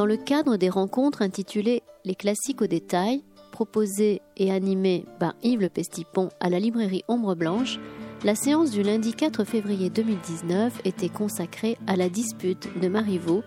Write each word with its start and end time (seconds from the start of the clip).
Dans 0.00 0.06
le 0.06 0.16
cadre 0.16 0.56
des 0.56 0.70
rencontres 0.70 1.20
intitulées 1.20 1.82
Les 2.06 2.14
classiques 2.14 2.62
au 2.62 2.66
détail, 2.66 3.22
proposées 3.52 4.22
et 4.38 4.50
animées 4.50 5.04
par 5.18 5.34
Yves 5.42 5.60
Le 5.60 5.68
Pestipon 5.68 6.30
à 6.40 6.48
la 6.48 6.58
librairie 6.58 7.04
Ombre 7.06 7.34
Blanche, 7.34 7.78
la 8.24 8.34
séance 8.34 8.70
du 8.70 8.82
lundi 8.82 9.12
4 9.12 9.44
février 9.44 9.90
2019 9.90 10.80
était 10.86 11.10
consacrée 11.10 11.76
à 11.86 11.96
la 11.96 12.08
dispute 12.08 12.66
de 12.80 12.88
Marivaux 12.88 13.42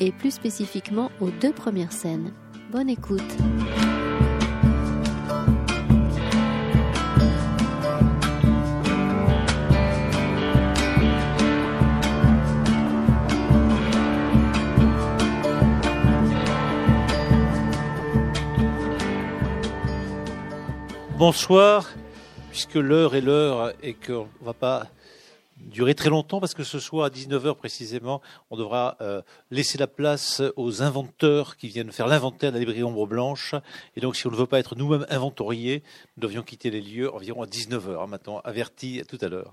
et 0.00 0.10
plus 0.10 0.30
spécifiquement 0.30 1.10
aux 1.20 1.28
deux 1.28 1.52
premières 1.52 1.92
scènes. 1.92 2.32
Bonne 2.72 2.88
écoute. 2.88 3.20
Bonsoir, 21.18 21.90
puisque 22.50 22.76
l'heure 22.76 23.16
est 23.16 23.20
l'heure 23.20 23.72
et 23.82 23.94
qu'on 23.94 24.28
ne 24.40 24.46
va 24.46 24.54
pas 24.54 24.86
durer 25.56 25.96
très 25.96 26.10
longtemps 26.10 26.38
parce 26.38 26.54
que 26.54 26.62
ce 26.62 26.78
soir 26.78 27.06
à 27.06 27.10
19h 27.10 27.56
précisément, 27.56 28.22
on 28.50 28.56
devra 28.56 28.96
euh, 29.00 29.20
laisser 29.50 29.78
la 29.78 29.88
place 29.88 30.40
aux 30.54 30.80
inventeurs 30.80 31.56
qui 31.56 31.66
viennent 31.66 31.90
faire 31.90 32.06
l'inventaire 32.06 32.52
de 32.52 32.54
la 32.54 32.60
librairie 32.60 32.84
Ombre 32.84 33.08
Blanche. 33.08 33.56
Et 33.96 34.00
donc, 34.00 34.14
si 34.14 34.28
on 34.28 34.30
ne 34.30 34.36
veut 34.36 34.46
pas 34.46 34.60
être 34.60 34.76
nous-mêmes 34.76 35.06
inventoriés, 35.10 35.82
nous 36.16 36.22
devions 36.22 36.44
quitter 36.44 36.70
les 36.70 36.80
lieux 36.80 37.12
environ 37.12 37.42
à 37.42 37.46
19h, 37.46 38.00
hein, 38.00 38.06
maintenant 38.06 38.38
averti 38.44 39.02
tout 39.08 39.18
à 39.20 39.26
l'heure. 39.26 39.52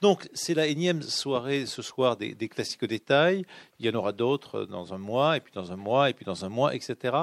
Donc, 0.00 0.28
c'est 0.32 0.54
la 0.54 0.66
énième 0.66 1.02
soirée 1.02 1.66
ce 1.66 1.82
soir 1.82 2.16
des, 2.16 2.34
classiques 2.48 2.84
détails. 2.84 3.44
Il 3.78 3.86
y 3.86 3.88
en 3.90 3.94
aura 3.94 4.12
d'autres 4.12 4.64
dans 4.64 4.94
un 4.94 4.98
mois, 4.98 5.36
et 5.36 5.40
puis 5.40 5.52
dans 5.54 5.72
un 5.72 5.76
mois, 5.76 6.10
et 6.10 6.14
puis 6.14 6.24
dans 6.24 6.44
un 6.44 6.48
mois, 6.48 6.74
etc. 6.74 7.16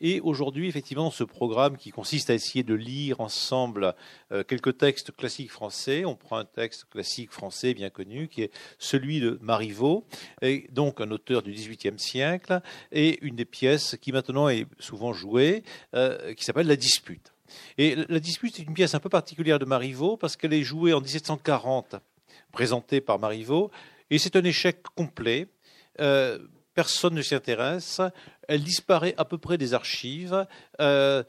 Et 0.00 0.20
aujourd'hui, 0.20 0.68
effectivement, 0.68 1.10
ce 1.10 1.24
programme 1.24 1.76
qui 1.76 1.90
consiste 1.90 2.30
à 2.30 2.34
essayer 2.34 2.62
de 2.62 2.74
lire 2.74 3.20
ensemble 3.20 3.94
euh, 4.32 4.42
quelques 4.44 4.78
textes 4.78 5.14
classiques 5.14 5.50
français. 5.50 6.04
On 6.04 6.16
prend 6.16 6.38
un 6.38 6.44
texte 6.44 6.86
classique 6.90 7.30
français 7.30 7.74
bien 7.74 7.90
connu, 7.90 8.28
qui 8.28 8.42
est 8.42 8.52
celui 8.78 9.20
de 9.20 9.38
Marivaux, 9.42 10.04
et 10.42 10.68
donc 10.72 11.00
un 11.00 11.10
auteur 11.10 11.42
du 11.42 11.52
XVIIIe 11.52 11.98
siècle, 11.98 12.60
et 12.92 13.18
une 13.24 13.36
des 13.36 13.44
pièces 13.44 13.96
qui 14.00 14.12
maintenant 14.12 14.48
est 14.48 14.66
souvent 14.78 15.12
jouée, 15.12 15.62
euh, 15.94 16.34
qui 16.34 16.44
s'appelle 16.44 16.66
La 16.66 16.76
Dispute. 16.76 17.32
Et 17.76 17.96
la 18.08 18.20
dispute 18.20 18.58
est 18.58 18.62
une 18.62 18.74
pièce 18.74 18.94
un 18.94 19.00
peu 19.00 19.08
particulière 19.08 19.58
de 19.58 19.64
Marivaux 19.64 20.16
parce 20.16 20.36
qu'elle 20.36 20.52
est 20.52 20.62
jouée 20.62 20.92
en 20.92 21.00
1740, 21.00 21.96
présentée 22.52 23.00
par 23.00 23.18
Marivaux, 23.18 23.70
et 24.10 24.18
c'est 24.18 24.36
un 24.36 24.44
échec 24.44 24.82
complet. 24.94 25.48
Euh, 26.00 26.38
personne 26.74 27.14
ne 27.14 27.22
s'y 27.22 27.34
intéresse. 27.34 28.00
Elle 28.46 28.62
disparaît 28.62 29.14
à 29.18 29.24
peu 29.24 29.36
près 29.36 29.58
des 29.58 29.74
archives. 29.74 30.46
Euh, 30.80 31.24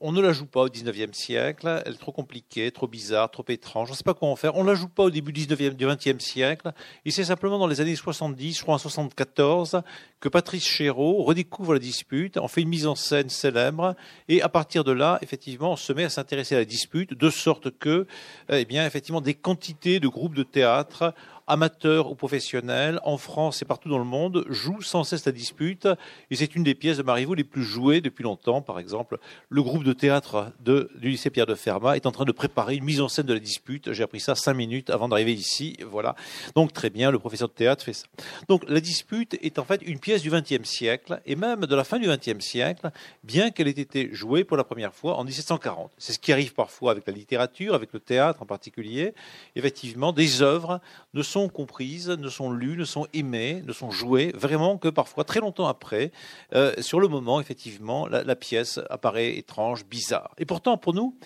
on 0.00 0.12
ne 0.12 0.20
la 0.20 0.32
joue 0.32 0.46
pas 0.46 0.62
au 0.62 0.68
19e 0.68 1.12
siècle, 1.12 1.82
elle 1.86 1.94
est 1.94 1.98
trop 1.98 2.12
compliquée, 2.12 2.70
trop 2.70 2.86
bizarre, 2.86 3.30
trop 3.30 3.44
étrange, 3.48 3.88
on 3.88 3.92
ne 3.92 3.96
sait 3.96 4.04
pas 4.04 4.16
en 4.20 4.36
faire. 4.36 4.56
On 4.56 4.64
ne 4.64 4.68
la 4.68 4.74
joue 4.74 4.88
pas 4.88 5.04
au 5.04 5.10
début 5.10 5.32
du, 5.32 5.46
19e, 5.46 5.74
du 5.74 5.86
20e 5.86 6.20
siècle, 6.20 6.72
et 7.04 7.10
c'est 7.10 7.24
simplement 7.24 7.58
dans 7.58 7.66
les 7.66 7.80
années 7.80 7.96
70, 7.96 8.58
je 8.58 8.62
crois 8.62 8.74
en 8.74 8.78
74, 8.78 9.82
que 10.20 10.28
Patrice 10.28 10.66
Chéreau 10.66 11.22
redécouvre 11.22 11.74
la 11.74 11.78
dispute, 11.78 12.36
en 12.36 12.48
fait 12.48 12.62
une 12.62 12.68
mise 12.68 12.86
en 12.86 12.94
scène 12.94 13.28
célèbre, 13.28 13.94
et 14.28 14.42
à 14.42 14.48
partir 14.48 14.84
de 14.84 14.92
là, 14.92 15.18
effectivement, 15.22 15.72
on 15.72 15.76
se 15.76 15.92
met 15.92 16.04
à 16.04 16.10
s'intéresser 16.10 16.54
à 16.54 16.58
la 16.58 16.64
dispute, 16.64 17.14
de 17.14 17.30
sorte 17.30 17.70
que, 17.78 18.06
eh 18.50 18.64
bien, 18.64 18.86
effectivement, 18.86 19.20
des 19.20 19.34
quantités 19.34 20.00
de 20.00 20.08
groupes 20.08 20.34
de 20.34 20.42
théâtre 20.42 21.14
amateurs 21.48 22.10
ou 22.10 22.14
professionnels, 22.14 23.00
en 23.04 23.16
France 23.16 23.62
et 23.62 23.64
partout 23.64 23.88
dans 23.88 23.98
le 23.98 24.04
monde, 24.04 24.44
jouent 24.48 24.82
sans 24.82 25.04
cesse 25.04 25.26
la 25.26 25.32
dispute. 25.32 25.88
Et 26.30 26.36
c'est 26.36 26.54
une 26.54 26.62
des 26.62 26.74
pièces 26.74 26.98
de 26.98 27.02
Marivaux 27.02 27.34
les 27.34 27.44
plus 27.44 27.64
jouées 27.64 28.00
depuis 28.00 28.22
longtemps. 28.22 28.62
Par 28.62 28.78
exemple, 28.78 29.18
le 29.48 29.62
groupe 29.62 29.84
de 29.84 29.92
théâtre 29.92 30.52
de, 30.60 30.90
du 30.96 31.08
lycée 31.10 31.30
Pierre 31.30 31.46
de 31.46 31.54
Fermat 31.54 31.96
est 31.96 32.06
en 32.06 32.12
train 32.12 32.24
de 32.24 32.32
préparer 32.32 32.76
une 32.76 32.84
mise 32.84 33.00
en 33.00 33.08
scène 33.08 33.26
de 33.26 33.34
la 33.34 33.40
dispute. 33.40 33.92
J'ai 33.92 34.02
appris 34.02 34.20
ça 34.20 34.34
cinq 34.34 34.54
minutes 34.54 34.90
avant 34.90 35.08
d'arriver 35.08 35.32
ici. 35.32 35.76
Voilà. 35.90 36.14
Donc 36.54 36.72
très 36.72 36.90
bien, 36.90 37.10
le 37.10 37.18
professeur 37.18 37.48
de 37.48 37.54
théâtre 37.54 37.84
fait 37.84 37.92
ça. 37.92 38.06
Donc 38.48 38.64
la 38.68 38.80
dispute 38.80 39.36
est 39.42 39.58
en 39.58 39.64
fait 39.64 39.82
une 39.82 39.98
pièce 39.98 40.22
du 40.22 40.30
XXe 40.30 40.68
siècle 40.68 41.20
et 41.26 41.36
même 41.36 41.66
de 41.66 41.74
la 41.74 41.84
fin 41.84 41.98
du 41.98 42.08
XXe 42.08 42.44
siècle, 42.44 42.90
bien 43.24 43.50
qu'elle 43.50 43.68
ait 43.68 43.70
été 43.70 44.10
jouée 44.12 44.44
pour 44.44 44.56
la 44.56 44.64
première 44.64 44.94
fois 44.94 45.16
en 45.16 45.24
1740. 45.24 45.92
C'est 45.98 46.12
ce 46.12 46.18
qui 46.18 46.32
arrive 46.32 46.54
parfois 46.54 46.92
avec 46.92 47.06
la 47.06 47.12
littérature, 47.12 47.74
avec 47.74 47.92
le 47.92 48.00
théâtre 48.00 48.42
en 48.42 48.46
particulier. 48.46 49.14
Effectivement, 49.56 50.12
des 50.12 50.42
œuvres 50.42 50.80
ne 51.14 51.22
sont 51.22 51.37
comprises, 51.46 52.08
ne 52.08 52.28
sont 52.28 52.50
lues, 52.50 52.76
ne 52.76 52.84
sont 52.84 53.06
aimées, 53.12 53.62
ne 53.64 53.72
sont 53.72 53.92
jouées, 53.92 54.32
vraiment 54.34 54.78
que 54.78 54.88
parfois, 54.88 55.22
très 55.22 55.38
longtemps 55.38 55.68
après, 55.68 56.10
euh, 56.54 56.74
sur 56.80 56.98
le 56.98 57.06
moment, 57.06 57.40
effectivement, 57.40 58.08
la, 58.08 58.34
pièce 58.34 58.80
apparaît 58.90 59.36
étrange, 59.36 59.84
bizarre. 59.86 60.34
Et 60.38 60.44
pourtant, 60.44 60.76
pour 60.76 60.94
nous, 60.94 61.16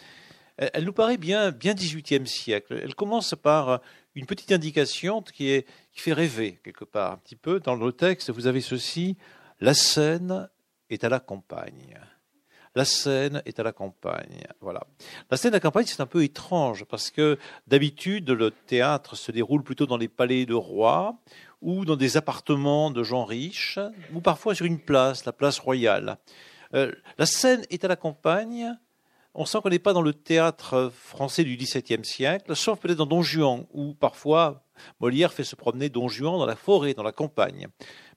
elle, 0.58 0.84
nous 0.84 0.92
paraît 0.92 1.16
bien, 1.16 1.50
bien 1.50 1.72
18e 1.72 2.26
siècle. 2.26 2.78
Elle 2.82 2.94
commence 2.94 3.34
par 3.34 3.80
une 4.14 4.26
petite 4.26 4.52
indication 4.52 5.22
qui, 5.22 5.48
est, 5.48 5.66
qui 5.92 6.00
fait 6.00 6.12
rêver, 6.12 6.60
quelque 6.62 6.84
part, 6.84 7.12
un 7.12 7.16
petit 7.16 7.36
peu. 7.36 7.60
Dans 7.60 7.74
le 7.74 7.92
texte, 7.92 8.30
vous 8.30 8.46
avez 8.46 8.60
ceci, 8.60 9.16
la 9.60 9.72
scène 9.72 10.50
est 10.90 11.04
à 11.04 11.08
la 11.08 11.20
campagne 11.20 11.98
la 12.74 12.84
scène 12.84 13.42
est 13.44 13.60
à 13.60 13.62
la 13.62 13.72
campagne. 13.72 14.44
Voilà. 14.60 14.82
La 15.30 15.36
scène 15.36 15.52
à 15.52 15.56
la 15.56 15.60
campagne, 15.60 15.84
c'est 15.86 16.00
un 16.00 16.06
peu 16.06 16.22
étrange 16.22 16.84
parce 16.84 17.10
que 17.10 17.38
d'habitude, 17.66 18.30
le 18.30 18.50
théâtre 18.50 19.16
se 19.16 19.32
déroule 19.32 19.62
plutôt 19.62 19.86
dans 19.86 19.96
les 19.96 20.08
palais 20.08 20.46
de 20.46 20.54
rois 20.54 21.16
ou 21.60 21.84
dans 21.84 21.96
des 21.96 22.16
appartements 22.16 22.90
de 22.90 23.02
gens 23.02 23.24
riches 23.24 23.78
ou 24.14 24.20
parfois 24.20 24.54
sur 24.54 24.66
une 24.66 24.80
place, 24.80 25.24
la 25.24 25.32
place 25.32 25.58
royale. 25.58 26.18
Euh, 26.74 26.92
la 27.18 27.26
scène 27.26 27.64
est 27.70 27.84
à 27.84 27.88
la 27.88 27.96
campagne. 27.96 28.74
On 29.34 29.44
sent 29.44 29.58
qu'on 29.62 29.70
n'est 29.70 29.78
pas 29.78 29.92
dans 29.92 30.02
le 30.02 30.12
théâtre 30.12 30.90
français 30.94 31.44
du 31.44 31.56
XVIIe 31.56 32.04
siècle, 32.04 32.54
sauf 32.54 32.78
peut-être 32.80 32.98
dans 32.98 33.06
Don 33.06 33.22
Juan, 33.22 33.66
où 33.72 33.94
parfois 33.94 34.62
Molière 35.00 35.32
fait 35.32 35.44
se 35.44 35.56
promener 35.56 35.88
Don 35.88 36.08
Juan 36.08 36.38
dans 36.38 36.46
la 36.46 36.56
forêt, 36.56 36.92
dans 36.92 37.02
la 37.02 37.12
campagne. 37.12 37.68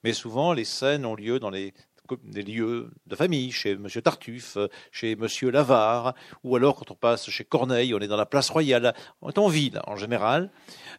Mais 0.03 0.13
souvent, 0.13 0.51
les 0.51 0.65
scènes 0.65 1.05
ont 1.05 1.15
lieu 1.15 1.39
dans 1.39 1.49
les 1.49 1.73
des 2.23 2.43
lieux 2.43 2.91
de 3.07 3.15
famille, 3.15 3.51
chez 3.51 3.71
M. 3.71 3.87
Tartuffe, 4.03 4.57
chez 4.91 5.13
M. 5.13 5.27
Lavare, 5.51 6.13
ou 6.43 6.55
alors 6.55 6.75
quand 6.75 6.91
on 6.91 6.95
passe 6.95 7.29
chez 7.29 7.43
Corneille, 7.43 7.93
on 7.93 7.99
est 7.99 8.07
dans 8.07 8.17
la 8.17 8.25
place 8.25 8.49
royale, 8.49 8.93
on 9.21 9.29
est 9.29 9.37
en 9.37 9.47
ville 9.47 9.81
en 9.87 9.95
général, 9.95 10.51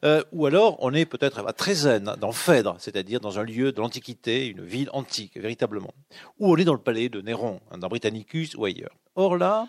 euh, 0.05 0.23
ou 0.33 0.47
alors 0.47 0.77
on 0.81 0.93
est 0.95 1.07
peut-être 1.07 1.47
à 1.47 1.53
Trézène, 1.53 2.15
dans 2.21 2.33
Phèdre, 2.33 2.77
c'est-à-dire 2.79 3.21
dans 3.21 3.39
un 3.39 3.45
lieu 3.45 3.73
de 3.73 3.81
l'Antiquité, 3.81 4.47
une 4.47 4.65
ville 4.65 4.91
antique, 4.93 5.37
véritablement, 5.37 5.95
ou 6.39 6.53
on 6.53 6.57
est 6.57 6.65
dans 6.65 6.75
le 6.75 6.81
palais 6.81 7.09
de 7.09 7.21
Néron, 7.21 7.61
hein, 7.71 7.79
dans 7.79 7.89
Britannicus 7.89 8.55
ou 8.57 8.65
ailleurs. 8.65 8.97
Or 9.15 9.37
là, 9.37 9.69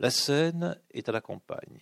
la 0.00 0.10
scène 0.10 0.76
est 0.92 1.08
à 1.08 1.12
la 1.12 1.20
campagne. 1.20 1.78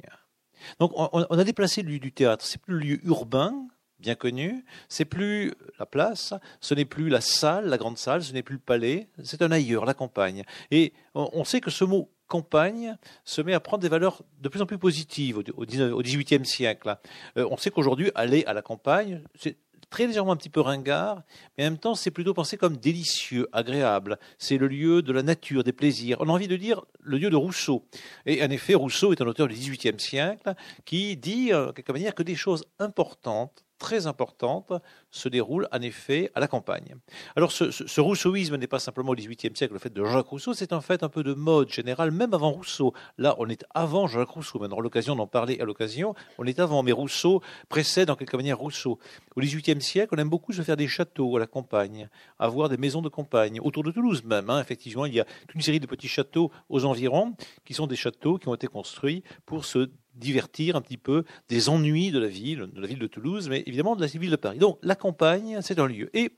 Donc 0.78 0.92
on, 0.94 1.22
a 1.22 1.44
déplacé 1.44 1.82
le 1.82 1.90
lieu 1.90 1.98
du 1.98 2.12
théâtre, 2.12 2.44
c'est 2.44 2.60
plus 2.60 2.74
le 2.74 2.80
lieu 2.80 3.00
urbain, 3.04 3.66
bien 4.02 4.14
connu. 4.14 4.64
C'est 4.88 5.06
plus 5.06 5.52
la 5.78 5.86
place, 5.86 6.34
ce 6.60 6.74
n'est 6.74 6.84
plus 6.84 7.08
la 7.08 7.20
salle, 7.20 7.66
la 7.66 7.78
grande 7.78 7.96
salle, 7.96 8.22
ce 8.22 8.32
n'est 8.32 8.42
plus 8.42 8.56
le 8.56 8.60
palais, 8.60 9.08
c'est 9.22 9.40
un 9.40 9.50
ailleurs, 9.50 9.86
la 9.86 9.94
campagne. 9.94 10.44
Et 10.70 10.92
on 11.14 11.44
sait 11.44 11.60
que 11.60 11.70
ce 11.70 11.84
mot 11.84 12.10
campagne 12.32 12.96
se 13.26 13.42
met 13.42 13.52
à 13.52 13.60
prendre 13.60 13.82
des 13.82 13.90
valeurs 13.90 14.22
de 14.40 14.48
plus 14.48 14.62
en 14.62 14.66
plus 14.66 14.78
positives 14.78 15.36
au 15.54 16.02
XVIIIe 16.02 16.46
siècle. 16.46 16.96
Euh, 17.36 17.46
on 17.50 17.58
sait 17.58 17.70
qu'aujourd'hui, 17.70 18.10
aller 18.14 18.42
à 18.46 18.54
la 18.54 18.62
campagne, 18.62 19.20
c'est 19.34 19.58
très 19.90 20.06
légèrement 20.06 20.32
un 20.32 20.36
petit 20.36 20.48
peu 20.48 20.62
ringard, 20.62 21.22
mais 21.58 21.64
en 21.64 21.72
même 21.72 21.78
temps, 21.78 21.94
c'est 21.94 22.10
plutôt 22.10 22.32
pensé 22.32 22.56
comme 22.56 22.78
délicieux, 22.78 23.48
agréable. 23.52 24.18
C'est 24.38 24.56
le 24.56 24.66
lieu 24.66 25.02
de 25.02 25.12
la 25.12 25.22
nature, 25.22 25.62
des 25.62 25.74
plaisirs. 25.74 26.16
On 26.20 26.30
a 26.30 26.32
envie 26.32 26.48
de 26.48 26.56
dire 26.56 26.82
le 27.00 27.18
lieu 27.18 27.28
de 27.28 27.36
Rousseau. 27.36 27.84
Et 28.24 28.42
en 28.42 28.48
effet, 28.48 28.74
Rousseau 28.74 29.12
est 29.12 29.20
un 29.20 29.26
auteur 29.26 29.46
du 29.46 29.54
XVIIIe 29.54 30.00
siècle 30.00 30.54
qui 30.86 31.18
dit, 31.18 31.50
de 31.50 31.70
quelque 31.72 31.92
manière, 31.92 32.14
que 32.14 32.22
des 32.22 32.34
choses 32.34 32.64
importantes 32.78 33.62
très 33.82 34.06
importante 34.06 34.72
se 35.10 35.28
déroule 35.28 35.68
en 35.72 35.82
effet 35.82 36.30
à 36.36 36.40
la 36.40 36.46
campagne. 36.46 36.94
Alors 37.34 37.50
ce, 37.50 38.00
rousseauisme 38.00 38.56
n'est 38.56 38.68
pas 38.68 38.78
simplement 38.78 39.10
au 39.10 39.16
XVIIIe 39.16 39.56
siècle 39.56 39.72
le 39.72 39.80
fait 39.80 39.92
de 39.92 40.04
Jacques 40.04 40.28
Rousseau, 40.28 40.54
c'est 40.54 40.72
en 40.72 40.80
fait 40.80 41.02
un 41.02 41.08
peu 41.08 41.24
de 41.24 41.34
mode 41.34 41.68
générale, 41.68 42.12
même 42.12 42.32
avant 42.32 42.52
Rousseau. 42.52 42.94
Là, 43.18 43.34
on 43.38 43.48
est 43.48 43.64
avant 43.74 44.06
Jacques 44.06 44.28
Rousseau, 44.28 44.62
aura 44.64 44.82
l'occasion 44.82 45.16
d'en 45.16 45.26
parler 45.26 45.58
à 45.60 45.64
l'occasion, 45.64 46.14
on 46.38 46.44
est 46.44 46.60
avant, 46.60 46.84
mais 46.84 46.92
Rousseau 46.92 47.42
précède 47.68 48.08
en 48.08 48.14
quelque 48.14 48.36
manière 48.36 48.58
Rousseau. 48.58 49.00
Au 49.34 49.40
XVIIIe 49.40 49.82
siècle, 49.82 50.14
on 50.16 50.18
aime 50.18 50.30
beaucoup 50.30 50.52
se 50.52 50.62
faire 50.62 50.76
des 50.76 50.86
châteaux 50.86 51.36
à 51.36 51.40
la 51.40 51.48
campagne, 51.48 52.08
avoir 52.38 52.68
des 52.68 52.76
maisons 52.76 53.02
de 53.02 53.08
campagne, 53.08 53.58
autour 53.60 53.82
de 53.82 53.90
Toulouse 53.90 54.22
même. 54.22 54.48
Hein. 54.48 54.60
effectivement, 54.60 55.06
il 55.06 55.14
y 55.14 55.20
a 55.20 55.24
toute 55.24 55.56
une 55.56 55.60
série 55.60 55.80
de 55.80 55.86
petits 55.86 56.08
châteaux 56.08 56.52
aux 56.68 56.84
environs, 56.84 57.34
qui 57.64 57.74
sont 57.74 57.88
des 57.88 57.96
châteaux 57.96 58.38
qui 58.38 58.46
ont 58.46 58.54
été 58.54 58.68
construits 58.68 59.24
pour 59.44 59.64
se 59.64 59.90
divertir 60.14 60.76
un 60.76 60.80
petit 60.80 60.96
peu 60.96 61.24
des 61.48 61.68
ennuis 61.68 62.10
de 62.10 62.18
la 62.18 62.28
ville, 62.28 62.68
de 62.72 62.80
la 62.80 62.86
ville 62.86 62.98
de 62.98 63.06
Toulouse, 63.06 63.48
mais 63.48 63.62
évidemment 63.66 63.96
de 63.96 64.00
la 64.00 64.06
ville 64.06 64.30
de 64.30 64.36
Paris. 64.36 64.58
Donc 64.58 64.78
la 64.82 64.94
campagne, 64.94 65.60
c'est 65.62 65.78
un 65.78 65.86
lieu. 65.86 66.10
Et 66.16 66.32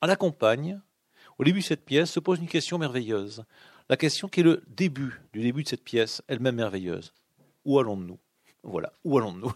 à 0.00 0.06
la 0.06 0.16
campagne, 0.16 0.80
au 1.38 1.44
début 1.44 1.60
de 1.60 1.64
cette 1.64 1.84
pièce, 1.84 2.10
se 2.10 2.20
pose 2.20 2.38
une 2.38 2.48
question 2.48 2.78
merveilleuse. 2.78 3.44
La 3.88 3.96
question 3.96 4.28
qui 4.28 4.40
est 4.40 4.44
le 4.44 4.62
début 4.68 5.20
du 5.32 5.40
début 5.40 5.62
de 5.62 5.68
cette 5.68 5.84
pièce, 5.84 6.22
elle-même 6.28 6.56
merveilleuse. 6.56 7.12
où 7.64 7.78
allons-nous? 7.78 8.18
Voilà, 8.62 8.92
où 9.04 9.16
allons-nous? 9.16 9.52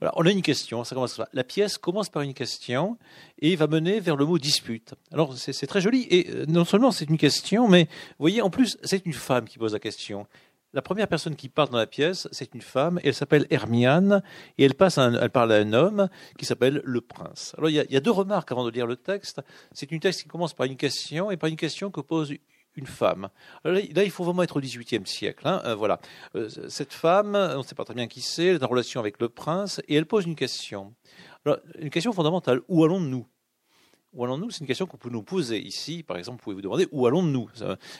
Voilà, 0.00 0.12
On 0.16 0.26
a 0.26 0.30
une 0.30 0.42
question, 0.42 0.84
ça 0.84 0.94
commence 0.94 1.20
La 1.32 1.44
pièce 1.44 1.78
commence 1.78 2.10
par 2.10 2.22
une 2.22 2.34
question 2.34 2.98
et 3.38 3.56
va 3.56 3.66
mener 3.66 3.98
vers 3.98 4.16
le 4.16 4.26
mot 4.26 4.38
dispute. 4.38 4.94
Alors 5.10 5.36
c'est 5.36 5.66
très 5.66 5.80
joli, 5.80 6.06
et 6.10 6.30
euh, 6.30 6.46
non 6.46 6.64
seulement 6.64 6.90
c'est 6.90 7.08
une 7.08 7.16
question, 7.16 7.66
mais 7.66 7.84
vous 7.84 8.24
voyez, 8.24 8.42
en 8.42 8.50
plus, 8.50 8.76
c'est 8.84 9.04
une 9.06 9.14
femme 9.14 9.46
qui 9.46 9.58
pose 9.58 9.72
la 9.72 9.80
question. 9.80 10.26
La 10.74 10.80
première 10.80 11.06
personne 11.06 11.36
qui 11.36 11.50
parle 11.50 11.68
dans 11.68 11.78
la 11.78 11.86
pièce, 11.86 12.28
c'est 12.32 12.54
une 12.54 12.62
femme, 12.62 12.98
elle 13.04 13.12
s'appelle 13.12 13.46
Hermiane, 13.50 14.22
et 14.56 14.64
elle, 14.64 14.74
passe 14.74 14.96
elle 14.96 15.30
parle 15.30 15.52
à 15.52 15.56
un 15.56 15.72
homme 15.74 16.08
qui 16.38 16.46
s'appelle 16.46 16.80
le 16.84 17.00
prince. 17.02 17.54
Alors 17.58 17.68
il 17.68 17.74
y, 17.74 17.96
a, 17.96 18.00
deux 18.00 18.10
remarques 18.10 18.50
avant 18.52 18.64
de 18.64 18.70
lire 18.70 18.86
le 18.86 18.96
texte. 18.96 19.42
C'est 19.72 19.92
une 19.92 20.00
texte 20.00 20.22
qui 20.22 20.28
commence 20.28 20.54
par 20.54 20.66
une 20.66 20.76
question, 20.76 21.30
et 21.30 21.36
par 21.36 21.50
une 21.50 21.56
question 21.56 21.90
que 21.90 22.00
pose 22.00 22.32
une 22.74 22.86
femme. 22.86 23.28
Là, 23.64 23.80
il 23.80 24.10
faut 24.10 24.24
vraiment 24.24 24.42
être 24.42 24.56
au 24.56 24.60
XVIIIe 24.60 25.06
siècle. 25.06 25.46
Hein, 25.46 25.60
euh, 25.66 25.74
voilà. 25.74 26.00
Euh, 26.36 26.48
cette 26.68 26.94
femme, 26.94 27.34
on 27.34 27.58
ne 27.58 27.62
sait 27.62 27.74
pas 27.74 27.84
très 27.84 27.94
bien 27.94 28.06
qui 28.06 28.22
c'est, 28.22 28.46
elle 28.46 28.56
est 28.56 28.64
en 28.64 28.68
relation 28.68 28.98
avec 28.98 29.20
le 29.20 29.28
prince, 29.28 29.82
et 29.88 29.96
elle 29.96 30.06
pose 30.06 30.24
une 30.24 30.36
question. 30.36 30.94
une 31.78 31.90
question 31.90 32.14
fondamentale. 32.14 32.62
Où 32.68 32.82
allons-nous? 32.82 33.26
Où 34.12 34.24
allons-nous? 34.24 34.50
C'est 34.50 34.60
une 34.60 34.66
question 34.66 34.86
qu'on 34.86 34.96
peut 34.96 35.10
nous 35.10 35.22
poser 35.22 35.58
ici. 35.58 36.02
Par 36.02 36.16
exemple, 36.16 36.38
vous 36.38 36.44
pouvez 36.44 36.54
vous 36.56 36.62
demander 36.62 36.86
où 36.92 37.06
allons-nous? 37.06 37.48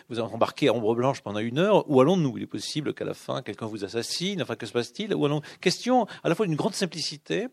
Vous 0.08 0.18
avez 0.18 0.34
embarqué 0.34 0.68
à 0.68 0.74
Ombre 0.74 0.94
Blanche 0.94 1.22
pendant 1.22 1.40
une 1.40 1.58
heure. 1.58 1.88
Où 1.90 2.00
allons-nous? 2.00 2.36
Il 2.36 2.42
est 2.42 2.46
possible 2.46 2.94
qu'à 2.94 3.04
la 3.04 3.14
fin, 3.14 3.42
quelqu'un 3.42 3.66
vous 3.66 3.84
assassine. 3.84 4.42
Enfin, 4.42 4.56
que 4.56 4.66
se 4.66 4.72
passe-t-il? 4.72 5.12
Allons 5.12 5.42
Question 5.60 6.06
à 6.22 6.28
la 6.28 6.34
fois 6.34 6.46
d'une 6.46 6.56
grande 6.56 6.74
simplicité, 6.74 7.48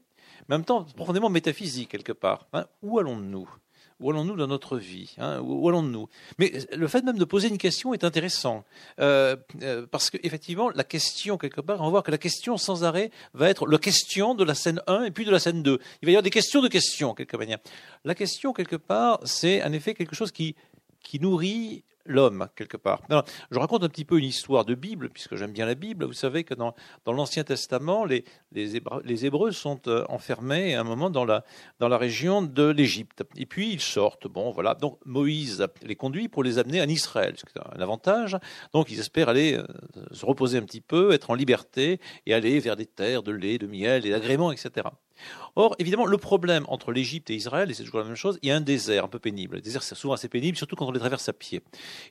mais 0.47 0.55
en 0.55 0.59
même 0.59 0.65
temps 0.65 0.83
profondément 0.95 1.29
métaphysique 1.29 1.89
quelque 1.89 2.11
part. 2.11 2.47
Hein? 2.53 2.65
où 2.81 2.99
allons-nous? 2.99 3.49
Où 3.99 4.09
allons-nous 4.09 4.35
dans 4.35 4.47
notre 4.47 4.77
vie 4.77 5.15
hein, 5.17 5.39
Où 5.41 5.67
allons-nous? 5.67 6.07
Mais 6.37 6.53
le 6.75 6.87
fait 6.87 7.03
même 7.03 7.17
de 7.17 7.25
poser 7.25 7.49
une 7.49 7.57
question 7.57 7.93
est 7.93 8.03
intéressant, 8.03 8.63
euh, 8.99 9.35
euh, 9.61 9.85
parce 9.89 10.09
qu'effectivement, 10.09 10.69
la 10.69 10.83
question, 10.83 11.37
quelque 11.37 11.61
part, 11.61 11.81
on 11.81 11.85
va 11.85 11.89
voir 11.89 12.03
que 12.03 12.11
la 12.11 12.17
question 12.17 12.57
sans 12.57 12.83
arrêt 12.83 13.11
va 13.33 13.49
être 13.49 13.67
la 13.67 13.77
question 13.77 14.35
de 14.35 14.43
la 14.43 14.55
scène 14.55 14.81
1 14.87 15.03
et 15.03 15.11
puis 15.11 15.25
de 15.25 15.31
la 15.31 15.39
scène 15.39 15.63
2. 15.63 15.79
Il 16.01 16.05
va 16.05 16.11
y 16.11 16.15
avoir 16.15 16.23
des 16.23 16.29
questions 16.29 16.61
de 16.61 16.67
questions, 16.67 17.13
quelque 17.13 17.37
manière. 17.37 17.59
La 18.05 18.15
question, 18.15 18.53
quelque 18.53 18.77
part, 18.77 19.19
c'est 19.25 19.63
en 19.63 19.73
effet 19.73 19.93
quelque 19.93 20.15
chose 20.15 20.31
qui, 20.31 20.55
qui 21.03 21.19
nourrit 21.19 21.83
l'homme, 22.05 22.47
quelque 22.55 22.77
part. 22.77 23.01
je 23.51 23.59
raconte 23.59 23.83
un 23.83 23.89
petit 23.89 24.05
peu 24.05 24.17
une 24.17 24.25
histoire 24.25 24.65
de 24.65 24.75
Bible, 24.75 25.09
puisque 25.09 25.35
j'aime 25.35 25.51
bien 25.51 25.65
la 25.65 25.75
Bible. 25.75 26.05
Vous 26.05 26.13
savez 26.13 26.43
que 26.43 26.53
dans, 26.53 26.73
dans 27.05 27.13
l'Ancien 27.13 27.43
Testament, 27.43 28.05
les, 28.05 28.23
les, 28.51 28.75
Hébreux, 28.75 29.01
les, 29.05 29.25
Hébreux, 29.25 29.51
sont 29.51 29.79
euh, 29.87 30.05
enfermés 30.09 30.75
à 30.75 30.81
un 30.81 30.83
moment 30.83 31.09
dans 31.09 31.25
la, 31.25 31.43
dans 31.79 31.87
la 31.87 31.97
région 31.97 32.41
de 32.41 32.67
l'Égypte. 32.67 33.23
Et 33.35 33.45
puis 33.45 33.71
ils 33.71 33.81
sortent. 33.81 34.27
Bon, 34.27 34.51
voilà. 34.51 34.75
Donc 34.75 34.99
Moïse 35.05 35.65
les 35.83 35.95
conduit 35.95 36.27
pour 36.27 36.43
les 36.43 36.57
amener 36.57 36.81
en 36.81 36.87
Israël, 36.87 37.35
ce 37.37 37.45
qui 37.45 37.57
est 37.57 37.77
un 37.77 37.81
avantage. 37.81 38.37
Donc 38.73 38.91
ils 38.91 38.99
espèrent 38.99 39.29
aller 39.29 39.55
euh, 39.55 39.65
se 40.11 40.25
reposer 40.25 40.57
un 40.57 40.63
petit 40.63 40.81
peu, 40.81 41.11
être 41.11 41.29
en 41.29 41.35
liberté 41.35 41.99
et 42.25 42.33
aller 42.33 42.59
vers 42.59 42.75
des 42.75 42.85
terres 42.85 43.23
de 43.23 43.31
lait, 43.31 43.57
de 43.57 43.67
miel 43.67 44.05
et 44.05 44.09
d'agréments, 44.09 44.51
etc. 44.51 44.87
Or, 45.55 45.75
évidemment, 45.79 46.05
le 46.05 46.17
problème 46.17 46.63
entre 46.67 46.91
l'Égypte 46.91 47.29
et 47.29 47.35
Israël, 47.35 47.69
et 47.69 47.73
c'est 47.73 47.83
toujours 47.83 47.99
la 47.99 48.05
même 48.05 48.15
chose, 48.15 48.39
il 48.41 48.49
y 48.49 48.51
a 48.51 48.55
un 48.55 48.61
désert 48.61 49.05
un 49.05 49.07
peu 49.07 49.19
pénible. 49.19 49.55
Le 49.55 49.61
désert, 49.61 49.83
c'est 49.83 49.95
souvent 49.95 50.13
assez 50.13 50.29
pénible, 50.29 50.57
surtout 50.57 50.75
quand 50.75 50.87
on 50.87 50.91
les 50.91 50.99
traverse 50.99 51.27
à 51.27 51.33
pied. 51.33 51.61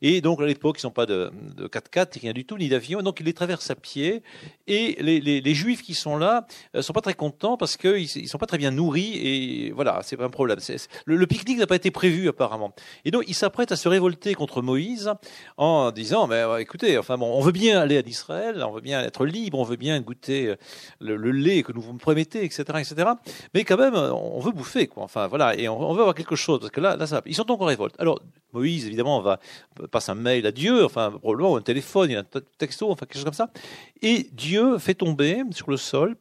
Et 0.02 0.20
donc, 0.20 0.40
à 0.40 0.46
l'époque, 0.46 0.78
ils 0.82 0.86
n'ont 0.86 0.92
pas 0.92 1.06
de, 1.06 1.30
4x4, 1.58 2.20
rien 2.20 2.32
du 2.32 2.44
tout, 2.44 2.58
ni 2.58 2.68
d'avion, 2.68 3.02
donc 3.02 3.20
ils 3.20 3.26
les 3.26 3.32
traversent 3.32 3.70
à 3.70 3.74
pied. 3.74 4.22
Et 4.66 4.96
les, 5.00 5.54
Juifs 5.54 5.82
qui 5.82 5.94
sont 5.94 6.18
là 6.18 6.46
ne 6.74 6.80
euh, 6.80 6.82
sont 6.82 6.92
pas 6.92 7.00
très 7.00 7.14
contents 7.14 7.56
parce 7.56 7.76
qu'ils 7.76 8.08
ne 8.22 8.28
sont 8.28 8.38
pas 8.38 8.46
très 8.46 8.58
bien 8.58 8.70
nourris, 8.70 9.14
et 9.14 9.70
voilà, 9.70 10.00
c'est 10.02 10.20
un 10.20 10.30
problème. 10.30 10.58
le, 11.06 11.26
pique-nique 11.26 11.58
n'a 11.58 11.66
pas 11.66 11.76
été 11.76 11.90
prévu, 11.90 12.28
apparemment. 12.28 12.74
Et 13.04 13.10
donc, 13.10 13.24
ils 13.28 13.34
s'apprêtent 13.34 13.72
à 13.72 13.76
se 13.76 13.88
révolter 13.88 14.34
contre 14.34 14.62
Moïse 14.62 15.10
en 15.56 15.90
disant, 15.90 16.26
mais 16.26 16.36
euh, 16.36 16.58
écoutez, 16.58 16.98
enfin 16.98 17.16
bon, 17.16 17.32
on 17.32 17.40
veut 17.40 17.52
bien 17.52 17.80
aller 17.80 17.96
à 17.96 18.02
Israël, 18.06 18.62
on 18.62 18.72
veut 18.72 18.80
bien 18.80 19.02
être 19.02 19.24
libre, 19.24 19.58
on 19.58 19.64
veut 19.64 19.76
bien 19.76 19.98
goûter 20.00 20.54
le, 21.00 21.16
le 21.16 21.30
lait 21.30 21.62
que 21.62 21.72
nous 21.72 21.80
vous 21.80 21.94
promettez, 21.94 22.44
etc., 22.44 22.62
etc. 22.78 22.97
Mais 23.54 23.64
quand 23.64 23.76
même, 23.76 23.94
on 23.94 24.40
veut 24.40 24.52
bouffer, 24.52 24.86
quoi. 24.86 25.02
Enfin, 25.02 25.26
voilà, 25.26 25.56
et 25.56 25.68
on, 25.68 25.92
veut 25.92 26.00
avoir 26.00 26.14
quelque 26.14 26.36
chose, 26.36 26.60
parce 26.60 26.70
que 26.70 26.80
là, 26.80 27.06
ça, 27.06 27.22
ils 27.26 27.34
sont 27.34 27.44
donc 27.44 27.60
en 27.60 27.66
révolte. 27.66 27.94
Alors, 27.98 28.20
Moïse, 28.52 28.86
évidemment, 28.86 29.20
va 29.20 29.38
passe 29.90 30.08
un 30.08 30.14
mail 30.14 30.46
à 30.46 30.52
Dieu, 30.52 30.84
enfin, 30.84 31.10
probablement 31.10 31.56
un 31.56 31.62
téléphone, 31.62 32.10
il 32.10 32.14
y 32.14 32.16
a 32.16 32.20
un 32.20 32.40
texto, 32.58 32.90
enfin, 32.90 33.06
quelque 33.06 33.14
chose 33.16 33.24
comme 33.24 33.32
ça. 33.32 33.50
Et 34.02 34.28
Dieu 34.32 34.78
fait 34.78 34.94
tomber 34.94 35.42
sur 35.52 35.70
le 35.70 35.76
sol 35.76 36.16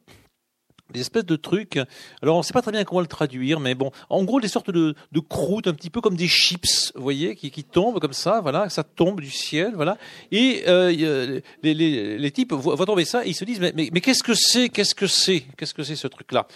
des 0.92 1.00
espèces 1.00 1.26
de 1.26 1.36
trucs. 1.36 1.78
Alors, 2.22 2.36
on 2.36 2.38
ne 2.38 2.44
sait 2.44 2.52
pas 2.52 2.62
très 2.62 2.72
bien 2.72 2.84
comment 2.84 3.00
le 3.00 3.06
traduire, 3.06 3.60
mais 3.60 3.74
bon, 3.74 3.90
en 4.08 4.24
gros, 4.24 4.40
des 4.40 4.48
sortes 4.48 4.70
de, 4.70 4.94
de 5.12 5.20
croûtes, 5.20 5.66
un 5.66 5.74
petit 5.74 5.90
peu 5.90 6.00
comme 6.00 6.16
des 6.16 6.28
chips, 6.28 6.92
vous 6.94 7.02
voyez, 7.02 7.36
qui, 7.36 7.50
qui 7.50 7.64
tombent 7.64 8.00
comme 8.00 8.12
ça, 8.12 8.40
voilà, 8.40 8.68
ça 8.68 8.84
tombe 8.84 9.20
du 9.20 9.30
ciel, 9.30 9.72
voilà. 9.74 9.98
Et 10.32 10.64
euh, 10.66 11.40
les, 11.62 11.74
les, 11.74 12.18
les, 12.18 12.30
types 12.30 12.52
voient, 12.52 12.86
tomber 12.86 13.04
ça, 13.04 13.24
ils 13.24 13.34
se 13.34 13.44
disent, 13.44 13.60
mais, 13.60 13.72
mais, 13.74 13.90
mais 13.92 14.00
qu'est-ce 14.00 14.22
que 14.22 14.34
c'est, 14.34 14.68
qu'est-ce 14.68 14.94
que 14.94 15.06
c'est, 15.06 15.44
qu'est-ce 15.56 15.74
que 15.74 15.82
c'est 15.82 15.96
ce 15.96 16.08
truc-là? 16.08 16.46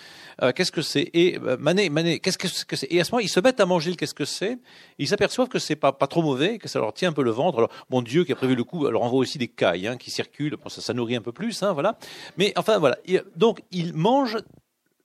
Euh, 0.43 0.52
Qu'est-ce 0.55 0.73
que 0.73 0.82
c'est? 0.82 1.11
Et 1.12 1.38
euh, 1.38 1.56
Mané, 1.58 1.88
Mané, 1.90 2.19
qu'est-ce 2.19 2.38
que 2.38 2.76
c'est 2.76 2.90
Et 2.90 3.00
à 3.00 3.05
ce 3.05 3.12
moment, 3.12 3.20
ils 3.20 3.28
se 3.28 3.40
mettent 3.40 3.61
à 3.61 3.67
manger 3.67 3.90
le 3.90 3.96
qu'est-ce 3.96 4.14
que 4.14 4.25
c'est. 4.25 4.58
Ils 4.99 5.08
s'aperçoivent 5.08 5.49
que 5.49 5.58
c'est 5.58 5.76
pas 5.76 5.93
pas 5.93 6.06
trop 6.06 6.23
mauvais, 6.23 6.58
que 6.58 6.69
ça 6.69 6.78
leur 6.78 6.93
tient 6.93 7.11
un 7.11 7.12
peu 7.12 7.23
le 7.23 7.31
ventre. 7.31 7.58
Alors, 7.58 7.70
bon 7.90 8.02
Dieu 8.02 8.25
qui 8.25 8.32
a 8.32 8.37
prévu 8.37 8.55
le 8.55 8.64
coup, 8.64 8.87
leur 8.88 9.02
envoie 9.02 9.20
aussi 9.20 9.38
des 9.38 9.49
cailles 9.49 9.87
hein, 9.87 9.96
qui 9.96 10.11
circulent, 10.11 10.56
bon, 10.56 10.69
ça, 10.69 10.81
ça 10.81 10.94
nourrit 10.94 11.17
un 11.17 11.20
peu 11.20 11.32
plus, 11.32 11.62
hein, 11.62 11.73
voilà. 11.73 11.99
Mais 12.38 12.52
enfin 12.56 12.78
voilà. 12.78 12.96
donc 13.37 13.62
ils 13.70 13.93
mangent 13.94 14.22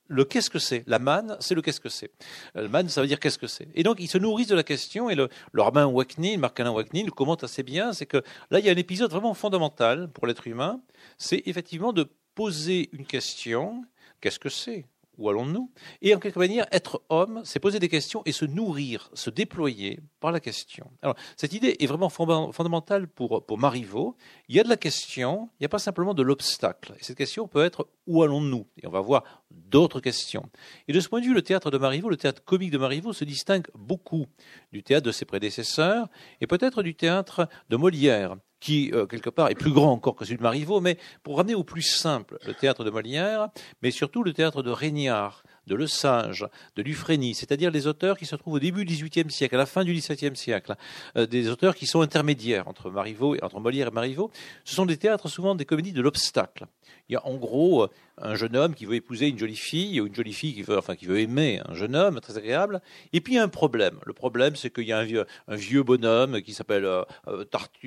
le 0.08 0.26
qu'est-ce 0.26 0.50
que 0.50 0.60
c'est. 0.60 0.84
La 0.88 1.00
manne, 1.00 1.38
c'est 1.40 1.56
le 1.56 1.62
qu'est-ce 1.62 1.82
que 1.82 1.90
c'est. 1.90 2.12
Euh, 2.56 2.64
le 2.64 2.70
manne, 2.70 2.90
ça 2.90 3.02
veut 3.02 3.08
dire 3.08 3.20
qu'est-ce 3.20 3.38
que 3.38 3.48
c'est. 3.48 3.68
Et 3.76 3.84
donc, 3.84 3.98
ils 4.00 4.08
se 4.08 4.18
nourrissent 4.18 4.48
de 4.48 4.56
la 4.56 4.64
question, 4.64 5.10
et 5.10 5.16
le, 5.16 5.30
le 5.52 5.62
rabbin 5.62 5.92
Marc-Alain 6.38 6.72
Wakni, 6.72 7.04
le 7.04 7.12
commente 7.12 7.44
assez 7.44 7.64
bien, 7.64 7.94
c'est 7.94 8.06
que 8.06 8.24
là, 8.52 8.60
il 8.60 8.66
y 8.66 8.70
a 8.70 8.72
un 8.72 8.78
épisode 8.78 9.12
vraiment 9.12 9.34
fondamental 9.34 10.10
pour 10.10 10.28
l'être 10.28 10.48
humain, 10.48 10.82
c'est 11.18 11.44
effectivement 11.46 11.94
de 11.94 12.10
poser 12.36 12.90
une 12.94 13.06
question, 13.06 13.84
qu'est-ce 14.22 14.40
que 14.40 14.50
c'est? 14.50 14.86
Où 15.18 15.30
allons-nous? 15.30 15.72
Et 16.02 16.14
en 16.14 16.20
quelque 16.20 16.40
manière, 16.40 16.66
être 16.72 17.02
homme, 17.10 17.42
c'est 17.44 17.60
poser 17.60 17.80
des 17.80 17.90
questions 17.90 18.22
et 18.26 18.32
se 18.32 18.46
nourrir, 18.46 19.10
se 19.14 19.30
déployer 19.30 20.00
par 20.20 20.32
la 20.32 20.40
question. 20.40 20.90
Alors, 21.02 21.16
cette 21.36 21.54
idée 21.54 21.76
est 21.80 21.88
vraiment 21.88 22.10
fondamentale 22.10 23.08
pour, 23.08 23.44
Marivaux. 23.58 24.16
Il 24.48 24.56
y 24.56 24.60
a 24.60 24.64
de 24.64 24.70
la 24.70 24.78
question, 24.78 25.50
il 25.54 25.64
n'y 25.64 25.66
a 25.66 25.70
pas 25.70 25.80
simplement 25.80 26.14
de 26.14 26.24
l'obstacle. 26.24 26.94
Et 27.00 27.04
cette 27.04 27.18
question 27.18 27.48
peut 27.48 27.64
être 27.64 27.88
où 28.06 28.24
allons-nous? 28.24 28.68
Et 28.82 28.88
on 28.88 28.92
va 28.92 29.02
voir 29.02 29.24
d'autres 29.52 30.00
questions. 30.00 30.50
Et 30.88 30.94
de 30.94 31.00
ce 31.00 31.10
point 31.10 31.20
de 31.20 31.26
vue, 31.26 31.34
le 31.34 31.42
théâtre 31.42 31.72
de 31.72 31.78
Marivaux, 31.78 32.10
le 32.10 32.18
théâtre 32.18 32.44
comique 32.44 32.72
de 32.72 32.78
Marivaux 32.78 33.14
se 33.14 33.26
distingue 33.26 33.68
beaucoup 33.74 34.28
du 34.72 34.84
théâtre 34.84 35.06
de 35.06 35.12
ses 35.12 35.26
prédécesseurs 35.26 36.08
et 36.42 36.48
peut-être 36.48 36.84
du 36.84 36.96
théâtre 36.96 37.50
de 37.70 37.78
Molière 37.78 38.36
qui, 38.60 38.92
euh, 38.94 39.06
quelque 39.06 39.30
part, 39.30 39.50
est 39.50 39.56
plus 39.56 39.72
grand 39.72 39.92
encore 39.92 40.16
que 40.16 40.26
celui 40.26 40.38
de 40.38 40.44
Marivaux, 40.44 40.82
mais 40.82 40.98
pour 41.24 41.38
ramener 41.38 41.56
au 41.56 41.64
plus 41.64 41.82
simple 41.82 42.38
le 42.46 42.54
théâtre 42.54 42.84
de 42.84 42.90
Molière, 42.90 43.50
mais 43.82 43.92
surtout 43.92 44.24
le 44.24 44.34
théâtre 44.34 44.64
de 44.64 44.72
Régnard, 44.72 45.44
de 45.68 45.76
Le 45.76 45.86
Sage, 45.86 46.48
de 46.76 46.82
Dufresne, 46.82 47.34
c'est-à-dire 47.34 47.72
les 47.72 47.88
auteurs 47.88 48.18
qui 48.18 48.26
se 48.26 48.36
trouvent 48.36 48.56
au 48.56 48.60
début 48.60 48.86
du 48.86 48.94
XVIIIe 48.94 49.30
siècle, 49.30 49.56
à 49.56 49.60
la 49.60 49.66
fin 49.66 49.84
du 49.84 49.94
XVIIe 49.94 50.36
siècle, 50.36 50.76
euh, 51.18 51.26
des 51.26 51.50
auteurs 51.50 51.76
qui 51.76 51.86
sont 51.86 52.02
intermédiaires 52.02 52.68
entre 52.68 52.90
Marivaux 52.90 53.36
et 53.36 53.44
entre 53.44 53.60
Molière 53.60 53.88
et 53.90 53.92
Marivaux. 53.92 54.32
Ce 54.64 54.74
sont 54.74 54.86
des 54.86 54.98
théâtres 54.98 55.28
souvent 55.28 55.56
des 55.56 55.66
comédies 55.66 55.94
de 55.94 56.02
l'obstacle. 56.02 56.66
Il 57.10 57.14
y 57.14 57.16
a 57.16 57.26
en 57.26 57.36
gros 57.36 57.90
un 58.20 58.36
jeune 58.36 58.56
homme 58.56 58.74
qui 58.74 58.86
veut 58.86 58.96
épouser 58.96 59.28
une 59.28 59.38
jolie 59.38 59.56
fille, 59.56 60.02
ou 60.02 60.08
une 60.08 60.16
jolie 60.16 60.34
fille 60.34 60.54
qui 60.54 60.64
veut, 60.64 60.78
enfin, 60.78 60.96
qui 60.96 61.06
veut 61.06 61.20
aimer 61.20 61.62
un 61.68 61.76
jeune 61.76 61.96
homme 61.96 62.20
très 62.20 62.38
agréable. 62.38 62.82
Et 63.14 63.22
puis 63.22 63.34
il 63.34 63.36
y 63.36 63.40
a 63.40 63.44
un 63.44 63.48
problème. 63.48 64.00
Le 64.06 64.14
problème, 64.14 64.56
c'est 64.56 64.74
qu'il 64.74 64.86
y 64.86 64.92
a 64.92 65.00
un 65.00 65.56
vieux, 65.56 65.84
bonhomme 65.84 66.42
qui 66.42 66.54
s'appelle 66.54 66.86
euh, 66.86 67.04
euh 67.28 67.46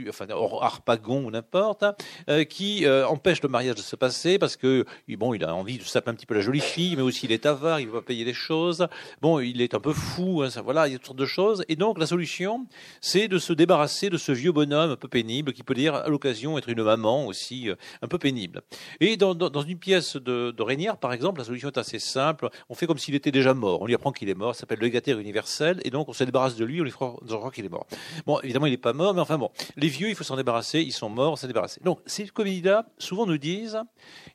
enfin 0.09 0.27
Harpagon 0.61 1.25
ou 1.25 1.31
n'importe, 1.31 1.83
hein, 1.83 1.95
euh, 2.29 2.45
qui 2.45 2.87
euh, 2.87 3.07
empêche 3.07 3.43
le 3.43 3.49
mariage 3.49 3.75
de 3.75 3.81
se 3.81 3.97
passer 3.97 4.39
parce 4.39 4.57
que 4.57 4.85
bon, 5.09 5.35
il 5.35 5.45
a 5.45 5.55
envie 5.55 5.79
de 5.79 5.83
saper 5.83 6.11
un 6.11 6.15
petit 6.15 6.27
peu 6.27 6.35
la 6.35 6.41
jolie 6.41 6.61
fille, 6.61 6.97
mais 6.97 7.03
aussi 7.03 7.27
il 7.27 7.33
est 7.33 7.47
avare, 7.47 7.81
il 7.81 7.87
veut 7.87 8.01
pas 8.01 8.03
payer 8.03 8.25
les 8.25 8.35
choses. 8.35 8.87
Bon, 9.21 9.41
il 9.41 9.61
est 9.61 9.75
un 9.75 9.81
peu 9.81 9.93
fou, 9.93 10.43
hein, 10.43 10.51
ça, 10.51 10.63
voilà, 10.63 10.87
il 10.87 10.93
y 10.93 10.95
a 10.95 10.99
toutes 10.99 11.07
sortes 11.07 11.19
de 11.19 11.27
choses. 11.27 11.65
Et 11.69 11.77
donc 11.77 11.99
la 11.99 12.07
solution, 12.07 12.67
c'est 13.01 13.27
de 13.27 13.39
se 13.39 13.53
débarrasser 13.53 14.11
de 14.11 14.17
ce 14.17 14.33
vieux 14.33 14.53
bonhomme 14.53 14.91
un 14.93 14.97
peu 14.97 15.09
pénible 15.09 15.53
qui 15.53 15.65
peut 15.65 15.75
dire 15.75 15.97
à 15.97 16.09
l'occasion 16.09 16.57
être 16.57 16.69
une 16.69 16.83
maman 16.83 17.27
aussi 17.27 17.69
un 18.01 18.09
peu 18.09 18.19
pénible. 18.19 18.63
Et 19.01 19.17
dans, 19.17 19.35
dans, 19.35 19.63
une 19.63 19.79
pièce 19.79 20.17
de, 20.17 20.51
de 20.51 20.91
par 20.97 21.13
exemple, 21.13 21.41
la 21.41 21.45
solution 21.45 21.69
est 21.69 21.79
assez 21.79 21.99
simple. 21.99 22.49
On 22.69 22.75
fait 22.75 22.87
comme 22.87 22.99
s'il 22.99 23.15
était 23.15 23.31
déjà 23.31 23.55
mort. 23.55 23.83
On 23.83 23.87
lui 23.87 23.95
apprend 23.95 24.13
qu'il 24.13 24.29
est 24.29 24.35
mort. 24.35 24.55
Ça 24.55 24.61
s'appelle 24.61 24.79
le 24.79 24.87
légataire 24.87 25.19
universel. 25.19 25.81
Et 25.85 25.91
donc, 25.91 26.09
on 26.09 26.13
se 26.13 26.25
débarrasse 26.25 26.57
de 26.57 26.65
lui. 26.65 26.81
On 26.81 26.85
lui 26.85 26.91
croire 26.93 27.19
qu'il 27.53 27.65
est 27.65 27.69
mort. 27.69 27.87
Bon, 28.27 28.41
évidemment, 28.41 28.67
il 28.67 28.71
n'est 28.71 28.77
pas 28.77 28.93
mort, 28.93 29.15
mais 29.15 29.21
enfin 29.21 29.39
bon. 29.39 29.51
Les 29.77 29.89
vieux, 29.89 30.09
il 30.09 30.15
faut 30.15 30.25
s'en 30.25 30.37
débarrasser. 30.37 30.81
Ils 30.81 30.93
sont 30.93 31.09
morts, 31.09 31.33
on 31.33 31.37
s'en 31.37 31.47
débarrasser. 31.47 31.81
Donc, 31.85 32.01
ces 32.07 32.27
comédies-là, 32.29 32.87
souvent 32.99 33.27
nous 33.27 33.39
disent, 33.39 33.81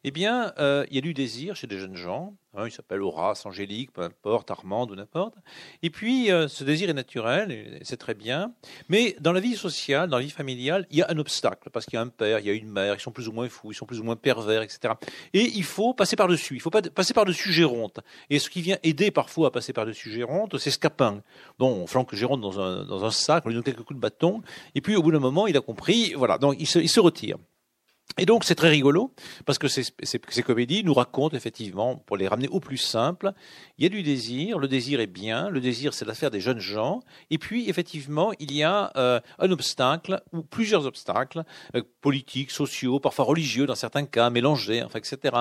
eh 0.03 0.11
bien, 0.11 0.53
euh, 0.59 0.85
il 0.89 0.95
y 0.95 0.97
a 0.99 1.01
du 1.01 1.13
désir 1.13 1.55
chez 1.55 1.67
des 1.67 1.79
jeunes 1.79 1.95
gens. 1.95 2.35
Hein, 2.57 2.67
il 2.67 2.71
s'appelle 2.71 3.01
Horace, 3.01 3.45
Angélique, 3.45 3.91
peu 3.91 4.01
importe, 4.01 4.49
Armande 4.49 4.91
ou 4.91 4.95
n'importe. 4.95 5.35
Et 5.83 5.89
puis, 5.89 6.31
euh, 6.31 6.47
ce 6.47 6.63
désir 6.63 6.89
est 6.89 6.93
naturel, 6.93 7.79
c'est 7.83 7.97
très 7.97 8.13
bien. 8.13 8.53
Mais 8.87 9.15
dans 9.19 9.33
la 9.33 9.41
vie 9.41 9.55
sociale, 9.55 10.09
dans 10.09 10.17
la 10.17 10.23
vie 10.23 10.29
familiale, 10.29 10.87
il 10.89 10.97
y 10.97 11.01
a 11.01 11.07
un 11.09 11.17
obstacle, 11.17 11.69
parce 11.71 11.85
qu'il 11.85 11.95
y 11.95 11.97
a 11.97 12.01
un 12.01 12.07
père, 12.07 12.39
il 12.39 12.45
y 12.45 12.49
a 12.49 12.53
une 12.53 12.69
mère, 12.69 12.95
ils 12.95 12.99
sont 13.01 13.11
plus 13.11 13.27
ou 13.27 13.33
moins 13.33 13.49
fous, 13.49 13.71
ils 13.71 13.75
sont 13.75 13.85
plus 13.85 13.99
ou 13.99 14.03
moins 14.03 14.15
pervers, 14.15 14.61
etc. 14.61 14.93
Et 15.33 15.41
il 15.41 15.63
faut 15.63 15.93
passer 15.93 16.15
par-dessus, 16.15 16.55
il 16.55 16.61
faut 16.61 16.69
pas 16.69 16.81
passer 16.81 17.13
par-dessus 17.13 17.51
Géronte. 17.51 17.99
Et 18.29 18.39
ce 18.39 18.49
qui 18.49 18.61
vient 18.61 18.77
aider 18.83 19.11
parfois 19.11 19.49
à 19.49 19.51
passer 19.51 19.73
par-dessus 19.73 20.09
Géronte, 20.09 20.57
c'est 20.57 20.71
Scapin. 20.71 21.21
Bon, 21.59 21.81
on 21.83 21.87
flanque 21.87 22.15
Géronte 22.15 22.41
dans 22.41 23.05
un, 23.05 23.11
sac, 23.11 23.45
on 23.45 23.49
lui 23.49 23.55
donne 23.55 23.63
quelques 23.63 23.83
coups 23.83 23.97
de 23.97 24.01
bâton, 24.01 24.41
et 24.75 24.81
puis 24.81 24.95
au 24.95 25.03
bout 25.03 25.11
d'un 25.11 25.19
moment, 25.19 25.47
il 25.47 25.57
a 25.57 25.61
compris, 25.61 26.13
voilà, 26.13 26.37
donc 26.37 26.55
il 26.57 26.67
se 26.67 26.99
retire. 26.99 27.37
Et 28.17 28.25
donc 28.25 28.45
c'est 28.45 28.55
très 28.55 28.69
rigolo 28.69 29.13
parce 29.45 29.57
que 29.57 29.67
ces, 29.67 29.83
comédies 30.41 30.85
nous 30.85 30.93
racontent 30.93 31.35
effectivement, 31.35 31.97
pour 31.97 32.15
les 32.15 32.29
ramener 32.29 32.47
au 32.47 32.61
plus 32.61 32.77
simple, 32.77 33.33
il 33.77 33.83
y 33.83 33.85
a 33.85 33.89
du 33.89 34.03
désir, 34.03 34.57
le 34.57 34.69
désir 34.69 35.01
est 35.01 35.07
bien, 35.07 35.49
le 35.49 35.59
désir 35.59 35.93
c'est 35.93 36.05
l'affaire 36.05 36.31
des 36.31 36.39
jeunes 36.39 36.59
gens, 36.59 37.01
et 37.29 37.37
puis 37.37 37.69
effectivement 37.69 38.31
il 38.39 38.53
y 38.53 38.63
a 38.63 38.93
euh, 38.95 39.19
un 39.37 39.51
obstacle 39.51 40.21
ou 40.31 40.43
plusieurs 40.43 40.85
obstacles 40.85 41.43
euh, 41.75 41.81
politiques, 41.99 42.51
sociaux, 42.51 43.01
parfois 43.01 43.25
religieux 43.25 43.65
dans 43.65 43.75
certains 43.75 44.05
cas, 44.05 44.29
mélangés, 44.29 44.81
enfin 44.81 44.99
etc. 44.99 45.35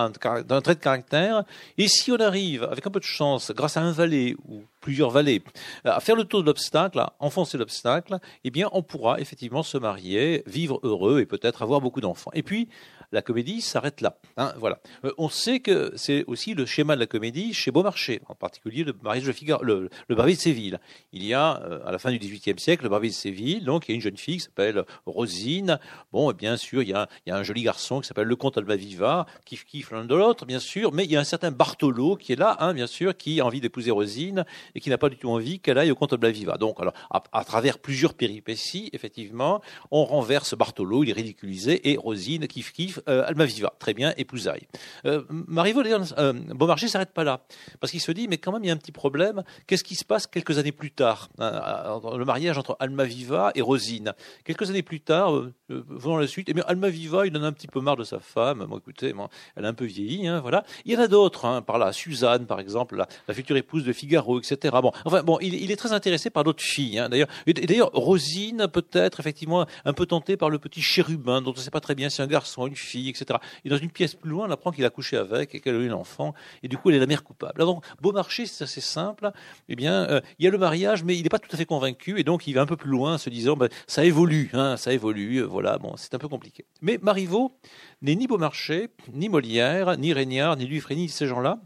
D'un 0.44 0.60
trait 0.60 0.74
de 0.74 0.80
caractère. 0.80 1.44
Et 1.78 1.86
si 1.86 2.10
on 2.10 2.16
arrive 2.16 2.64
avec 2.64 2.84
un 2.84 2.90
peu 2.90 2.98
de 2.98 3.04
chance, 3.04 3.52
grâce 3.52 3.76
à 3.76 3.82
un 3.82 3.92
valet 3.92 4.34
ou 4.48 4.62
plusieurs 4.80 5.10
valets, 5.10 5.42
à 5.84 6.00
faire 6.00 6.16
le 6.16 6.24
tour 6.24 6.40
de 6.40 6.46
l'obstacle, 6.46 6.98
à 6.98 7.14
enfoncer 7.20 7.56
l'obstacle, 7.56 8.18
eh 8.42 8.50
bien 8.50 8.68
on 8.72 8.82
pourra 8.82 9.20
effectivement 9.20 9.62
se 9.62 9.78
marier, 9.78 10.42
vivre 10.46 10.80
heureux 10.82 11.20
et 11.20 11.26
peut-être 11.26 11.62
avoir 11.62 11.80
beaucoup 11.80 12.00
d'enfants. 12.00 12.30
Et 12.34 12.42
puis 12.42 12.53
puis 12.54 12.68
la 13.14 13.22
comédie 13.22 13.60
s'arrête 13.60 14.00
là. 14.00 14.18
Hein, 14.36 14.52
voilà. 14.58 14.80
Euh, 15.04 15.12
on 15.18 15.28
sait 15.28 15.60
que 15.60 15.92
c'est 15.94 16.24
aussi 16.26 16.54
le 16.54 16.66
schéma 16.66 16.96
de 16.96 17.00
la 17.00 17.06
comédie 17.06 17.54
chez 17.54 17.70
Beaumarchais, 17.70 18.20
en 18.28 18.34
particulier 18.34 18.82
le 18.82 18.92
mariage 19.02 19.24
de 19.24 19.32
Figaro, 19.32 19.62
le, 19.62 19.88
le 20.08 20.14
de 20.16 20.34
Séville. 20.34 20.78
Il 21.12 21.24
y 21.24 21.32
a, 21.32 21.62
euh, 21.62 21.80
à 21.86 21.92
la 21.92 21.98
fin 21.98 22.10
du 22.10 22.18
XVIIIe 22.18 22.58
siècle, 22.58 22.82
le 22.82 22.88
Barbier 22.88 23.10
de 23.10 23.14
Séville, 23.14 23.60
donc 23.60 23.88
il 23.88 23.92
y 23.92 23.94
a 23.94 23.94
une 23.94 24.00
jeune 24.00 24.16
fille 24.16 24.38
qui 24.38 24.44
s'appelle 24.44 24.84
Rosine. 25.06 25.78
Bon, 26.12 26.30
et 26.30 26.34
bien 26.34 26.56
sûr, 26.56 26.82
il 26.82 26.88
y, 26.88 26.92
a, 26.92 27.08
un 27.28 27.42
joli 27.44 27.62
garçon 27.62 28.00
qui 28.00 28.08
s'appelle 28.08 28.26
le 28.26 28.36
comte 28.36 28.58
Almaviva, 28.58 29.26
qui 29.44 29.56
kiffe 29.56 29.92
l'un 29.92 30.04
de 30.04 30.14
l'autre, 30.14 30.44
bien 30.44 30.58
sûr, 30.58 30.92
mais 30.92 31.04
il 31.04 31.12
y 31.12 31.16
a 31.16 31.20
un 31.20 31.24
certain 31.24 31.52
Bartolo 31.52 32.16
qui 32.16 32.32
est 32.32 32.36
là, 32.36 32.56
hein, 32.58 32.74
bien 32.74 32.88
sûr, 32.88 33.16
qui 33.16 33.40
a 33.40 33.46
envie 33.46 33.60
d'épouser 33.60 33.92
Rosine 33.92 34.44
et 34.74 34.80
qui 34.80 34.90
n'a 34.90 34.98
pas 34.98 35.08
du 35.08 35.16
tout 35.16 35.30
envie 35.30 35.60
qu'elle 35.60 35.78
aille 35.78 35.92
au 35.92 35.94
comte 35.94 36.12
Almaviva. 36.12 36.58
Donc, 36.58 36.80
alors, 36.80 36.94
à, 37.10 37.22
à, 37.32 37.44
travers 37.44 37.78
plusieurs 37.78 38.14
péripéties, 38.14 38.90
effectivement, 38.92 39.60
on 39.92 40.04
renverse 40.04 40.56
Bartolo, 40.56 41.04
il 41.04 41.10
est 41.10 41.14
ridiculisé, 41.14 41.92
et 41.92 41.96
Rosine 41.96 42.48
kiffe 42.48 42.72
kiffe 42.72 42.98
euh, 43.08 43.24
Almaviva, 43.26 43.72
très 43.78 43.94
bien, 43.94 44.14
épousaille. 44.16 44.66
Euh, 45.06 45.22
Marivaux, 45.28 45.82
euh, 45.84 46.32
Beaumarchais 46.32 46.88
s'arrête 46.88 47.12
pas 47.12 47.24
là, 47.24 47.40
parce 47.80 47.90
qu'il 47.90 48.00
se 48.00 48.12
dit, 48.12 48.28
mais 48.28 48.38
quand 48.38 48.52
même, 48.52 48.64
il 48.64 48.68
y 48.68 48.70
a 48.70 48.74
un 48.74 48.78
petit 48.78 48.92
problème. 48.92 49.42
Qu'est-ce 49.66 49.84
qui 49.84 49.94
se 49.94 50.04
passe 50.04 50.26
quelques 50.26 50.58
années 50.58 50.72
plus 50.72 50.90
tard 50.90 51.28
hein, 51.38 52.00
Le 52.16 52.24
mariage 52.24 52.58
entre 52.58 52.76
Almaviva 52.80 53.52
et 53.54 53.62
Rosine? 53.62 54.12
Quelques 54.44 54.70
années 54.70 54.82
plus 54.82 55.00
tard, 55.00 55.34
euh, 55.34 55.52
venant 55.68 56.16
la 56.16 56.26
suite, 56.26 56.48
eh 56.48 56.60
Almaviva, 56.66 57.26
il 57.26 57.36
en 57.36 57.42
a 57.42 57.46
un 57.46 57.52
petit 57.52 57.66
peu 57.66 57.80
marre 57.80 57.96
de 57.96 58.04
sa 58.04 58.20
femme. 58.20 58.64
Bon, 58.68 58.78
écoutez, 58.78 59.14
elle 59.56 59.64
a 59.64 59.68
un 59.68 59.74
peu 59.74 59.84
vieilli, 59.84 60.26
hein, 60.26 60.40
voilà. 60.40 60.64
Il 60.84 60.92
y 60.92 60.96
en 60.96 61.00
a 61.00 61.08
d'autres, 61.08 61.44
hein, 61.44 61.62
par 61.62 61.78
là, 61.78 61.92
Suzanne, 61.92 62.46
par 62.46 62.60
exemple, 62.60 62.96
la, 62.96 63.34
future 63.34 63.56
épouse 63.56 63.84
de 63.84 63.92
Figaro, 63.92 64.40
etc. 64.40 64.76
Bon, 64.80 64.92
enfin, 65.04 65.22
bon, 65.22 65.38
il, 65.40 65.70
est 65.70 65.76
très 65.76 65.92
intéressé 65.92 66.30
par 66.30 66.44
d'autres 66.44 66.62
filles, 66.62 67.02
d'ailleurs. 67.10 67.28
Et, 67.46 67.52
d'ailleurs, 67.52 67.90
Rosine, 67.92 68.68
peut-être, 68.72 69.20
effectivement, 69.20 69.66
un 69.84 69.92
peu 69.92 70.06
tentée 70.06 70.36
par 70.36 70.50
le 70.50 70.58
petit 70.58 70.82
chérubin, 70.82 71.42
dont 71.42 71.50
on 71.50 71.54
ne 71.54 71.60
sait 71.60 71.70
pas 71.70 71.80
très 71.80 71.94
bien 71.94 72.08
si 72.08 72.22
un 72.22 72.26
garçon, 72.26 72.66
une 72.66 72.76
fille, 72.76 72.93
etc. 73.08 73.38
Et 73.64 73.68
dans 73.68 73.76
une 73.76 73.90
pièce 73.90 74.14
plus 74.14 74.30
loin, 74.30 74.46
on 74.48 74.50
apprend 74.50 74.70
qu'il 74.70 74.84
a 74.84 74.90
couché 74.90 75.16
avec 75.16 75.54
et 75.54 75.60
qu'elle 75.60 75.76
a 75.76 75.78
eu 75.78 75.90
un 75.90 75.94
enfant, 75.94 76.34
et 76.62 76.68
du 76.68 76.76
coup, 76.76 76.90
elle 76.90 76.96
est 76.96 77.00
la 77.00 77.06
mère 77.06 77.24
coupable. 77.24 77.60
Alors, 77.60 77.80
Beaumarchais, 78.00 78.46
c'est 78.46 78.64
assez 78.64 78.80
simple. 78.80 79.30
Eh 79.68 79.76
bien, 79.76 80.08
euh, 80.08 80.20
il 80.38 80.44
y 80.44 80.48
a 80.48 80.50
le 80.50 80.58
mariage, 80.58 81.04
mais 81.04 81.16
il 81.16 81.22
n'est 81.22 81.28
pas 81.28 81.38
tout 81.38 81.50
à 81.52 81.56
fait 81.56 81.66
convaincu, 81.66 82.18
et 82.18 82.24
donc 82.24 82.46
il 82.46 82.54
va 82.54 82.62
un 82.62 82.66
peu 82.66 82.76
plus 82.76 82.90
loin, 82.90 83.18
se 83.18 83.30
disant, 83.30 83.56
ben, 83.56 83.68
ça 83.86 84.04
évolue, 84.04 84.50
hein, 84.52 84.76
ça 84.76 84.92
évolue, 84.92 85.38
euh, 85.38 85.46
voilà, 85.46 85.78
bon, 85.78 85.94
c'est 85.96 86.14
un 86.14 86.18
peu 86.18 86.28
compliqué. 86.28 86.64
Mais 86.80 86.98
Marivaux 87.02 87.56
n'est 88.02 88.14
ni 88.14 88.26
Beaumarchais, 88.26 88.90
ni 89.12 89.28
Molière, 89.28 89.96
ni 89.98 90.12
Régnard, 90.12 90.56
ni 90.56 90.66
Dufresne, 90.66 90.98
ni 90.98 91.08
ces 91.08 91.26
gens-là. 91.26 91.60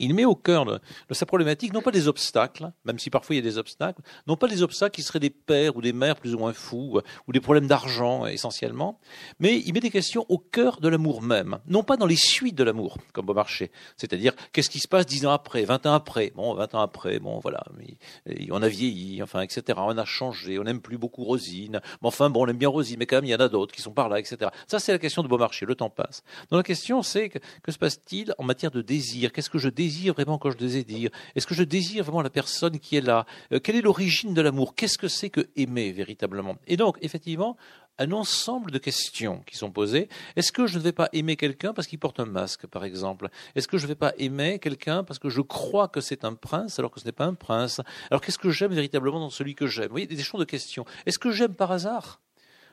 Il 0.00 0.14
met 0.14 0.24
au 0.24 0.34
cœur 0.34 0.64
de, 0.64 0.80
sa 1.10 1.26
problématique 1.26 1.72
non 1.72 1.82
pas 1.82 1.90
des 1.90 2.08
obstacles, 2.08 2.72
même 2.84 2.98
si 2.98 3.10
parfois 3.10 3.36
il 3.36 3.38
y 3.38 3.46
a 3.46 3.48
des 3.48 3.58
obstacles, 3.58 4.00
non 4.26 4.36
pas 4.36 4.48
des 4.48 4.62
obstacles 4.62 4.96
qui 4.96 5.02
seraient 5.02 5.20
des 5.20 5.30
pères 5.30 5.76
ou 5.76 5.82
des 5.82 5.92
mères 5.92 6.16
plus 6.16 6.34
ou 6.34 6.38
moins 6.38 6.54
fous, 6.54 6.98
euh, 6.98 7.02
ou 7.28 7.32
des 7.32 7.40
problèmes 7.40 7.66
d'argent 7.66 8.26
essentiellement, 8.26 8.98
mais 9.38 9.58
il 9.58 9.74
met 9.74 9.80
des 9.80 9.90
questions 9.90 10.24
au 10.30 10.38
cœur 10.38 10.80
de 10.80 10.88
l'amour 10.88 11.20
même, 11.20 11.58
non 11.66 11.82
pas 11.82 11.98
dans 11.98 12.06
les 12.06 12.16
suites 12.16 12.54
de 12.54 12.64
l'amour, 12.64 12.96
comme 13.12 13.26
Beaumarchais, 13.26 13.70
c'est-à-dire 13.98 14.32
qu'est-ce 14.52 14.70
qui 14.70 14.80
se 14.80 14.88
passe 14.88 15.04
dix 15.04 15.26
ans 15.26 15.32
après, 15.32 15.64
vingt 15.64 15.84
ans 15.84 15.92
après, 15.92 16.32
bon, 16.34 16.54
vingt 16.54 16.74
ans 16.74 16.80
après, 16.80 17.18
bon, 17.18 17.38
voilà, 17.38 17.62
on 18.50 18.62
a 18.62 18.68
vieilli, 18.68 19.22
enfin, 19.22 19.42
etc., 19.42 19.78
on 19.82 19.98
a 19.98 20.04
changé, 20.06 20.58
on 20.58 20.64
n'aime 20.64 20.80
plus 20.80 20.96
beaucoup 20.96 21.24
Rosine, 21.24 21.80
mais 22.02 22.08
enfin, 22.08 22.30
bon, 22.30 22.46
on 22.46 22.48
aime 22.48 22.56
bien 22.56 22.68
Rosine, 22.68 22.96
mais 22.98 23.06
quand 23.06 23.16
même, 23.16 23.26
il 23.26 23.30
y 23.30 23.34
en 23.34 23.40
a 23.40 23.48
d'autres 23.48 23.74
qui 23.74 23.82
sont 23.82 23.92
par 23.92 24.08
là, 24.08 24.18
etc. 24.18 24.50
Ça, 24.66 24.78
c'est 24.78 24.92
la 24.92 24.98
question 24.98 25.22
de 25.22 25.28
Beaumarchais, 25.28 25.66
le 25.66 25.74
temps 25.74 25.90
passe. 25.90 26.22
Donc 26.50 26.58
la 26.58 26.62
question, 26.62 27.02
c'est 27.02 27.28
que, 27.28 27.38
que 27.62 27.70
se 27.70 27.78
passe-t-il 27.78 28.34
en 28.38 28.44
matière 28.44 28.70
de 28.70 28.80
désir? 28.80 29.32
Qu'est-ce 29.32 29.50
que 29.50 29.58
je 29.58 29.68
désire 29.68 29.89
vraiment 30.14 30.38
quand 30.38 30.50
je 30.50 30.56
désire 30.56 31.10
Est-ce 31.34 31.46
que 31.46 31.54
je 31.54 31.62
désire 31.62 32.04
vraiment 32.04 32.22
la 32.22 32.30
personne 32.30 32.78
qui 32.78 32.96
est 32.96 33.00
là? 33.00 33.26
Euh, 33.52 33.60
Quelle 33.60 33.76
est 33.76 33.82
l'origine 33.82 34.34
de 34.34 34.40
l'amour? 34.40 34.74
Qu'est-ce 34.74 34.98
que 34.98 35.08
c'est 35.08 35.30
que 35.30 35.48
aimer 35.56 35.92
véritablement? 35.92 36.56
Et 36.66 36.76
donc, 36.76 36.96
effectivement, 37.02 37.56
un 37.98 38.12
ensemble 38.12 38.70
de 38.70 38.78
questions 38.78 39.42
qui 39.46 39.56
sont 39.56 39.70
posées. 39.70 40.08
Est-ce 40.34 40.52
que 40.52 40.66
je 40.66 40.78
ne 40.78 40.82
vais 40.82 40.92
pas 40.92 41.10
aimer 41.12 41.36
quelqu'un 41.36 41.74
parce 41.74 41.86
qu'il 41.86 41.98
porte 41.98 42.18
un 42.18 42.24
masque, 42.24 42.66
par 42.66 42.84
exemple? 42.84 43.28
Est-ce 43.54 43.68
que 43.68 43.76
je 43.76 43.84
ne 43.84 43.88
vais 43.88 43.94
pas 43.94 44.14
aimer 44.16 44.58
quelqu'un 44.58 45.04
parce 45.04 45.18
que 45.18 45.28
je 45.28 45.42
crois 45.42 45.86
que 45.86 46.00
c'est 46.00 46.24
un 46.24 46.34
prince 46.34 46.78
alors 46.78 46.90
que 46.90 46.98
ce 46.98 47.04
n'est 47.04 47.12
pas 47.12 47.26
un 47.26 47.34
prince? 47.34 47.82
Alors 48.10 48.22
qu'est-ce 48.22 48.38
que 48.38 48.50
j'aime 48.50 48.72
véritablement 48.72 49.20
dans 49.20 49.30
celui 49.30 49.54
que 49.54 49.66
j'aime? 49.66 49.88
Vous 49.88 49.92
voyez, 49.92 50.06
des 50.06 50.22
champs 50.22 50.38
de 50.38 50.44
questions. 50.44 50.86
Est-ce 51.04 51.18
que 51.18 51.30
j'aime 51.30 51.54
par 51.54 51.72
hasard? 51.72 52.20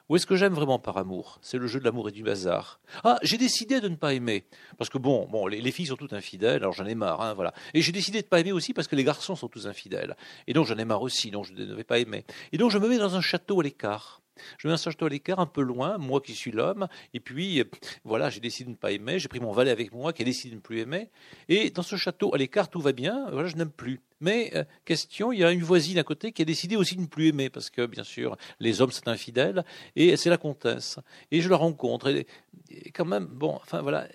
Ou 0.09 0.15
est-ce 0.15 0.25
que 0.25 0.35
j'aime 0.35 0.53
vraiment 0.53 0.79
par 0.79 0.97
amour? 0.97 1.39
C'est 1.41 1.57
le 1.57 1.67
jeu 1.67 1.79
de 1.79 1.85
l'amour 1.85 2.09
et 2.09 2.11
du 2.11 2.27
hasard. 2.29 2.79
Ah, 3.03 3.17
j'ai 3.23 3.37
décidé 3.37 3.81
de 3.81 3.89
ne 3.89 3.95
pas 3.95 4.13
aimer. 4.13 4.45
Parce 4.77 4.89
que 4.89 4.97
bon, 4.97 5.27
bon 5.29 5.47
les, 5.47 5.71
filles 5.71 5.87
sont 5.87 5.95
toutes 5.95 6.13
infidèles, 6.13 6.61
alors 6.61 6.73
j'en 6.73 6.85
ai 6.85 6.95
marre, 6.95 7.21
hein, 7.21 7.33
voilà. 7.33 7.53
Et 7.73 7.81
j'ai 7.81 7.91
décidé 7.91 8.21
de 8.21 8.25
ne 8.25 8.29
pas 8.29 8.39
aimer 8.39 8.51
aussi 8.51 8.73
parce 8.73 8.87
que 8.87 8.95
les 8.95 9.03
garçons 9.03 9.35
sont 9.35 9.49
tous 9.49 9.67
infidèles. 9.67 10.15
Et 10.47 10.53
donc 10.53 10.65
j'en 10.65 10.77
ai 10.77 10.85
marre 10.85 11.01
aussi, 11.01 11.31
donc 11.31 11.45
je 11.45 11.53
ne 11.53 11.73
vais 11.73 11.83
pas 11.83 11.99
aimer. 11.99 12.25
Et 12.51 12.57
donc 12.57 12.71
je 12.71 12.77
me 12.77 12.87
mets 12.87 12.97
dans 12.97 13.15
un 13.15 13.21
château 13.21 13.59
à 13.59 13.63
l'écart. 13.63 14.21
Je 14.57 14.67
mets 14.67 14.73
un 14.73 14.77
château 14.77 15.05
à 15.05 15.09
l'écart 15.09 15.39
un 15.39 15.45
peu 15.45 15.61
loin, 15.61 15.97
moi 15.97 16.21
qui 16.21 16.33
suis 16.33 16.51
l'homme, 16.51 16.87
et 17.13 17.19
puis 17.19 17.63
voilà, 18.03 18.29
j'ai 18.29 18.39
décidé 18.39 18.65
de 18.65 18.71
ne 18.71 18.75
pas 18.75 18.91
aimer, 18.91 19.19
j'ai 19.19 19.27
pris 19.27 19.39
mon 19.39 19.51
valet 19.51 19.71
avec 19.71 19.93
moi 19.93 20.13
qui 20.13 20.21
a 20.21 20.25
décidé 20.25 20.51
de 20.51 20.55
ne 20.55 20.61
plus 20.61 20.79
aimer, 20.79 21.09
et 21.49 21.69
dans 21.69 21.83
ce 21.83 21.95
château 21.95 22.33
à 22.33 22.37
l'écart 22.37 22.69
tout 22.69 22.81
va 22.81 22.91
bien, 22.91 23.29
voilà, 23.31 23.47
je 23.47 23.55
n'aime 23.55 23.71
plus. 23.71 24.01
Mais 24.19 24.51
euh, 24.55 24.63
question, 24.83 25.31
il 25.31 25.39
y 25.39 25.43
a 25.43 25.51
une 25.51 25.61
voisine 25.61 25.99
à 25.99 26.03
côté 26.03 26.31
qui 26.31 26.41
a 26.41 26.45
décidé 26.45 26.75
aussi 26.75 26.95
de 26.95 27.01
ne 27.01 27.05
plus 27.05 27.27
aimer, 27.27 27.49
parce 27.49 27.69
que 27.69 27.85
bien 27.85 28.03
sûr, 28.03 28.35
les 28.59 28.81
hommes 28.81 28.91
sont 28.91 29.07
infidèles, 29.07 29.63
et 29.95 30.17
c'est 30.17 30.29
la 30.29 30.37
comtesse. 30.37 30.99
Et 31.31 31.41
je 31.41 31.49
la 31.49 31.55
rencontre, 31.55 32.07
et 32.07 32.25
quand 32.91 33.05
même, 33.05 33.25
bon, 33.25 33.53
enfin 33.55 33.81
voilà, 33.81 34.07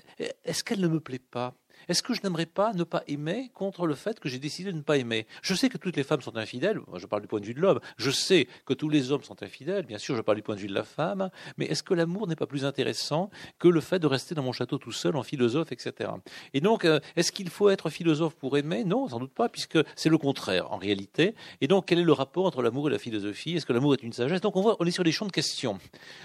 est-ce 0.44 0.64
qu'elle 0.64 0.80
ne 0.80 0.88
me 0.88 1.00
plaît 1.00 1.20
pas? 1.20 1.54
Est-ce 1.88 2.02
que 2.02 2.14
je 2.14 2.20
n'aimerais 2.22 2.46
pas 2.46 2.72
ne 2.72 2.84
pas 2.84 3.02
aimer 3.06 3.50
contre 3.54 3.86
le 3.86 3.94
fait 3.94 4.20
que 4.20 4.28
j'ai 4.28 4.38
décidé 4.38 4.72
de 4.72 4.76
ne 4.76 4.82
pas 4.82 4.98
aimer? 4.98 5.26
Je 5.42 5.54
sais 5.54 5.68
que 5.68 5.78
toutes 5.78 5.96
les 5.96 6.04
femmes 6.04 6.22
sont 6.22 6.36
infidèles, 6.36 6.80
je 6.96 7.06
parle 7.06 7.22
du 7.22 7.28
point 7.28 7.40
de 7.40 7.46
vue 7.46 7.54
de 7.54 7.60
l'homme, 7.60 7.80
je 7.96 8.10
sais 8.10 8.48
que 8.66 8.74
tous 8.74 8.88
les 8.88 9.12
hommes 9.12 9.22
sont 9.22 9.42
infidèles, 9.42 9.86
bien 9.86 9.98
sûr 9.98 10.16
je 10.16 10.22
parle 10.22 10.36
du 10.36 10.42
point 10.42 10.54
de 10.54 10.60
vue 10.60 10.68
de 10.68 10.74
la 10.74 10.84
femme, 10.84 11.30
mais 11.56 11.66
est-ce 11.66 11.82
que 11.82 11.94
l'amour 11.94 12.26
n'est 12.26 12.36
pas 12.36 12.46
plus 12.46 12.64
intéressant 12.64 13.30
que 13.58 13.68
le 13.68 13.80
fait 13.80 13.98
de 13.98 14.06
rester 14.06 14.34
dans 14.34 14.42
mon 14.42 14.52
château 14.52 14.78
tout 14.78 14.92
seul 14.92 15.16
en 15.16 15.22
philosophe, 15.22 15.72
etc. 15.72 16.10
Et 16.54 16.60
donc, 16.60 16.84
euh, 16.84 17.00
est-ce 17.16 17.32
qu'il 17.32 17.48
faut 17.48 17.70
être 17.70 17.90
philosophe 17.90 18.34
pour 18.34 18.56
aimer? 18.56 18.84
Non, 18.84 19.08
sans 19.08 19.20
doute 19.20 19.32
pas, 19.32 19.48
puisque 19.48 19.78
c'est 19.96 20.08
le 20.08 20.18
contraire 20.18 20.72
en 20.72 20.76
réalité. 20.76 21.34
Et 21.60 21.68
donc, 21.68 21.86
quel 21.86 21.98
est 21.98 22.04
le 22.04 22.12
rapport 22.12 22.46
entre 22.46 22.62
l'amour 22.62 22.88
et 22.88 22.92
la 22.92 22.98
philosophie? 22.98 23.56
Est-ce 23.56 23.66
que 23.66 23.72
l'amour 23.72 23.94
est 23.94 24.02
une 24.02 24.12
sagesse? 24.12 24.40
Donc, 24.40 24.56
on 24.56 24.62
voit, 24.62 24.76
on 24.80 24.86
est 24.86 24.90
sur 24.90 25.04
des 25.04 25.12
champs 25.12 25.26
de 25.26 25.32
questions. 25.32 25.78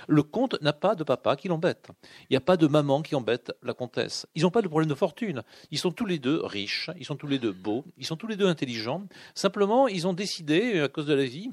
Le 0.08 0.24
comte 0.24 0.62
n'a 0.62 0.74
pas 0.74 0.96
de 0.96 1.04
papa 1.04 1.36
qui 1.36 1.48
l'embête. 1.48 1.88
Il 2.30 2.34
n'y 2.34 2.38
a 2.38 2.42
pas 2.42 2.58
de 2.58 2.68
maman 2.68 3.02
qui 3.02 3.16
embête 3.16 3.52
la 3.64 3.74
comtesse. 3.74 4.26
Ils 4.36 4.44
n'ont 4.44 4.52
pas 4.52 4.62
de 4.62 4.68
problème 4.68 4.90
de 4.90 4.96
fortune. 4.96 5.44
Ils 5.72 5.78
sont 5.78 5.92
tous 5.92 6.06
les 6.06 6.20
deux 6.20 6.42
riches, 6.44 6.90
ils 6.98 7.06
sont 7.06 7.16
tous 7.16 7.28
les 7.28 7.40
deux 7.40 7.52
beaux, 7.52 7.86
ils 7.98 8.06
sont 8.06 8.16
tous 8.16 8.28
les 8.28 8.36
deux 8.36 8.48
intelligents. 8.48 9.04
Simplement, 9.36 9.88
ils 9.88 10.08
ont 10.08 10.14
décidé, 10.14 10.80
à 10.80 10.88
cause 10.88 11.06
de 11.06 11.14
la 11.14 11.26
vie, 11.26 11.50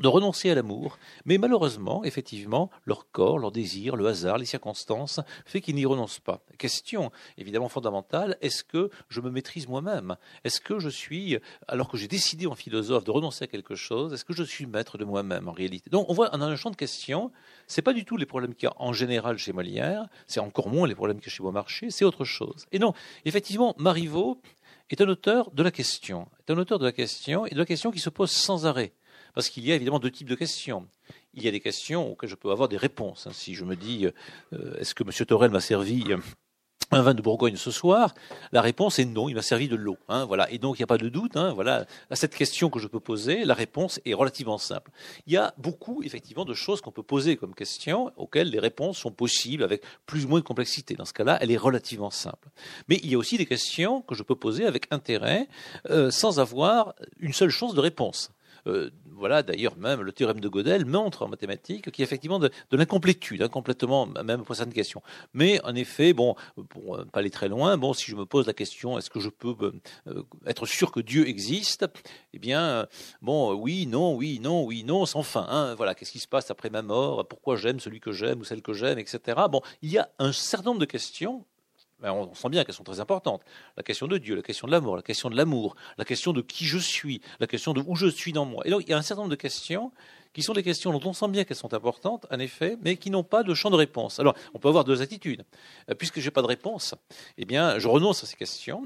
de 0.00 0.08
renoncer 0.08 0.50
à 0.50 0.54
l'amour, 0.54 0.98
mais 1.24 1.38
malheureusement, 1.38 2.04
effectivement, 2.04 2.70
leur 2.84 3.10
corps, 3.10 3.38
leur 3.38 3.50
désir, 3.50 3.96
le 3.96 4.06
hasard, 4.06 4.38
les 4.38 4.46
circonstances, 4.46 5.20
fait 5.44 5.60
qu'ils 5.60 5.74
n'y 5.74 5.86
renoncent 5.86 6.20
pas. 6.20 6.40
Question 6.58 7.10
évidemment 7.36 7.68
fondamentale, 7.68 8.36
est-ce 8.40 8.64
que 8.64 8.90
je 9.08 9.20
me 9.20 9.30
maîtrise 9.30 9.68
moi-même? 9.68 10.16
Est-ce 10.44 10.60
que 10.60 10.78
je 10.78 10.88
suis, 10.88 11.38
alors 11.66 11.88
que 11.88 11.96
j'ai 11.96 12.08
décidé 12.08 12.46
en 12.46 12.54
philosophe 12.54 13.04
de 13.04 13.10
renoncer 13.10 13.44
à 13.44 13.46
quelque 13.48 13.74
chose, 13.74 14.12
est-ce 14.12 14.24
que 14.24 14.32
je 14.32 14.42
suis 14.42 14.66
maître 14.66 14.98
de 14.98 15.04
moi-même 15.04 15.48
en 15.48 15.52
réalité? 15.52 15.90
Donc 15.90 16.08
on 16.08 16.14
voit, 16.14 16.30
on 16.32 16.40
a 16.40 16.46
un 16.46 16.56
champ 16.56 16.70
de 16.70 16.76
questions, 16.76 17.30
c'est 17.66 17.82
pas 17.82 17.92
du 17.92 18.04
tout 18.04 18.16
les 18.16 18.26
problèmes 18.26 18.54
qu'il 18.54 18.68
y 18.68 18.72
a 18.72 18.74
en 18.78 18.92
général 18.92 19.38
chez 19.38 19.52
Molière, 19.52 20.06
c'est 20.26 20.40
encore 20.40 20.68
moins 20.68 20.86
les 20.86 20.94
problèmes 20.94 21.18
qu'il 21.18 21.30
y 21.30 21.32
a 21.32 21.36
chez 21.36 21.42
Beaumarchais, 21.42 21.90
c'est 21.90 22.04
autre 22.04 22.24
chose. 22.24 22.66
Et 22.72 22.78
non, 22.78 22.92
effectivement, 23.24 23.74
Marivaux 23.78 24.40
est 24.90 25.00
un 25.00 25.08
auteur 25.08 25.50
de 25.50 25.62
la 25.62 25.70
question, 25.70 26.28
est 26.46 26.52
un 26.52 26.58
auteur 26.58 26.78
de 26.78 26.84
la 26.84 26.92
question, 26.92 27.46
et 27.46 27.50
de 27.50 27.58
la 27.58 27.66
question 27.66 27.90
qui 27.90 28.00
se 28.00 28.10
pose 28.10 28.30
sans 28.30 28.66
arrêt. 28.66 28.92
Parce 29.34 29.48
qu'il 29.48 29.66
y 29.66 29.72
a 29.72 29.74
évidemment 29.74 29.98
deux 29.98 30.10
types 30.10 30.28
de 30.28 30.34
questions. 30.34 30.86
Il 31.34 31.42
y 31.42 31.48
a 31.48 31.50
des 31.50 31.60
questions 31.60 32.12
auxquelles 32.12 32.30
je 32.30 32.34
peux 32.34 32.50
avoir 32.50 32.68
des 32.68 32.76
réponses. 32.76 33.26
Hein. 33.26 33.32
Si 33.32 33.54
je 33.54 33.64
me 33.64 33.76
dis, 33.76 34.06
euh, 34.52 34.76
est-ce 34.78 34.94
que 34.94 35.04
M. 35.04 35.10
Torel 35.26 35.50
m'a 35.50 35.60
servi 35.60 36.04
euh, 36.10 36.18
un 36.90 37.02
vin 37.02 37.14
de 37.14 37.22
Bourgogne 37.22 37.56
ce 37.56 37.70
soir? 37.70 38.14
La 38.50 38.62
réponse 38.62 38.98
est 38.98 39.04
non, 39.04 39.28
il 39.28 39.34
m'a 39.34 39.42
servi 39.42 39.68
de 39.68 39.76
l'eau. 39.76 39.98
Hein, 40.08 40.24
voilà. 40.24 40.50
Et 40.50 40.58
donc 40.58 40.78
il 40.78 40.80
n'y 40.80 40.84
a 40.84 40.88
pas 40.88 40.98
de 40.98 41.08
doute. 41.08 41.36
Hein, 41.36 41.52
voilà. 41.52 41.86
À 42.10 42.16
cette 42.16 42.34
question 42.34 42.70
que 42.70 42.78
je 42.78 42.88
peux 42.88 43.00
poser, 43.00 43.44
la 43.44 43.54
réponse 43.54 44.00
est 44.04 44.14
relativement 44.14 44.58
simple. 44.58 44.90
Il 45.26 45.32
y 45.32 45.36
a 45.36 45.54
beaucoup 45.58 46.02
effectivement 46.02 46.44
de 46.44 46.54
choses 46.54 46.80
qu'on 46.80 46.92
peut 46.92 47.02
poser 47.02 47.36
comme 47.36 47.54
questions 47.54 48.10
auxquelles 48.16 48.50
les 48.50 48.58
réponses 48.58 48.98
sont 48.98 49.12
possibles 49.12 49.62
avec 49.62 49.82
plus 50.06 50.24
ou 50.24 50.28
moins 50.28 50.40
de 50.40 50.44
complexité. 50.44 50.94
Dans 50.94 51.04
ce 51.04 51.12
cas-là, 51.12 51.38
elle 51.40 51.50
est 51.50 51.56
relativement 51.56 52.10
simple. 52.10 52.48
Mais 52.88 52.98
il 53.02 53.10
y 53.10 53.14
a 53.14 53.18
aussi 53.18 53.36
des 53.36 53.46
questions 53.46 54.00
que 54.02 54.14
je 54.14 54.22
peux 54.22 54.36
poser 54.36 54.64
avec 54.64 54.86
intérêt 54.90 55.46
euh, 55.90 56.10
sans 56.10 56.40
avoir 56.40 56.94
une 57.20 57.32
seule 57.32 57.50
chance 57.50 57.74
de 57.74 57.80
réponse. 57.80 58.32
Euh, 58.68 58.90
voilà, 59.18 59.42
d'ailleurs, 59.42 59.76
même 59.76 60.02
le 60.02 60.12
théorème 60.12 60.38
de 60.38 60.48
Gödel 60.48 60.84
montre 60.84 61.22
en 61.22 61.28
mathématiques 61.28 61.90
qu'il 61.90 62.02
y 62.02 62.04
a 62.04 62.04
effectivement 62.04 62.38
de, 62.38 62.50
l'incomplétude, 62.70 63.42
incomplètement, 63.42 64.06
même 64.06 64.44
pour 64.44 64.54
certaines 64.54 64.72
questions. 64.72 65.02
Mais 65.34 65.60
en 65.64 65.74
effet, 65.74 66.12
bon, 66.12 66.36
pour 66.68 67.04
pas 67.10 67.18
aller 67.18 67.30
très 67.30 67.48
loin, 67.48 67.76
bon, 67.76 67.92
si 67.92 68.10
je 68.12 68.14
me 68.14 68.26
pose 68.26 68.46
la 68.46 68.52
question, 68.52 68.96
est-ce 68.96 69.10
que 69.10 69.18
je 69.18 69.28
peux 69.28 69.56
euh, 70.06 70.22
être 70.46 70.66
sûr 70.66 70.92
que 70.92 71.00
Dieu 71.00 71.28
existe? 71.28 71.84
Eh 72.32 72.38
bien, 72.38 72.86
bon, 73.20 73.54
oui, 73.54 73.86
non, 73.86 74.14
oui, 74.14 74.38
non, 74.40 74.64
oui, 74.64 74.84
non, 74.84 75.04
sans 75.04 75.24
fin. 75.24 75.46
Hein. 75.48 75.74
voilà, 75.74 75.96
qu'est-ce 75.96 76.12
qui 76.12 76.20
se 76.20 76.28
passe 76.28 76.52
après 76.52 76.70
ma 76.70 76.82
mort? 76.82 77.26
Pourquoi 77.26 77.56
j'aime 77.56 77.80
celui 77.80 77.98
que 77.98 78.12
j'aime 78.12 78.40
ou 78.40 78.44
celle 78.44 78.62
que 78.62 78.72
j'aime, 78.72 79.00
etc. 79.00 79.40
Bon, 79.50 79.62
il 79.82 79.90
y 79.90 79.98
a 79.98 80.08
un 80.20 80.30
certain 80.30 80.70
nombre 80.70 80.80
de 80.80 80.86
questions 80.86 81.44
on 82.02 82.34
sent 82.34 82.48
bien 82.48 82.64
qu'elles 82.64 82.74
sont 82.74 82.84
très 82.84 83.00
importantes. 83.00 83.42
La 83.76 83.82
question 83.82 84.06
de 84.06 84.18
Dieu, 84.18 84.36
la 84.36 84.42
question 84.42 84.66
de 84.66 84.72
l'amour, 84.72 84.96
la 84.96 85.02
question 85.02 85.30
de 85.30 85.36
l'amour, 85.36 85.74
la 85.96 86.04
question 86.04 86.32
de 86.32 86.40
qui 86.40 86.64
je 86.64 86.78
suis, 86.78 87.20
la 87.40 87.46
question 87.46 87.72
de 87.72 87.82
où 87.86 87.96
je 87.96 88.06
suis 88.06 88.32
dans 88.32 88.44
moi. 88.44 88.66
Et 88.66 88.70
donc, 88.70 88.82
il 88.82 88.90
y 88.90 88.92
a 88.92 88.98
un 88.98 89.02
certain 89.02 89.22
nombre 89.22 89.30
de 89.30 89.36
questions 89.36 89.92
qui 90.32 90.42
sont 90.42 90.52
des 90.52 90.62
questions 90.62 90.92
dont 90.92 91.08
on 91.08 91.12
sent 91.12 91.28
bien 91.28 91.44
qu'elles 91.44 91.56
sont 91.56 91.74
importantes, 91.74 92.26
en 92.30 92.38
effet, 92.38 92.76
mais 92.82 92.96
qui 92.96 93.10
n'ont 93.10 93.24
pas 93.24 93.42
de 93.42 93.54
champ 93.54 93.70
de 93.70 93.76
réponse. 93.76 94.20
Alors, 94.20 94.34
on 94.54 94.58
peut 94.58 94.68
avoir 94.68 94.84
deux 94.84 95.02
attitudes. 95.02 95.44
Euh, 95.90 95.94
puisque 95.94 96.20
je 96.20 96.26
n'ai 96.26 96.30
pas 96.30 96.42
de 96.42 96.46
réponse, 96.46 96.94
eh 97.36 97.44
bien, 97.44 97.78
je 97.78 97.88
renonce 97.88 98.22
à 98.22 98.26
ces 98.26 98.36
questions, 98.36 98.82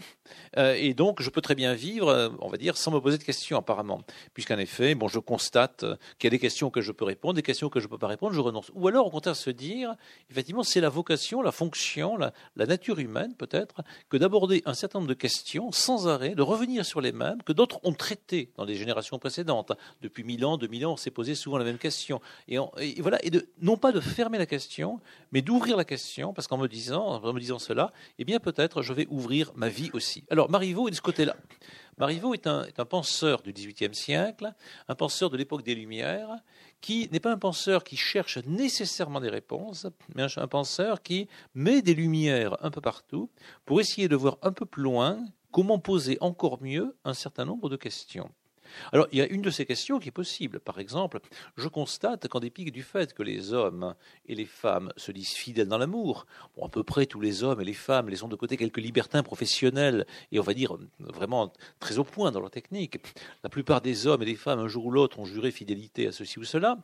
euh, 0.57 0.75
et 0.75 0.95
donc 0.95 1.23
je 1.23 1.31
peux 1.31 1.41
très 1.41 1.55
bien 1.55 1.75
vivre, 1.75 2.09
euh, 2.09 2.29
on 2.41 2.49
va 2.49 2.57
dire, 2.57 2.77
sans 2.77 2.91
me 2.91 3.01
poser 3.01 3.19
de 3.19 3.25
questions, 3.25 3.59
apparemment. 3.59 4.03
Puisqu'en 4.35 4.59
effet, 4.59 4.95
bon, 4.95 5.09
je 5.09 5.19
constate 5.19 5.85
qu'il 6.19 6.27
y 6.27 6.29
a 6.29 6.31
des 6.31 6.39
questions 6.39 6.71
que 6.71 6.81
je 6.81 6.93
peux 6.93 7.05
répondre, 7.05 7.35
des 7.35 7.43
questions 7.43 7.69
que 7.69 7.81
je 7.81 7.87
ne 7.87 7.91
peux 7.91 7.99
pas 7.99 8.07
répondre, 8.07 8.33
je 8.33 8.41
renonce. 8.41 8.71
Ou 8.75 8.89
alors, 8.89 9.07
au 9.07 9.11
contraire, 9.11 9.37
se 9.37 9.51
dire, 9.51 9.95
effectivement, 10.31 10.63
c'est 10.63 10.81
la 10.81 10.89
vocation, 10.89 11.43
la 11.43 11.53
fonction, 11.53 12.17
la, 12.17 12.33
la 12.57 12.67
nature 12.67 12.99
humaine, 12.99 13.35
peut-être, 13.35 13.83
que 14.09 14.17
d'aborder 14.17 14.63
un 14.65 14.75
certain 14.75 14.99
nombre 14.99 15.09
de 15.09 15.15
questions 15.15 15.73
sans 15.73 16.09
arrêt, 16.09 16.35
de 16.35 16.43
revenir 16.43 16.85
sur 16.85 17.01
les 17.01 17.13
mêmes 17.13 17.43
que 17.43 17.53
d'autres 17.53 17.81
ont 17.83 17.93
traitées 17.93 18.51
dans 18.57 18.65
les 18.65 18.75
générations 18.75 19.19
précédentes. 19.19 19.73
Depuis 20.01 20.25
mille 20.25 20.45
ans, 20.45 20.57
deux 20.57 20.69
mille 20.69 20.87
ans, 20.87 20.93
on 20.93 20.97
s'est 20.97 21.11
posé 21.11 21.32
souvent 21.35 21.59
la 21.59 21.65
même 21.65 21.79
question. 21.79 22.21
Et, 22.49 22.59
voilà, 23.01 23.25
et 23.25 23.31
non 23.61 23.77
pas 23.77 23.93
de 23.93 24.01
fermer 24.01 24.39
la 24.39 24.47
question, 24.47 25.01
mais 25.33 25.43
d'ouvrir 25.43 25.77
la 25.77 25.85
question, 25.85 26.33
parce 26.33 26.47
qu'en 26.47 26.59
me 26.59 26.69
disant, 26.69 27.05
en 27.23 27.33
me 27.33 27.41
disant 27.41 27.59
cela, 27.59 27.93
eh 28.19 28.25
bien 28.25 28.41
peut-être 28.41 28.83
je 28.83 28.93
vais 28.93 29.07
ouvrir 29.11 29.53
ma 29.55 29.69
vie 29.69 29.91
aussi. 29.93 30.25
Alors 30.31 30.51
Marivaux 30.51 30.89
est 30.89 30.91
de 30.91 30.97
ce 30.97 31.03
côté-là. 31.03 31.37
Marivaux 31.99 32.35
est 32.35 32.47
est 32.47 32.81
un 32.81 32.85
penseur 32.85 33.43
du 33.43 33.53
XVIIIe 33.53 33.95
siècle, 33.95 34.53
un 34.89 34.95
penseur 34.95 35.31
de 35.31 35.37
l'époque 35.37 35.63
des 35.63 35.75
Lumières, 35.75 36.39
qui 36.81 37.09
n'est 37.13 37.21
pas 37.21 37.33
un 37.33 37.39
penseur 37.39 37.85
qui 37.85 37.97
cherche 37.97 38.39
nécessairement 38.39 39.21
des 39.21 39.31
réponses, 39.31 39.87
mais 40.15 40.25
un 40.37 40.49
penseur 40.49 41.03
qui 41.03 41.29
met 41.55 41.81
des 41.81 41.95
lumières 41.95 42.57
un 42.63 42.71
peu 42.71 42.81
partout 42.81 43.31
pour 43.65 43.81
essayer 43.81 44.09
de 44.09 44.17
voir 44.17 44.37
un 44.43 44.53
peu 44.53 44.67
plus 44.67 44.83
loin 44.83 45.25
comment 45.53 45.79
poser 45.79 46.19
encore 46.21 46.61
mieux 46.61 46.97
un 47.05 47.15
certain 47.15 47.45
nombre 47.45 47.69
de 47.69 47.77
questions. 47.77 48.31
Alors, 48.93 49.07
il 49.13 49.19
y 49.19 49.23
a 49.23 49.27
une 49.27 49.43
de 49.43 49.51
ces 49.51 49.67
questions 49.67 49.99
qui 49.99 50.09
est 50.09 50.13
possible. 50.13 50.61
Par 50.61 50.79
exemple, 50.79 51.21
je 51.57 51.69
constate 51.69 52.29
qu'en 52.29 52.41
dépit 52.41 52.71
du 52.71 52.83
fait 52.83 53.15
que 53.15 53.23
les 53.23 53.53
hommes 53.53 53.95
et 54.27 54.35
les 54.35 54.47
femmes 54.47 54.93
se 54.97 55.13
disent 55.13 55.35
fidèles 55.35 55.69
dans 55.69 55.79
l'amour, 55.79 56.27
bon, 56.57 56.67
à 56.67 56.69
peu 56.69 56.83
près 56.83 57.07
tous 57.07 57.21
les 57.21 57.43
hommes 57.43 57.61
et 57.61 57.65
les 57.65 57.73
femmes 57.73 58.09
laissons 58.09 58.29
de 58.29 58.37
côté 58.37 58.57
quelques 58.57 58.79
libertins 58.79 59.23
professionnels 59.23 60.07
et 60.31 60.39
on 60.39 60.43
va 60.43 60.55
dire 60.55 60.77
vraiment 60.99 61.53
très 61.81 61.99
au 61.99 62.05
point 62.05 62.31
dans 62.31 62.41
leur 62.41 62.51
technique. 62.51 62.99
La 63.43 63.51
plupart 63.51 63.81
des 63.81 64.07
hommes 64.07 64.23
et 64.23 64.27
des 64.27 64.37
femmes, 64.37 64.59
un 64.59 64.69
jour 64.69 64.87
ou 64.87 64.91
l'autre, 64.91 65.19
ont 65.19 65.25
juré 65.25 65.51
fidélité 65.51 66.07
à 66.07 66.13
ceci 66.13 66.39
ou 66.39 66.45
cela. 66.45 66.79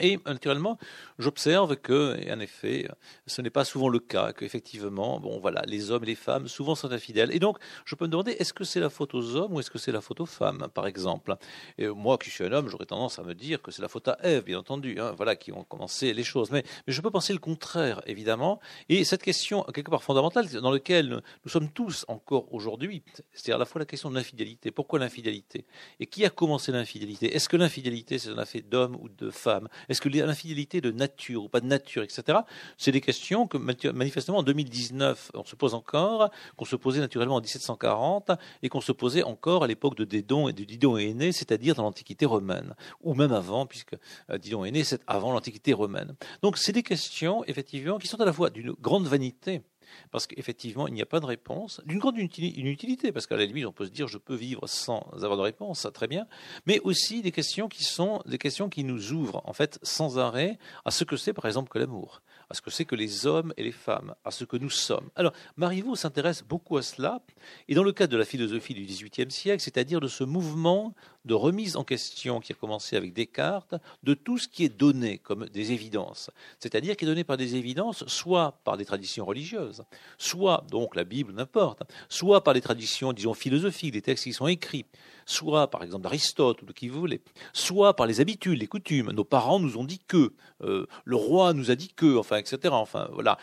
Et 0.00 0.18
naturellement, 0.26 0.78
j'observe 1.18 1.76
que, 1.76 2.16
en 2.32 2.40
effet, 2.40 2.88
ce 3.26 3.42
n'est 3.42 3.50
pas 3.50 3.64
souvent 3.64 3.88
le 3.88 3.98
cas, 3.98 4.32
qu'effectivement, 4.32 5.18
bon, 5.20 5.40
voilà, 5.40 5.62
les 5.66 5.90
hommes 5.90 6.04
et 6.04 6.08
les 6.08 6.14
femmes 6.14 6.48
souvent 6.48 6.74
sont 6.74 6.92
infidèles. 6.92 7.34
Et 7.34 7.38
donc, 7.38 7.58
je 7.84 7.94
peux 7.94 8.04
me 8.04 8.10
demander, 8.10 8.32
est-ce 8.32 8.52
que 8.52 8.64
c'est 8.64 8.80
la 8.80 8.90
faute 8.90 9.14
aux 9.14 9.36
hommes 9.36 9.54
ou 9.54 9.60
est-ce 9.60 9.70
que 9.70 9.78
c'est 9.78 9.92
la 9.92 10.00
faute 10.00 10.20
aux 10.20 10.26
femmes, 10.26 10.68
par 10.72 10.86
exemple? 10.86 11.36
Et 11.78 11.88
Moi, 11.88 12.16
qui 12.18 12.30
suis 12.30 12.44
un 12.44 12.52
homme, 12.52 12.68
j'aurais 12.68 12.86
tendance 12.86 13.18
à 13.18 13.22
me 13.22 13.34
dire 13.34 13.60
que 13.60 13.70
c'est 13.70 13.82
la 13.82 13.88
faute 13.88 14.08
à 14.08 14.18
Ève, 14.22 14.44
bien 14.44 14.58
entendu, 14.58 15.00
hein, 15.00 15.12
voilà, 15.16 15.36
qui 15.36 15.52
ont 15.52 15.64
commencé 15.64 16.14
les 16.14 16.24
choses. 16.24 16.50
Mais, 16.50 16.62
mais 16.86 16.92
je 16.92 17.00
peux 17.00 17.10
penser 17.10 17.32
le 17.32 17.38
contraire, 17.38 18.00
évidemment. 18.06 18.60
Et 18.88 19.04
cette 19.04 19.22
question, 19.22 19.64
quelque 19.74 19.90
part 19.90 20.02
fondamentale, 20.02 20.48
dans 20.48 20.70
laquelle 20.70 21.22
nous 21.44 21.50
sommes 21.50 21.70
tous 21.70 22.04
encore 22.08 22.52
aujourd'hui, 22.54 23.02
c'est 23.32 23.52
à 23.52 23.58
la 23.58 23.64
fois 23.64 23.80
la 23.80 23.86
question 23.86 24.10
de 24.10 24.14
l'infidélité. 24.14 24.70
Pourquoi 24.70 24.98
l'infidélité? 24.98 25.64
Et 26.00 26.06
qui 26.06 26.24
a 26.24 26.30
commencé 26.30 26.72
l'infidélité? 26.72 27.34
Est-ce 27.34 27.48
que 27.48 27.56
l'infidélité, 27.56 28.18
c'est 28.18 28.30
un 28.30 28.38
affaire 28.38 28.62
d'homme 28.68 28.96
ou 29.00 29.08
de 29.08 29.30
femme? 29.30 29.68
Est-ce 29.88 30.00
que 30.00 30.08
l'infidélité 30.08 30.80
de 30.80 30.90
nature 30.90 31.44
ou 31.44 31.48
pas 31.48 31.60
de 31.60 31.66
nature, 31.66 32.02
etc. 32.02 32.38
C'est 32.76 32.92
des 32.92 33.00
questions 33.00 33.46
que 33.46 33.58
manifestement 33.88 34.38
en 34.38 34.42
2019 34.42 35.32
on 35.34 35.44
se 35.44 35.56
pose 35.56 35.74
encore, 35.74 36.30
qu'on 36.56 36.64
se 36.64 36.76
posait 36.76 37.00
naturellement 37.00 37.36
en 37.36 37.40
1740 37.40 38.32
et 38.62 38.68
qu'on 38.68 38.80
se 38.80 38.92
posait 38.92 39.22
encore 39.22 39.64
à 39.64 39.66
l'époque 39.66 39.96
de 39.96 40.04
Dédon 40.04 40.48
et 40.48 40.52
de 40.52 40.64
Didon 40.64 40.98
et 40.98 41.10
Aîné, 41.10 41.32
c'est-à-dire 41.32 41.74
dans 41.74 41.82
l'Antiquité 41.82 42.26
romaine, 42.26 42.74
ou 43.02 43.14
même 43.14 43.32
avant, 43.32 43.66
puisque 43.66 43.96
euh, 44.30 44.38
Didon 44.38 44.64
et 44.64 44.68
Aîné 44.68 44.84
c'est 44.84 45.00
avant 45.06 45.32
l'Antiquité 45.32 45.72
romaine. 45.72 46.14
Donc 46.42 46.58
c'est 46.58 46.72
des 46.72 46.82
questions 46.82 47.44
effectivement 47.44 47.98
qui 47.98 48.08
sont 48.08 48.20
à 48.20 48.24
la 48.24 48.32
fois 48.32 48.50
d'une 48.50 48.72
grande 48.72 49.06
vanité 49.06 49.62
parce 50.10 50.26
qu'effectivement, 50.26 50.86
il 50.86 50.94
n'y 50.94 51.02
a 51.02 51.06
pas 51.06 51.20
de 51.20 51.26
réponse, 51.26 51.80
d'une 51.86 51.98
grande 51.98 52.18
inutilité, 52.18 53.12
parce 53.12 53.26
qu'à 53.26 53.36
la 53.36 53.44
limite, 53.44 53.66
on 53.66 53.72
peut 53.72 53.86
se 53.86 53.90
dire, 53.90 54.08
je 54.08 54.18
peux 54.18 54.34
vivre 54.34 54.66
sans 54.66 55.06
avoir 55.14 55.36
de 55.36 55.42
réponse, 55.42 55.80
ça 55.80 55.90
très 55.90 56.08
bien, 56.08 56.26
mais 56.66 56.80
aussi 56.80 57.22
des 57.22 57.32
questions 57.32 57.68
qui 57.68 57.84
sont 57.84 58.22
des 58.26 58.38
questions 58.38 58.68
qui 58.68 58.84
nous 58.84 59.12
ouvrent, 59.12 59.42
en 59.44 59.52
fait, 59.52 59.78
sans 59.82 60.18
arrêt, 60.18 60.58
à 60.84 60.90
ce 60.90 61.04
que 61.04 61.16
c'est, 61.16 61.32
par 61.32 61.46
exemple, 61.46 61.70
que 61.70 61.78
l'amour, 61.78 62.22
à 62.50 62.54
ce 62.54 62.62
que 62.62 62.70
c'est 62.70 62.84
que 62.84 62.94
les 62.94 63.26
hommes 63.26 63.52
et 63.56 63.62
les 63.62 63.72
femmes, 63.72 64.14
à 64.24 64.30
ce 64.30 64.44
que 64.44 64.56
nous 64.56 64.70
sommes. 64.70 65.08
Alors, 65.16 65.32
Marivaux 65.56 65.96
s'intéresse 65.96 66.42
beaucoup 66.42 66.76
à 66.76 66.82
cela, 66.82 67.20
et 67.68 67.74
dans 67.74 67.82
le 67.82 67.92
cadre 67.92 68.12
de 68.12 68.16
la 68.16 68.24
philosophie 68.24 68.74
du 68.74 68.84
XVIIIe 68.84 69.30
siècle, 69.30 69.62
c'est-à-dire 69.62 70.00
de 70.00 70.08
ce 70.08 70.24
mouvement 70.24 70.94
de 71.24 71.34
remise 71.34 71.76
en 71.76 71.84
question 71.84 72.40
qui 72.40 72.52
a 72.52 72.54
commencé 72.54 72.96
avec 72.96 73.12
Descartes, 73.12 73.74
de 74.02 74.14
tout 74.14 74.38
ce 74.38 74.48
qui 74.48 74.64
est 74.64 74.74
donné 74.74 75.18
comme 75.18 75.46
des 75.48 75.72
évidences, 75.72 76.30
c'est-à-dire 76.58 76.96
qui 76.96 77.04
est 77.04 77.08
donné 77.08 77.24
par 77.24 77.36
des 77.36 77.56
évidences, 77.56 78.06
soit 78.06 78.60
par 78.64 78.78
des 78.78 78.86
traditions 78.86 79.26
religieuses, 79.26 79.84
soit 80.16 80.64
donc 80.70 80.96
la 80.96 81.04
Bible, 81.04 81.32
n'importe, 81.32 81.82
soit 82.08 82.42
par 82.42 82.54
des 82.54 82.62
traditions, 82.62 83.12
disons, 83.12 83.34
philosophiques, 83.34 83.92
des 83.92 84.02
textes 84.02 84.24
qui 84.24 84.32
sont 84.32 84.46
écrits, 84.46 84.86
soit 85.28 85.70
par 85.70 85.82
exemple 85.82 86.02
d'Aristote 86.02 86.62
ou 86.62 86.64
de 86.64 86.72
qui 86.72 86.88
vous 86.88 86.98
voulez, 86.98 87.20
soit 87.52 87.94
par 87.94 88.06
les 88.06 88.20
habitudes, 88.20 88.58
les 88.58 88.66
coutumes. 88.66 89.12
Nos 89.12 89.24
parents 89.24 89.60
nous 89.60 89.76
ont 89.76 89.84
dit 89.84 90.00
que, 90.08 90.32
euh, 90.62 90.86
le 91.04 91.16
roi 91.16 91.52
nous 91.52 91.70
a 91.70 91.74
dit 91.74 91.92
que, 91.94 92.16
enfin, 92.16 92.38
etc. 92.38 92.58
Enfin, 92.72 93.08
voilà, 93.12 93.38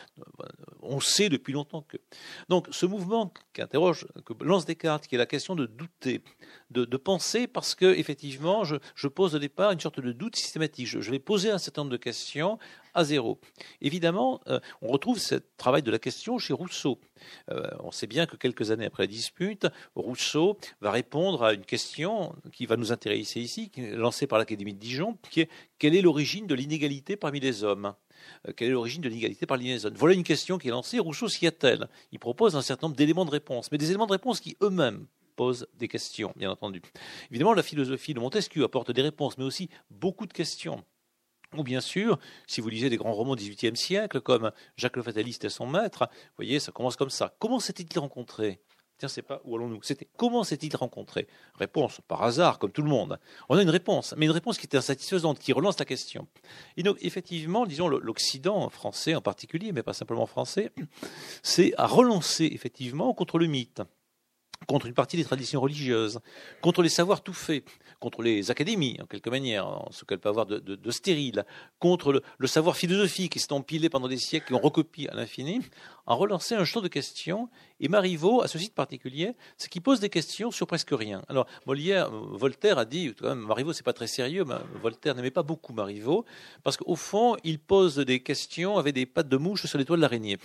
on 0.81 0.99
sait 0.99 1.29
depuis 1.29 1.53
longtemps 1.53 1.83
que. 1.87 1.97
Donc, 2.49 2.67
ce 2.71 2.85
mouvement 2.85 3.31
qui 3.53 3.61
interroge, 3.61 4.07
que 4.25 4.33
lance 4.43 4.65
Descartes, 4.65 5.07
qui 5.07 5.15
est 5.15 5.19
la 5.19 5.27
question 5.27 5.55
de 5.55 5.67
douter, 5.67 6.23
de, 6.71 6.97
penser, 6.97 7.45
parce 7.45 7.75
que 7.75 7.85
effectivement, 7.85 8.63
je, 8.63 9.07
pose 9.07 9.35
au 9.35 9.39
départ 9.39 9.71
une 9.71 9.79
sorte 9.79 9.99
de 9.99 10.11
doute 10.11 10.35
systématique. 10.35 10.87
Je, 10.87 11.11
vais 11.11 11.19
poser 11.19 11.51
un 11.51 11.59
certain 11.59 11.81
nombre 11.81 11.91
de 11.91 11.97
questions 11.97 12.57
à 12.95 13.03
zéro. 13.03 13.39
Évidemment, 13.81 14.41
euh, 14.47 14.59
on 14.81 14.87
retrouve 14.87 15.19
ce 15.19 15.35
travail 15.57 15.83
de 15.83 15.91
la 15.91 15.99
question 15.99 16.39
chez 16.39 16.53
Rousseau. 16.53 16.99
Euh, 17.51 17.69
on 17.81 17.91
sait 17.91 18.07
bien 18.07 18.25
que 18.25 18.35
quelques 18.37 18.71
années 18.71 18.85
après 18.85 19.03
la 19.03 19.07
dispute, 19.07 19.67
Rousseau 19.95 20.57
va 20.81 20.91
répondre 20.91 21.43
à 21.43 21.53
une 21.53 21.65
question 21.65 22.35
qui 22.51 22.65
va 22.65 22.77
nous 22.77 22.91
intéresser 22.91 23.41
ici, 23.41 23.71
lancée 23.77 24.27
par 24.27 24.39
l'Académie 24.39 24.73
de 24.73 24.79
Dijon, 24.79 25.17
qui 25.29 25.41
est 25.41 25.49
quelle 25.77 25.95
est 25.95 26.01
l'origine 26.01 26.47
de 26.47 26.55
l'inégalité 26.55 27.15
parmi 27.17 27.39
les 27.39 27.63
hommes? 27.63 27.93
Euh, 28.47 28.53
quelle 28.55 28.69
est 28.69 28.71
l'origine 28.71 29.01
de 29.01 29.09
l'inégalité 29.09 29.45
les 29.59 29.85
hommes? 29.85 29.95
Voilà 29.95 30.15
une 30.15 30.23
question 30.23 30.57
qui 30.57 30.69
est 30.69 30.71
lancée. 30.71 30.99
Rousseau 30.99 31.27
s'y 31.27 31.45
attelle. 31.47 31.89
Il 32.11 32.19
propose 32.19 32.55
un 32.55 32.61
certain 32.61 32.87
nombre 32.87 32.97
d'éléments 32.97 33.25
de 33.25 33.31
réponse, 33.31 33.71
mais 33.71 33.77
des 33.77 33.89
éléments 33.89 34.07
de 34.07 34.13
réponse 34.13 34.39
qui 34.39 34.57
eux-mêmes 34.61 35.07
posent 35.35 35.67
des 35.77 35.87
questions, 35.87 36.33
bien 36.37 36.49
entendu. 36.49 36.81
Évidemment, 37.29 37.53
la 37.53 37.63
philosophie 37.63 38.13
de 38.13 38.19
Montesquieu 38.19 38.63
apporte 38.63 38.91
des 38.91 39.01
réponses, 39.01 39.37
mais 39.37 39.43
aussi 39.43 39.69
beaucoup 39.91 40.25
de 40.25 40.33
questions. 40.33 40.83
Ou 41.55 41.63
bien 41.63 41.81
sûr, 41.81 42.19
si 42.47 42.61
vous 42.61 42.69
lisez 42.69 42.89
des 42.89 42.97
grands 42.97 43.13
romans 43.13 43.35
du 43.35 43.49
XVIIIe 43.49 43.77
siècle, 43.77 44.21
comme 44.21 44.51
Jacques 44.77 44.97
le 44.97 45.03
Fataliste 45.03 45.45
et 45.45 45.49
son 45.49 45.67
maître, 45.67 46.09
vous 46.11 46.35
voyez, 46.37 46.59
ça 46.59 46.71
commence 46.71 46.95
comme 46.95 47.09
ça. 47.09 47.33
Comment 47.39 47.59
s'était-il 47.59 47.99
rencontré? 47.99 48.59
Tiens, 48.97 49.09
c'est 49.09 49.21
pas 49.21 49.41
où 49.43 49.55
allons-nous 49.55 49.83
C'était 49.83 50.07
comment 50.15 50.45
s'est-il 50.45 50.73
rencontré? 50.75 51.27
Réponse 51.55 51.99
par 52.07 52.23
hasard, 52.23 52.59
comme 52.59 52.71
tout 52.71 52.81
le 52.81 52.89
monde. 52.89 53.19
On 53.49 53.57
a 53.57 53.61
une 53.61 53.69
réponse, 53.69 54.13
mais 54.15 54.25
une 54.25 54.31
réponse 54.31 54.57
qui 54.57 54.67
est 54.67 54.75
insatisfaisante, 54.75 55.39
qui 55.39 55.51
relance 55.51 55.77
la 55.79 55.85
question. 55.85 56.27
Effectivement, 56.77 57.65
disons 57.65 57.89
l'Occident 57.89 58.69
français 58.69 59.13
en 59.13 59.21
particulier, 59.21 59.73
mais 59.73 59.83
pas 59.83 59.93
simplement 59.93 60.25
français, 60.25 60.71
c'est 61.43 61.73
à 61.77 61.87
relancer 61.87 62.45
effectivement 62.45 63.13
contre 63.13 63.37
le 63.37 63.47
mythe 63.47 63.81
contre 64.65 64.87
une 64.87 64.93
partie 64.93 65.17
des 65.17 65.23
traditions 65.23 65.61
religieuses, 65.61 66.19
contre 66.61 66.81
les 66.81 66.89
savoirs 66.89 67.21
tout 67.21 67.33
faits, 67.33 67.63
contre 67.99 68.21
les 68.21 68.51
académies, 68.51 68.97
en 69.01 69.05
quelque 69.05 69.29
manière, 69.29 69.85
ce 69.91 70.05
qu'elles 70.05 70.19
peuvent 70.19 70.37
avoir 70.37 70.45
de, 70.45 70.91
stérile, 70.91 71.45
contre 71.79 72.21
le, 72.37 72.47
savoir 72.47 72.75
philosophique 72.75 73.33
qui 73.33 73.39
s'est 73.39 73.53
empilé 73.53 73.89
pendant 73.89 74.07
des 74.07 74.17
siècles 74.17 74.53
et 74.53 74.55
ont 74.55 74.59
recopié 74.59 75.09
à 75.09 75.15
l'infini, 75.15 75.61
en 76.05 76.15
relancer 76.15 76.55
un 76.55 76.65
champ 76.65 76.81
de 76.81 76.87
questions. 76.87 77.49
Et 77.79 77.87
Marivaux 77.87 78.41
a 78.41 78.47
ce 78.47 78.57
site 78.57 78.73
particulier, 78.73 79.33
c'est 79.57 79.69
qu'il 79.69 79.81
pose 79.81 79.99
des 79.99 80.09
questions 80.09 80.51
sur 80.51 80.67
presque 80.67 80.91
rien. 80.91 81.21
Alors, 81.27 81.45
Molière, 81.65 82.07
euh, 82.07 82.37
Voltaire 82.37 82.77
a 82.77 82.85
dit, 82.85 83.13
quand 83.19 83.29
même, 83.29 83.39
Marivaux, 83.39 83.73
c'est 83.73 83.83
pas 83.83 83.93
très 83.93 84.07
sérieux, 84.07 84.45
mais 84.45 84.55
Voltaire 84.81 85.15
n'aimait 85.15 85.31
pas 85.31 85.43
beaucoup 85.43 85.73
Marivaux, 85.73 86.25
parce 86.63 86.77
qu'au 86.77 86.95
fond, 86.95 87.35
il 87.43 87.59
pose 87.59 87.97
des 87.97 88.21
questions 88.21 88.77
avec 88.77 88.93
des 88.93 89.05
pattes 89.05 89.29
de 89.29 89.37
mouche 89.37 89.65
sur 89.65 89.77
les 89.77 89.85
toits 89.85 89.97
de 89.97 90.01
l'araignée. 90.01 90.37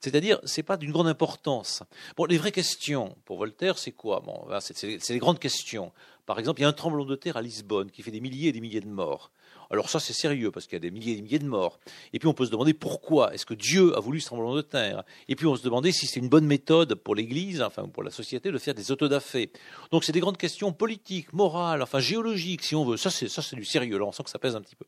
C'est-à-dire, 0.00 0.38
c'est 0.44 0.62
pas 0.62 0.76
d'une 0.76 0.92
grande 0.92 1.08
importance. 1.08 1.82
Bon, 2.16 2.26
les 2.26 2.36
vraies 2.36 2.52
questions, 2.52 3.16
pour 3.24 3.38
Voltaire, 3.38 3.78
c'est 3.78 3.92
quoi? 3.92 4.20
Bon, 4.20 4.46
c'est 4.60 5.10
les 5.10 5.18
grandes 5.18 5.38
questions. 5.38 5.92
Par 6.26 6.38
exemple, 6.38 6.60
il 6.60 6.62
y 6.62 6.66
a 6.66 6.68
un 6.68 6.72
tremblement 6.72 7.04
de 7.04 7.16
terre 7.16 7.36
à 7.36 7.42
Lisbonne 7.42 7.90
qui 7.90 8.02
fait 8.02 8.10
des 8.10 8.20
milliers 8.20 8.48
et 8.48 8.52
des 8.52 8.60
milliers 8.60 8.80
de 8.80 8.88
morts. 8.88 9.30
Alors 9.74 9.90
ça, 9.90 9.98
c'est 9.98 10.12
sérieux 10.12 10.52
parce 10.52 10.66
qu'il 10.66 10.74
y 10.74 10.76
a 10.76 10.80
des 10.80 10.92
milliers 10.92 11.12
et 11.12 11.16
des 11.16 11.22
milliers 11.22 11.38
de 11.40 11.46
morts. 11.46 11.80
Et 12.12 12.20
puis 12.20 12.28
on 12.28 12.32
peut 12.32 12.46
se 12.46 12.50
demander 12.52 12.74
pourquoi 12.74 13.34
est-ce 13.34 13.44
que 13.44 13.54
Dieu 13.54 13.96
a 13.96 14.00
voulu 14.00 14.20
ce 14.20 14.26
tremblement 14.26 14.54
de 14.54 14.62
terre? 14.62 15.02
Et 15.28 15.34
puis 15.34 15.46
on 15.46 15.56
se 15.56 15.64
demandait 15.64 15.90
si 15.90 16.06
c'est 16.06 16.20
une 16.20 16.28
bonne 16.28 16.46
méthode 16.46 16.94
pour 16.94 17.16
l'Église, 17.16 17.60
enfin 17.60 17.88
pour 17.88 18.04
la 18.04 18.10
société, 18.10 18.52
de 18.52 18.58
faire 18.58 18.74
des 18.74 18.92
autodafés. 18.92 19.50
Donc 19.90 20.04
c'est 20.04 20.12
des 20.12 20.20
grandes 20.20 20.38
questions 20.38 20.72
politiques, 20.72 21.32
morales, 21.32 21.82
enfin 21.82 21.98
géologiques, 21.98 22.62
si 22.62 22.76
on 22.76 22.84
veut. 22.84 22.96
Ça, 22.96 23.10
c'est 23.10 23.56
du 23.56 23.64
sérieux. 23.64 23.98
Là, 23.98 24.04
on 24.04 24.12
sent 24.12 24.22
que 24.22 24.30
ça 24.30 24.38
pèse 24.38 24.54
un 24.54 24.60
petit 24.60 24.76
peu. 24.76 24.84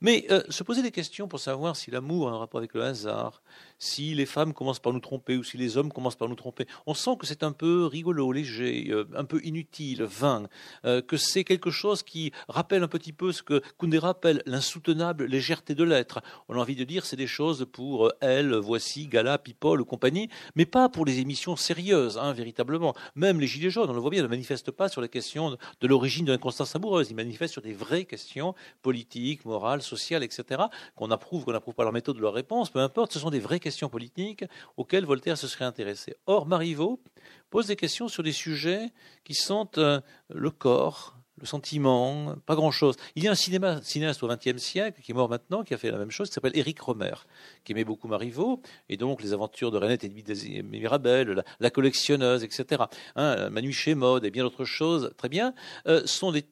Mais 0.00 0.26
euh, 0.30 0.42
se 0.48 0.62
poser 0.62 0.82
des 0.82 0.90
questions 0.90 1.28
pour 1.28 1.40
savoir 1.40 1.76
si 1.76 1.90
l'amour 1.90 2.28
a 2.28 2.32
un 2.32 2.38
rapport 2.38 2.58
avec 2.58 2.74
le 2.74 2.82
hasard, 2.82 3.42
si 3.78 4.14
les 4.14 4.26
femmes 4.26 4.52
commencent 4.52 4.80
par 4.80 4.92
nous 4.92 5.00
tromper 5.00 5.36
ou 5.36 5.44
si 5.44 5.56
les 5.56 5.76
hommes 5.76 5.92
commencent 5.92 6.16
par 6.16 6.28
nous 6.28 6.34
tromper. 6.34 6.66
On 6.86 6.94
sent 6.94 7.16
que 7.18 7.26
c'est 7.26 7.42
un 7.42 7.52
peu 7.52 7.86
rigolo, 7.86 8.32
léger, 8.32 8.88
euh, 8.90 9.08
un 9.16 9.24
peu 9.24 9.40
inutile, 9.44 10.02
vain, 10.02 10.48
euh, 10.84 11.00
que 11.00 11.16
c'est 11.16 11.44
quelque 11.44 11.70
chose 11.70 12.02
qui 12.02 12.32
rappelle 12.48 12.82
un 12.82 12.88
petit 12.88 13.12
peu 13.12 13.32
ce 13.32 13.42
que 13.42 13.62
Kundera 13.78 14.10
appelle 14.10 14.42
l'insoutenable 14.46 15.26
légèreté 15.26 15.74
de 15.74 15.84
l'être. 15.84 16.20
On 16.48 16.56
a 16.56 16.58
envie 16.58 16.76
de 16.76 16.84
dire 16.84 17.04
c'est 17.04 17.16
des 17.16 17.26
choses 17.26 17.66
pour 17.70 18.12
elle, 18.20 18.54
voici, 18.54 19.06
Gala, 19.06 19.38
People, 19.38 19.84
compagnie, 19.84 20.28
mais 20.56 20.66
pas 20.66 20.88
pour 20.88 21.04
les 21.04 21.20
émissions 21.20 21.56
sérieuses, 21.56 22.18
hein, 22.18 22.32
véritablement. 22.32 22.94
Même 23.14 23.40
les 23.40 23.46
Gilets 23.46 23.70
jaunes, 23.70 23.90
on 23.90 23.94
le 23.94 24.00
voit 24.00 24.10
bien, 24.10 24.22
ne 24.22 24.28
manifestent 24.28 24.70
pas 24.70 24.88
sur 24.88 25.00
la 25.00 25.08
question 25.08 25.56
de 25.80 25.86
l'origine 25.86 26.24
de 26.24 26.32
l'inconstance 26.32 26.74
amoureuse, 26.74 27.10
ils 27.10 27.16
manifestent 27.16 27.52
sur 27.52 27.62
des 27.62 27.72
vraies 27.72 28.04
questions 28.04 28.54
politiques, 28.82 29.44
morales, 29.44 29.77
sociales, 29.82 30.22
etc., 30.22 30.62
qu'on 30.94 31.10
approuve, 31.10 31.44
qu'on 31.44 31.52
n'approuve 31.52 31.74
pas 31.74 31.84
leur 31.84 31.92
méthode 31.92 32.18
leur 32.18 32.34
réponse, 32.34 32.70
peu 32.70 32.80
importe, 32.80 33.12
ce 33.12 33.18
sont 33.18 33.30
des 33.30 33.40
vraies 33.40 33.60
questions 33.60 33.68
questions 33.68 33.90
politiques 33.90 34.44
auxquelles 34.78 35.04
Voltaire 35.04 35.36
se 35.36 35.46
serait 35.46 35.66
intéressé. 35.66 36.16
Or, 36.26 36.46
Marivaux 36.46 37.00
pose 37.50 37.66
des 37.66 37.76
questions 37.76 38.08
sur 38.08 38.22
des 38.22 38.32
sujets 38.32 38.90
qui 39.24 39.34
sont 39.34 39.68
euh, 39.76 40.00
le 40.30 40.50
corps, 40.50 41.17
le 41.40 41.46
sentiment, 41.46 42.34
pas 42.46 42.54
grand-chose. 42.54 42.96
Il 43.14 43.24
y 43.24 43.28
a 43.28 43.32
un 43.32 43.34
cinéaste 43.34 44.22
au 44.22 44.28
XXe 44.28 44.56
siècle, 44.58 45.00
qui 45.02 45.12
est 45.12 45.14
mort 45.14 45.28
maintenant, 45.28 45.62
qui 45.62 45.74
a 45.74 45.78
fait 45.78 45.90
la 45.90 45.98
même 45.98 46.10
chose, 46.10 46.28
qui 46.28 46.34
s'appelle 46.34 46.56
Éric 46.56 46.80
Romer, 46.80 47.14
qui 47.64 47.72
aimait 47.72 47.84
beaucoup 47.84 48.08
Marivaux, 48.08 48.60
et 48.88 48.96
donc 48.96 49.22
les 49.22 49.32
aventures 49.32 49.70
de 49.70 49.78
Renette 49.78 50.04
et 50.04 50.08
de 50.08 50.62
Mirabel, 50.62 51.44
la, 51.60 51.70
collectionneuse, 51.70 52.44
etc. 52.44 52.84
Hein, 53.16 53.50
Manu 53.50 53.74
Mode 53.94 54.24
et 54.24 54.30
bien 54.30 54.44
d'autres 54.44 54.64
choses, 54.64 55.12
très 55.16 55.28
bien, 55.28 55.54
euh, 55.86 56.02
sont 56.06 56.32
des, 56.32 56.44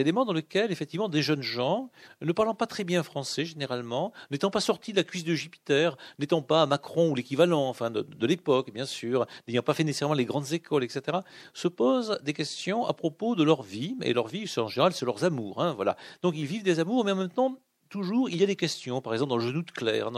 éléments 0.00 0.24
dans 0.24 0.32
lesquels, 0.32 0.72
effectivement, 0.72 1.08
des 1.08 1.22
jeunes 1.22 1.42
gens, 1.42 1.90
ne 2.20 2.32
parlant 2.32 2.54
pas 2.54 2.66
très 2.66 2.84
bien 2.84 3.02
français 3.02 3.44
généralement, 3.44 4.12
n'étant 4.30 4.50
pas 4.50 4.60
sortis 4.60 4.92
de 4.92 4.96
la 4.96 5.04
cuisse 5.04 5.24
de 5.24 5.34
Jupiter, 5.34 5.96
n'étant 6.18 6.42
pas 6.42 6.66
Macron 6.66 7.10
ou 7.10 7.14
l'équivalent, 7.14 7.68
enfin 7.68 7.90
de, 7.90 8.02
de 8.02 8.26
l'époque, 8.26 8.72
bien 8.72 8.86
sûr, 8.86 9.26
n'ayant 9.46 9.62
pas 9.62 9.74
fait 9.74 9.84
nécessairement 9.84 10.14
les 10.14 10.24
grandes 10.24 10.52
écoles, 10.52 10.84
etc., 10.84 11.18
se 11.52 11.68
posent 11.68 12.18
des 12.22 12.32
questions 12.32 12.86
à 12.86 12.92
propos 12.94 13.34
de 13.34 13.42
leur 13.42 13.62
vie, 13.66 13.96
et 14.02 14.12
leur 14.12 14.28
vie, 14.28 14.50
en 14.56 14.68
général, 14.68 14.92
c'est 14.92 15.04
leurs 15.04 15.24
amours. 15.24 15.62
Hein, 15.62 15.74
voilà. 15.74 15.96
Donc 16.22 16.34
ils 16.36 16.46
vivent 16.46 16.62
des 16.62 16.80
amours, 16.80 17.04
mais 17.04 17.12
en 17.12 17.16
même 17.16 17.28
temps, 17.28 17.58
toujours, 17.88 18.28
il 18.28 18.40
y 18.40 18.42
a 18.42 18.46
des 18.46 18.56
questions. 18.56 19.00
Par 19.00 19.12
exemple, 19.12 19.30
dans 19.30 19.36
le 19.36 19.46
genou 19.46 19.62
de 19.62 19.70
Claire, 19.70 20.10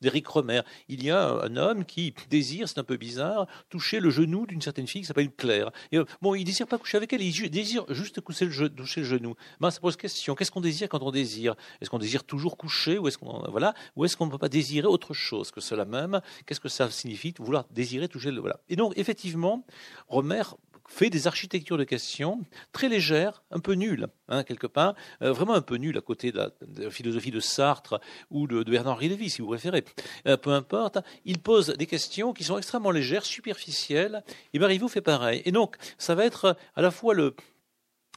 d'Éric 0.00 0.26
Romer, 0.26 0.62
il 0.88 1.04
y 1.04 1.10
a 1.10 1.28
un 1.42 1.56
homme 1.56 1.84
qui 1.84 2.14
désire, 2.30 2.68
c'est 2.68 2.78
un 2.78 2.84
peu 2.84 2.96
bizarre, 2.96 3.46
toucher 3.68 4.00
le 4.00 4.10
genou 4.10 4.46
d'une 4.46 4.62
certaine 4.62 4.86
fille 4.86 5.02
qui 5.02 5.06
s'appelle 5.06 5.30
Claire. 5.30 5.70
Euh, 5.94 6.04
bon, 6.22 6.34
il 6.34 6.44
désire 6.44 6.66
pas 6.66 6.78
coucher 6.78 6.96
avec 6.96 7.12
elle, 7.12 7.22
il 7.22 7.50
désire 7.50 7.84
juste 7.90 8.22
toucher 8.24 8.46
le, 8.46 8.68
toucher 8.68 9.00
le 9.00 9.06
genou. 9.06 9.34
Ben, 9.60 9.70
ça 9.70 9.80
pose 9.80 9.96
question. 9.96 10.34
Qu'est-ce 10.34 10.50
qu'on 10.50 10.60
désire 10.60 10.88
quand 10.88 11.02
on 11.02 11.10
désire? 11.10 11.54
Est-ce 11.80 11.90
qu'on 11.90 11.98
désire 11.98 12.24
toujours 12.24 12.56
coucher 12.56 12.98
ou 12.98 13.08
est-ce 13.08 13.18
qu'on 13.18 13.50
voilà, 13.50 13.74
ou 13.96 14.04
est-ce 14.04 14.16
qu'on 14.16 14.26
ne 14.26 14.30
peut 14.30 14.38
pas 14.38 14.48
désirer 14.48 14.86
autre 14.86 15.14
chose 15.14 15.50
que 15.50 15.60
cela 15.60 15.84
même? 15.84 16.20
Qu'est-ce 16.46 16.60
que 16.60 16.68
ça 16.68 16.90
signifie 16.90 17.34
vouloir 17.38 17.64
désirer 17.70 18.08
toucher 18.08 18.30
le 18.30 18.40
voilà 18.40 18.60
Et 18.68 18.76
donc, 18.76 18.92
effectivement, 18.96 19.64
Romer 20.08 20.42
fait 20.88 21.10
des 21.10 21.26
architectures 21.26 21.78
de 21.78 21.84
questions 21.84 22.40
très 22.72 22.88
légères, 22.88 23.42
un 23.50 23.60
peu 23.60 23.74
nulles, 23.74 24.08
hein, 24.28 24.42
quelque 24.42 24.66
part, 24.66 24.94
euh, 25.22 25.32
vraiment 25.32 25.54
un 25.54 25.60
peu 25.60 25.76
nulles 25.76 25.98
à 25.98 26.00
côté 26.00 26.32
de 26.32 26.38
la, 26.38 26.90
philosophie 26.90 27.30
de 27.30 27.40
Sartre 27.40 28.00
ou 28.30 28.46
de, 28.46 28.64
Bernard-Henri 28.64 29.30
si 29.30 29.42
vous 29.42 29.48
préférez. 29.48 29.84
Euh, 30.26 30.36
peu 30.36 30.50
importe, 30.50 30.98
il 31.24 31.38
pose 31.38 31.68
des 31.68 31.86
questions 31.86 32.32
qui 32.32 32.42
sont 32.42 32.58
extrêmement 32.58 32.90
légères, 32.90 33.24
superficielles, 33.24 34.24
et 34.52 34.58
Marivaux 34.58 34.88
fait 34.88 35.00
pareil. 35.00 35.42
Et 35.44 35.52
donc, 35.52 35.76
ça 35.98 36.14
va 36.14 36.24
être 36.24 36.56
à 36.74 36.82
la 36.82 36.90
fois 36.90 37.14
le, 37.14 37.34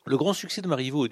le 0.05 0.17
grand 0.17 0.33
succès 0.33 0.61
de 0.61 0.67
Marivaux, 0.67 1.07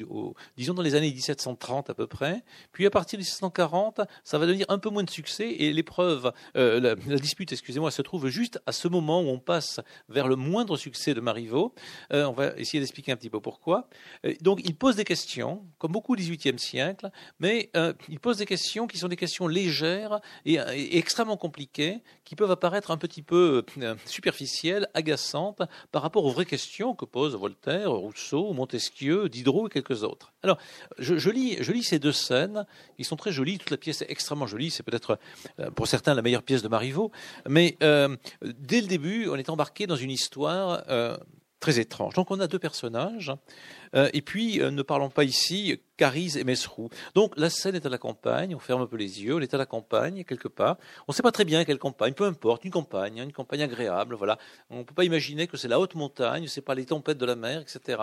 disons 0.57 0.73
dans 0.73 0.81
les 0.81 0.95
années 0.95 1.11
1730 1.11 1.89
à 1.89 1.93
peu 1.93 2.07
près, 2.07 2.43
puis 2.71 2.85
à 2.85 2.89
partir 2.89 3.17
de 3.17 3.23
1740, 3.23 4.01
ça 4.23 4.37
va 4.37 4.47
devenir 4.47 4.65
un 4.69 4.79
peu 4.79 4.89
moins 4.89 5.03
de 5.03 5.09
succès 5.09 5.49
et 5.49 5.71
l'épreuve, 5.71 6.33
euh, 6.55 6.79
la, 6.79 6.95
dispute, 7.17 7.51
excusez-moi, 7.51 7.91
se 7.91 8.01
trouve 8.01 8.29
juste 8.29 8.59
à 8.65 8.71
ce 8.71 8.87
moment 8.87 9.21
où 9.21 9.27
on 9.27 9.39
passe 9.39 9.79
vers 10.09 10.27
le 10.27 10.35
moindre 10.35 10.75
succès 10.75 11.13
de 11.13 11.21
Marivaux. 11.21 11.73
Euh, 12.13 12.25
on 12.25 12.31
va 12.31 12.57
essayer 12.57 12.79
d'expliquer 12.79 13.11
un 13.11 13.15
petit 13.15 13.29
peu 13.29 13.39
pourquoi. 13.39 13.87
Euh, 14.25 14.33
donc 14.41 14.61
il 14.63 14.75
pose 14.75 14.95
des 14.95 15.05
questions, 15.05 15.63
comme 15.77 15.91
beaucoup 15.91 16.13
au 16.13 16.15
XVIIIe 16.15 16.57
siècle, 16.57 17.11
mais 17.39 17.71
il 18.07 18.19
pose 18.19 18.37
des 18.37 18.45
questions 18.45 18.87
qui 18.87 18.97
sont 18.97 19.07
des 19.07 19.15
questions 19.15 19.47
légères 19.47 20.19
et, 20.45 20.55
et, 20.55 20.97
extrêmement 20.97 21.37
compliquées, 21.37 22.01
qui 22.25 22.35
peuvent 22.35 22.51
apparaître 22.51 22.91
un 22.91 22.97
petit 22.97 23.21
peu 23.21 23.63
superficielles, 24.05 24.87
agaçantes 24.93 25.61
par 25.91 26.01
rapport 26.01 26.25
aux 26.25 26.31
vraies 26.31 26.45
questions 26.45 26.95
que 26.95 27.05
posent 27.05 27.35
Voltaire, 27.35 27.91
Rousseau, 27.91 28.53
Montesquieu 28.53 28.78
Montesquieu, 28.79 29.27
Diderot 29.27 29.67
et 29.67 29.69
quelques 29.69 30.03
autres. 30.03 30.31
Alors, 30.41 30.57
je, 30.97 31.29
lis, 31.29 31.57
je 31.59 31.71
lis 31.73 31.83
ces 31.83 31.99
deux 31.99 32.13
scènes, 32.13 32.65
qui 32.95 33.03
sont 33.03 33.17
très 33.17 33.33
jolies, 33.33 33.57
toute 33.57 33.71
la 33.71 33.77
pièce 33.77 34.01
est 34.01 34.09
extrêmement 34.09 34.47
jolie, 34.47 34.71
c'est 34.71 34.83
peut-être 34.83 35.19
euh, 35.59 35.69
pour 35.71 35.85
certains 35.87 36.13
la 36.13 36.21
meilleure 36.21 36.43
pièce 36.43 36.61
de 36.61 36.69
Marivaux, 36.69 37.11
mais 37.47 37.77
euh, 37.83 38.15
dès 38.41 38.79
le 38.79 38.87
début, 38.87 39.27
on 39.27 39.35
est 39.35 39.49
embarqué 39.49 39.85
dans 39.85 39.97
une 39.97 40.11
histoire 40.11 40.83
euh, 40.89 41.17
très 41.59 41.77
étrange. 41.79 42.13
Donc 42.13 42.31
on 42.31 42.39
a 42.39 42.47
deux 42.47 42.57
personnages, 42.57 43.33
et 43.93 44.21
puis 44.21 44.59
ne 44.59 44.81
parlons 44.81 45.09
pas 45.09 45.23
ici 45.23 45.79
Carise 45.99 46.37
et 46.37 46.45
Mesrou. 46.45 46.89
Donc 47.13 47.33
la 47.35 47.49
scène 47.49 47.75
est 47.75 47.85
à 47.85 47.89
la 47.89 47.97
campagne, 47.97 48.55
on 48.55 48.59
ferme 48.59 48.81
un 48.81 48.85
peu 48.85 48.95
les 48.95 49.21
yeux, 49.21 49.35
on 49.35 49.41
est 49.41 49.53
à 49.53 49.57
la 49.57 49.65
campagne 49.65 50.23
quelque 50.23 50.47
part. 50.47 50.77
On 51.09 51.11
ne 51.11 51.13
sait 51.13 51.21
pas 51.21 51.33
très 51.33 51.43
bien 51.43 51.65
quelle 51.65 51.77
campagne, 51.77 52.13
peu 52.13 52.23
importe, 52.23 52.63
une 52.63 52.71
campagne, 52.71 53.19
hein, 53.19 53.25
une 53.25 53.33
campagne 53.33 53.63
agréable, 53.63 54.15
voilà. 54.15 54.37
On 54.69 54.77
ne 54.77 54.83
peut 54.83 54.93
pas 54.93 55.03
imaginer 55.03 55.47
que 55.47 55.57
c'est 55.57 55.67
la 55.67 55.77
haute 55.77 55.95
montagne, 55.95 56.47
c'est 56.47 56.61
pas 56.61 56.73
les 56.73 56.85
tempêtes 56.85 57.17
de 57.17 57.25
la 57.25 57.35
mer, 57.35 57.59
etc. 57.59 58.01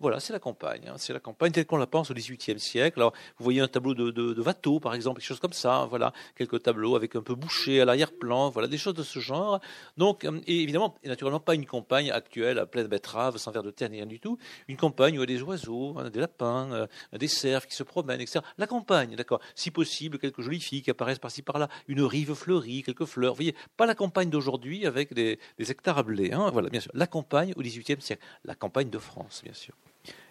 Voilà, 0.00 0.18
c'est 0.18 0.32
la 0.32 0.40
campagne, 0.40 0.88
hein. 0.88 0.94
c'est 0.96 1.12
la 1.12 1.20
campagne 1.20 1.52
telle 1.52 1.66
qu'on 1.66 1.76
la 1.76 1.86
pense 1.86 2.10
au 2.10 2.14
XVIIIe 2.14 2.58
siècle. 2.58 2.98
Alors 2.98 3.12
vous 3.38 3.44
voyez 3.44 3.60
un 3.60 3.68
tableau 3.68 3.94
de, 3.94 4.10
de, 4.10 4.42
Watteau, 4.42 4.80
par 4.80 4.94
exemple, 4.94 5.20
quelque 5.20 5.28
chose 5.28 5.38
comme 5.38 5.52
ça, 5.52 5.86
voilà, 5.88 6.12
quelques 6.34 6.64
tableaux 6.64 6.96
avec 6.96 7.14
un 7.14 7.22
peu 7.22 7.36
bouché 7.36 7.80
à 7.80 7.84
l'arrière-plan, 7.84 8.50
voilà, 8.50 8.66
des 8.66 8.78
choses 8.78 8.94
de 8.94 9.04
ce 9.04 9.20
genre. 9.20 9.60
Donc, 9.96 10.24
euh, 10.24 10.40
et 10.48 10.62
évidemment, 10.62 10.96
et 11.04 11.08
naturellement 11.08 11.38
pas 11.38 11.54
une 11.54 11.66
campagne 11.66 12.10
actuelle 12.10 12.58
à 12.58 12.66
pleine 12.66 12.88
betterave, 12.88 13.36
sans 13.36 13.52
verre 13.52 13.62
de 13.62 13.70
terre 13.70 13.88
ni 13.88 13.98
rien 13.98 14.06
du 14.06 14.18
tout, 14.18 14.36
une 14.66 14.76
campagne 14.76 15.16
où 15.16 15.22
des 15.26 15.42
oiseaux, 15.42 15.96
des 16.10 16.20
lapins, 16.20 16.70
euh, 16.72 16.86
des 17.12 17.28
cerfs 17.28 17.66
qui 17.66 17.74
se 17.74 17.82
promènent, 17.82 18.20
etc. 18.20 18.40
La 18.58 18.66
campagne, 18.66 19.16
d'accord. 19.16 19.40
Si 19.54 19.70
possible, 19.70 20.18
quelques 20.18 20.40
jolies 20.40 20.60
filles 20.60 20.82
qui 20.82 20.90
apparaissent 20.90 21.18
par-ci 21.18 21.42
par-là, 21.42 21.68
une 21.88 22.02
rive 22.02 22.34
fleurie, 22.34 22.82
quelques 22.82 23.04
fleurs. 23.04 23.32
Vous 23.32 23.38
voyez, 23.38 23.54
pas 23.76 23.86
la 23.86 23.94
campagne 23.94 24.30
d'aujourd'hui 24.30 24.86
avec 24.86 25.12
des, 25.12 25.38
hectares 25.58 25.98
à 25.98 26.02
blé. 26.02 26.32
Hein. 26.32 26.50
Voilà, 26.50 26.68
bien 26.68 26.80
sûr. 26.80 26.90
La 26.94 27.06
campagne 27.06 27.52
au 27.56 27.62
XVIIIe 27.62 28.00
siècle, 28.00 28.22
la 28.44 28.54
campagne 28.54 28.90
de 28.90 28.98
France, 28.98 29.42
bien 29.44 29.54
sûr. 29.54 29.74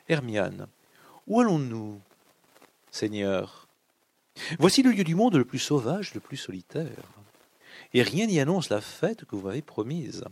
Hermiane, 0.07 0.67
où 1.27 1.41
allons-nous, 1.41 1.99
Seigneur? 2.91 3.67
Voici 4.59 4.83
le 4.83 4.91
lieu 4.91 5.03
du 5.03 5.15
monde 5.15 5.35
le 5.35 5.45
plus 5.45 5.59
sauvage, 5.59 6.13
le 6.13 6.19
plus 6.19 6.37
solitaire. 6.37 7.03
Et 7.93 8.01
rien 8.01 8.27
n'y 8.27 8.39
annonce 8.39 8.69
la 8.69 8.81
fête 8.81 9.25
que 9.25 9.35
vous 9.35 9.47
m'avez 9.47 9.61
promise. 9.61 10.25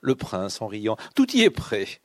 Le 0.00 0.14
prince, 0.14 0.62
en 0.62 0.66
riant, 0.66 0.96
tout 1.14 1.30
y 1.36 1.42
est 1.42 1.50
prêt. 1.50 2.00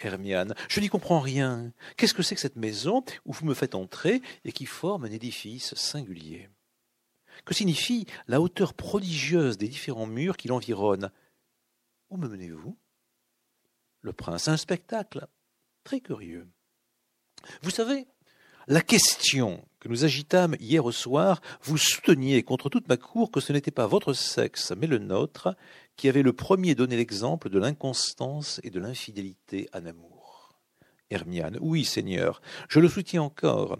Hermiane, 0.00 0.54
je 0.68 0.80
n'y 0.80 0.88
comprends 0.88 1.20
rien. 1.20 1.72
Qu'est-ce 1.96 2.14
que 2.14 2.22
c'est 2.22 2.34
que 2.34 2.40
cette 2.40 2.56
maison 2.56 3.02
où 3.24 3.32
vous 3.32 3.46
me 3.46 3.54
faites 3.54 3.74
entrer 3.74 4.20
et 4.44 4.52
qui 4.52 4.66
forme 4.66 5.04
un 5.04 5.10
édifice 5.10 5.74
singulier? 5.74 6.48
Que 7.44 7.54
signifie 7.54 8.06
la 8.28 8.40
hauteur 8.40 8.74
prodigieuse 8.74 9.58
des 9.58 9.68
différents 9.68 10.06
murs 10.06 10.36
qui 10.36 10.48
l'environnent? 10.48 11.10
Où 12.10 12.16
me 12.16 12.28
menez-vous? 12.28 12.76
Le 14.00 14.12
prince, 14.12 14.48
un 14.48 14.56
spectacle. 14.56 15.26
Très 15.84 16.00
curieux. 16.00 16.48
Vous 17.62 17.70
savez, 17.70 18.06
la 18.68 18.80
question 18.80 19.62
que 19.78 19.88
nous 19.88 20.04
agitâmes 20.04 20.56
hier 20.58 20.84
au 20.84 20.92
soir, 20.92 21.40
vous 21.62 21.78
souteniez 21.78 22.42
contre 22.42 22.68
toute 22.68 22.88
ma 22.88 22.96
cour 22.96 23.30
que 23.30 23.40
ce 23.40 23.52
n'était 23.52 23.70
pas 23.70 23.86
votre 23.86 24.12
sexe, 24.12 24.72
mais 24.76 24.86
le 24.86 24.98
nôtre, 24.98 25.56
qui 25.96 26.08
avait 26.08 26.22
le 26.22 26.32
premier 26.32 26.74
donné 26.74 26.96
l'exemple 26.96 27.48
de 27.48 27.58
l'inconstance 27.58 28.60
et 28.64 28.70
de 28.70 28.80
l'infidélité 28.80 29.68
à 29.72 29.78
amour. 29.78 30.58
Hermiane, 31.10 31.58
oui, 31.60 31.84
Seigneur, 31.84 32.40
je 32.68 32.80
le 32.80 32.88
soutiens 32.88 33.22
encore. 33.22 33.78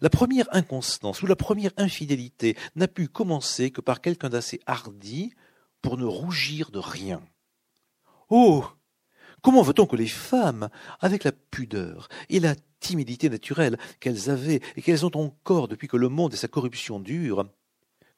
La 0.00 0.10
première 0.10 0.48
inconstance 0.52 1.22
ou 1.22 1.26
la 1.26 1.36
première 1.36 1.72
infidélité 1.76 2.56
n'a 2.74 2.88
pu 2.88 3.06
commencer 3.06 3.70
que 3.70 3.80
par 3.80 4.00
quelqu'un 4.00 4.30
d'assez 4.30 4.60
hardi 4.66 5.32
pour 5.82 5.98
ne 5.98 6.04
rougir 6.04 6.70
de 6.70 6.78
rien. 6.78 7.22
Oh 8.30 8.64
Comment 9.42 9.60
veut-on 9.60 9.84
que 9.84 9.96
les 9.96 10.08
femmes, 10.08 10.70
avec 11.00 11.22
la 11.22 11.32
pudeur 11.32 12.08
et 12.30 12.40
la 12.40 12.54
timidité 12.84 13.30
naturelle 13.30 13.78
qu'elles 13.98 14.30
avaient 14.30 14.60
et 14.76 14.82
qu'elles 14.82 15.06
ont 15.06 15.16
encore 15.16 15.68
depuis 15.68 15.88
que 15.88 15.96
le 15.96 16.10
monde 16.10 16.34
et 16.34 16.36
sa 16.36 16.48
corruption 16.48 17.00
durent, 17.00 17.46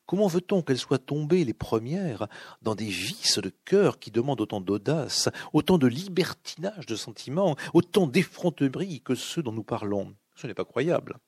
comment 0.07 0.27
veut-on 0.27 0.63
qu'elles 0.63 0.79
soient 0.79 0.99
tombées 0.99 1.45
les 1.45 1.55
premières 1.55 2.27
dans 2.63 2.75
des 2.75 2.87
vices 2.87 3.39
de 3.39 3.53
cœur 3.65 4.01
qui 4.01 4.11
demandent 4.11 4.41
autant 4.41 4.61
d'audace, 4.61 5.29
autant 5.53 5.79
de 5.79 5.87
libertinage 5.87 6.87
de 6.87 6.97
sentiments, 6.97 7.57
autant 7.75 8.09
d'effronterie 8.09 9.01
que 9.01 9.15
ceux 9.15 9.43
dont 9.43 9.53
nous 9.53 9.63
parlons? 9.63 10.15
Ce 10.35 10.47
n'est 10.47 10.55
pas 10.55 10.65
croyable. 10.65 11.19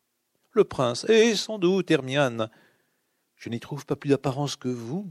Le 0.51 0.65
prince, 0.65 1.09
et 1.09 1.37
sans 1.37 1.59
doute, 1.59 1.91
Hermiane, 1.91 2.51
je 3.37 3.49
n'y 3.51 3.61
trouve 3.61 3.87
pas 3.87 3.97
plus 3.97 4.11
d'apparence 4.11 4.57
que 4.57 4.69
vous. 4.69 5.09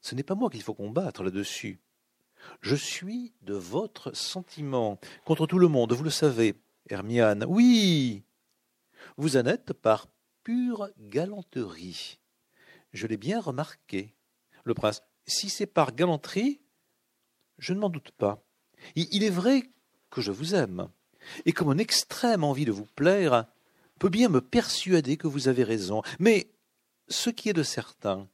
Ce 0.00 0.14
n'est 0.14 0.22
pas 0.22 0.36
moi 0.36 0.50
qu'il 0.50 0.62
faut 0.62 0.74
combattre 0.74 1.24
là-dessus. 1.24 1.80
Je 2.60 2.76
suis 2.76 3.32
de 3.42 3.54
votre 3.54 4.14
sentiment, 4.14 5.00
contre 5.24 5.46
tout 5.46 5.58
le 5.58 5.68
monde, 5.68 5.92
vous 5.92 6.04
le 6.04 6.10
savez. 6.10 6.54
Hermiane, 6.90 7.44
oui. 7.48 8.24
Vous 9.16 9.36
en 9.36 9.46
êtes 9.46 9.72
par 9.72 10.08
pure 10.42 10.90
galanterie. 10.98 12.18
Je 12.92 13.06
l'ai 13.06 13.16
bien 13.16 13.40
remarqué. 13.40 14.14
Le 14.64 14.74
prince, 14.74 15.02
si 15.26 15.48
c'est 15.48 15.66
par 15.66 15.94
galanterie, 15.94 16.60
je 17.58 17.72
ne 17.72 17.80
m'en 17.80 17.88
doute 17.88 18.10
pas. 18.12 18.44
Il 18.96 19.24
est 19.24 19.30
vrai 19.30 19.70
que 20.10 20.20
je 20.20 20.30
vous 20.30 20.54
aime, 20.54 20.88
et 21.44 21.52
que 21.52 21.64
mon 21.64 21.78
extrême 21.78 22.44
envie 22.44 22.64
de 22.64 22.72
vous 22.72 22.86
plaire 22.86 23.46
peut 23.98 24.08
bien 24.08 24.28
me 24.28 24.40
persuader 24.40 25.16
que 25.16 25.26
vous 25.26 25.48
avez 25.48 25.64
raison. 25.64 26.02
Mais 26.18 26.50
ce 27.08 27.30
qui 27.30 27.48
est 27.48 27.54
de 27.54 27.62
certain, 27.62 28.28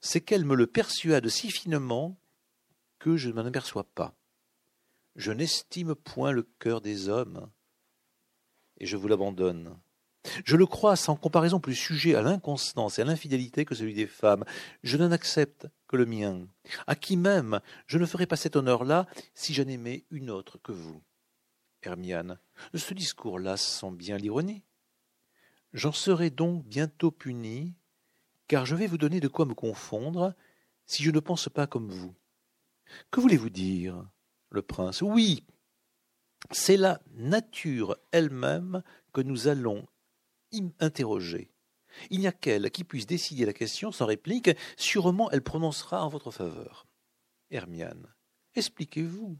c'est 0.00 0.20
qu'elle 0.20 0.44
me 0.44 0.54
le 0.54 0.66
persuade 0.66 1.28
si 1.28 1.50
finement 1.50 2.18
que 2.98 3.16
je 3.16 3.28
ne 3.28 3.34
m'en 3.34 3.44
aperçois 3.44 3.84
pas. 3.84 4.14
Je 5.16 5.32
n'estime 5.32 5.94
point 5.94 6.32
le 6.32 6.42
cœur 6.58 6.80
des 6.80 7.08
hommes, 7.08 7.50
et 8.80 8.86
je 8.86 8.96
vous 8.96 9.08
l'abandonne. 9.08 9.76
Je 10.44 10.56
le 10.56 10.66
crois 10.66 10.96
sans 10.96 11.16
comparaison 11.16 11.60
plus 11.60 11.74
sujet 11.74 12.14
à 12.14 12.22
l'inconstance 12.22 12.98
et 12.98 13.02
à 13.02 13.04
l'infidélité 13.04 13.64
que 13.64 13.74
celui 13.74 13.94
des 13.94 14.06
femmes. 14.06 14.44
Je 14.82 14.96
n'en 14.96 15.12
accepte 15.12 15.66
que 15.86 15.96
le 15.96 16.06
mien, 16.06 16.46
à 16.86 16.94
qui 16.94 17.16
même 17.16 17.60
je 17.86 17.98
ne 17.98 18.06
ferais 18.06 18.26
pas 18.26 18.36
cet 18.36 18.56
honneur-là 18.56 19.06
si 19.34 19.54
je 19.54 19.62
n'aimais 19.62 20.04
une 20.10 20.30
autre 20.30 20.58
que 20.62 20.72
vous. 20.72 21.00
Hermiane, 21.82 22.38
ce 22.74 22.92
discours-là 22.92 23.56
sent 23.56 23.92
bien 23.92 24.18
l'ironie. 24.18 24.62
J'en 25.72 25.92
serai 25.92 26.30
donc 26.30 26.64
bientôt 26.64 27.10
puni, 27.10 27.74
car 28.48 28.66
je 28.66 28.74
vais 28.74 28.86
vous 28.86 28.98
donner 28.98 29.20
de 29.20 29.28
quoi 29.28 29.46
me 29.46 29.54
confondre 29.54 30.34
si 30.84 31.02
je 31.02 31.10
ne 31.10 31.20
pense 31.20 31.48
pas 31.48 31.66
comme 31.66 31.88
vous. 31.88 32.14
Que 33.10 33.20
voulez-vous 33.20 33.50
dire 33.50 34.04
Le 34.50 34.62
prince? 34.62 35.00
Oui, 35.00 35.44
c'est 36.50 36.76
la 36.76 37.00
nature 37.14 37.96
elle-même 38.12 38.82
que 39.12 39.20
nous 39.20 39.48
allons 39.48 39.86
interroger. 40.80 41.50
Il 42.10 42.20
n'y 42.20 42.26
a 42.26 42.32
qu'elle 42.32 42.70
qui 42.70 42.84
puisse 42.84 43.06
décider 43.06 43.44
la 43.44 43.52
question 43.52 43.92
sans 43.92 44.06
réplique. 44.06 44.50
Sûrement, 44.76 45.30
elle 45.30 45.42
prononcera 45.42 46.04
en 46.04 46.08
votre 46.08 46.30
faveur. 46.30 46.86
Hermiane. 47.50 48.06
Expliquez-vous. 48.54 49.36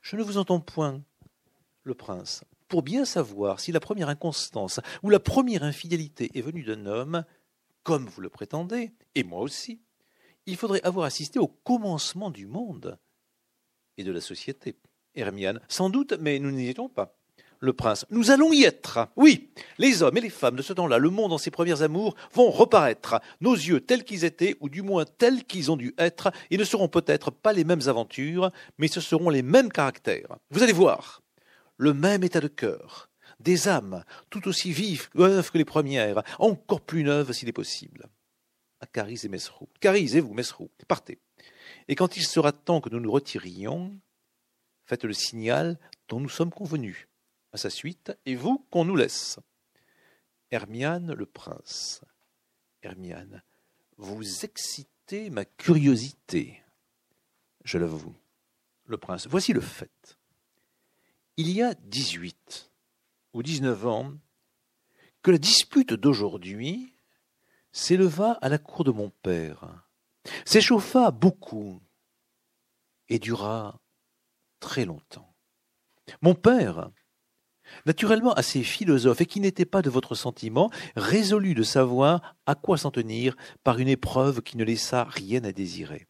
Je 0.00 0.16
ne 0.16 0.22
vous 0.22 0.38
entends 0.38 0.60
point. 0.60 1.02
Le 1.82 1.94
prince. 1.94 2.44
Pour 2.68 2.82
bien 2.82 3.04
savoir 3.04 3.60
si 3.60 3.70
la 3.70 3.80
première 3.80 4.08
inconstance 4.08 4.80
ou 5.02 5.10
la 5.10 5.20
première 5.20 5.62
infidélité 5.62 6.36
est 6.36 6.42
venue 6.42 6.64
d'un 6.64 6.86
homme, 6.86 7.24
comme 7.84 8.06
vous 8.06 8.20
le 8.20 8.28
prétendez, 8.28 8.92
et 9.14 9.22
moi 9.22 9.40
aussi, 9.40 9.80
il 10.46 10.56
faudrait 10.56 10.82
avoir 10.82 11.06
assisté 11.06 11.38
au 11.38 11.46
commencement 11.46 12.30
du 12.30 12.46
monde 12.46 12.98
et 13.96 14.04
de 14.04 14.10
la 14.10 14.20
société. 14.20 14.76
Hermiane, 15.16 15.60
sans 15.68 15.90
doute, 15.90 16.14
mais 16.20 16.38
nous 16.38 16.50
n'y 16.50 16.68
étions 16.68 16.88
pas. 16.88 17.16
Le 17.58 17.72
prince, 17.72 18.04
nous 18.10 18.30
allons 18.30 18.52
y 18.52 18.64
être. 18.64 19.08
Oui, 19.16 19.48
les 19.78 20.02
hommes 20.02 20.16
et 20.18 20.20
les 20.20 20.30
femmes 20.30 20.56
de 20.56 20.62
ce 20.62 20.74
temps-là, 20.74 20.98
le 20.98 21.08
monde 21.08 21.32
en 21.32 21.38
ses 21.38 21.50
premiers 21.50 21.80
amours, 21.80 22.14
vont 22.34 22.50
reparaître. 22.50 23.20
Nos 23.40 23.54
yeux 23.54 23.80
tels 23.80 24.04
qu'ils 24.04 24.24
étaient, 24.24 24.56
ou 24.60 24.68
du 24.68 24.82
moins 24.82 25.06
tels 25.06 25.44
qu'ils 25.44 25.70
ont 25.70 25.76
dû 25.76 25.94
être, 25.96 26.30
et 26.50 26.58
ne 26.58 26.64
seront 26.64 26.88
peut-être 26.88 27.30
pas 27.30 27.54
les 27.54 27.64
mêmes 27.64 27.88
aventures, 27.88 28.50
mais 28.78 28.88
ce 28.88 29.00
seront 29.00 29.30
les 29.30 29.42
mêmes 29.42 29.72
caractères. 29.72 30.36
Vous 30.50 30.62
allez 30.62 30.74
voir, 30.74 31.22
le 31.78 31.94
même 31.94 32.24
état 32.24 32.40
de 32.40 32.48
cœur, 32.48 33.08
des 33.40 33.68
âmes 33.68 34.04
tout 34.28 34.48
aussi 34.48 34.72
vives 34.72 35.08
que 35.10 35.58
les 35.58 35.64
premières, 35.64 36.22
encore 36.38 36.82
plus 36.82 37.04
neuves 37.04 37.32
s'il 37.32 37.48
est 37.48 37.52
possible 37.52 38.08
à 38.80 38.86
Caris 38.86 39.20
et 39.24 39.28
Mesrou. 39.28 39.68
Caris 39.80 40.16
et 40.16 40.20
vous, 40.20 40.34
Mesrou, 40.34 40.70
partez. 40.88 41.18
Et 41.88 41.94
quand 41.94 42.16
il 42.16 42.24
sera 42.24 42.52
temps 42.52 42.80
que 42.80 42.90
nous 42.90 43.00
nous 43.00 43.10
retirions, 43.10 43.96
faites 44.86 45.04
le 45.04 45.12
signal 45.12 45.78
dont 46.08 46.20
nous 46.20 46.28
sommes 46.28 46.52
convenus. 46.52 47.08
À 47.52 47.58
sa 47.58 47.70
suite, 47.70 48.12
et 48.26 48.34
vous 48.34 48.66
qu'on 48.70 48.84
nous 48.84 48.96
laisse. 48.96 49.38
Hermiane 50.50 51.12
le 51.12 51.26
prince. 51.26 52.02
Hermiane, 52.82 53.42
vous 53.96 54.44
excitez 54.44 55.30
ma 55.30 55.44
curiosité. 55.44 56.62
Je 57.64 57.78
l'avoue. 57.78 58.14
Le 58.84 58.96
prince, 58.96 59.26
voici 59.26 59.52
le 59.52 59.60
fait. 59.60 60.18
Il 61.36 61.50
y 61.50 61.62
a 61.62 61.74
dix-huit 61.74 62.70
ou 63.32 63.42
dix-neuf 63.42 63.86
ans 63.86 64.12
que 65.22 65.30
la 65.30 65.38
dispute 65.38 65.92
d'aujourd'hui 65.92 66.92
s'éleva 67.72 68.32
à 68.40 68.48
la 68.48 68.58
cour 68.58 68.84
de 68.84 68.92
mon 68.92 69.10
père, 69.10 69.84
s'échauffa 70.44 71.10
beaucoup 71.10 71.80
et 73.08 73.18
dura 73.18 73.80
très 74.66 74.84
longtemps. 74.84 75.32
Mon 76.22 76.34
père, 76.34 76.90
naturellement 77.86 78.32
assez 78.32 78.64
philosophe 78.64 79.20
et 79.20 79.26
qui 79.26 79.38
n'était 79.38 79.64
pas 79.64 79.80
de 79.80 79.90
votre 79.90 80.16
sentiment, 80.16 80.72
résolut 80.96 81.54
de 81.54 81.62
savoir 81.62 82.34
à 82.46 82.56
quoi 82.56 82.76
s'en 82.76 82.90
tenir 82.90 83.36
par 83.62 83.78
une 83.78 83.86
épreuve 83.86 84.42
qui 84.42 84.56
ne 84.56 84.64
laissa 84.64 85.04
rien 85.04 85.44
à 85.44 85.52
désirer. 85.52 86.08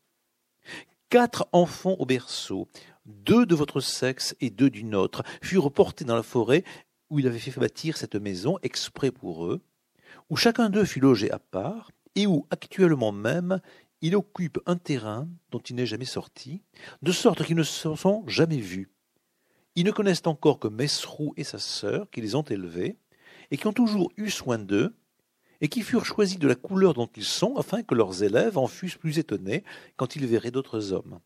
Quatre 1.11 1.47
enfants 1.53 1.97
au 1.99 2.07
berceau, 2.07 2.66
deux 3.05 3.45
de 3.45 3.55
votre 3.55 3.81
sexe 3.81 4.35
et 4.40 4.49
deux 4.49 4.71
du 4.71 4.85
nôtre, 4.85 5.23
furent 5.42 5.71
portés 5.71 6.07
dans 6.07 6.16
la 6.16 6.23
forêt 6.23 6.64
où 7.11 7.19
il 7.19 7.27
avait 7.27 7.38
fait 7.38 7.61
bâtir 7.61 7.99
cette 7.99 8.16
maison 8.16 8.57
exprès 8.62 9.11
pour 9.11 9.45
eux, 9.45 9.61
où 10.31 10.37
chacun 10.37 10.71
d'eux 10.71 10.87
fut 10.87 11.01
logé 11.01 11.31
à 11.31 11.38
part, 11.38 11.90
et 12.14 12.27
où 12.27 12.47
actuellement 12.49 13.12
même 13.12 13.61
il 14.03 14.17
occupe 14.17 14.59
un 14.67 14.77
terrain 14.77 15.29
dont 15.51 15.59
il 15.59 15.77
n'est 15.77 15.87
jamais 15.87 16.05
sorti, 16.05 16.63
de 17.03 17.13
sorte 17.13 17.45
qu'ils 17.45 17.57
ne 17.57 17.63
se 17.63 17.95
sont 17.95 18.25
jamais 18.27 18.61
vus. 18.61 18.91
Ils 19.75 19.85
ne 19.85 19.91
connaissent 19.91 20.27
encore 20.27 20.59
que 20.59 20.69
Mesrou 20.69 21.35
et 21.37 21.45
sa 21.45 21.59
sœur, 21.59 22.11
qui 22.11 22.21
les 22.21 22.35
ont 22.35 22.43
élevés, 22.43 22.97
et 23.51 23.57
qui 23.57 23.67
ont 23.67 23.73
toujours 23.73 24.13
eu 24.17 24.31
soin 24.31 24.59
d'eux, 24.59 24.95
et 25.61 25.69
qui 25.69 25.83
furent 25.83 26.05
choisis 26.05 26.39
de 26.39 26.49
la 26.49 26.55
couleur 26.55 26.95
dont 26.95 27.09
ils 27.17 27.25
sont, 27.25 27.57
afin 27.57 27.83
que 27.83 27.95
leurs 27.95 28.23
élèves 28.23 28.59
en 28.59 28.67
fussent 28.67 28.97
plus 28.97 29.19
étonnés 29.19 29.65
quand 29.97 30.17
ils 30.17 30.27
verraient 30.27 30.51
d'autres 30.51 30.93
hommes. 30.93 31.21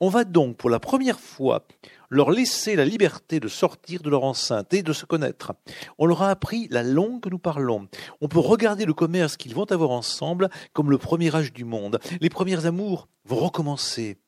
On 0.00 0.08
va 0.08 0.24
donc 0.24 0.56
pour 0.56 0.70
la 0.70 0.80
première 0.80 1.20
fois 1.20 1.66
leur 2.10 2.30
laisser 2.30 2.76
la 2.76 2.84
liberté 2.84 3.40
de 3.40 3.48
sortir 3.48 4.02
de 4.02 4.10
leur 4.10 4.24
enceinte 4.24 4.74
et 4.74 4.82
de 4.82 4.92
se 4.92 5.06
connaître. 5.06 5.52
On 5.98 6.06
leur 6.06 6.22
a 6.22 6.30
appris 6.30 6.68
la 6.70 6.82
langue 6.82 7.20
que 7.20 7.28
nous 7.28 7.38
parlons. 7.38 7.88
On 8.20 8.28
peut 8.28 8.38
regarder 8.38 8.86
le 8.86 8.94
commerce 8.94 9.36
qu'ils 9.36 9.54
vont 9.54 9.70
avoir 9.70 9.90
ensemble 9.90 10.50
comme 10.72 10.90
le 10.90 10.98
premier 10.98 11.34
âge 11.34 11.52
du 11.52 11.64
monde. 11.64 12.00
Les 12.20 12.28
premiers 12.28 12.66
amours 12.66 13.08
vont 13.24 13.36
recommencer. 13.36 14.18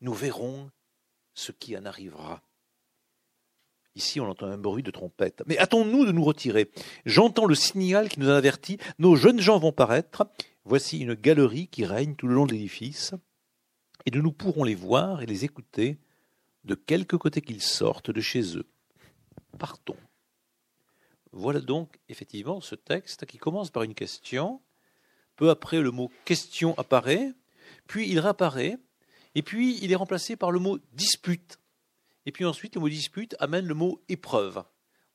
Nous 0.00 0.14
verrons 0.14 0.70
ce 1.34 1.52
qui 1.52 1.76
en 1.76 1.84
arrivera. 1.84 2.42
Ici, 3.94 4.20
on 4.20 4.28
entend 4.28 4.46
un 4.46 4.58
bruit 4.58 4.82
de 4.82 4.90
trompette. 4.90 5.42
Mais 5.46 5.58
hâtons-nous 5.58 6.04
de 6.04 6.12
nous 6.12 6.24
retirer. 6.24 6.70
J'entends 7.06 7.46
le 7.46 7.54
signal 7.54 8.08
qui 8.08 8.20
nous 8.20 8.28
avertit. 8.28 8.78
Nos 8.98 9.16
jeunes 9.16 9.40
gens 9.40 9.58
vont 9.58 9.72
paraître. 9.72 10.28
Voici 10.64 11.00
une 11.00 11.14
galerie 11.14 11.68
qui 11.68 11.84
règne 11.84 12.14
tout 12.14 12.28
le 12.28 12.34
long 12.34 12.46
de 12.46 12.52
l'édifice 12.52 13.14
et 14.06 14.10
nous 14.10 14.32
pourrons 14.32 14.64
les 14.64 14.74
voir 14.74 15.22
et 15.22 15.26
les 15.26 15.44
écouter 15.44 15.98
de 16.64 16.74
quelque 16.74 17.16
côté 17.16 17.40
qu'ils 17.40 17.62
sortent 17.62 18.10
de 18.10 18.20
chez 18.20 18.56
eux. 18.56 18.68
Partons. 19.58 19.96
Voilà 21.32 21.60
donc 21.60 21.98
effectivement 22.08 22.60
ce 22.60 22.74
texte 22.74 23.26
qui 23.26 23.38
commence 23.38 23.70
par 23.70 23.82
une 23.82 23.94
question. 23.94 24.60
Peu 25.36 25.48
après, 25.50 25.80
le 25.80 25.90
mot 25.90 26.10
question 26.24 26.76
apparaît, 26.76 27.32
puis 27.86 28.08
il 28.08 28.18
réapparaît, 28.18 28.78
et 29.34 29.42
puis 29.42 29.78
il 29.82 29.92
est 29.92 29.96
remplacé 29.96 30.36
par 30.36 30.50
le 30.50 30.58
mot 30.58 30.78
dispute. 30.92 31.58
Et 32.26 32.32
puis 32.32 32.44
ensuite, 32.44 32.74
le 32.74 32.80
mot 32.80 32.88
dispute 32.88 33.36
amène 33.38 33.66
le 33.66 33.74
mot 33.74 34.02
épreuve. 34.08 34.62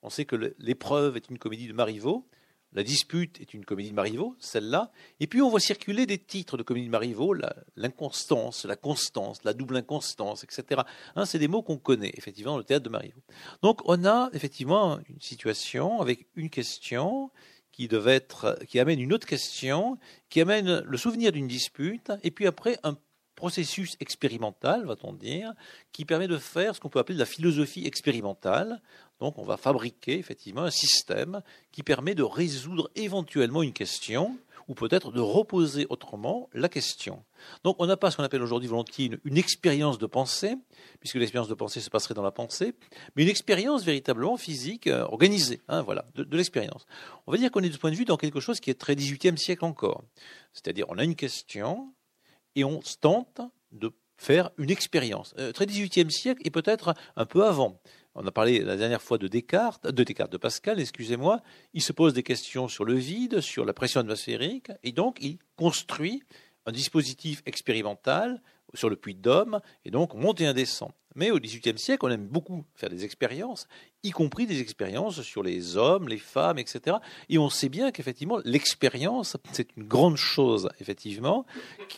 On 0.02 0.10
sait 0.10 0.24
que 0.24 0.54
l'épreuve 0.58 1.16
est 1.16 1.28
une 1.30 1.38
comédie 1.38 1.68
de 1.68 1.72
Marivaux. 1.72 2.28
La 2.72 2.82
dispute 2.82 3.40
est 3.40 3.54
une 3.54 3.64
comédie 3.64 3.90
de 3.90 3.94
Marivaux, 3.94 4.36
celle-là. 4.38 4.90
Et 5.20 5.26
puis 5.26 5.40
on 5.40 5.48
voit 5.48 5.60
circuler 5.60 6.04
des 6.04 6.18
titres 6.18 6.56
de 6.56 6.62
comédie 6.62 6.86
de 6.86 6.90
Marivaux, 6.90 7.34
l'inconstance, 7.76 8.64
la, 8.64 8.76
constance, 8.76 9.44
la 9.44 9.54
double 9.54 9.76
inconstance, 9.76 10.44
etc. 10.44 10.82
Hein, 11.14 11.24
c'est 11.24 11.38
des 11.38 11.48
mots 11.48 11.62
qu'on 11.62 11.78
connaît 11.78 12.12
effectivement 12.16 12.52
dans 12.52 12.58
le 12.58 12.64
théâtre 12.64 12.84
de 12.84 12.90
Marivaux. 12.90 13.22
Donc 13.62 13.80
on 13.86 14.04
a 14.04 14.28
effectivement 14.32 14.98
une 15.08 15.20
situation 15.20 16.00
avec 16.00 16.26
une 16.34 16.50
question 16.50 17.30
qui 17.72 17.88
devait 17.88 18.14
être, 18.16 18.58
qui 18.68 18.80
amène 18.80 19.00
une 19.00 19.12
autre 19.12 19.26
question, 19.26 19.98
qui 20.30 20.40
amène 20.40 20.80
le 20.80 20.96
souvenir 20.96 21.30
d'une 21.30 21.46
dispute, 21.46 22.10
et 22.22 22.30
puis 22.30 22.46
après 22.46 22.78
un 22.84 22.96
processus 23.36 23.96
expérimental, 24.00 24.84
va-t-on 24.86 25.12
dire, 25.12 25.52
qui 25.92 26.04
permet 26.04 26.26
de 26.26 26.38
faire 26.38 26.74
ce 26.74 26.80
qu'on 26.80 26.88
peut 26.88 26.98
appeler 26.98 27.14
de 27.14 27.20
la 27.20 27.26
philosophie 27.26 27.86
expérimentale. 27.86 28.82
Donc 29.20 29.38
on 29.38 29.44
va 29.44 29.56
fabriquer 29.56 30.18
effectivement 30.18 30.62
un 30.62 30.70
système 30.70 31.42
qui 31.70 31.82
permet 31.82 32.14
de 32.14 32.24
résoudre 32.24 32.90
éventuellement 32.96 33.62
une 33.62 33.72
question 33.72 34.36
ou 34.68 34.74
peut-être 34.74 35.12
de 35.12 35.20
reposer 35.20 35.86
autrement 35.90 36.48
la 36.52 36.68
question. 36.68 37.24
Donc 37.62 37.76
on 37.78 37.86
n'a 37.86 37.96
pas 37.96 38.10
ce 38.10 38.16
qu'on 38.16 38.24
appelle 38.24 38.42
aujourd'hui 38.42 38.68
volontiers 38.68 39.12
une, 39.24 39.38
expérience 39.38 39.98
de 39.98 40.06
pensée, 40.06 40.56
puisque 40.98 41.14
l'expérience 41.14 41.48
de 41.48 41.54
pensée 41.54 41.80
se 41.80 41.88
passerait 41.88 42.14
dans 42.14 42.22
la 42.22 42.32
pensée, 42.32 42.74
mais 43.14 43.22
une 43.22 43.28
expérience 43.28 43.84
véritablement 43.84 44.36
physique, 44.36 44.88
euh, 44.88 45.04
organisée, 45.04 45.60
hein, 45.68 45.82
voilà, 45.82 46.04
de, 46.16 46.24
de 46.24 46.36
l'expérience. 46.36 46.86
On 47.28 47.32
va 47.32 47.38
dire 47.38 47.52
qu'on 47.52 47.62
est 47.62 47.68
de 47.68 47.74
ce 47.74 47.78
point 47.78 47.92
de 47.92 47.96
vue 47.96 48.04
dans 48.04 48.16
quelque 48.16 48.40
chose 48.40 48.58
qui 48.58 48.70
est 48.70 48.74
très 48.74 48.94
18e 48.94 49.36
siècle 49.36 49.64
encore. 49.64 50.02
C'est-à-dire 50.52 50.86
on 50.88 50.98
a 50.98 51.04
une 51.04 51.16
question, 51.16 51.92
et 52.56 52.64
on 52.64 52.80
tente 53.00 53.40
de 53.70 53.92
faire 54.16 54.50
une 54.58 54.70
expérience. 54.70 55.34
Euh, 55.38 55.52
très 55.52 55.66
18e 55.66 56.10
siècle 56.10 56.42
et 56.44 56.50
peut-être 56.50 56.94
un 57.16 57.26
peu 57.26 57.46
avant. 57.46 57.80
On 58.14 58.26
a 58.26 58.32
parlé 58.32 58.60
la 58.60 58.76
dernière 58.76 59.02
fois 59.02 59.18
de 59.18 59.28
Descartes, 59.28 59.86
de 59.86 60.02
Descartes, 60.02 60.32
de 60.32 60.38
Pascal, 60.38 60.80
excusez-moi. 60.80 61.42
Il 61.74 61.82
se 61.82 61.92
pose 61.92 62.14
des 62.14 62.22
questions 62.22 62.66
sur 62.66 62.86
le 62.86 62.94
vide, 62.94 63.40
sur 63.40 63.66
la 63.66 63.74
pression 63.74 64.00
atmosphérique, 64.00 64.72
et 64.82 64.92
donc 64.92 65.18
il 65.20 65.38
construit 65.56 66.22
un 66.64 66.72
dispositif 66.72 67.42
expérimental 67.44 68.40
sur 68.76 68.90
le 68.90 68.96
puits 68.96 69.14
d'homme, 69.14 69.60
et 69.84 69.90
donc 69.90 70.14
monter 70.14 70.46
un 70.46 70.54
descend. 70.54 70.90
Mais 71.16 71.30
au 71.30 71.40
XVIIIe 71.40 71.78
siècle, 71.78 72.04
on 72.04 72.10
aime 72.10 72.26
beaucoup 72.26 72.62
faire 72.74 72.90
des 72.90 73.06
expériences, 73.06 73.66
y 74.02 74.10
compris 74.10 74.46
des 74.46 74.60
expériences 74.60 75.22
sur 75.22 75.42
les 75.42 75.78
hommes, 75.78 76.08
les 76.08 76.18
femmes, 76.18 76.58
etc. 76.58 76.98
Et 77.30 77.38
on 77.38 77.48
sait 77.48 77.70
bien 77.70 77.90
qu'effectivement, 77.90 78.38
l'expérience, 78.44 79.38
c'est 79.52 79.74
une 79.78 79.84
grande 79.84 80.18
chose, 80.18 80.68
effectivement, 80.78 81.46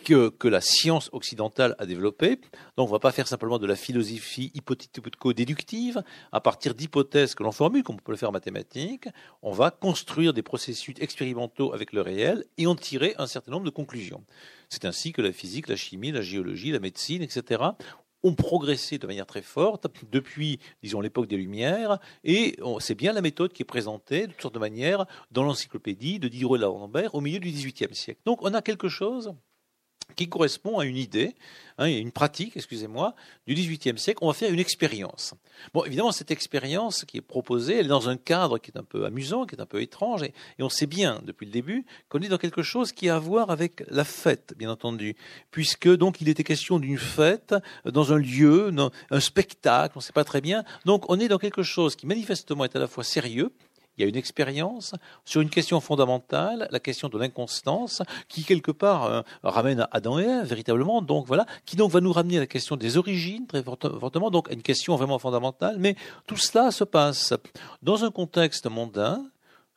que, 0.04 0.28
que 0.28 0.46
la 0.46 0.60
science 0.60 1.10
occidentale 1.12 1.74
a 1.80 1.86
développée. 1.86 2.36
Donc, 2.76 2.86
on 2.86 2.90
ne 2.90 2.92
va 2.92 3.00
pas 3.00 3.10
faire 3.10 3.26
simplement 3.26 3.58
de 3.58 3.66
la 3.66 3.74
philosophie 3.74 4.52
hypothético-déductive 4.54 6.04
à 6.30 6.40
partir 6.40 6.76
d'hypothèses 6.76 7.34
que 7.34 7.42
l'on 7.42 7.50
formule, 7.50 7.82
comme 7.82 7.96
on 7.96 7.98
peut 7.98 8.12
le 8.12 8.18
faire 8.18 8.28
en 8.28 8.32
mathématiques. 8.32 9.08
On 9.42 9.50
va 9.50 9.72
construire 9.72 10.32
des 10.32 10.42
processus 10.42 10.94
expérimentaux 11.00 11.74
avec 11.74 11.92
le 11.92 12.02
réel 12.02 12.44
et 12.56 12.68
en 12.68 12.76
tirer 12.76 13.16
un 13.18 13.26
certain 13.26 13.50
nombre 13.50 13.66
de 13.66 13.70
conclusions. 13.70 14.22
C'est 14.68 14.84
ainsi 14.84 15.12
que 15.12 15.22
la 15.22 15.32
physique, 15.32 15.68
la 15.68 15.76
chimie, 15.76 16.12
la 16.12 16.22
géologie, 16.22 16.70
la 16.70 16.80
médecine, 16.80 17.22
etc., 17.22 17.62
ont 18.24 18.34
progressé 18.34 18.98
de 18.98 19.06
manière 19.06 19.26
très 19.26 19.42
forte 19.42 19.86
depuis, 20.10 20.58
l'époque 20.82 21.28
des 21.28 21.36
Lumières, 21.36 21.98
et 22.24 22.56
c'est 22.80 22.96
bien 22.96 23.12
la 23.12 23.20
méthode 23.20 23.52
qui 23.52 23.62
est 23.62 23.64
présentée 23.64 24.26
de 24.26 24.32
toutes 24.32 24.42
sortes 24.42 24.54
de 24.54 24.58
manières 24.58 25.06
dans 25.30 25.44
l'encyclopédie 25.44 26.18
de 26.18 26.26
Diderot 26.26 26.56
Lambert 26.56 27.14
au 27.14 27.20
milieu 27.20 27.38
du 27.38 27.50
XVIIIe 27.50 27.94
siècle. 27.94 28.20
Donc 28.24 28.42
on 28.42 28.52
a 28.54 28.62
quelque 28.62 28.88
chose 28.88 29.34
qui 30.16 30.28
correspond 30.28 30.78
à 30.78 30.84
une 30.84 30.96
idée, 30.96 31.34
hein, 31.78 31.86
une 31.86 32.12
pratique, 32.12 32.56
excusez-moi, 32.56 33.14
du 33.46 33.54
XVIIIe 33.54 33.98
siècle. 33.98 34.18
On 34.22 34.28
va 34.28 34.32
faire 34.32 34.52
une 34.52 34.58
expérience. 34.58 35.34
Bon, 35.72 35.84
évidemment, 35.84 36.12
cette 36.12 36.30
expérience 36.30 37.04
qui 37.04 37.18
est 37.18 37.22
proposée, 37.22 37.76
elle 37.76 37.86
est 37.86 37.90
dans 37.90 38.08
un 38.08 38.16
cadre 38.16 38.58
qui 38.58 38.70
est 38.70 38.78
un 38.78 38.84
peu 38.84 39.04
amusant, 39.04 39.46
qui 39.46 39.54
est 39.54 39.60
un 39.60 39.66
peu 39.66 39.80
étrange, 39.80 40.22
et, 40.22 40.32
on 40.60 40.68
sait 40.68 40.86
bien 40.86 41.20
depuis 41.24 41.46
le 41.46 41.52
début 41.52 41.86
qu'on 42.08 42.20
est 42.20 42.28
dans 42.28 42.38
quelque 42.38 42.62
chose 42.62 42.92
qui 42.92 43.08
a 43.08 43.16
à 43.16 43.18
voir 43.18 43.50
avec 43.50 43.84
la 43.88 44.04
fête, 44.04 44.54
bien 44.56 44.70
entendu, 44.70 45.16
puisque 45.50 45.88
donc 45.88 46.20
il 46.20 46.28
était 46.28 46.44
question 46.44 46.78
d'une 46.78 46.98
fête 46.98 47.54
dans 47.84 48.12
un 48.12 48.18
lieu, 48.18 48.70
un 49.10 49.20
spectacle, 49.20 49.94
on 49.96 50.00
ne 50.00 50.02
sait 50.02 50.12
pas 50.12 50.24
très 50.24 50.40
bien. 50.40 50.64
Donc 50.84 51.04
on 51.08 51.18
est 51.18 51.28
dans 51.28 51.38
quelque 51.38 51.62
chose 51.62 51.96
qui 51.96 52.06
manifestement 52.06 52.64
est 52.64 52.76
à 52.76 52.78
la 52.78 52.86
fois 52.86 53.04
sérieux, 53.04 53.52
il 53.98 54.02
y 54.02 54.04
a 54.04 54.08
une 54.08 54.16
expérience 54.16 54.94
sur 55.24 55.40
une 55.40 55.50
question 55.50 55.80
fondamentale, 55.80 56.68
la 56.70 56.80
question 56.80 57.08
de 57.08 57.18
l'inconstance, 57.18 58.02
qui 58.28 58.44
quelque 58.44 58.70
part 58.70 59.04
euh, 59.04 59.22
ramène 59.42 59.80
à 59.80 59.88
Adam 59.92 60.18
et 60.18 60.24
Ève, 60.24 60.46
véritablement. 60.46 61.02
Donc 61.02 61.26
voilà, 61.26 61.46
qui 61.66 61.76
donc 61.76 61.90
va 61.90 62.00
nous 62.00 62.12
ramener 62.12 62.36
à 62.36 62.40
la 62.40 62.46
question 62.46 62.76
des 62.76 62.96
origines, 62.96 63.46
très 63.46 63.62
fortement, 63.62 64.30
donc 64.30 64.50
une 64.52 64.62
question 64.62 64.96
vraiment 64.96 65.18
fondamentale. 65.18 65.76
Mais 65.78 65.96
tout 66.26 66.36
cela 66.36 66.70
se 66.70 66.84
passe 66.84 67.34
dans 67.82 68.04
un 68.04 68.10
contexte 68.10 68.66
mondain, 68.66 69.24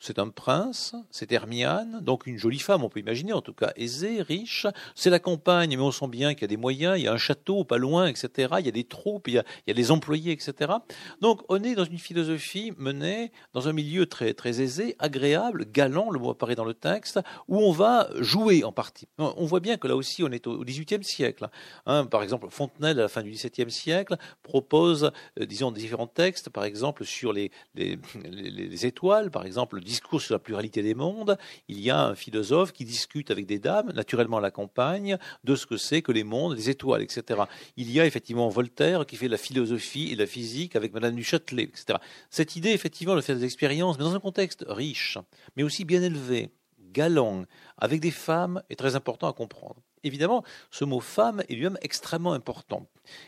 c'est 0.02 0.18
un 0.18 0.30
prince, 0.30 0.96
c'est 1.12 1.32
Hermiane, 1.32 2.00
donc 2.02 2.26
une 2.26 2.38
jolie 2.38 2.58
femme, 2.58 2.84
on 2.84 2.90
peut 2.90 3.00
imaginer, 3.00 3.34
en 3.34 3.42
tout 3.42 3.54
cas 3.54 3.72
aisée, 3.76 4.24
riche. 4.24 4.66
C'est 4.96 5.12
la 5.12 5.20
campagne, 5.20 5.78
mais 5.78 5.84
on 5.84 5.92
sent 5.92 6.08
bien 6.08 6.34
qu'il 6.34 6.42
y 6.42 6.46
a 6.46 6.48
des 6.48 6.58
moyens, 6.58 6.98
il 6.98 7.04
y 7.04 7.08
a 7.08 7.14
un 7.14 7.18
château 7.18 7.64
pas 7.64 7.78
loin, 7.78 8.08
etc. 8.08 8.56
Il 8.58 8.66
y 8.66 8.70
a 8.70 8.72
des 8.72 8.84
troupes, 8.84 9.28
il 9.28 9.36
y 9.36 9.38
a, 9.38 9.74
des 9.74 9.92
employés, 9.92 10.32
etc. 10.32 10.74
Donc 11.22 11.44
on 11.50 11.64
est 11.64 11.76
dans 11.76 11.86
une 11.86 12.00
philosophie 12.00 12.74
menée 12.78 13.32
dans 13.54 13.68
un 13.68 13.74
milieu 13.74 14.08
très, 14.08 14.34
très 14.34 14.60
aisé, 14.60 14.96
agréable, 14.98 15.66
galant, 15.72 16.10
le 16.10 16.18
mot 16.18 16.32
apparaît 16.32 16.56
dans 16.56 16.66
le 16.66 16.74
texte, 16.74 17.20
où 17.48 17.60
on 17.60 17.72
va 17.72 18.10
jouer 18.16 18.64
en 18.64 18.72
partie. 18.72 19.08
On 19.20 19.46
voit 19.46 19.60
bien 19.60 19.78
que 19.78 19.88
là 19.88 19.96
aussi 19.96 20.24
on 20.24 20.32
est 20.32 20.48
au 20.48 20.66
XVIIIe 20.66 21.04
siècle. 21.04 21.48
Hein, 21.86 22.06
par 22.06 22.24
exemple, 22.24 22.48
Fontenelle, 22.50 22.98
à 22.98 23.04
la 23.04 23.08
fin 23.08 23.22
du 23.22 23.30
XVIIe 23.30 23.70
siècle, 23.70 24.18
propose, 24.42 25.12
euh, 25.40 25.46
disons, 25.46 25.72
différents 25.72 26.08
textes, 26.08 26.50
par 26.50 26.64
exemple, 26.64 27.06
sur 27.06 27.34
les, 27.34 27.52
les, 27.76 28.00
les, 28.24 28.50
les 28.50 28.86
étoiles, 28.88 29.30
par 29.30 29.46
exemple, 29.46 29.80
discours 29.92 30.22
sur 30.22 30.34
la 30.34 30.40
pluralité 30.40 30.82
des 30.82 30.96
mondes, 30.96 31.38
il 31.68 31.80
y 31.80 31.90
a 31.90 32.02
un 32.02 32.16
philosophe 32.16 32.72
qui 32.72 32.86
discute 32.86 33.30
avec 33.30 33.46
des 33.46 33.60
dames, 33.60 33.92
naturellement 33.92 34.38
à 34.38 34.42
la 34.42 34.52
campagne, 34.52 35.18
de 35.44 35.56
ce 35.56 35.66
que 35.66 35.78
c'est 35.78 36.02
que 36.02 36.12
les 36.12 36.24
mondes, 36.24 36.56
les 36.56 36.70
étoiles, 36.70 37.02
etc. 37.02 37.42
Il 37.76 37.92
y 37.92 38.00
a 38.00 38.06
effectivement 38.06 38.48
Voltaire 38.50 39.06
qui 39.06 39.18
fait 39.18 39.28
la 39.28 39.38
philosophie 39.38 40.10
et 40.12 40.16
la 40.16 40.26
physique 40.26 40.76
avec 40.76 40.94
Madame 40.94 41.16
du 41.16 41.24
Châtelet, 41.24 41.64
etc. 41.64 42.00
Cette 42.30 42.56
idée, 42.56 42.72
effectivement, 42.72 43.16
de 43.16 43.22
faire 43.22 43.36
des 43.36 43.46
expériences, 43.46 43.98
mais 43.98 44.06
dans 44.06 44.16
un 44.16 44.20
contexte 44.20 44.64
riche, 44.68 45.18
mais 45.56 45.64
aussi 45.64 45.84
bien 45.84 46.02
élevé, 46.02 46.50
galant, 46.94 47.44
avec 47.78 48.00
des 48.00 48.12
femmes, 48.12 48.64
est 48.70 48.76
très 48.76 48.96
important 48.96 49.28
à 49.28 49.34
comprendre. 49.34 49.82
Évidemment, 50.04 50.44
ce 50.72 50.86
mot 50.86 51.00
femme 51.00 51.44
est 51.50 51.54
lui-même 51.54 51.78
extrêmement 51.82 52.34
important. 52.34 52.88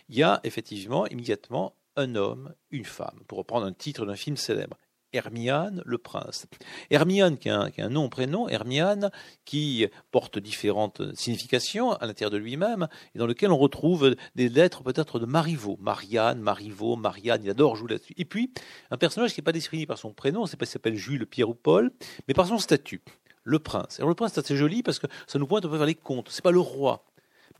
Il 0.09 0.15
y 0.15 0.23
a 0.23 0.39
effectivement 0.43 1.05
immédiatement 1.07 1.75
un 1.95 2.15
homme, 2.15 2.53
une 2.71 2.85
femme, 2.85 3.19
pour 3.27 3.37
reprendre 3.37 3.65
un 3.65 3.73
titre 3.73 4.05
d'un 4.05 4.15
film 4.15 4.37
célèbre. 4.37 4.77
Hermiane 5.13 5.81
le 5.85 5.97
prince. 5.97 6.47
Hermiane, 6.89 7.37
qui 7.37 7.49
a, 7.49 7.69
un, 7.77 7.89
nom, 7.89 8.09
prénom, 8.09 8.49
Hermiane, 8.49 9.11
qui 9.45 9.87
porte 10.11 10.39
différentes 10.39 11.01
significations 11.15 11.93
à 11.93 12.05
l'intérieur 12.05 12.31
de 12.31 12.37
lui-même, 12.37 12.87
et 13.15 13.19
dans 13.19 13.27
lequel 13.27 13.51
on 13.51 13.57
retrouve 13.57 14.15
des 14.35 14.49
lettres 14.49 14.83
peut-être 14.83 15.19
de 15.19 15.25
Marivaux. 15.25 15.77
Marianne, 15.79 16.39
Marivaux, 16.39 16.95
Marianne, 16.95 17.41
il 17.43 17.49
adore 17.49 17.75
jouer 17.75 17.91
là-dessus. 17.91 18.13
Et 18.17 18.25
puis, 18.25 18.51
un 18.91 18.97
personnage 18.97 19.33
qui 19.33 19.39
n'est 19.39 19.45
pas 19.45 19.51
défini 19.51 19.85
par 19.85 19.97
son 19.97 20.11
prénom, 20.13 20.45
c'est 20.45 20.57
pas 20.57 20.65
s'appelle 20.73 20.95
Jules, 20.95 21.25
Pierre 21.25 21.49
ou 21.49 21.53
Paul, 21.53 21.91
mais 22.27 22.33
par 22.33 22.47
son 22.47 22.57
statut. 22.57 23.01
Le 23.45 23.59
prince. 23.59 23.99
Alors 23.99 24.07
le 24.07 24.15
prince, 24.15 24.31
c'est 24.33 24.39
assez 24.39 24.55
joli 24.55 24.83
parce 24.83 24.99
que 24.99 25.07
ça 25.27 25.37
nous 25.37 25.47
pointe 25.47 25.65
un 25.65 25.69
peu 25.69 25.75
vers 25.75 25.85
les 25.85 25.95
contes. 25.95 26.29
C'est 26.29 26.43
pas 26.43 26.51
le 26.51 26.61
roi 26.61 27.03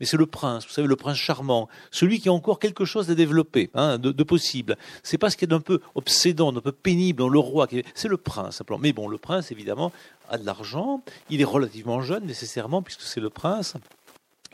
mais 0.00 0.06
c'est 0.06 0.16
le 0.16 0.26
prince, 0.26 0.66
vous 0.66 0.72
savez, 0.72 0.88
le 0.88 0.96
prince 0.96 1.16
charmant, 1.16 1.68
celui 1.90 2.20
qui 2.20 2.28
a 2.28 2.32
encore 2.32 2.58
quelque 2.58 2.84
chose 2.84 3.10
à 3.10 3.14
développer, 3.14 3.70
hein, 3.74 3.98
de, 3.98 4.12
de, 4.12 4.22
possible. 4.24 4.76
C'est 5.02 5.18
pas 5.18 5.30
ce 5.30 5.36
qui 5.36 5.44
est 5.44 5.48
d'un 5.48 5.60
peu 5.60 5.80
obsédant, 5.94 6.52
d'un 6.52 6.60
peu 6.60 6.72
pénible 6.72 7.20
dans 7.20 7.28
le 7.28 7.38
roi, 7.38 7.68
c'est 7.94 8.08
le 8.08 8.16
prince 8.16 8.56
simplement. 8.56 8.80
Mais 8.80 8.92
bon, 8.92 9.08
le 9.08 9.18
prince, 9.18 9.52
évidemment, 9.52 9.92
a 10.28 10.38
de 10.38 10.44
l'argent, 10.44 11.02
il 11.30 11.40
est 11.40 11.44
relativement 11.44 12.02
jeune 12.02 12.24
nécessairement, 12.24 12.82
puisque 12.82 13.02
c'est 13.02 13.20
le 13.20 13.30
prince. 13.30 13.74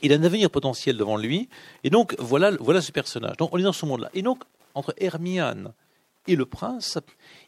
Il 0.03 0.13
a 0.13 0.17
un 0.17 0.23
avenir 0.23 0.51
potentiel 0.51 0.97
devant 0.97 1.17
lui, 1.17 1.49
et 1.85 1.91
donc 1.91 2.15
voilà, 2.19 2.53
voilà 2.59 2.81
ce 2.81 2.93
personnage. 2.93 3.37
Donc 3.37 3.51
on 3.53 3.59
est 3.59 3.63
dans 3.63 3.73
ce 3.73 3.87
monde-là. 3.87 4.11
Et 4.15 4.23
donc, 4.23 4.43
entre 4.75 4.95
Hermiane 4.99 5.73
et 6.27 6.37
le 6.37 6.47
prince, 6.47 6.99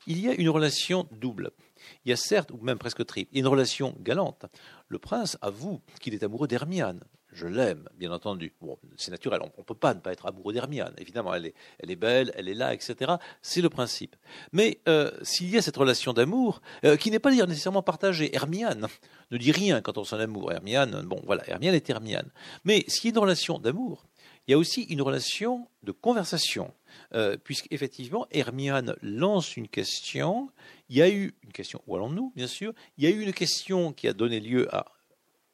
il 0.07 0.21
y 0.21 0.29
a 0.29 0.35
une 0.35 0.49
relation 0.49 1.07
double. 1.13 1.51
Il 2.05 2.11
y 2.11 2.13
a 2.13 2.17
certes, 2.17 2.51
ou 2.51 2.59
même 2.63 2.79
presque 2.79 3.05
triple, 3.07 3.31
une 3.37 3.47
relation 3.47 3.95
galante. 4.01 4.47
Le 4.89 4.99
prince 4.99 5.37
avoue 5.41 5.81
qu'il 6.01 6.15
est 6.15 6.23
amoureux 6.23 6.49
d'Hermiane 6.49 7.01
je 7.33 7.47
l'aime, 7.47 7.89
bien 7.97 8.13
entendu. 8.13 8.53
C'est 8.97 9.11
naturel, 9.11 9.41
on 9.43 9.61
ne 9.61 9.65
peut 9.65 9.75
pas 9.75 9.95
ne 9.95 10.01
pas 10.01 10.13
être 10.13 10.27
amoureux 10.27 10.53
d'Hermiane. 10.53 10.95
Évidemment, 10.99 11.35
elle 11.35 11.47
est, 11.47 11.55
elle 11.79 11.91
est 11.91 11.97
belle, 11.97 12.33
elle 12.37 12.49
est 12.49 12.55
là, 12.55 12.75
etc. 12.75 13.15
C'est 13.41 13.63
le 13.63 13.71
principe. 13.71 14.17
Mais 14.53 14.81
euh, 14.89 15.11
s'il 15.23 15.49
y 15.51 15.57
a 15.57 15.63
cette 15.63 15.77
relation 15.77 16.13
d'amour, 16.13 16.61
euh, 16.85 16.97
qui 16.97 17.11
n'est 17.11 17.19
pas 17.19 17.31
nécessairement 17.31 17.83
partagée, 17.83 18.35
Hermiane 18.35 18.87
ne 19.31 19.37
dit 19.39 19.53
rien 19.53 19.81
quand 19.81 19.99
on 19.99 20.05
s'en 20.05 20.19
amour. 20.19 20.53
Hermiane, 20.53 21.03
bon, 21.07 21.21
voilà, 21.25 21.49
Hermiane 21.49 21.75
est 21.75 21.89
Hermiane. 21.89 22.31
Mais 22.65 22.85
s'il 22.89 23.07
y 23.07 23.09
a 23.09 23.11
une 23.17 23.23
relation 23.23 23.59
d'amour, 23.59 24.05
il 24.47 24.51
y 24.51 24.55
a 24.55 24.59
aussi 24.59 24.83
une 24.83 25.03
relation 25.03 25.69
de 25.83 25.93
conversation. 25.93 26.75
Euh, 27.15 27.37
puisqu'effectivement, 27.43 28.27
Hermiane 28.31 28.97
lance 29.01 29.57
une 29.57 29.69
question. 29.69 30.51
Il 30.89 30.97
y 30.97 31.03
a 31.03 31.09
eu 31.09 31.35
une 31.45 31.53
question, 31.53 31.81
où 31.87 31.97
allons-nous, 31.97 32.33
bien 32.35 32.47
sûr? 32.47 32.75
Il 32.99 33.05
y 33.05 33.07
a 33.07 33.11
eu 33.11 33.23
une 33.23 33.33
question 33.33 33.93
qui 33.93 34.09
a 34.09 34.13
donné 34.13 34.41
lieu 34.41 34.73
à 34.75 34.87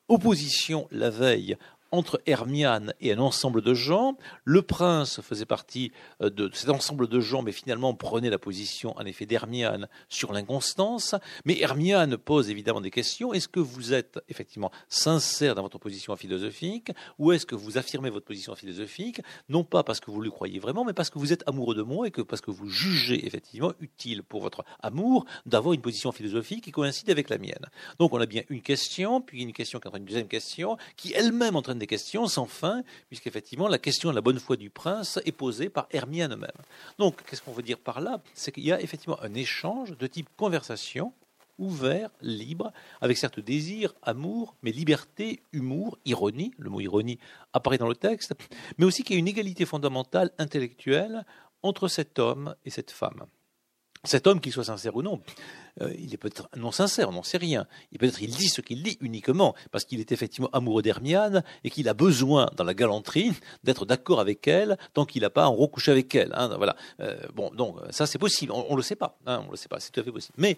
opposition 0.09 0.88
la 0.90 1.11
veille 1.11 1.56
entre 1.91 2.20
Hermiane 2.26 2.93
et 3.01 3.12
un 3.12 3.18
ensemble 3.18 3.62
de 3.62 3.74
gens. 3.74 4.16
Le 4.45 4.62
prince 4.62 5.20
faisait 5.20 5.47
partie 5.47 5.93
euh, 6.22 6.30
de 6.30 6.51
cet 6.53 6.70
ensemble 6.70 7.09
de 7.09 7.20
gens, 7.20 7.43
mais 7.43 7.53
finalement 7.53 7.95
prenait 7.95 8.30
la 8.30 8.39
position, 8.39 8.97
en 8.97 9.05
effet, 9.05 9.26
d'Hermiane 9.26 9.89
sur 10.09 10.32
l'inconstance. 10.32 11.14
Mais 11.45 11.61
Hermiane 11.61 12.16
pose 12.16 12.51
évidemment 12.51 12.80
des 12.80 12.91
questions. 12.91 13.32
Est-ce 13.32 13.49
que 13.49 13.61
vous 13.61 13.93
êtes 13.93 14.20
effectivement 14.28 14.70
sincère 14.89 15.55
dans 15.55 15.62
votre 15.62 15.78
position 15.78 16.16
philosophique, 16.16 16.93
ou 17.18 17.32
est-ce 17.32 17.47
que 17.47 17.55
vous 17.55 17.78
affirmez 17.78 18.11
votre 18.11 18.26
position 18.26 18.55
philosophique, 18.55 19.20
non 19.49 19.64
pas 19.64 19.82
parce 19.82 20.01
que 20.01 20.11
vous 20.11 20.20
le 20.20 20.30
croyez 20.30 20.59
vraiment, 20.59 20.84
mais 20.84 20.93
parce 20.93 21.11
que 21.11 21.18
vous 21.18 21.32
êtes 21.32 21.47
amoureux 21.49 21.74
de 21.74 21.82
moi 21.82 22.07
et 22.07 22.11
que 22.11 22.22
parce 22.22 22.41
que 22.41 22.51
vous 22.51 22.68
jugez 22.68 23.26
effectivement 23.26 23.72
utile 23.80 24.22
pour 24.22 24.43
votre 24.43 24.64
amour 24.80 25.24
d'avoir 25.47 25.74
une 25.74 25.80
position 25.80 26.12
philosophique 26.12 26.64
qui 26.64 26.70
coïncide 26.70 27.11
avec 27.11 27.28
la 27.28 27.39
mienne. 27.39 27.66
Donc 27.99 28.12
on 28.12 28.20
a 28.20 28.26
bien 28.26 28.43
une 28.49 28.62
question, 28.62 29.20
puis 29.20 29.43
une 29.43 29.53
question 29.53 29.80
qui 29.80 29.89
entraîne 29.89 30.03
une 30.03 30.09
deuxième 30.09 30.28
question, 30.28 30.76
qui 30.97 31.12
elle-même 31.12 31.57
entraîne 31.57 31.78
des 31.79 31.87
questions 31.87 32.26
sans 32.26 32.47
fin, 32.47 32.83
puisqu'effectivement, 33.09 33.68
la 33.68 33.79
question 33.79 34.11
de 34.11 34.14
la 34.14 34.20
bonne 34.20 34.39
foi 34.39 34.57
du 34.57 34.70
prince 34.70 35.18
est 35.24 35.33
posée 35.33 35.68
par 35.68 35.89
Hermione 35.91 36.37
même. 36.37 36.51
Donc, 36.99 37.22
qu'est-ce 37.24 37.43
qu'on 37.43 37.53
veut 37.53 37.62
dire 37.62 37.79
par 37.79 38.01
là? 38.01 38.20
C'est 38.35 38.53
qu'il 38.53 38.64
y 38.64 38.72
a 38.72 38.81
effectivement 38.81 39.20
un 39.22 39.35
échange 39.35 39.97
de 39.97 40.07
type 40.07 40.29
conversation, 40.37 41.12
ouvert, 41.59 42.11
libre, 42.20 42.72
avec 43.01 43.16
certes 43.16 43.41
désir, 43.41 43.95
amour, 44.03 44.55
mais 44.62 44.70
liberté, 44.70 45.43
humour, 45.53 45.99
ironie, 46.05 46.53
le 46.59 46.70
mot 46.70 46.81
ironie 46.81 47.18
apparaît 47.53 47.79
dans 47.79 47.89
le 47.89 47.97
texte, 47.97 48.35
mais 48.79 48.85
aussi 48.85 49.03
qu'il 49.03 49.14
y 49.14 49.16
a 49.16 49.20
une 49.20 49.29
égalité 49.29 49.66
fondamentale 49.66 50.31
intellectuelle 50.39 51.24
entre 51.62 51.89
cet 51.89 52.18
homme 52.18 52.55
et 52.64 52.70
cette 52.70 52.91
femme 52.91 53.26
cet 54.05 54.26
homme, 54.26 54.40
qu'il 54.40 54.53
soit 54.53 54.64
sincère 54.64 54.94
ou 54.96 55.03
non, 55.03 55.20
euh, 55.80 55.92
il 55.99 56.14
est 56.14 56.16
peut-être 56.16 56.49
non 56.57 56.70
sincère, 56.70 57.09
on 57.09 57.12
n'en 57.12 57.22
sait 57.22 57.38
rien. 57.38 57.66
Il 57.92 57.99
peut-être 57.99 58.22
il 58.22 58.30
dit 58.30 58.49
ce 58.49 58.61
qu'il 58.61 58.82
dit 58.82 58.96
uniquement 59.01 59.55
parce 59.70 59.84
qu'il 59.84 60.01
est 60.01 60.12
effectivement 60.12 60.51
amoureux 60.53 60.82
d'Hermiane 60.82 61.42
et 61.64 61.70
qu'il 61.70 61.88
a 61.88 61.94
besoin, 61.94 62.51
dans 62.57 62.64
la 62.64 62.74
galanterie, 62.74 63.32
d'être 63.64 63.86
d'accord 63.86 64.20
avec 64.20 64.46
elle 64.46 64.78
tant 64.94 65.05
qu'il 65.05 65.22
n'a 65.22 65.30
pas 65.30 65.46
en 65.46 65.55
recouché 65.55 65.90
avec 65.90 66.14
elle. 66.14 66.32
Hein, 66.34 66.57
voilà. 66.57 66.76
Euh, 67.01 67.18
bon, 67.34 67.51
donc 67.51 67.76
ça 67.90 68.07
c'est 68.07 68.18
possible. 68.18 68.53
On, 68.53 68.72
ne 68.72 68.76
le 68.76 68.82
sait 68.82 68.96
pas. 68.96 69.18
Hein, 69.26 69.44
on 69.46 69.51
le 69.51 69.57
sait 69.57 69.68
pas. 69.68 69.80
C'est 69.80 69.90
tout 69.90 70.01
à 70.01 70.05
fait 70.05 70.12
possible. 70.12 70.34
Mais 70.38 70.57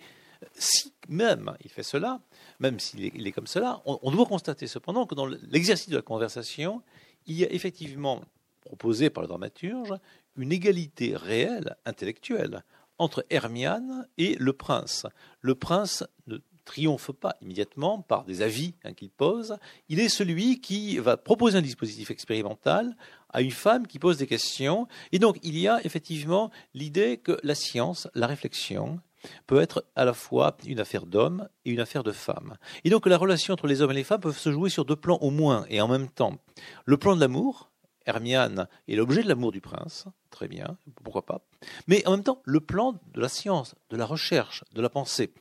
si 0.54 0.92
même 1.08 1.54
il 1.64 1.70
fait 1.70 1.82
cela, 1.82 2.20
même 2.58 2.78
s'il 2.78 3.26
est, 3.26 3.32
comme 3.32 3.46
cela, 3.46 3.82
on 3.84 4.10
doit 4.10 4.26
constater 4.26 4.66
cependant 4.66 5.06
que 5.06 5.14
dans 5.14 5.26
l'exercice 5.26 5.88
de 5.88 5.96
la 5.96 6.02
conversation, 6.02 6.82
il 7.26 7.36
y 7.36 7.44
a 7.44 7.52
effectivement 7.52 8.22
proposé 8.64 9.10
par 9.10 9.22
le 9.22 9.28
dramaturge 9.28 9.94
une 10.36 10.52
égalité 10.52 11.16
réelle 11.16 11.76
intellectuelle 11.84 12.64
entre 13.00 13.24
Hermiane 13.30 14.06
et 14.18 14.36
le 14.38 14.52
prince. 14.52 15.06
Le 15.40 15.54
prince 15.54 16.04
ne 16.26 16.38
triomphe 16.66 17.10
pas 17.12 17.34
immédiatement 17.40 18.02
par 18.02 18.24
des 18.24 18.42
avis 18.42 18.74
hein, 18.84 18.92
qu'il 18.92 19.10
pose. 19.10 19.56
Il 19.88 19.98
est 19.98 20.10
celui 20.10 20.60
qui 20.60 20.98
va 20.98 21.16
proposer 21.16 21.58
un 21.58 21.62
dispositif 21.62 22.10
expérimental 22.10 22.94
à 23.30 23.40
une 23.40 23.50
femme 23.50 23.86
qui 23.86 23.98
pose 23.98 24.18
des 24.18 24.26
questions. 24.26 24.86
Et 25.12 25.18
donc, 25.18 25.38
il 25.42 25.58
y 25.58 25.66
a 25.66 25.84
effectivement 25.84 26.50
l'idée 26.74 27.16
que 27.16 27.40
la 27.42 27.54
science, 27.54 28.06
la 28.14 28.26
réflexion, 28.26 29.00
peut 29.46 29.60
être 29.60 29.84
à 29.96 30.04
la 30.04 30.12
fois 30.12 30.56
une 30.66 30.80
affaire 30.80 31.06
d'homme 31.06 31.48
et 31.64 31.70
une 31.70 31.80
affaire 31.80 32.04
de 32.04 32.12
femme. 32.12 32.56
Et 32.84 32.90
donc, 32.90 33.06
la 33.06 33.16
relation 33.16 33.54
entre 33.54 33.66
les 33.66 33.80
hommes 33.80 33.92
et 33.92 33.94
les 33.94 34.04
femmes 34.04 34.20
peut 34.20 34.32
se 34.32 34.52
jouer 34.52 34.70
sur 34.70 34.84
deux 34.84 34.96
plans 34.96 35.18
au 35.22 35.30
moins 35.30 35.64
et 35.68 35.80
en 35.80 35.88
même 35.88 36.08
temps. 36.08 36.38
Le 36.84 36.98
plan 36.98 37.16
de 37.16 37.20
l'amour, 37.20 37.70
Hermiane 38.06 38.68
est 38.88 38.96
l'objet 38.96 39.22
de 39.22 39.28
l'amour 39.28 39.52
du 39.52 39.60
prince, 39.60 40.06
très 40.30 40.48
bien, 40.48 40.76
pourquoi 41.02 41.26
pas. 41.26 41.40
Mais 41.86 42.06
en 42.06 42.12
même 42.12 42.22
temps, 42.22 42.40
le 42.44 42.60
plan 42.60 42.98
de 43.12 43.20
la 43.20 43.28
science, 43.28 43.74
de 43.90 43.96
la 43.96 44.06
recherche, 44.06 44.64
de 44.74 44.80
la 44.80 44.88
pensée. 44.88 45.32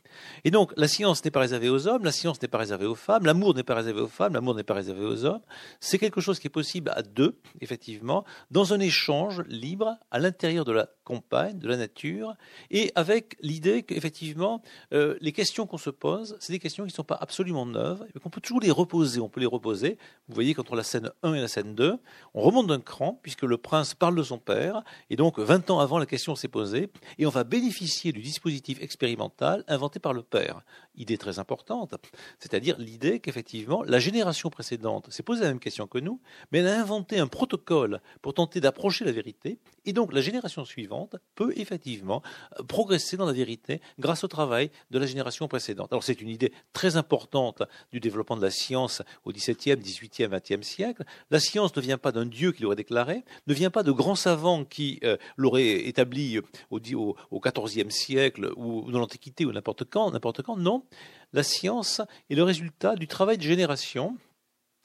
Et 0.44 0.50
donc, 0.50 0.72
la 0.76 0.88
science 0.88 1.24
n'est 1.24 1.30
pas 1.30 1.40
réservée 1.40 1.68
aux 1.68 1.86
hommes, 1.86 2.04
la 2.04 2.12
science 2.12 2.42
n'est 2.42 2.48
pas 2.48 2.58
réservée 2.58 2.86
aux 2.86 2.94
femmes, 2.94 3.24
l'amour 3.24 3.54
n'est 3.54 3.62
pas 3.62 3.74
réservé 3.74 4.00
aux 4.00 4.08
femmes, 4.08 4.34
l'amour 4.34 4.54
n'est 4.54 4.64
pas 4.64 4.74
réservé 4.74 5.04
aux 5.04 5.24
hommes. 5.24 5.40
C'est 5.78 5.98
quelque 5.98 6.20
chose 6.20 6.38
qui 6.38 6.48
est 6.48 6.50
possible 6.50 6.90
à 6.94 7.02
deux, 7.02 7.38
effectivement, 7.60 8.24
dans 8.50 8.74
un 8.74 8.80
échange 8.80 9.42
libre 9.48 9.96
à 10.10 10.18
l'intérieur 10.18 10.64
de 10.64 10.72
la 10.72 10.88
compagne, 11.04 11.58
de 11.58 11.68
la 11.68 11.76
nature, 11.76 12.34
et 12.70 12.92
avec 12.94 13.36
l'idée 13.40 13.82
qu'effectivement, 13.82 14.62
euh, 14.92 15.16
les 15.20 15.32
questions 15.32 15.66
qu'on 15.66 15.78
se 15.78 15.90
pose, 15.90 16.36
c'est 16.40 16.52
des 16.52 16.58
questions 16.58 16.84
qui 16.84 16.92
ne 16.92 16.94
sont 16.94 17.04
pas 17.04 17.18
absolument 17.20 17.66
neuves, 17.66 18.04
mais 18.14 18.20
qu'on 18.20 18.30
peut 18.30 18.40
toujours 18.40 18.60
les 18.60 18.70
reposer. 18.70 19.20
On 19.20 19.28
peut 19.28 19.40
les 19.40 19.46
reposer. 19.46 19.98
Vous 20.28 20.34
voyez, 20.34 20.54
entre 20.58 20.76
la 20.76 20.82
scène 20.82 21.10
1 21.22 21.34
et 21.34 21.40
la 21.40 21.48
scène 21.48 21.74
2, 21.74 21.98
on 22.34 22.40
remonte 22.40 22.66
d'un 22.66 22.80
cran, 22.80 23.18
puisque 23.22 23.42
le 23.42 23.56
prince 23.56 23.94
parle 23.94 24.16
de 24.16 24.22
son 24.22 24.38
père, 24.38 24.82
et 25.08 25.16
donc, 25.16 25.38
20 25.38 25.70
ans 25.70 25.80
avant, 25.80 25.98
la 25.98 26.06
question 26.10 26.34
s'est 26.34 26.48
posée, 26.48 26.90
et 27.18 27.26
on 27.26 27.30
va 27.30 27.44
bénéficier 27.44 28.12
du 28.12 28.20
dispositif 28.20 28.82
expérimental 28.82 29.64
inventé 29.68 30.00
par 30.00 30.12
le 30.12 30.22
père. 30.22 30.62
Idée 30.96 31.16
très 31.16 31.38
importante, 31.38 31.94
c'est-à-dire 32.38 32.76
l'idée 32.78 33.20
qu'effectivement, 33.20 33.82
la 33.84 34.00
génération 34.00 34.50
précédente 34.50 35.10
s'est 35.10 35.22
posé 35.22 35.42
la 35.42 35.48
même 35.48 35.60
question 35.60 35.86
que 35.86 35.98
nous, 35.98 36.20
mais 36.50 36.58
elle 36.58 36.66
a 36.66 36.80
inventé 36.80 37.18
un 37.18 37.28
protocole 37.28 38.00
pour 38.20 38.34
tenter 38.34 38.60
d'approcher 38.60 39.04
la 39.04 39.12
vérité, 39.12 39.58
et 39.84 39.92
donc 39.92 40.12
la 40.12 40.20
génération 40.20 40.64
suivante 40.64 41.16
peut 41.34 41.52
effectivement 41.56 42.22
progresser 42.68 43.16
dans 43.16 43.26
la 43.26 43.32
vérité 43.32 43.80
grâce 43.98 44.24
au 44.24 44.28
travail 44.28 44.70
de 44.90 44.98
la 44.98 45.06
génération 45.06 45.48
précédente. 45.48 45.92
Alors 45.92 46.04
c'est 46.04 46.20
une 46.20 46.28
idée 46.28 46.52
très 46.72 46.96
importante 46.96 47.62
du 47.92 48.00
développement 48.00 48.36
de 48.36 48.42
la 48.42 48.50
science 48.50 49.02
au 49.24 49.32
XVIIe, 49.32 49.76
XVIIIe, 49.76 50.28
XXe 50.28 50.66
siècle. 50.66 51.04
La 51.30 51.40
science 51.40 51.74
ne 51.74 51.80
vient 51.80 51.98
pas 51.98 52.12
d'un 52.12 52.26
dieu 52.26 52.52
qui 52.52 52.62
l'aurait 52.62 52.76
déclaré, 52.76 53.24
ne 53.46 53.54
vient 53.54 53.70
pas 53.70 53.82
de 53.82 53.92
grands 53.92 54.14
savants 54.14 54.64
qui 54.64 55.00
euh, 55.04 55.16
l'aurait 55.36 55.86
établi 55.86 56.40
au, 56.70 56.80
XIVe 56.80 57.90
siècle 57.90 58.52
ou 58.56 58.90
dans 58.90 58.98
l'Antiquité 58.98 59.44
ou 59.44 59.52
n'importe 59.52 59.84
quand, 59.84 60.10
n'importe 60.10 60.42
quand. 60.42 60.56
Non, 60.56 60.84
la 61.32 61.42
science 61.42 62.00
est 62.28 62.34
le 62.34 62.42
résultat 62.42 62.96
du 62.96 63.06
travail 63.06 63.38
de 63.38 63.42
génération 63.42 64.16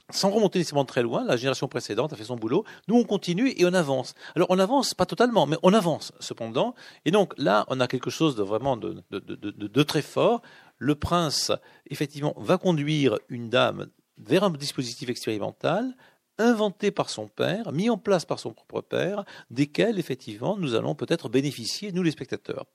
sans 0.10 0.30
remonter 0.30 0.60
nécessairement 0.60 0.86
très 0.86 1.02
loin, 1.02 1.24
la 1.24 1.38
génération 1.38 1.68
précédente 1.68 2.14
a 2.14 2.16
fait 2.16 2.26
son 2.26 2.36
boulot, 2.36 2.64
nous 2.88 2.96
on 2.96 3.04
continue 3.04 3.54
et 3.58 3.66
on 3.66 3.74
avance. 3.74 4.14
Alors 4.36 4.48
on 4.52 4.60
avance 4.60 4.94
pas 4.94 5.06
totalement, 5.06 5.48
mais 5.48 5.58
on 5.64 5.74
avance 5.74 6.14
cependant. 6.20 6.76
Et 7.06 7.12
donc 7.12 7.34
là, 7.38 7.66
on 7.70 7.80
a 7.80 7.88
quelque 7.88 8.10
chose 8.10 8.36
de 8.36 8.44
vraiment 8.44 8.78
de, 8.78 9.04
de 9.10 9.84
très 9.84 10.02
fort. 10.02 10.42
Le 10.78 10.96
prince, 10.96 11.52
effectivement, 11.90 12.34
va 12.38 12.58
conduire 12.58 13.18
une 13.30 13.50
dame 13.50 13.88
vers 14.18 14.44
un 14.44 14.50
dispositif 14.50 15.10
expérimental, 15.10 15.96
inventé 16.38 16.92
par 16.92 17.10
son 17.10 17.28
père, 17.28 17.72
mis 17.72 17.90
en 17.90 17.98
place 17.98 18.26
par 18.26 18.40
son 18.40 18.54
propre 18.54 18.82
père, 18.82 19.24
desquels 19.50 20.00
effectivement 20.00 20.58
nous 20.58 20.76
allons 20.76 20.96
peut-être 20.96 21.30
bénéficier, 21.30 21.92
nous 21.92 22.04
les 22.04 22.12
spectateurs. 22.12 22.66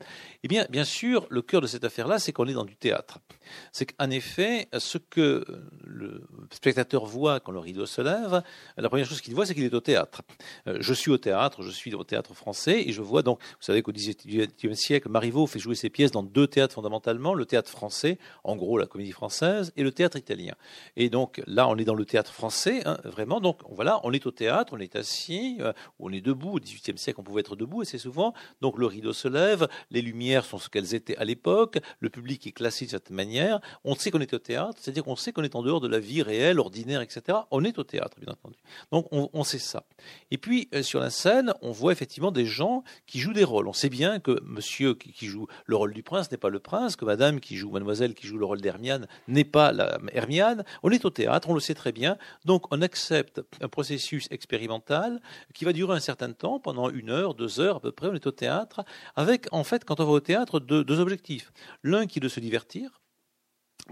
Eh 0.43 0.49
bien, 0.49 0.67
bien 0.71 0.85
sûr, 0.85 1.27
le 1.31 1.43
cœur 1.43 1.61
de 1.61 1.67
cette 1.67 1.85
affaire-là, 1.85 2.19
c'est 2.19 2.33
qu'on 2.33 2.47
est 2.47 2.55
dans 2.55 2.65
du 2.65 2.77
théâtre. 2.77 3.19
C'est 3.73 3.87
qu'en 3.87 4.11
effet, 4.11 4.69
ce 4.79 4.99
que 4.99 5.45
le 5.85 6.23
spectateur 6.51 7.05
voit 7.05 7.41
quand 7.41 7.53
le 7.53 7.59
rideau 7.59 7.87
se 7.87 8.01
lève, 8.01 8.43
la 8.77 8.89
première 8.89 9.07
chose 9.07 9.21
qu'il 9.21 9.35
voit, 9.35 9.47
c'est 9.47 9.55
qu'il 9.55 9.65
est 9.65 9.75
au 9.75 9.81
théâtre. 9.81 10.23
Euh, 10.67 10.79
je 10.81 10.95
suis 10.95 11.11
au 11.11 11.19
théâtre, 11.19 11.63
je 11.63 11.71
suis 11.71 11.95
au 11.95 12.05
théâtre 12.05 12.35
français, 12.35 12.83
et 12.87 12.93
je 12.93 13.03
vois 13.03 13.23
donc, 13.23 13.41
vous 13.43 13.65
savez 13.65 13.83
qu'au 13.83 13.93
XVIIIe 13.93 14.77
siècle, 14.77 15.09
Marivaux 15.09 15.47
fait 15.47 15.59
jouer 15.59 15.75
ses 15.75 15.91
pièces 15.91 16.11
dans 16.11 16.23
deux 16.23 16.47
théâtres 16.47 16.75
fondamentalement, 16.75 17.35
le 17.35 17.47
théâtre 17.47 17.71
français, 17.71 18.19
en 18.45 18.57
gros 18.57 18.79
la 18.79 18.87
comédie 18.87 19.13
française, 19.13 19.73
et 19.77 19.83
le 19.83 19.93
théâtre 19.93 20.17
italien. 20.17 20.55
Et 20.97 21.11
donc 21.11 21.43
là, 21.47 21.69
on 21.69 21.77
est 21.77 21.85
dans 21.85 21.95
le 21.95 22.05
théâtre 22.05 22.33
français, 22.33 22.83
hein, 22.87 22.99
vraiment. 23.05 23.41
Voilà, 23.71 24.01
on 24.05 24.13
est 24.13 24.27
au 24.27 24.31
théâtre, 24.31 24.73
on 24.77 24.79
est 24.79 24.97
assis, 24.97 25.59
euh, 25.61 25.73
on 25.99 26.13
est 26.13 26.21
debout. 26.21 26.57
Au 26.57 26.61
XVIIIe 26.61 26.99
siècle, 26.99 27.21
on 27.21 27.23
pouvait 27.23 27.41
être 27.41 27.57
debout 27.57 27.83
assez 27.83 27.99
souvent. 27.99 28.35
Donc 28.61 28.79
le 28.79 28.87
rideau 28.87 29.13
se 29.13 29.29
lève, 29.29 29.69
les 29.91 30.03
lumières 30.03 30.45
sont 30.45 30.59
ce 30.59 30.69
qu'elles 30.69 30.95
étaient 30.95 31.17
à 31.17 31.25
l'époque, 31.25 31.79
le 32.01 32.11
public 32.11 32.47
est 32.47 32.53
classé 32.53 32.87
de 32.87 32.91
cette 32.91 33.11
manière. 33.11 33.61
On 33.85 33.95
sait 33.95 34.11
qu'on 34.11 34.21
est 34.21 34.35
au 34.35 34.39
théâtre, 34.39 34.79
c'est-à-dire 34.81 35.05
qu'on 35.05 35.17
sait 35.17 35.33
qu'on 35.33 35.43
est 35.43 35.55
en 35.55 35.63
dehors 35.63 35.81
de 35.81 35.89
la 35.89 35.99
vie 35.99 36.23
réelle, 36.23 36.59
ordinaire, 36.59 37.01
etc. 37.01 37.39
On 37.51 37.65
est 37.65 37.79
au 37.79 37.85
théâtre, 37.85 38.17
bien 38.21 38.33
entendu. 38.33 38.57
Donc 38.91 39.07
on, 39.11 39.45
sait 39.45 39.59
ça. 39.59 39.85
Et 40.31 40.39
puis 40.39 40.69
euh, 40.75 40.83
sur 40.83 41.01
la 41.01 41.11
scène, 41.11 41.55
on 41.63 41.73
voit 41.73 41.93
effectivement 41.93 42.33
des 42.33 42.47
gens 42.47 42.85
qui 43.07 43.19
jouent 43.19 43.33
des 43.33 43.45
rôles. 43.45 43.69
On 43.69 43.73
sait 43.73 43.89
bien 43.89 44.21
que 44.21 44.41
Monsieur 44.45 44.95
qui, 44.95 45.27
joue 45.27 45.47
le 45.67 45.77
rôle 45.77 45.93
du 45.93 46.03
prince 46.03 46.31
n'est 46.31 46.39
pas 46.39 46.49
le 46.49 46.59
prince, 46.59 46.97
que 46.97 47.05
Madame 47.05 47.41
qui 47.41 47.57
joue 47.57 47.71
Mademoiselle 47.71 48.15
qui 48.15 48.27
joue 48.27 48.39
le 48.39 48.45
rôle 48.45 48.61
d'Hermiane 48.61 49.07
n'est 49.29 49.45
pas 49.45 49.73
la 49.73 49.99
Hermiane. 50.13 50.65
On 50.83 50.91
est 50.91 51.05
au 51.05 51.11
théâtre, 51.11 51.49
on 51.49 51.55
le 51.55 51.61
sait 51.61 51.75
très 51.75 51.93
bien. 51.93 52.17
Donc 52.45 52.73
on 52.73 52.83
accepte 52.83 53.40
un 53.61 53.69
processus 53.69 54.29
expérimental 54.31 55.21
qui 55.55 55.65
va 55.65 55.73
durer 55.73 55.97
un 55.97 56.01
certain 56.01 56.33
temps, 56.33 56.61
pendant 56.61 56.91
une 56.91 57.11
heure, 57.11 57.35
deux 57.35 57.61
heures 57.61 57.77
à 57.77 57.81
peu 57.81 57.93
près, 57.93 58.09
on 58.09 58.15
est 58.15 58.27
au 58.27 58.33
théâtre, 58.33 58.85
avec 59.17 59.47
en 59.53 59.65
fait, 59.65 59.85
quand 59.85 60.01
on 60.01 60.05
va 60.05 60.13
au 60.13 60.21
théâtre, 60.21 60.61
deux 60.61 61.01
objectifs. 61.01 61.53
L'un 61.83 62.07
qui 62.07 62.19
est 62.19 62.23
de 62.23 62.29
se 62.29 62.41
divertir, 62.41 63.01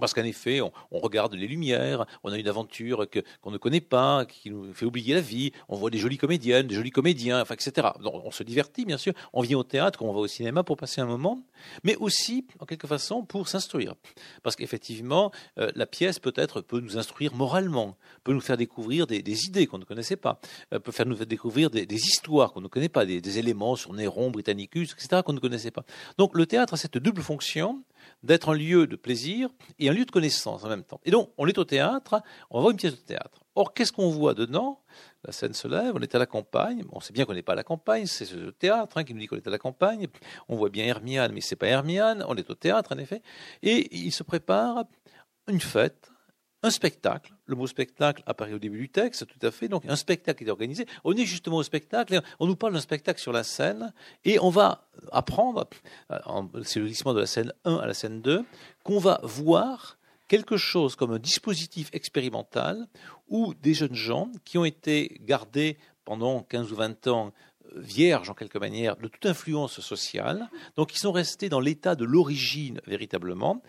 parce 0.00 0.14
qu'en 0.14 0.24
effet, 0.24 0.60
on, 0.60 0.98
regarde 0.98 1.34
les 1.34 1.46
lumières, 1.46 2.06
on 2.24 2.32
a 2.32 2.38
une 2.38 2.48
aventure 2.48 3.06
qu'on 3.42 3.50
ne 3.50 3.58
connaît 3.58 3.80
pas, 3.80 4.24
qui 4.24 4.50
nous 4.50 4.72
fait 4.72 4.86
oublier 4.86 5.14
la 5.14 5.20
vie, 5.20 5.52
on 5.68 5.76
voit 5.76 5.90
des 5.90 5.98
jolies 5.98 6.18
comédiennes, 6.18 6.66
des 6.66 6.74
jolis 6.74 6.90
comédiens, 6.90 7.40
enfin, 7.40 7.54
etc. 7.54 7.88
Donc, 8.02 8.22
on 8.24 8.30
se 8.30 8.42
divertit, 8.42 8.84
bien 8.84 8.98
sûr. 8.98 9.12
On 9.32 9.42
vient 9.42 9.58
au 9.58 9.64
théâtre, 9.64 10.02
on 10.02 10.12
va 10.12 10.20
au 10.20 10.26
cinéma 10.26 10.62
pour 10.62 10.76
passer 10.76 11.00
un 11.00 11.06
moment, 11.06 11.42
mais 11.84 11.96
aussi, 11.96 12.46
en 12.58 12.66
quelque 12.66 12.86
façon, 12.86 13.24
pour 13.24 13.48
s'instruire. 13.48 13.94
Parce 14.42 14.56
qu'effectivement, 14.56 15.30
euh, 15.58 15.70
la 15.74 15.86
pièce, 15.86 16.18
peut-être, 16.18 16.60
peut 16.60 16.80
nous 16.80 16.98
instruire 16.98 17.34
moralement, 17.34 17.96
peut 18.24 18.32
nous 18.32 18.40
faire 18.40 18.56
découvrir 18.56 19.06
des, 19.06 19.22
idées 19.46 19.66
qu'on 19.66 19.78
ne 19.78 19.84
connaissait 19.84 20.16
pas, 20.16 20.40
euh, 20.72 20.78
peut 20.78 20.92
faire 20.92 21.06
nous 21.06 21.24
découvrir 21.24 21.70
des, 21.70 21.86
histoires 21.98 22.52
qu'on 22.52 22.60
ne 22.60 22.68
connaît 22.68 22.88
pas, 22.88 23.04
des, 23.04 23.20
des 23.20 23.38
éléments 23.38 23.76
sur 23.76 23.92
Néron, 23.92 24.30
Britannicus, 24.30 24.92
etc., 24.92 25.22
qu'on 25.24 25.32
ne 25.32 25.40
connaissait 25.40 25.70
pas. 25.70 25.84
Donc, 26.16 26.34
le 26.34 26.46
théâtre 26.46 26.74
a 26.74 26.76
cette 26.76 26.98
double 26.98 27.22
fonction 27.22 27.82
d'être 28.22 28.50
un 28.50 28.54
lieu 28.54 28.86
de 28.86 28.96
plaisir 28.96 29.48
et 29.78 29.88
un 29.88 29.92
lieu 29.92 30.04
de 30.04 30.10
connaissance 30.10 30.64
en 30.64 30.68
même 30.68 30.84
temps. 30.84 31.00
Et 31.04 31.10
donc, 31.10 31.30
on 31.38 31.46
est 31.46 31.58
au 31.58 31.64
théâtre, 31.64 32.22
on 32.50 32.60
voit 32.60 32.72
une 32.72 32.76
pièce 32.76 32.94
de 32.94 33.00
théâtre. 33.00 33.44
Or, 33.54 33.74
qu'est-ce 33.74 33.92
qu'on 33.92 34.10
voit 34.10 34.34
dedans? 34.34 34.82
La 35.24 35.32
scène 35.32 35.54
se 35.54 35.66
lève, 35.66 35.92
on 35.94 36.00
est 36.00 36.14
à 36.14 36.18
la 36.18 36.26
campagne. 36.26 36.84
on 36.92 37.00
sait 37.00 37.12
bien 37.12 37.24
qu'on 37.24 37.34
n'est 37.34 37.42
pas 37.42 37.52
à 37.52 37.56
la 37.56 37.64
campagne, 37.64 38.06
c'est 38.06 38.24
ce 38.24 38.50
théâtre 38.50 38.98
hein, 38.98 39.04
qui 39.04 39.14
nous 39.14 39.20
dit 39.20 39.26
qu'on 39.26 39.36
est 39.36 39.46
à 39.46 39.50
la 39.50 39.58
campagne. 39.58 40.06
On 40.48 40.56
voit 40.56 40.70
bien 40.70 40.84
Hermione, 40.84 41.32
mais 41.32 41.40
c'est 41.40 41.56
pas 41.56 41.66
Hermione, 41.66 42.24
on 42.28 42.36
est 42.36 42.48
au 42.50 42.54
théâtre 42.54 42.92
en 42.94 42.98
effet. 42.98 43.22
Et 43.62 43.88
il 43.96 44.12
se 44.12 44.22
prépare 44.22 44.84
une 45.48 45.60
fête, 45.60 46.10
un 46.62 46.70
spectacle. 46.70 47.32
Le 47.46 47.54
mot 47.54 47.66
spectacle 47.66 48.22
apparaît 48.26 48.52
au 48.52 48.58
début 48.58 48.78
du 48.78 48.88
texte, 48.88 49.26
tout 49.26 49.46
à 49.46 49.50
fait. 49.50 49.68
Donc, 49.68 49.84
un 49.86 49.96
spectacle 49.96 50.42
est 50.44 50.50
organisé. 50.50 50.86
On 51.04 51.14
est 51.14 51.24
justement 51.24 51.56
au 51.56 51.62
spectacle. 51.62 52.20
On 52.40 52.46
nous 52.46 52.56
parle 52.56 52.72
d'un 52.72 52.80
spectacle 52.80 53.20
sur 53.20 53.32
la 53.32 53.44
scène 53.44 53.92
et 54.24 54.38
on 54.40 54.50
va 54.50 54.88
apprendre, 55.12 55.68
euh, 56.10 56.18
c'est 56.64 56.80
le 56.80 56.86
glissement 56.86 57.14
de 57.14 57.20
la 57.20 57.26
scène 57.26 57.52
1 57.64 57.76
à 57.76 57.86
la 57.86 57.94
scène 57.94 58.20
2, 58.20 58.44
qu'on 58.82 58.98
va 58.98 59.20
voir 59.22 59.98
quelque 60.26 60.56
chose 60.56 60.96
comme 60.96 61.12
un 61.12 61.18
dispositif 61.18 61.90
expérimental 61.92 62.86
où 63.28 63.54
des 63.54 63.74
jeunes 63.74 63.94
gens 63.94 64.30
qui 64.44 64.58
ont 64.58 64.64
été 64.64 65.18
gardés 65.22 65.78
pendant 66.04 66.42
15 66.42 66.72
ou 66.72 66.76
20 66.76 67.06
ans 67.06 67.32
euh, 67.66 67.80
vierges 67.80 68.30
en 68.30 68.34
quelque 68.34 68.58
manière 68.58 68.96
de 68.96 69.08
toute 69.08 69.26
influence 69.26 69.80
sociale, 69.80 70.48
donc 70.76 70.88
qui 70.88 70.98
sont 70.98 71.12
restés 71.12 71.48
dans 71.48 71.60
l'état 71.60 71.94
de 71.94 72.04
l'origine 72.04 72.80
véritablement, 72.86 73.62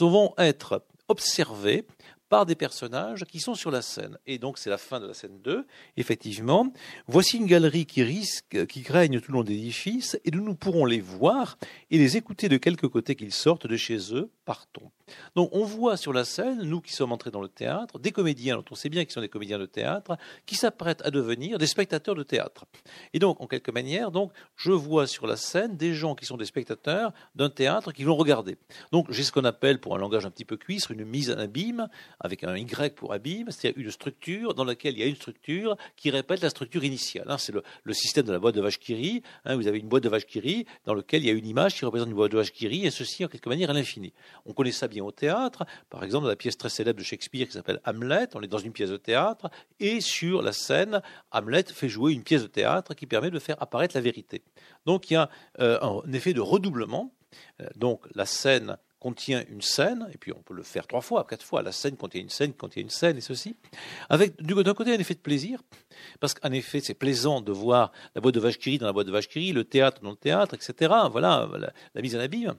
vont 0.00 0.34
être 0.38 0.82
observés 1.08 1.86
par 2.32 2.46
des 2.46 2.54
personnages 2.54 3.26
qui 3.26 3.40
sont 3.40 3.54
sur 3.54 3.70
la 3.70 3.82
scène. 3.82 4.16
Et 4.24 4.38
donc 4.38 4.56
c'est 4.56 4.70
la 4.70 4.78
fin 4.78 5.00
de 5.00 5.06
la 5.06 5.12
scène 5.12 5.38
2. 5.42 5.66
Effectivement, 5.98 6.72
voici 7.06 7.36
une 7.36 7.44
galerie 7.44 7.84
qui 7.84 8.02
risque, 8.02 8.64
qui 8.68 8.82
règne 8.90 9.20
tout 9.20 9.32
le 9.32 9.36
long 9.36 9.44
de 9.44 9.50
l'édifice, 9.50 10.18
et 10.24 10.30
nous, 10.30 10.42
nous 10.42 10.54
pourrons 10.54 10.86
les 10.86 11.02
voir 11.02 11.58
et 11.90 11.98
les 11.98 12.16
écouter 12.16 12.48
de 12.48 12.56
quelque 12.56 12.86
côté 12.86 13.16
qu'ils 13.16 13.34
sortent 13.34 13.66
de 13.66 13.76
chez 13.76 14.14
eux, 14.14 14.30
partons. 14.46 14.90
Donc 15.34 15.50
on 15.52 15.64
voit 15.64 15.96
sur 15.96 16.12
la 16.12 16.24
scène, 16.24 16.62
nous 16.62 16.80
qui 16.80 16.92
sommes 16.92 17.12
entrés 17.12 17.30
dans 17.30 17.40
le 17.40 17.48
théâtre, 17.48 17.98
des 17.98 18.12
comédiens, 18.12 18.56
dont 18.56 18.64
on 18.70 18.74
sait 18.74 18.88
bien 18.88 19.04
qu'ils 19.04 19.12
sont 19.12 19.20
des 19.20 19.28
comédiens 19.28 19.58
de 19.58 19.66
théâtre, 19.66 20.16
qui 20.46 20.56
s'apprêtent 20.56 21.02
à 21.04 21.10
devenir 21.10 21.58
des 21.58 21.66
spectateurs 21.66 22.14
de 22.14 22.22
théâtre. 22.22 22.64
Et 23.12 23.18
donc, 23.18 23.40
en 23.40 23.46
quelque 23.46 23.70
manière, 23.70 24.10
donc, 24.10 24.32
je 24.56 24.72
vois 24.72 25.06
sur 25.06 25.26
la 25.26 25.36
scène 25.36 25.76
des 25.76 25.94
gens 25.94 26.14
qui 26.14 26.24
sont 26.24 26.36
des 26.36 26.44
spectateurs 26.44 27.12
d'un 27.34 27.50
théâtre 27.50 27.92
qui 27.92 28.04
vont 28.04 28.16
regarder. 28.16 28.56
Donc 28.90 29.10
j'ai 29.10 29.22
ce 29.22 29.32
qu'on 29.32 29.44
appelle, 29.44 29.80
pour 29.80 29.94
un 29.94 29.98
langage 29.98 30.26
un 30.26 30.30
petit 30.30 30.44
peu 30.44 30.56
cuistre, 30.56 30.90
une 30.90 31.04
mise 31.04 31.30
en 31.30 31.38
abîme, 31.38 31.88
avec 32.20 32.44
un 32.44 32.56
Y 32.56 32.94
pour 32.94 33.12
abîme, 33.12 33.50
c'est-à-dire 33.50 33.82
une 33.82 33.90
structure 33.90 34.54
dans 34.54 34.64
laquelle 34.64 34.94
il 34.94 35.00
y 35.00 35.02
a 35.02 35.06
une 35.06 35.16
structure 35.16 35.76
qui 35.96 36.10
répète 36.10 36.42
la 36.42 36.50
structure 36.50 36.84
initiale. 36.84 37.26
Hein. 37.28 37.38
c'est 37.38 37.52
le, 37.52 37.62
système 37.92 38.26
de 38.26 38.32
la 38.32 38.38
boîte 38.38 38.54
de 38.54 38.60
vache 38.60 38.78
qui 38.78 39.22
hein. 39.44 39.56
vous 39.56 39.66
avez 39.66 39.78
une 39.78 39.88
boîte 39.88 40.02
de 40.02 40.08
vache 40.08 40.26
qui 40.26 40.66
dans 40.86 40.94
laquelle 40.94 41.22
il 41.22 41.26
y 41.26 41.30
a 41.30 41.34
une 41.34 41.46
image 41.46 41.74
qui 41.74 41.84
représente 41.84 42.08
une 42.08 42.14
boîte 42.14 42.32
de 42.32 42.36
vache 42.36 42.52
qui 42.52 42.66
et 42.66 42.90
ceci 42.90 43.24
en 43.24 43.28
quelque 43.28 43.48
manière 43.48 43.70
à 43.70 43.72
l'infini. 43.72 44.12
On 44.46 44.52
connaît 44.52 44.72
ça 44.72 44.88
bien 44.88 45.01
au 45.04 45.12
théâtre, 45.12 45.64
par 45.90 46.04
exemple 46.04 46.24
dans 46.24 46.30
la 46.30 46.36
pièce 46.36 46.56
très 46.56 46.68
célèbre 46.68 46.98
de 46.98 47.04
Shakespeare 47.04 47.46
qui 47.46 47.52
s'appelle 47.52 47.80
Hamlet, 47.84 48.28
on 48.34 48.42
est 48.42 48.48
dans 48.48 48.58
une 48.58 48.72
pièce 48.72 48.90
de 48.90 48.96
théâtre, 48.96 49.50
et 49.80 50.00
sur 50.00 50.42
la 50.42 50.52
scène, 50.52 51.02
Hamlet 51.30 51.64
fait 51.64 51.88
jouer 51.88 52.12
une 52.12 52.22
pièce 52.22 52.42
de 52.42 52.48
théâtre 52.48 52.94
qui 52.94 53.06
permet 53.06 53.30
de 53.30 53.38
faire 53.38 53.60
apparaître 53.60 53.96
la 53.96 54.00
vérité. 54.00 54.42
Donc 54.86 55.10
il 55.10 55.14
y 55.14 55.16
a 55.16 55.28
euh, 55.60 55.78
un 55.80 56.12
effet 56.12 56.32
de 56.32 56.40
redoublement. 56.40 57.12
Euh, 57.60 57.66
donc 57.76 58.02
la 58.14 58.26
scène 58.26 58.76
contient 59.02 59.42
une 59.48 59.62
scène, 59.62 60.08
et 60.12 60.16
puis 60.16 60.32
on 60.32 60.42
peut 60.42 60.54
le 60.54 60.62
faire 60.62 60.86
trois 60.86 61.00
fois, 61.00 61.26
quatre 61.28 61.44
fois, 61.44 61.60
la 61.62 61.72
scène 61.72 61.96
contient 61.96 62.20
une 62.20 62.28
scène, 62.28 62.52
contient 62.52 62.82
une 62.82 62.90
scène, 62.90 63.16
et 63.16 63.20
ceci, 63.20 63.56
avec 64.08 64.40
d'un 64.40 64.74
côté 64.74 64.94
un 64.94 64.98
effet 64.98 65.14
de 65.14 65.18
plaisir, 65.18 65.60
parce 66.20 66.34
qu'en 66.34 66.52
effet 66.52 66.78
c'est 66.78 66.94
plaisant 66.94 67.40
de 67.40 67.50
voir 67.50 67.90
la 68.14 68.20
boîte 68.20 68.36
de 68.36 68.40
vache 68.40 68.60
dans 68.78 68.86
la 68.86 68.92
boîte 68.92 69.08
de 69.08 69.12
vache 69.12 69.28
le 69.34 69.62
théâtre 69.64 70.02
dans 70.02 70.10
le 70.10 70.16
théâtre, 70.16 70.54
etc. 70.54 70.94
Voilà 71.10 71.48
la 71.96 72.00
mise 72.00 72.14
en 72.14 72.20
abîme 72.20 72.54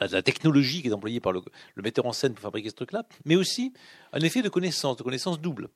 la 0.00 0.22
technologie 0.22 0.82
qui 0.82 0.88
est 0.88 0.92
employée 0.92 1.20
par 1.20 1.32
le, 1.32 1.42
metteur 1.76 2.06
en 2.06 2.12
scène 2.12 2.34
pour 2.34 2.42
fabriquer 2.42 2.70
ce 2.70 2.74
truc-là, 2.74 3.04
mais 3.24 3.36
aussi 3.36 3.72
un 4.16 4.20
effet 4.20 4.40
de 4.40 4.48
connaissance, 4.48 4.96
de 4.96 5.02
connaissance 5.02 5.40
double. 5.40 5.68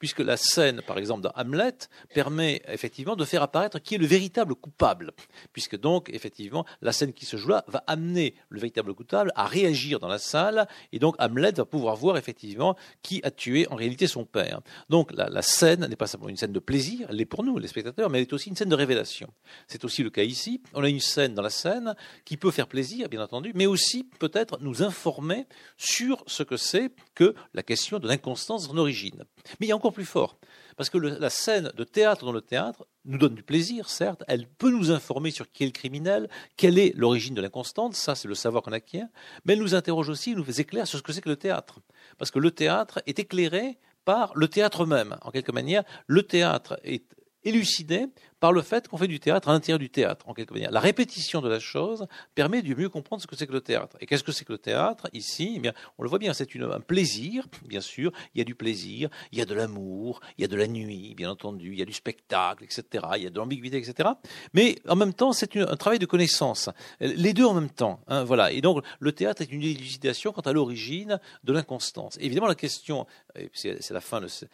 Puisque 0.00 0.18
la 0.18 0.36
scène, 0.36 0.82
par 0.82 0.98
exemple, 0.98 1.22
dans 1.22 1.32
Hamlet, 1.36 1.88
permet 2.12 2.60
effectivement 2.66 3.14
de 3.14 3.24
faire 3.24 3.42
apparaître 3.42 3.78
qui 3.78 3.94
est 3.94 3.98
le 3.98 4.06
véritable 4.06 4.56
coupable. 4.56 5.12
Puisque 5.52 5.78
donc, 5.78 6.10
effectivement, 6.12 6.66
la 6.82 6.92
scène 6.92 7.12
qui 7.12 7.24
se 7.24 7.36
joue 7.36 7.50
là 7.50 7.64
va 7.68 7.84
amener 7.86 8.34
le 8.48 8.58
véritable 8.58 8.94
coupable 8.94 9.30
à 9.36 9.46
réagir 9.46 10.00
dans 10.00 10.08
la 10.08 10.18
salle, 10.18 10.66
et 10.92 10.98
donc 10.98 11.14
Hamlet 11.20 11.52
va 11.52 11.64
pouvoir 11.64 11.94
voir 11.94 12.16
effectivement 12.16 12.76
qui 13.02 13.20
a 13.22 13.30
tué 13.30 13.68
en 13.70 13.76
réalité 13.76 14.08
son 14.08 14.24
père. 14.24 14.60
Donc 14.90 15.12
la, 15.12 15.28
la 15.28 15.42
scène 15.42 15.86
n'est 15.86 15.94
pas 15.94 16.08
simplement 16.08 16.30
une 16.30 16.36
scène 16.36 16.52
de 16.52 16.58
plaisir, 16.58 17.06
elle 17.10 17.20
est 17.20 17.24
pour 17.24 17.44
nous, 17.44 17.58
les 17.58 17.68
spectateurs, 17.68 18.10
mais 18.10 18.18
elle 18.18 18.22
est 18.22 18.32
aussi 18.32 18.48
une 18.48 18.56
scène 18.56 18.70
de 18.70 18.74
révélation. 18.74 19.28
C'est 19.68 19.84
aussi 19.84 20.02
le 20.02 20.10
cas 20.10 20.24
ici. 20.24 20.60
On 20.72 20.82
a 20.82 20.88
une 20.88 21.00
scène 21.00 21.34
dans 21.34 21.42
la 21.42 21.50
scène 21.50 21.94
qui 22.24 22.36
peut 22.36 22.50
faire 22.50 22.66
plaisir, 22.66 23.08
bien 23.08 23.22
entendu, 23.22 23.52
mais 23.54 23.66
aussi 23.66 24.02
peut-être 24.18 24.58
nous 24.60 24.82
informer 24.82 25.46
sur 25.76 26.24
ce 26.26 26.42
que 26.42 26.56
c'est 26.56 26.90
que 27.14 27.34
la 27.52 27.62
question 27.62 27.83
de 27.92 28.08
l'inconstance 28.08 28.68
en 28.68 28.76
origine. 28.76 29.24
Mais 29.60 29.66
il 29.66 29.68
y 29.68 29.72
a 29.72 29.76
encore 29.76 29.92
plus 29.92 30.04
fort, 30.04 30.38
parce 30.76 30.90
que 30.90 30.98
la 30.98 31.30
scène 31.30 31.72
de 31.76 31.84
théâtre 31.84 32.24
dans 32.24 32.32
le 32.32 32.40
théâtre 32.40 32.86
nous 33.04 33.18
donne 33.18 33.34
du 33.34 33.42
plaisir, 33.42 33.88
certes, 33.88 34.24
elle 34.26 34.46
peut 34.46 34.70
nous 34.70 34.90
informer 34.90 35.30
sur 35.30 35.50
qui 35.50 35.62
est 35.62 35.66
le 35.66 35.72
criminel, 35.72 36.28
quelle 36.56 36.78
est 36.78 36.92
l'origine 36.96 37.34
de 37.34 37.42
l'inconstance, 37.42 37.96
ça 37.96 38.14
c'est 38.14 38.28
le 38.28 38.34
savoir 38.34 38.62
qu'on 38.62 38.72
acquiert, 38.72 39.06
mais 39.44 39.52
elle 39.52 39.60
nous 39.60 39.74
interroge 39.74 40.08
aussi, 40.08 40.34
nous 40.34 40.44
fait 40.44 40.60
éclair 40.60 40.86
sur 40.86 40.98
ce 40.98 41.02
que 41.02 41.12
c'est 41.12 41.20
que 41.20 41.28
le 41.28 41.36
théâtre. 41.36 41.80
Parce 42.18 42.30
que 42.30 42.38
le 42.38 42.50
théâtre 42.50 43.02
est 43.06 43.18
éclairé 43.18 43.78
par 44.04 44.32
le 44.34 44.48
théâtre 44.48 44.86
même, 44.86 45.16
en 45.22 45.30
quelque 45.30 45.52
manière. 45.52 45.84
Le 46.06 46.22
théâtre 46.22 46.78
est 46.84 47.04
élucidé 47.44 48.06
par 48.44 48.52
le 48.52 48.60
fait 48.60 48.88
qu'on 48.88 48.98
fait 48.98 49.08
du 49.08 49.20
théâtre 49.20 49.48
à 49.48 49.52
l'intérieur 49.52 49.78
du 49.78 49.88
théâtre, 49.88 50.28
en 50.28 50.34
quelque 50.34 50.52
manière. 50.52 50.70
La 50.70 50.80
répétition 50.80 51.40
de 51.40 51.48
la 51.48 51.60
chose 51.60 52.06
permet 52.34 52.60
de 52.60 52.74
mieux 52.74 52.90
comprendre 52.90 53.22
ce 53.22 53.26
que 53.26 53.36
c'est 53.36 53.46
que 53.46 53.54
le 53.54 53.62
théâtre. 53.62 53.96
Et 54.02 54.06
qu'est-ce 54.06 54.22
que 54.22 54.32
c'est 54.32 54.44
que 54.44 54.52
le 54.52 54.58
théâtre? 54.58 55.08
Ici, 55.14 55.62
eh 55.64 55.70
on 55.96 56.02
le 56.02 56.10
voit 56.10 56.18
bien, 56.18 56.34
c'est 56.34 56.54
un 56.56 56.80
plaisir, 56.80 57.46
bien 57.66 57.80
sûr. 57.80 58.12
Il 58.34 58.40
y 58.40 58.42
a 58.42 58.44
du 58.44 58.54
plaisir, 58.54 59.08
il 59.32 59.38
y 59.38 59.40
a 59.40 59.46
de 59.46 59.54
l'amour, 59.54 60.20
il 60.36 60.42
y 60.42 60.44
a 60.44 60.48
de 60.48 60.56
la 60.56 60.66
nuit, 60.66 61.14
bien 61.14 61.30
entendu, 61.30 61.72
il 61.72 61.78
y 61.78 61.80
a 61.80 61.86
du 61.86 61.94
spectacle, 61.94 62.64
etc. 62.64 63.06
Il 63.16 63.22
y 63.22 63.26
a 63.26 63.30
de 63.30 63.38
l'ambiguïté, 63.38 63.78
etc. 63.78 64.10
Mais 64.52 64.76
en 64.86 64.96
même 64.96 65.14
temps, 65.14 65.32
c'est 65.32 65.56
un 65.56 65.76
travail 65.76 65.98
de 65.98 66.04
connaissance. 66.04 66.68
Les 67.00 67.32
deux 67.32 67.46
en 67.46 67.54
même 67.54 67.70
temps. 67.70 68.00
Hein, 68.08 68.24
voilà. 68.24 68.52
Et 68.52 68.60
donc, 68.60 68.84
le 68.98 69.12
théâtre 69.12 69.40
est 69.40 69.50
une 69.50 69.62
élucidation 69.62 70.32
quant 70.32 70.42
à 70.42 70.52
l'origine 70.52 71.18
de 71.44 71.52
l'inconstance. 71.54 72.18
Évidemment, 72.20 72.48
la 72.48 72.56
question, 72.56 73.06
c'est 73.54 73.90
la 73.90 74.02
fin 74.02 74.20
de 74.20 74.28
cette 74.28 74.50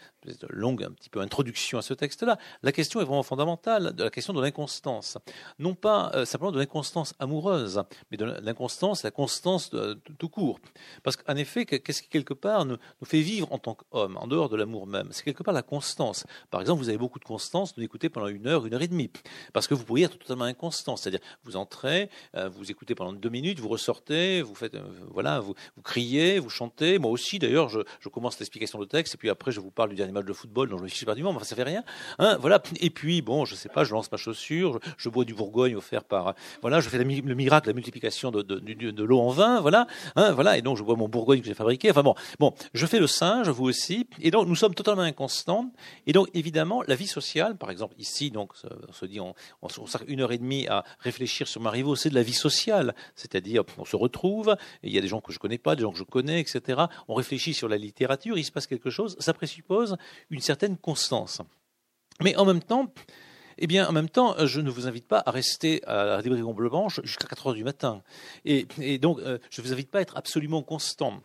longue 0.49 0.84
un 0.84 0.93
petit 0.93 1.11
peu 1.11 1.20
introduction 1.20 1.78
à 1.78 1.82
ce 1.82 1.93
texte-là, 1.93 2.38
la 2.62 2.70
question 2.70 3.01
est 3.01 3.05
vraiment 3.05 3.24
fondamentale 3.24 3.80
de 3.81 4.05
la 4.05 4.11
question 4.11 4.33
de 4.33 4.41
l'inconstance. 4.41 5.18
Non 5.59 5.74
pas 5.74 6.11
euh, 6.14 6.24
simplement 6.24 6.53
de 6.53 6.59
l'inconstance 6.59 7.14
amoureuse, 7.18 7.83
mais 8.11 8.16
de 8.16 8.24
l'inconstance, 8.24 9.03
la 9.03 9.11
constance 9.11 9.70
tout 10.18 10.28
court. 10.28 10.59
Parce 11.03 11.16
qu'en 11.16 11.37
effet, 11.37 11.64
qu'est-ce 11.64 12.03
qui 12.03 12.09
quelque 12.09 12.35
part 12.35 12.64
nous, 12.64 12.76
fait 13.05 13.20
vivre 13.20 13.53
en 13.53 13.59
tant 13.59 13.74
qu'homme, 13.74 14.16
en 14.16 14.26
dehors 14.26 14.49
de 14.49 14.57
l'amour 14.57 14.87
même? 14.87 15.09
C'est 15.12 15.24
quelque 15.24 15.43
part 15.43 15.55
la 15.55 15.62
constance. 15.62 16.24
Par 16.51 16.61
exemple, 16.61 16.83
vous 16.83 16.89
avez 16.89 16.99
beaucoup 16.99 17.18
de 17.18 17.24
constance 17.24 17.74
de 17.74 17.81
l'écouter 17.81 18.09
pendant 18.09 18.28
une 18.28 18.47
heure, 18.47 18.66
une 18.66 18.74
heure 18.74 18.83
et 18.83 18.89
demie. 18.89 19.11
Parce 19.53 19.66
que 19.66 19.74
vous 19.74 19.85
pourriez 19.85 20.07
être 20.07 20.18
totalement 20.18 20.45
inconstant. 20.45 20.97
C'est-à-dire, 20.97 21.20
vous 21.45 21.57
entrez, 21.57 22.11
euh, 22.37 22.49
vous 22.49 22.70
écoutez 22.70 22.95
pendant 22.95 23.12
deux 23.12 23.28
minutes, 23.28 23.61
vous 23.61 23.68
ressortez, 23.68 24.43
vous 24.43 24.55
faites, 24.55 24.74
euh, 24.74 24.83
voilà, 25.11 25.41
vous, 25.41 25.55
vous, 25.76 25.83
criez, 25.83 26.39
vous 26.39 26.51
chantez. 26.51 26.99
Moi 26.99 27.11
aussi, 27.11 27.39
d'ailleurs, 27.39 27.68
je, 27.68 27.81
commence 28.11 28.39
l'explication 28.41 28.78
de 28.81 28.85
texte 28.85 29.14
et 29.14 29.18
puis 29.18 29.31
après, 29.31 29.53
je 29.53 29.61
vous 29.61 29.70
parle 29.70 29.91
du 29.91 29.95
dernier 29.95 30.12
match 30.12 30.26
de 30.26 30.33
football 30.33 30.68
dont 30.68 30.78
je 30.78 30.83
me 30.83 30.89
suis 30.89 31.07
perdu, 31.07 31.22
mais 31.22 31.28
enfin, 31.28 31.45
ça 31.45 31.55
fait 31.55 31.62
rien. 31.62 31.85
Hein, 32.18 32.37
voilà. 32.41 32.61
Et 32.81 32.91
puis, 32.91 33.22
bon, 33.22 33.45
je 33.45 33.55
sais 33.61 33.68
pas, 33.68 33.84
je 33.84 33.92
lance 33.92 34.11
ma 34.11 34.18
chaussure, 34.18 34.80
je, 34.96 35.08
bois 35.08 35.24
du 35.24 35.34
Bourgogne 35.34 35.76
offert 35.76 36.04
par, 36.04 36.34
voilà, 36.62 36.80
je 36.80 36.88
fais 36.88 36.98
le 36.98 37.34
miracle, 37.34 37.68
la 37.68 37.74
multiplication 37.74 38.30
de, 38.30 38.42
de, 38.42 39.04
l'eau 39.04 39.20
en 39.20 39.30
vin, 39.30 39.61
voilà, 39.61 39.86
hein, 40.16 40.32
voilà, 40.32 40.58
et 40.58 40.62
donc 40.62 40.76
je 40.76 40.82
bois 40.82 40.96
mon 40.96 41.08
Bourgogne 41.08 41.40
que 41.40 41.46
j'ai 41.46 41.54
fabriqué. 41.54 41.90
Enfin 41.90 42.02
bon, 42.02 42.14
bon, 42.38 42.54
je 42.74 42.86
fais 42.86 42.98
le 42.98 43.06
singe, 43.06 43.48
vous 43.48 43.64
aussi, 43.64 44.06
et 44.20 44.30
donc 44.30 44.46
nous 44.46 44.56
sommes 44.56 44.74
totalement 44.74 45.02
inconstants. 45.02 45.70
Et 46.06 46.12
donc 46.12 46.28
évidemment, 46.34 46.82
la 46.86 46.94
vie 46.94 47.06
sociale, 47.06 47.56
par 47.56 47.70
exemple 47.70 47.94
ici, 47.98 48.30
donc 48.30 48.52
on 48.88 48.92
se 48.92 49.06
dit, 49.06 49.20
on, 49.20 49.34
on, 49.62 49.68
une 50.06 50.20
heure 50.20 50.32
et 50.32 50.38
demie 50.38 50.66
à 50.68 50.84
réfléchir 50.98 51.48
sur 51.48 51.61
Marivaux, 51.61 51.96
c'est 51.96 52.11
de 52.11 52.14
la 52.14 52.22
vie 52.22 52.32
sociale, 52.32 52.94
c'est-à-dire 53.14 53.64
on 53.78 53.84
se 53.84 53.96
retrouve, 53.96 54.56
il 54.82 54.92
y 54.92 54.98
a 54.98 55.00
des 55.00 55.08
gens 55.08 55.20
que 55.20 55.32
je 55.32 55.38
connais 55.38 55.58
pas, 55.58 55.76
des 55.76 55.82
gens 55.82 55.92
que 55.92 55.98
je 55.98 56.04
connais, 56.04 56.40
etc. 56.40 56.82
On 57.08 57.14
réfléchit 57.14 57.54
sur 57.54 57.68
la 57.68 57.76
littérature, 57.76 58.38
il 58.38 58.44
se 58.44 58.52
passe 58.52 58.66
quelque 58.66 58.90
chose, 58.90 59.16
ça 59.18 59.32
présuppose 59.32 59.96
une 60.30 60.40
certaine 60.40 60.76
constance. 60.76 61.42
Mais 62.22 62.36
en 62.36 62.44
même 62.44 62.62
temps, 62.62 62.92
eh 63.61 63.66
bien, 63.66 63.86
en 63.86 63.92
même 63.92 64.08
temps, 64.08 64.34
je 64.46 64.61
ne 64.61 64.70
vous 64.70 64.86
invite 64.86 65.06
pas 65.06 65.22
à 65.24 65.30
rester 65.30 65.84
à 65.84 66.04
la 66.04 66.20
librairie 66.20 66.42
Blanche 66.42 67.00
jusqu'à 67.04 67.26
4 67.26 67.48
heures 67.48 67.54
du 67.54 67.64
matin. 67.64 68.02
Et, 68.44 68.66
donc, 68.98 69.18
euh, 69.20 69.38
je 69.50 69.61
ne 69.61 69.66
vous 69.66 69.72
invite 69.72 69.90
pas 69.90 69.98
à 69.98 70.02
être 70.02 70.16
absolument 70.16 70.62
constant. 70.62 71.20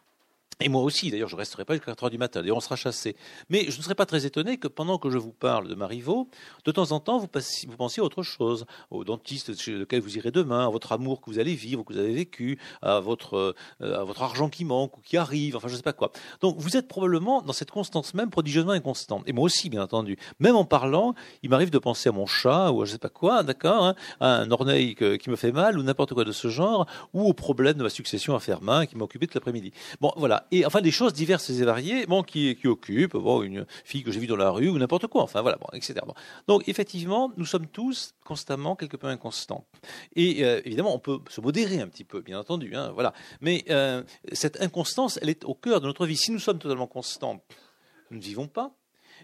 Et 0.61 0.69
moi 0.69 0.81
aussi, 0.83 1.11
d'ailleurs, 1.11 1.27
je 1.27 1.35
ne 1.35 1.39
resterai 1.39 1.65
pas 1.65 1.73
jusqu'à 1.73 1.91
4 1.91 2.05
heures 2.05 2.09
du 2.09 2.17
matin. 2.17 2.39
D'ailleurs, 2.39 2.55
on 2.55 2.61
sera 2.61 2.77
chassé. 2.77 3.17
Mais 3.49 3.69
je 3.69 3.77
ne 3.77 3.83
serais 3.83 3.95
pas 3.95 4.05
très 4.05 4.25
étonné 4.25 4.57
que 4.57 4.69
pendant 4.69 4.97
que 4.97 5.09
je 5.09 5.17
vous 5.17 5.33
parle 5.33 5.67
de 5.67 5.75
Marivaux, 5.75 6.29
de 6.63 6.71
temps 6.71 6.93
en 6.93 7.01
temps, 7.01 7.17
vous, 7.17 7.27
pensiez 7.27 8.01
à 8.01 8.05
autre 8.05 8.23
chose. 8.23 8.65
Au 8.89 9.03
dentiste 9.03 9.59
chez 9.59 9.73
lequel 9.73 9.99
vous 9.99 10.17
irez 10.17 10.31
demain, 10.31 10.65
à 10.65 10.69
votre 10.69 10.93
amour 10.93 11.19
que 11.19 11.29
vous 11.29 11.39
allez 11.39 11.55
vivre, 11.55 11.83
que 11.83 11.91
vous 11.91 11.99
avez 11.99 12.13
vécu, 12.13 12.57
à 12.81 13.01
votre, 13.01 13.53
euh, 13.81 14.05
argent 14.17 14.49
qui 14.49 14.63
manque 14.63 14.97
ou 14.97 15.01
qui 15.01 15.17
arrive, 15.17 15.57
enfin, 15.57 15.67
je 15.67 15.73
ne 15.73 15.77
sais 15.77 15.83
pas 15.83 15.93
quoi. 15.93 16.11
Donc, 16.39 16.55
vous 16.57 16.77
êtes 16.77 16.87
probablement 16.87 17.41
dans 17.41 17.51
cette 17.51 17.71
constance 17.71 18.13
même 18.13 18.29
prodigieusement 18.29 18.71
inconstante. 18.71 19.23
Et 19.27 19.33
moi 19.33 19.43
aussi, 19.43 19.69
bien 19.69 19.83
entendu. 19.83 20.17
Même 20.39 20.55
en 20.55 20.63
parlant, 20.63 21.15
il 21.43 21.49
m'arrive 21.49 21.69
de 21.69 21.79
penser 21.79 22.07
à 22.07 22.11
mon 22.13 22.25
chat 22.25 22.71
ou 22.71 22.81
à 22.81 22.85
je 22.85 22.91
ne 22.91 22.93
sais 22.93 22.99
pas 22.99 23.09
quoi, 23.09 23.43
d'accord, 23.43 23.83
hein, 23.83 23.95
à 24.21 24.37
un 24.37 24.51
orneil 24.51 24.95
qui 24.95 25.29
me 25.29 25.35
fait 25.35 25.51
mal 25.51 25.77
ou 25.77 25.83
n'importe 25.83 26.13
quoi 26.13 26.23
de 26.23 26.31
ce 26.31 26.47
genre, 26.47 26.87
ou 27.13 27.23
au 27.23 27.33
problème 27.33 27.77
de 27.77 27.83
ma 27.83 27.89
succession 27.89 28.35
à 28.35 28.39
faire 28.39 28.61
main 28.61 28.85
qui 28.85 28.95
m'a 28.95 29.03
occupé 29.03 29.27
toute 29.27 29.35
l'après-midi. 29.35 29.73
Bon, 29.99 30.13
voilà 30.15 30.44
et 30.51 30.65
enfin 30.65 30.81
des 30.81 30.91
choses 30.91 31.13
diverses 31.13 31.49
et 31.49 31.63
variées, 31.63 32.05
bon, 32.05 32.23
qui, 32.23 32.55
qui 32.55 32.67
occupent, 32.67 33.17
bon, 33.17 33.41
une 33.41 33.65
fille 33.83 34.03
que 34.03 34.11
j'ai 34.11 34.19
vue 34.19 34.27
dans 34.27 34.35
la 34.35 34.49
rue 34.49 34.69
ou 34.69 34.77
n'importe 34.77 35.07
quoi, 35.07 35.23
enfin 35.23 35.41
voilà, 35.41 35.57
bon, 35.57 35.67
etc. 35.73 35.95
Donc 36.47 36.67
effectivement, 36.67 37.31
nous 37.37 37.45
sommes 37.45 37.67
tous 37.67 38.13
constamment 38.23 38.75
quelque 38.75 38.97
peu 38.97 39.07
inconstants. 39.07 39.65
Et 40.15 40.43
euh, 40.43 40.61
évidemment, 40.65 40.95
on 40.95 40.99
peut 40.99 41.19
se 41.29 41.41
modérer 41.41 41.79
un 41.81 41.87
petit 41.87 42.03
peu, 42.03 42.21
bien 42.21 42.39
entendu, 42.39 42.75
hein, 42.75 42.91
voilà. 42.93 43.13
Mais 43.41 43.63
euh, 43.69 44.03
cette 44.33 44.61
inconstance, 44.61 45.19
elle 45.21 45.29
est 45.29 45.45
au 45.45 45.53
cœur 45.53 45.81
de 45.81 45.87
notre 45.87 46.05
vie. 46.05 46.17
Si 46.17 46.31
nous 46.31 46.39
sommes 46.39 46.59
totalement 46.59 46.87
constants, 46.87 47.43
nous 48.11 48.17
ne 48.17 48.23
vivons 48.23 48.47
pas. 48.47 48.75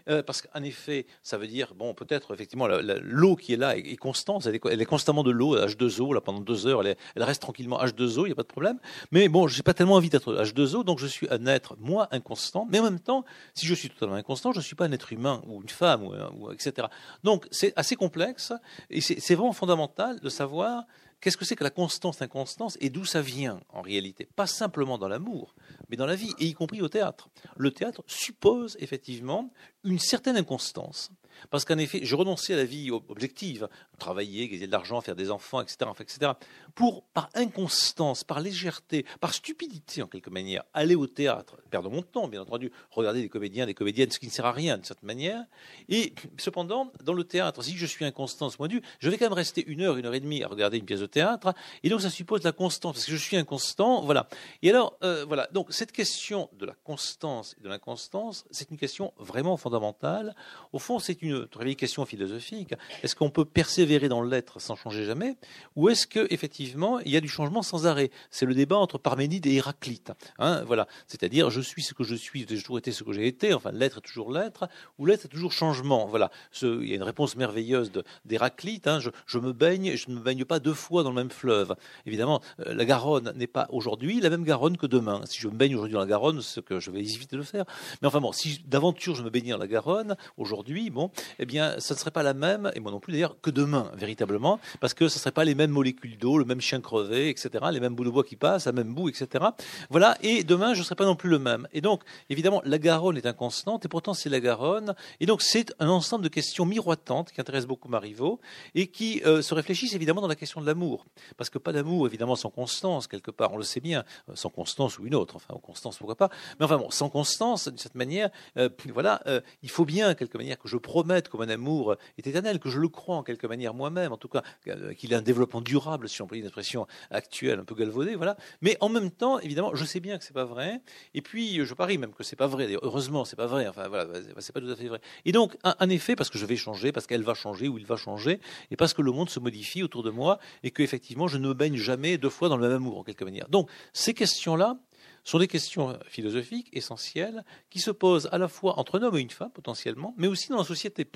Euh, 0.08 0.22
parce 0.22 0.42
qu'en 0.42 0.62
effet, 0.62 1.06
ça 1.22 1.38
veut 1.38 1.46
dire, 1.46 1.74
bon, 1.74 1.94
peut-être 1.94 2.34
effectivement, 2.34 2.66
l'eau 2.66 3.36
qui 3.36 3.54
est 3.54 3.56
là 3.56 3.76
est, 3.76 3.96
constante, 3.96 4.46
elle 4.46 4.54
est, 4.54 4.84
constamment 4.84 5.22
de 5.22 5.30
l'eau, 5.30 5.56
H2O, 5.56 6.14
là, 6.14 6.20
pendant 6.20 6.40
deux 6.40 6.66
heures, 6.66 6.82
elle, 6.86 6.96
reste 7.16 7.42
tranquillement 7.42 7.82
H2O, 7.82 8.22
il 8.22 8.26
n'y 8.26 8.32
a 8.32 8.34
pas 8.34 8.42
de 8.42 8.48
problème. 8.48 8.78
Mais 9.10 9.28
bon, 9.28 9.46
je 9.48 9.56
n'ai 9.56 9.62
pas 9.62 9.74
tellement 9.74 9.94
envie 9.94 10.10
d'être 10.10 10.34
H2O, 10.34 10.84
donc 10.84 10.98
je 10.98 11.06
suis 11.06 11.26
un 11.30 11.46
être, 11.46 11.76
moi, 11.78 12.08
inconstant. 12.10 12.66
Mais 12.70 12.80
en 12.80 12.84
même 12.84 13.00
temps, 13.00 13.24
si 13.54 13.66
je 13.66 13.74
suis 13.74 13.88
totalement 13.88 14.16
inconstant, 14.16 14.52
je 14.52 14.58
ne 14.58 14.62
suis 14.62 14.76
pas 14.76 14.86
un 14.86 14.92
être 14.92 15.12
humain 15.12 15.42
ou 15.46 15.62
une 15.62 15.68
femme, 15.68 16.04
ou, 16.04 16.50
etc. 16.50 16.88
Donc, 17.22 17.46
c'est 17.50 17.72
assez 17.76 17.96
complexe, 17.96 18.52
et 18.90 19.00
c'est 19.00 19.34
vraiment 19.34 19.52
fondamental 19.52 20.20
de 20.20 20.28
savoir 20.28 20.84
Qu'est-ce 21.22 21.36
que 21.36 21.44
c'est 21.44 21.54
que 21.54 21.62
la 21.62 21.70
constance, 21.70 22.20
inconstance 22.20 22.76
et 22.80 22.90
d'où 22.90 23.04
ça 23.04 23.22
vient 23.22 23.60
en 23.68 23.80
réalité? 23.80 24.28
Pas 24.34 24.48
simplement 24.48 24.98
dans 24.98 25.06
l'amour, 25.06 25.54
mais 25.88 25.96
dans 25.96 26.04
la 26.04 26.16
vie, 26.16 26.34
et 26.40 26.46
y 26.46 26.52
compris 26.52 26.82
au 26.82 26.88
théâtre. 26.88 27.28
Le 27.56 27.70
théâtre 27.70 28.02
suppose 28.08 28.76
effectivement 28.80 29.48
une 29.84 30.00
certaine 30.00 30.36
inconstance. 30.36 31.12
Parce 31.50 31.64
qu'en 31.64 31.78
effet, 31.78 32.00
je 32.02 32.14
renonçais 32.16 32.54
à 32.54 32.56
la 32.56 32.64
vie 32.64 32.90
objective, 32.90 33.68
travailler, 33.98 34.48
gagner 34.48 34.66
de 34.66 34.72
l'argent, 34.72 35.00
faire 35.00 35.16
des 35.16 35.30
enfants, 35.30 35.60
etc., 35.60 35.90
etc., 36.00 36.32
pour, 36.74 37.04
par 37.04 37.28
inconstance, 37.34 38.24
par 38.24 38.40
légèreté, 38.40 39.04
par 39.20 39.34
stupidité 39.34 40.02
en 40.02 40.06
quelque 40.06 40.30
manière, 40.30 40.64
aller 40.74 40.94
au 40.94 41.06
théâtre, 41.06 41.58
perdre 41.70 41.90
mon 41.90 42.02
temps, 42.02 42.28
bien 42.28 42.42
entendu, 42.42 42.72
regarder 42.90 43.22
des 43.22 43.28
comédiens, 43.28 43.66
des 43.66 43.74
comédiennes, 43.74 44.10
ce 44.10 44.18
qui 44.18 44.26
ne 44.26 44.32
sert 44.32 44.46
à 44.46 44.52
rien 44.52 44.78
de 44.78 44.84
cette 44.84 45.02
manière. 45.02 45.44
Et 45.88 46.14
cependant, 46.38 46.92
dans 47.02 47.14
le 47.14 47.24
théâtre, 47.24 47.62
si 47.62 47.76
je 47.76 47.86
suis 47.86 48.04
inconstant 48.04 48.50
ce 48.50 48.56
point 48.56 48.68
je 49.00 49.10
vais 49.10 49.18
quand 49.18 49.26
même 49.26 49.32
rester 49.32 49.64
une 49.66 49.82
heure, 49.82 49.96
une 49.96 50.06
heure 50.06 50.14
et 50.14 50.20
demie 50.20 50.42
à 50.42 50.48
regarder 50.48 50.78
une 50.78 50.84
pièce 50.84 51.00
de 51.00 51.06
théâtre, 51.06 51.54
et 51.82 51.88
donc 51.88 52.00
ça 52.00 52.10
suppose 52.10 52.42
la 52.44 52.52
constance, 52.52 52.94
parce 52.94 53.06
que 53.06 53.12
je 53.12 53.16
suis 53.16 53.36
inconstant, 53.36 54.02
voilà. 54.02 54.28
Et 54.62 54.70
alors, 54.70 54.96
euh, 55.02 55.24
voilà, 55.26 55.48
donc 55.52 55.72
cette 55.72 55.92
question 55.92 56.48
de 56.58 56.66
la 56.66 56.74
constance 56.84 57.54
et 57.58 57.62
de 57.62 57.68
l'inconstance, 57.68 58.44
c'est 58.50 58.70
une 58.70 58.76
question 58.76 59.12
vraiment 59.18 59.56
fondamentale. 59.56 60.34
Au 60.72 60.78
fond, 60.78 60.98
c'est 60.98 61.21
une 61.22 61.46
vieille 61.60 61.76
question 61.76 62.04
philosophique. 62.04 62.74
Est-ce 63.02 63.14
qu'on 63.14 63.30
peut 63.30 63.44
persévérer 63.44 64.08
dans 64.08 64.22
l'être 64.22 64.60
sans 64.60 64.76
changer 64.76 65.04
jamais? 65.04 65.36
Ou 65.76 65.88
est-ce 65.88 66.06
qu'effectivement, 66.06 66.98
il 67.00 67.12
y 67.12 67.16
a 67.16 67.20
du 67.20 67.28
changement 67.28 67.62
sans 67.62 67.86
arrêt? 67.86 68.10
C'est 68.30 68.46
le 68.46 68.54
débat 68.54 68.76
entre 68.76 68.98
Parménide 68.98 69.46
et 69.46 69.54
Héraclite. 69.54 70.12
Hein, 70.38 70.62
voilà. 70.66 70.86
C'est-à-dire, 71.06 71.50
je 71.50 71.60
suis 71.60 71.82
ce 71.82 71.94
que 71.94 72.04
je 72.04 72.14
suis, 72.14 72.46
j'ai 72.48 72.58
toujours 72.58 72.78
été 72.78 72.92
ce 72.92 73.04
que 73.04 73.12
j'ai 73.12 73.26
été, 73.26 73.54
enfin, 73.54 73.70
l'être 73.72 73.98
est 73.98 74.02
toujours 74.02 74.32
l'être, 74.32 74.68
ou 74.98 75.06
l'être 75.06 75.26
est 75.26 75.28
toujours 75.28 75.52
changement. 75.52 76.06
Voilà. 76.06 76.30
il 76.62 76.88
y 76.88 76.92
a 76.92 76.96
une 76.96 77.02
réponse 77.02 77.36
merveilleuse 77.36 77.92
d'Héraclite. 78.24 78.88
Hein, 78.88 78.98
je, 79.26 79.38
me 79.38 79.52
baigne, 79.52 79.96
je 79.96 80.10
ne 80.10 80.16
me 80.16 80.20
baigne 80.20 80.44
pas 80.44 80.58
deux 80.58 80.74
fois 80.74 81.02
dans 81.02 81.10
le 81.10 81.16
même 81.16 81.30
fleuve. 81.30 81.76
Évidemment, 82.06 82.40
euh, 82.60 82.74
la 82.74 82.84
Garonne 82.84 83.32
n'est 83.36 83.46
pas 83.46 83.66
aujourd'hui 83.70 84.20
la 84.20 84.30
même 84.30 84.44
Garonne 84.44 84.76
que 84.76 84.86
demain. 84.86 85.22
Si 85.26 85.40
je 85.40 85.48
me 85.48 85.54
baigne 85.54 85.74
aujourd'hui 85.74 85.94
dans 85.94 86.00
la 86.00 86.06
Garonne, 86.06 86.40
ce 86.40 86.60
que 86.60 86.80
je 86.80 86.90
vais 86.90 87.00
éviter 87.00 87.36
de 87.36 87.42
faire. 87.42 87.64
Mais 88.00 88.08
enfin 88.08 88.20
bon, 88.20 88.32
si 88.32 88.60
d'aventure 88.66 89.14
je 89.14 89.22
me 89.22 89.30
baignais 89.30 89.52
dans 89.52 89.58
la 89.58 89.68
Garonne, 89.68 90.16
aujourd'hui, 90.36 90.90
bon, 90.90 91.08
eh 91.38 91.46
bien, 91.46 91.78
ça 91.78 91.94
ne 91.94 91.98
serait 91.98 92.10
pas 92.10 92.22
la 92.22 92.34
même, 92.34 92.70
et 92.74 92.80
moi 92.80 92.92
non 92.92 93.00
plus 93.00 93.12
d'ailleurs, 93.12 93.36
que 93.40 93.50
demain, 93.50 93.90
véritablement, 93.94 94.60
parce 94.80 94.94
que 94.94 95.08
ce 95.08 95.16
ne 95.16 95.20
serait 95.20 95.32
pas 95.32 95.44
les 95.44 95.54
mêmes 95.54 95.70
molécules 95.70 96.18
d'eau, 96.18 96.38
le 96.38 96.44
même 96.44 96.60
chien 96.60 96.80
crevé, 96.80 97.28
etc., 97.28 97.64
les 97.72 97.80
mêmes 97.80 97.94
bouts 97.94 98.04
de 98.04 98.10
bois 98.10 98.24
qui 98.24 98.36
passent, 98.36 98.66
la 98.66 98.72
même 98.72 98.94
boue, 98.94 99.08
etc. 99.08 99.44
Voilà, 99.90 100.16
et 100.22 100.44
demain, 100.44 100.74
je 100.74 100.80
ne 100.80 100.84
serai 100.84 100.94
pas 100.94 101.04
non 101.04 101.16
plus 101.16 101.30
le 101.30 101.38
même. 101.38 101.68
Et 101.72 101.80
donc, 101.80 102.02
évidemment, 102.30 102.62
la 102.64 102.78
Garonne 102.78 103.16
est 103.16 103.26
inconstante, 103.26 103.84
et 103.84 103.88
pourtant 103.88 104.14
c'est 104.14 104.28
la 104.28 104.40
Garonne, 104.40 104.94
et 105.20 105.26
donc 105.26 105.42
c'est 105.42 105.74
un 105.78 105.88
ensemble 105.88 106.24
de 106.24 106.28
questions 106.28 106.64
miroitantes 106.64 107.32
qui 107.32 107.40
intéressent 107.40 107.68
beaucoup 107.68 107.88
Marivaux, 107.88 108.40
et 108.74 108.86
qui 108.86 109.22
euh, 109.26 109.42
se 109.42 109.54
réfléchissent 109.54 109.94
évidemment 109.94 110.20
dans 110.20 110.28
la 110.28 110.36
question 110.36 110.60
de 110.60 110.66
l'amour. 110.66 111.06
Parce 111.36 111.50
que 111.50 111.58
pas 111.58 111.72
d'amour, 111.72 112.06
évidemment, 112.06 112.36
sans 112.36 112.50
constance, 112.50 113.06
quelque 113.06 113.30
part, 113.30 113.52
on 113.52 113.56
le 113.56 113.64
sait 113.64 113.80
bien, 113.80 114.04
euh, 114.28 114.32
sans 114.34 114.50
constance 114.50 114.98
ou 114.98 115.06
une 115.06 115.14
autre, 115.14 115.36
enfin, 115.36 115.54
constance, 115.62 115.98
pourquoi 115.98 116.16
pas, 116.16 116.30
mais 116.58 116.64
enfin 116.64 116.78
bon, 116.78 116.90
sans 116.90 117.08
constance, 117.08 117.68
d'une 117.68 117.78
certaine 117.78 117.98
manière, 117.98 118.30
euh, 118.56 118.68
voilà, 118.92 119.22
il 119.62 119.70
faut 119.70 119.84
bien, 119.84 120.14
quelque 120.14 120.36
manière, 120.36 120.58
que 120.58 120.68
je 120.68 120.76
promette 121.02 121.28
comme 121.28 121.40
un 121.40 121.48
amour 121.48 121.96
est 122.16 122.26
éternel, 122.28 122.60
que 122.60 122.70
je 122.70 122.78
le 122.78 122.88
crois 122.88 123.16
en 123.16 123.24
quelque 123.24 123.48
manière 123.48 123.74
moi-même, 123.74 124.12
en 124.12 124.16
tout 124.16 124.28
cas 124.28 124.42
euh, 124.68 124.94
qu'il 124.94 125.12
a 125.14 125.18
un 125.18 125.22
développement 125.22 125.60
durable, 125.60 126.08
si 126.08 126.22
on 126.22 126.28
peut 126.28 126.36
une 126.36 126.44
expression 126.44 126.86
actuelle 127.10 127.58
un 127.58 127.64
peu 127.64 127.74
galvaudée, 127.74 128.14
voilà. 128.14 128.36
Mais 128.60 128.76
en 128.80 128.88
même 128.88 129.10
temps, 129.10 129.40
évidemment, 129.40 129.74
je 129.74 129.84
sais 129.84 129.98
bien 129.98 130.16
que 130.16 130.22
c'est 130.22 130.32
pas 130.32 130.44
vrai. 130.44 130.80
Et 131.14 131.20
puis, 131.20 131.64
je 131.64 131.74
parie 131.74 131.98
même 131.98 132.12
que 132.12 132.22
c'est 132.22 132.36
pas 132.36 132.46
vrai. 132.46 132.76
Heureusement, 132.82 133.24
c'est 133.24 133.34
pas 133.34 133.48
vrai. 133.48 133.66
Enfin, 133.66 133.88
voilà, 133.88 134.06
c'est 134.38 134.52
pas 134.52 134.60
tout 134.60 134.70
à 134.70 134.76
fait 134.76 134.86
vrai. 134.86 135.00
Et 135.24 135.32
donc, 135.32 135.56
en 135.64 135.88
effet, 135.88 136.14
parce 136.14 136.30
que 136.30 136.38
je 136.38 136.46
vais 136.46 136.56
changer, 136.56 136.92
parce 136.92 137.08
qu'elle 137.08 137.24
va 137.24 137.34
changer 137.34 137.66
ou 137.66 137.78
il 137.78 137.86
va 137.86 137.96
changer, 137.96 138.38
et 138.70 138.76
parce 138.76 138.94
que 138.94 139.02
le 139.02 139.10
monde 139.10 139.28
se 139.28 139.40
modifie 139.40 139.82
autour 139.82 140.04
de 140.04 140.10
moi, 140.10 140.38
et 140.62 140.70
que 140.70 140.84
effectivement, 140.84 141.26
je 141.26 141.38
ne 141.38 141.48
me 141.48 141.54
baigne 141.54 141.76
jamais 141.76 142.16
deux 142.16 142.30
fois 142.30 142.48
dans 142.48 142.56
le 142.56 142.62
même 142.62 142.76
amour, 142.76 142.98
en 142.98 143.02
quelque 143.02 143.24
manière. 143.24 143.48
Donc, 143.48 143.68
ces 143.92 144.14
questions-là, 144.14 144.78
sont 145.24 145.38
des 145.38 145.48
questions 145.48 145.98
philosophiques 146.06 146.68
essentielles 146.72 147.44
qui 147.70 147.78
se 147.78 147.90
posent 147.90 148.28
à 148.32 148.38
la 148.38 148.48
fois 148.48 148.78
entre 148.78 148.98
un 148.98 149.02
homme 149.02 149.16
et 149.16 149.20
une 149.20 149.30
femme 149.30 149.50
potentiellement, 149.50 150.14
mais 150.16 150.26
aussi 150.26 150.48
dans 150.48 150.58
la 150.58 150.64
société. 150.64 151.06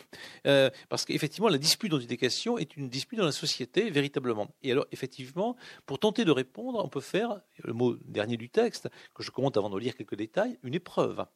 Euh, 0.47 0.71
parce 0.89 1.05
qu'effectivement, 1.05 1.49
la 1.49 1.59
dispute 1.59 1.91
dont 1.91 1.99
il 1.99 2.13
est 2.13 2.17
question 2.17 2.59
est 2.59 2.77
une 2.77 2.89
dispute 2.89 3.19
dans 3.19 3.25
la 3.25 3.33
société 3.33 3.91
véritablement. 3.91 4.49
Et 4.63 4.73
alors, 4.73 4.87
effectivement, 4.93 5.57
pour 5.87 5.99
tenter 5.99 6.25
de 6.25 6.31
répondre, 6.31 6.83
on 6.85 6.89
peut 6.89 7.01
faire, 7.01 7.41
le 7.63 7.73
mot 7.73 7.97
dernier 8.05 8.37
du 8.37 8.49
texte, 8.49 8.89
que 9.15 9.23
je 9.23 9.31
commente 9.31 9.57
avant 9.57 9.71
de 9.71 9.79
lire 9.79 9.97
quelques 9.97 10.17
détails, 10.17 10.59
une 10.63 10.75
épreuve. 10.75 11.27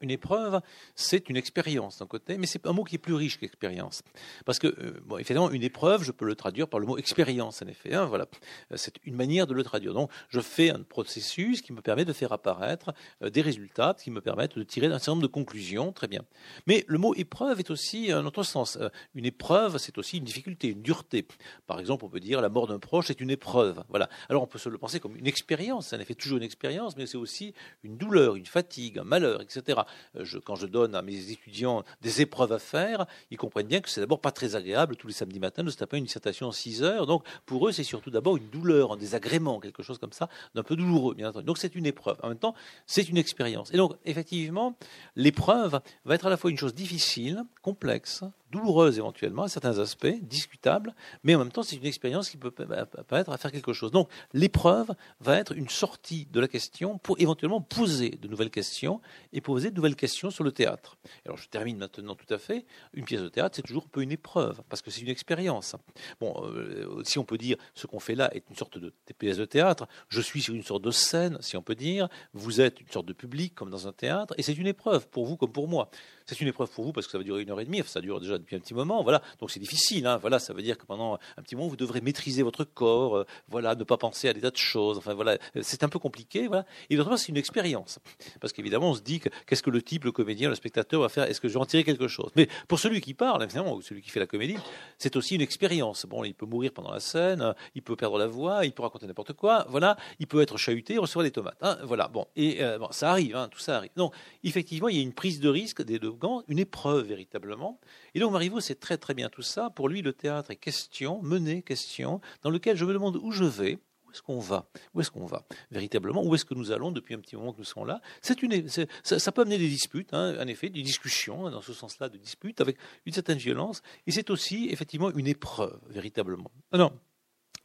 Une 0.00 0.10
épreuve, 0.10 0.60
c'est 0.96 1.28
une 1.28 1.36
expérience 1.36 1.98
d'un 1.98 2.06
côté, 2.06 2.36
mais 2.36 2.46
c'est 2.46 2.66
un 2.66 2.72
mot 2.72 2.82
qui 2.82 2.96
est 2.96 2.98
plus 2.98 3.14
riche 3.14 3.38
qu'expérience. 3.38 4.02
Parce 4.44 4.58
que, 4.58 4.66
euh, 4.66 5.48
une 5.50 5.62
épreuve, 5.62 6.02
je 6.02 6.10
peux 6.10 6.24
le 6.24 6.34
traduire 6.34 6.68
par 6.68 6.80
le 6.80 6.86
mot 6.86 6.98
expérience, 6.98 7.62
en 7.62 7.68
effet. 7.68 7.94
Hein, 7.94 8.04
voilà. 8.06 8.26
Euh, 8.72 8.76
c'est 8.76 8.96
une 9.04 9.14
manière 9.14 9.46
de 9.46 9.54
le 9.54 9.62
traduire. 9.62 9.94
Donc, 9.94 10.10
je 10.28 10.40
fais 10.40 10.70
un 10.70 10.82
processus 10.82 11.62
qui 11.62 11.72
me 11.72 11.80
permet 11.80 12.04
de 12.04 12.12
faire 12.12 12.32
apparaître 12.32 12.92
euh, 13.22 13.30
des 13.30 13.40
résultats 13.40 13.94
qui 13.94 14.10
me 14.10 14.20
permettent 14.20 14.58
de 14.58 14.64
tirer 14.64 14.88
un 14.88 14.98
certain 14.98 15.12
nombre 15.12 15.22
de 15.22 15.28
conclusions. 15.28 15.92
Très 15.92 16.08
bien. 16.08 16.22
Mais 16.66 16.84
le 16.88 16.98
mot 16.98 17.14
épreuve 17.14 17.60
est 17.60 17.70
aussi 17.70 18.10
un 18.10 18.26
autre 18.26 18.42
sens. 18.42 18.78
une 19.14 19.26
épreuve, 19.26 19.78
c'est 19.78 19.96
aussi 19.96 20.18
une 20.18 20.24
difficulté, 20.24 20.68
une 20.68 20.82
dureté. 20.82 21.26
Par 21.68 21.78
exemple, 21.78 22.04
on 22.04 22.08
peut 22.08 22.20
dire 22.20 22.40
la 22.40 22.48
mort 22.48 22.66
d'un 22.66 22.80
proche 22.80 23.10
est 23.10 23.20
une 23.20 23.30
épreuve. 23.30 23.84
Voilà. 23.90 24.08
Alors, 24.28 24.42
on 24.42 24.46
peut 24.48 24.58
se 24.58 24.68
le 24.68 24.78
penser 24.78 24.98
comme 24.98 25.16
une 25.16 25.28
expérience. 25.28 25.88
C'est 25.88 25.96
en 25.96 26.00
effet 26.00 26.14
toujours 26.14 26.38
une 26.38 26.44
expérience, 26.44 26.96
mais 26.96 27.06
c'est 27.06 27.16
aussi 27.16 27.54
une 27.84 27.96
douleur, 27.96 28.34
une 28.34 28.46
fatigue, 28.46 28.98
un 28.98 29.04
malheur, 29.04 29.40
etc. 29.40 29.82
Euh, 30.16 30.24
quand 30.44 30.56
je 30.56 30.66
donne 30.66 30.94
à 30.94 31.02
mes 31.02 31.30
étudiants 31.30 31.84
des 32.00 32.20
épreuves 32.20 32.52
à 32.52 32.58
faire, 32.58 33.06
ils 33.30 33.36
comprennent 33.36 33.66
bien 33.66 33.80
que 33.80 33.88
c'est 33.88 34.00
d'abord 34.00 34.20
pas 34.20 34.32
très 34.32 34.56
agréable 34.56 34.96
tous 34.96 35.06
les 35.06 35.12
samedis 35.12 35.40
matins 35.40 35.62
de 35.62 35.70
se 35.70 35.76
taper 35.76 35.98
une 35.98 36.04
dissertation 36.04 36.48
en 36.48 36.52
6 36.52 36.82
heures. 36.82 37.06
Donc 37.06 37.24
pour 37.46 37.68
eux, 37.68 37.72
c'est 37.72 37.84
surtout 37.84 38.10
d'abord 38.10 38.36
une 38.36 38.48
douleur, 38.48 38.92
un 38.92 38.96
désagrément, 38.96 39.60
quelque 39.60 39.82
chose 39.82 39.98
comme 39.98 40.12
ça, 40.12 40.28
d'un 40.54 40.62
peu 40.62 40.76
douloureux, 40.76 41.14
bien 41.14 41.28
entendu. 41.28 41.44
Donc 41.44 41.58
c'est 41.58 41.74
une 41.74 41.86
épreuve. 41.86 42.18
En 42.22 42.28
même 42.28 42.38
temps, 42.38 42.54
c'est 42.86 43.08
une 43.08 43.16
expérience. 43.16 43.72
Et 43.72 43.76
donc 43.76 43.94
effectivement, 44.04 44.76
l'épreuve 45.16 45.80
va 46.04 46.14
être 46.14 46.26
à 46.26 46.30
la 46.30 46.36
fois 46.36 46.50
une 46.50 46.58
chose 46.58 46.74
difficile, 46.74 47.44
complexe, 47.62 48.24
douloureuse 48.54 48.98
éventuellement 48.98 49.42
à 49.42 49.48
certains 49.48 49.78
aspects, 49.78 50.14
discutable, 50.22 50.94
mais 51.24 51.34
en 51.34 51.38
même 51.38 51.50
temps 51.50 51.62
c'est 51.62 51.76
une 51.76 51.86
expérience 51.86 52.30
qui 52.30 52.36
peut 52.36 52.50
permettre 52.50 52.96
à 53.30 53.38
faire 53.38 53.50
quelque 53.50 53.72
chose. 53.72 53.90
Donc 53.90 54.08
l'épreuve 54.32 54.92
va 55.20 55.36
être 55.36 55.52
une 55.52 55.68
sortie 55.68 56.26
de 56.30 56.40
la 56.40 56.48
question 56.48 56.98
pour 56.98 57.20
éventuellement 57.20 57.60
poser 57.60 58.10
de 58.10 58.28
nouvelles 58.28 58.50
questions 58.50 59.00
et 59.32 59.40
poser 59.40 59.70
de 59.70 59.76
nouvelles 59.76 59.96
questions 59.96 60.30
sur 60.30 60.44
le 60.44 60.52
théâtre. 60.52 60.96
Alors 61.26 61.36
je 61.36 61.48
termine 61.48 61.78
maintenant 61.78 62.14
tout 62.14 62.32
à 62.32 62.38
fait. 62.38 62.64
Une 62.92 63.04
pièce 63.04 63.22
de 63.22 63.28
théâtre 63.28 63.56
c'est 63.56 63.62
toujours 63.62 63.84
un 63.86 63.90
peu 63.90 64.02
une 64.02 64.12
épreuve 64.12 64.62
parce 64.68 64.82
que 64.82 64.90
c'est 64.90 65.00
une 65.00 65.08
expérience. 65.08 65.74
Bon, 66.20 66.34
euh, 66.44 67.02
si 67.04 67.18
on 67.18 67.24
peut 67.24 67.38
dire 67.38 67.56
ce 67.74 67.86
qu'on 67.86 68.00
fait 68.00 68.14
là 68.14 68.32
est 68.34 68.44
une 68.48 68.56
sorte 68.56 68.78
de 68.78 68.92
pièce 69.18 69.36
de 69.36 69.44
théâtre, 69.44 69.88
je 70.08 70.20
suis 70.20 70.42
sur 70.42 70.54
une 70.54 70.62
sorte 70.62 70.82
de 70.82 70.90
scène, 70.90 71.38
si 71.40 71.56
on 71.56 71.62
peut 71.62 71.74
dire, 71.74 72.08
vous 72.32 72.60
êtes 72.60 72.80
une 72.80 72.88
sorte 72.88 73.06
de 73.06 73.12
public 73.12 73.54
comme 73.54 73.70
dans 73.70 73.88
un 73.88 73.92
théâtre 73.92 74.34
et 74.38 74.42
c'est 74.42 74.54
une 74.54 74.66
épreuve 74.66 75.08
pour 75.08 75.26
vous 75.26 75.36
comme 75.36 75.52
pour 75.52 75.68
moi. 75.68 75.90
C'est 76.26 76.40
une 76.40 76.48
épreuve 76.48 76.70
pour 76.70 76.84
vous 76.84 76.92
parce 76.92 77.06
que 77.06 77.12
ça 77.12 77.18
va 77.18 77.24
durer 77.24 77.42
une 77.42 77.50
heure 77.50 77.60
et 77.60 77.64
demie, 77.64 77.82
ça 77.86 78.00
dure 78.00 78.20
déjà 78.20 78.38
depuis 78.38 78.56
un 78.56 78.60
petit 78.60 78.74
moment, 78.74 79.02
voilà. 79.02 79.22
Donc 79.40 79.50
c'est 79.50 79.60
difficile, 79.60 80.06
hein, 80.06 80.16
voilà. 80.18 80.38
Ça 80.38 80.52
veut 80.52 80.62
dire 80.62 80.78
que 80.78 80.86
pendant 80.86 81.18
un 81.36 81.42
petit 81.42 81.56
moment, 81.56 81.68
vous 81.68 81.76
devrez 81.76 82.00
maîtriser 82.00 82.42
votre 82.42 82.64
corps, 82.64 83.16
euh, 83.18 83.26
voilà, 83.48 83.74
ne 83.74 83.84
pas 83.84 83.96
penser 83.96 84.28
à 84.28 84.32
des 84.32 84.40
tas 84.40 84.50
de 84.50 84.56
choses. 84.56 84.98
Enfin 84.98 85.14
voilà, 85.14 85.38
c'est 85.62 85.82
un 85.84 85.88
peu 85.88 85.98
compliqué, 85.98 86.46
voilà. 86.48 86.64
Et 86.90 86.96
d'autre 86.96 87.10
part, 87.10 87.18
c'est 87.18 87.28
une 87.28 87.36
expérience 87.36 87.98
parce 88.40 88.52
qu'évidemment, 88.52 88.90
on 88.90 88.94
se 88.94 89.02
dit 89.02 89.20
qu'est-ce 89.46 89.62
que 89.62 89.70
le 89.70 89.82
type, 89.82 90.04
le 90.04 90.12
comédien, 90.12 90.48
le 90.48 90.54
spectateur 90.54 91.00
va 91.00 91.08
faire? 91.08 91.24
Est-ce 91.24 91.40
que 91.40 91.48
je 91.48 91.54
vais 91.54 91.60
en 91.60 91.66
tirer 91.66 91.84
quelque 91.84 92.08
chose? 92.08 92.30
Mais 92.36 92.48
pour 92.68 92.78
celui 92.78 93.00
qui 93.00 93.14
parle, 93.14 93.42
évidemment, 93.42 93.74
ou 93.74 93.82
celui 93.82 94.02
qui 94.02 94.10
fait 94.10 94.20
la 94.20 94.26
comédie, 94.26 94.56
c'est 94.98 95.16
aussi 95.16 95.34
une 95.34 95.40
expérience. 95.40 96.06
Bon, 96.06 96.24
il 96.24 96.34
peut 96.34 96.46
mourir 96.46 96.72
pendant 96.72 96.92
la 96.92 97.00
scène, 97.00 97.54
il 97.74 97.82
peut 97.82 97.96
perdre 97.96 98.18
la 98.18 98.26
voix, 98.26 98.64
il 98.64 98.72
peut 98.72 98.82
raconter 98.82 99.06
n'importe 99.06 99.32
quoi, 99.34 99.66
voilà. 99.68 99.96
Il 100.18 100.26
peut 100.26 100.40
être 100.40 100.56
chahuté, 100.56 100.98
recevoir 100.98 101.24
des 101.24 101.30
tomates, 101.30 101.56
hein, 101.60 101.78
voilà. 101.84 102.08
Bon, 102.08 102.26
et 102.36 102.62
euh, 102.62 102.78
bon, 102.78 102.88
ça 102.90 103.10
arrive, 103.10 103.36
hein, 103.36 103.48
tout 103.50 103.58
ça 103.58 103.76
arrive. 103.76 103.90
Donc, 103.96 104.14
effectivement, 104.42 104.88
il 104.88 104.96
y 104.96 105.00
a 105.00 105.02
une 105.02 105.12
prise 105.12 105.40
de 105.40 105.48
risque 105.48 105.82
des 105.82 105.98
deux 105.98 106.13
une 106.48 106.58
épreuve 106.58 107.06
véritablement. 107.06 107.80
Et 108.14 108.20
donc 108.20 108.32
Marivaux 108.32 108.60
sait 108.60 108.74
très 108.74 108.98
très 108.98 109.14
bien 109.14 109.28
tout 109.28 109.42
ça. 109.42 109.70
Pour 109.70 109.88
lui, 109.88 110.02
le 110.02 110.12
théâtre 110.12 110.50
est 110.50 110.56
question, 110.56 111.22
mener 111.22 111.62
question, 111.62 112.20
dans 112.42 112.50
lequel 112.50 112.76
je 112.76 112.84
me 112.84 112.92
demande 112.92 113.16
où 113.16 113.30
je 113.30 113.44
vais, 113.44 113.78
où 114.06 114.10
est-ce 114.10 114.22
qu'on 114.22 114.38
va 114.38 114.68
Où 114.94 115.00
est-ce 115.00 115.10
qu'on 115.10 115.26
va 115.26 115.44
Véritablement, 115.70 116.24
où 116.24 116.34
est-ce 116.34 116.44
que 116.44 116.54
nous 116.54 116.70
allons 116.70 116.92
depuis 116.92 117.14
un 117.14 117.20
petit 117.20 117.36
moment 117.36 117.52
que 117.52 117.58
nous 117.58 117.64
sommes 117.64 117.86
là 117.86 118.00
C'est 118.22 118.42
une, 118.42 118.68
ça, 118.68 119.32
peut 119.32 119.42
amener 119.42 119.58
des 119.58 119.68
disputes, 119.68 120.14
hein, 120.14 120.36
en 120.40 120.46
effet, 120.46 120.68
des 120.68 120.82
discussions, 120.82 121.50
dans 121.50 121.62
ce 121.62 121.72
sens-là, 121.72 122.08
de 122.08 122.18
disputes 122.18 122.60
avec 122.60 122.76
une 123.06 123.12
certaine 123.12 123.38
violence. 123.38 123.82
Et 124.06 124.12
c'est 124.12 124.30
aussi, 124.30 124.68
effectivement, 124.70 125.10
une 125.10 125.26
épreuve, 125.26 125.80
véritablement. 125.88 126.50
Alors, 126.70 126.92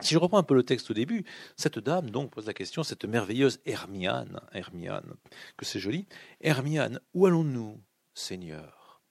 si 0.01 0.13
je 0.13 0.19
reprends 0.19 0.37
un 0.37 0.43
peu 0.43 0.55
le 0.55 0.63
texte 0.63 0.89
au 0.91 0.93
début, 0.93 1.25
cette 1.57 1.77
dame 1.77 2.09
donc 2.09 2.31
pose 2.31 2.47
la 2.47 2.53
question, 2.53 2.83
cette 2.83 3.03
merveilleuse 3.03 3.59
Hermiane, 3.65 4.39
Hermiane, 4.53 5.13
que 5.57 5.65
c'est 5.65 5.79
joli, 5.79 6.07
Hermiane, 6.39 7.01
où 7.13 7.25
allons-nous, 7.25 7.81
Seigneur 8.19 9.01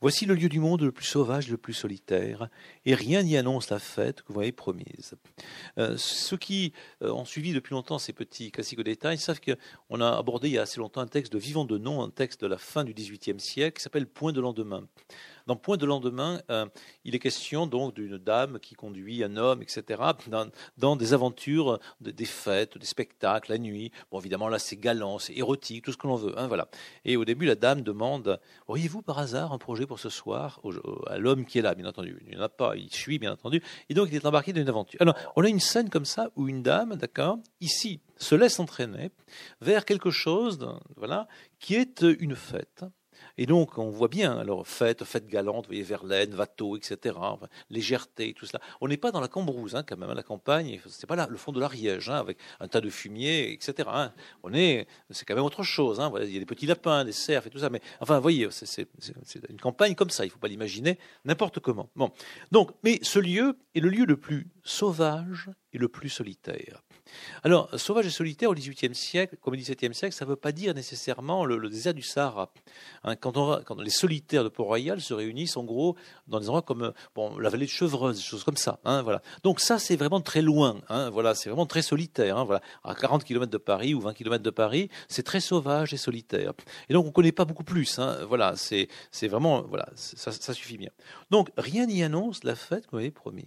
Voici 0.00 0.26
le 0.26 0.34
lieu 0.34 0.48
du 0.48 0.60
monde 0.60 0.82
le 0.82 0.92
plus 0.92 1.06
sauvage, 1.06 1.48
le 1.48 1.56
plus 1.56 1.72
solitaire, 1.72 2.48
et 2.84 2.94
rien 2.94 3.22
n'y 3.22 3.36
annonce 3.36 3.70
la 3.70 3.78
fête 3.78 4.22
que 4.22 4.32
vous 4.32 4.40
m'avez 4.40 4.52
promise. 4.52 5.14
Euh, 5.78 5.96
ceux 5.96 6.36
qui 6.36 6.72
euh, 7.02 7.10
ont 7.10 7.24
suivi 7.24 7.52
depuis 7.52 7.72
longtemps 7.72 7.98
ces 7.98 8.12
petits 8.12 8.50
classiques 8.50 8.80
au 8.80 8.82
détail 8.82 9.16
savent 9.16 9.40
qu'on 9.40 10.00
a 10.00 10.10
abordé 10.10 10.48
il 10.48 10.54
y 10.54 10.58
a 10.58 10.62
assez 10.62 10.78
longtemps 10.78 11.00
un 11.00 11.06
texte 11.06 11.32
de 11.32 11.38
Vivant 11.38 11.64
de 11.64 11.78
Nom, 11.78 12.02
un 12.02 12.10
texte 12.10 12.42
de 12.42 12.46
la 12.46 12.58
fin 12.58 12.84
du 12.84 12.92
XVIIIe 12.92 13.40
siècle, 13.40 13.78
qui 13.78 13.82
s'appelle 13.82 14.06
Point 14.06 14.32
de 14.32 14.40
lendemain. 14.40 14.86
Dans 15.46 15.56
Point 15.56 15.76
de 15.76 15.84
lendemain, 15.84 16.40
euh, 16.50 16.66
il 17.04 17.14
est 17.14 17.18
question 17.18 17.66
donc 17.66 17.94
d'une 17.94 18.16
dame 18.16 18.58
qui 18.58 18.74
conduit 18.74 19.22
un 19.22 19.36
homme, 19.36 19.62
etc., 19.62 20.02
dans, 20.78 20.96
des 20.96 21.12
aventures, 21.12 21.78
des 22.00 22.24
fêtes, 22.24 22.78
des 22.78 22.86
spectacles, 22.86 23.52
la 23.52 23.58
nuit. 23.58 23.92
Bon, 24.10 24.20
évidemment, 24.20 24.48
là, 24.48 24.58
c'est 24.58 24.76
galant, 24.76 25.18
c'est 25.18 25.34
érotique, 25.34 25.84
tout 25.84 25.92
ce 25.92 25.98
que 25.98 26.06
l'on 26.06 26.16
veut. 26.16 26.38
Hein, 26.38 26.46
voilà. 26.46 26.68
Et 27.04 27.16
au 27.16 27.26
début, 27.26 27.44
la 27.44 27.56
dame 27.56 27.82
demande 27.82 28.40
Auriez-vous 28.68 29.02
par 29.02 29.18
hasard 29.18 29.52
un 29.52 29.58
projet 29.58 29.86
pour 29.86 29.98
ce 29.98 30.08
soir 30.08 30.60
À 31.08 31.18
l'homme 31.18 31.44
qui 31.44 31.58
est 31.58 31.62
là, 31.62 31.74
bien 31.74 31.86
entendu. 31.86 32.18
Il 32.22 32.30
n'y 32.30 32.36
en 32.36 32.44
a 32.44 32.48
pas, 32.48 32.74
il 32.76 32.90
suit, 32.90 33.18
bien 33.18 33.32
entendu. 33.32 33.62
Et 33.90 33.94
donc, 33.94 34.08
il 34.10 34.16
est 34.16 34.26
embarqué 34.26 34.54
dans 34.54 34.62
une 34.62 34.68
aventure. 34.68 35.00
Alors, 35.02 35.14
on 35.36 35.44
a 35.44 35.48
une 35.48 35.60
scène 35.60 35.90
comme 35.90 36.06
ça 36.06 36.30
où 36.36 36.48
une 36.48 36.62
dame, 36.62 36.96
d'accord, 36.96 37.38
ici, 37.60 38.00
se 38.16 38.34
laisse 38.34 38.58
entraîner 38.60 39.10
vers 39.60 39.84
quelque 39.84 40.10
chose, 40.10 40.66
voilà, 40.96 41.28
qui 41.58 41.74
est 41.74 42.02
une 42.02 42.34
fête 42.34 42.84
et 43.36 43.46
donc, 43.46 43.78
on 43.78 43.90
voit 43.90 44.08
bien, 44.08 44.38
alors, 44.38 44.66
fête, 44.66 45.04
fête 45.04 45.26
galante, 45.26 45.64
vous 45.64 45.70
voyez, 45.70 45.82
Verlaine, 45.82 46.34
Watteau, 46.34 46.76
etc., 46.76 47.16
légèreté, 47.68 48.32
tout 48.34 48.46
cela. 48.46 48.60
On 48.80 48.88
n'est 48.88 48.96
pas 48.96 49.10
dans 49.10 49.20
la 49.20 49.28
Cambrousse, 49.28 49.74
hein, 49.74 49.82
quand 49.82 49.96
même, 49.96 50.08
à 50.08 50.12
hein, 50.12 50.14
la 50.14 50.22
campagne, 50.22 50.80
c'est 50.88 51.06
pas 51.06 51.16
là, 51.16 51.26
le 51.28 51.36
fond 51.36 51.50
de 51.50 51.60
l'Ariège, 51.60 52.08
hein, 52.10 52.16
avec 52.16 52.38
un 52.60 52.68
tas 52.68 52.80
de 52.80 52.90
fumier, 52.90 53.52
etc. 53.52 53.88
On 54.42 54.54
est, 54.54 54.86
c'est 55.10 55.24
quand 55.24 55.34
même 55.34 55.44
autre 55.44 55.64
chose, 55.64 56.00
hein, 56.00 56.12
il 56.22 56.32
y 56.32 56.36
a 56.36 56.40
des 56.40 56.46
petits 56.46 56.66
lapins, 56.66 57.04
des 57.04 57.12
cerfs 57.12 57.46
et 57.46 57.50
tout 57.50 57.58
ça, 57.58 57.70
mais 57.70 57.80
enfin, 58.00 58.16
vous 58.16 58.22
voyez, 58.22 58.48
c'est 58.50 58.88
une 59.48 59.60
campagne 59.60 59.94
comme 59.94 60.10
ça, 60.10 60.24
il 60.24 60.28
ne 60.28 60.32
faut 60.32 60.38
pas 60.38 60.48
l'imaginer 60.48 60.98
n'importe 61.24 61.60
comment. 61.60 61.90
Bon. 61.96 62.12
Donc, 62.52 62.70
mais 62.82 62.98
ce 63.02 63.18
lieu 63.18 63.56
est 63.74 63.80
le 63.80 63.88
lieu 63.88 64.04
le 64.04 64.16
plus 64.16 64.48
sauvage 64.62 65.50
et 65.72 65.78
le 65.78 65.88
plus 65.88 66.08
solitaire. 66.08 66.82
Alors, 67.42 67.68
sauvage 67.78 68.06
et 68.06 68.10
solitaire 68.10 68.50
au 68.50 68.54
XVIIIe 68.54 68.94
siècle, 68.94 69.36
comme 69.40 69.54
au 69.54 69.56
XVIIe 69.56 69.94
siècle, 69.94 70.14
ça 70.14 70.24
ne 70.24 70.30
veut 70.30 70.36
pas 70.36 70.52
dire 70.52 70.74
nécessairement 70.74 71.44
le, 71.44 71.68
désert 71.68 71.94
du 71.94 72.02
Sahara. 72.02 72.50
Hein, 73.02 73.16
quand, 73.16 73.80
les 73.80 73.90
solitaires 73.90 74.44
de 74.44 74.48
Port-Royal 74.48 75.00
se 75.00 75.14
réunissent, 75.14 75.56
en 75.56 75.64
gros, 75.64 75.96
dans 76.28 76.40
des 76.40 76.48
endroits 76.48 76.62
comme 76.62 76.92
bon, 77.14 77.38
la 77.38 77.50
vallée 77.50 77.66
de 77.66 77.70
Chevreuse, 77.70 78.16
des 78.16 78.22
choses 78.22 78.44
comme 78.44 78.56
ça. 78.56 78.78
Hein, 78.84 79.02
voilà. 79.02 79.22
Donc 79.42 79.60
ça, 79.60 79.78
c'est 79.78 79.96
vraiment 79.96 80.20
très 80.20 80.42
loin. 80.42 80.80
Hein, 80.88 81.10
voilà, 81.10 81.34
c'est 81.34 81.48
vraiment 81.48 81.66
très 81.66 81.82
solitaire. 81.82 82.38
Hein, 82.38 82.44
voilà. 82.44 82.60
À 82.82 82.94
40 82.94 83.24
km 83.24 83.50
de 83.50 83.58
Paris 83.58 83.94
ou 83.94 84.00
20 84.00 84.14
km 84.14 84.42
de 84.42 84.50
Paris, 84.50 84.88
c'est 85.08 85.22
très 85.22 85.40
sauvage 85.40 85.92
et 85.92 85.96
solitaire. 85.96 86.52
Et 86.88 86.94
donc, 86.94 87.04
on 87.04 87.08
ne 87.08 87.12
connaît 87.12 87.32
pas 87.32 87.44
beaucoup 87.44 87.64
plus. 87.64 87.98
Hein, 87.98 88.18
voilà, 88.28 88.54
c'est 88.56 88.88
vraiment, 89.28 89.62
voilà, 89.62 89.88
ça, 89.94 90.32
ça, 90.32 90.54
suffit 90.54 90.78
bien. 90.78 90.90
Donc, 91.30 91.50
rien 91.56 91.86
n'y 91.86 92.02
annonce 92.02 92.44
la 92.44 92.54
fête 92.54 92.86
qu'on 92.86 92.98
avait 92.98 93.10
promise. 93.10 93.44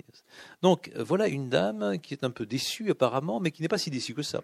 Donc, 0.61 0.91
voilà 0.97 1.27
une 1.27 1.49
dame 1.49 1.97
qui 1.99 2.13
est 2.13 2.23
un 2.23 2.29
peu 2.29 2.45
déçue 2.45 2.91
apparemment, 2.91 3.39
mais 3.39 3.46
qui 3.51 3.61
n'est 3.61 3.67
pas 3.67 3.77
si 3.77 3.89
déçue 3.89 4.13
que 4.13 4.21
ça. 4.21 4.41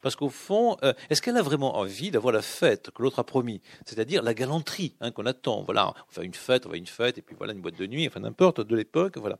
Parce 0.00 0.16
qu'au 0.16 0.28
fond, 0.28 0.76
euh, 0.82 0.92
est-ce 1.10 1.22
qu'elle 1.22 1.36
a 1.36 1.42
vraiment 1.42 1.76
envie 1.76 2.10
d'avoir 2.10 2.32
la 2.32 2.42
fête 2.42 2.90
que 2.90 3.02
l'autre 3.02 3.18
a 3.18 3.24
promis? 3.24 3.60
C'est-à-dire 3.86 4.22
la 4.22 4.34
galanterie 4.34 4.94
hein, 5.00 5.10
qu'on 5.10 5.26
attend. 5.26 5.62
Voilà, 5.62 5.94
on 6.08 6.12
fait 6.12 6.24
une 6.24 6.34
fête, 6.34 6.66
on 6.66 6.70
va 6.70 6.76
une 6.76 6.86
fête, 6.86 7.18
et 7.18 7.22
puis 7.22 7.36
voilà 7.36 7.52
une 7.52 7.60
boîte 7.60 7.78
de 7.78 7.86
nuit, 7.86 8.06
enfin 8.06 8.20
n'importe, 8.20 8.60
de 8.60 8.76
l'époque, 8.76 9.18
voilà. 9.18 9.38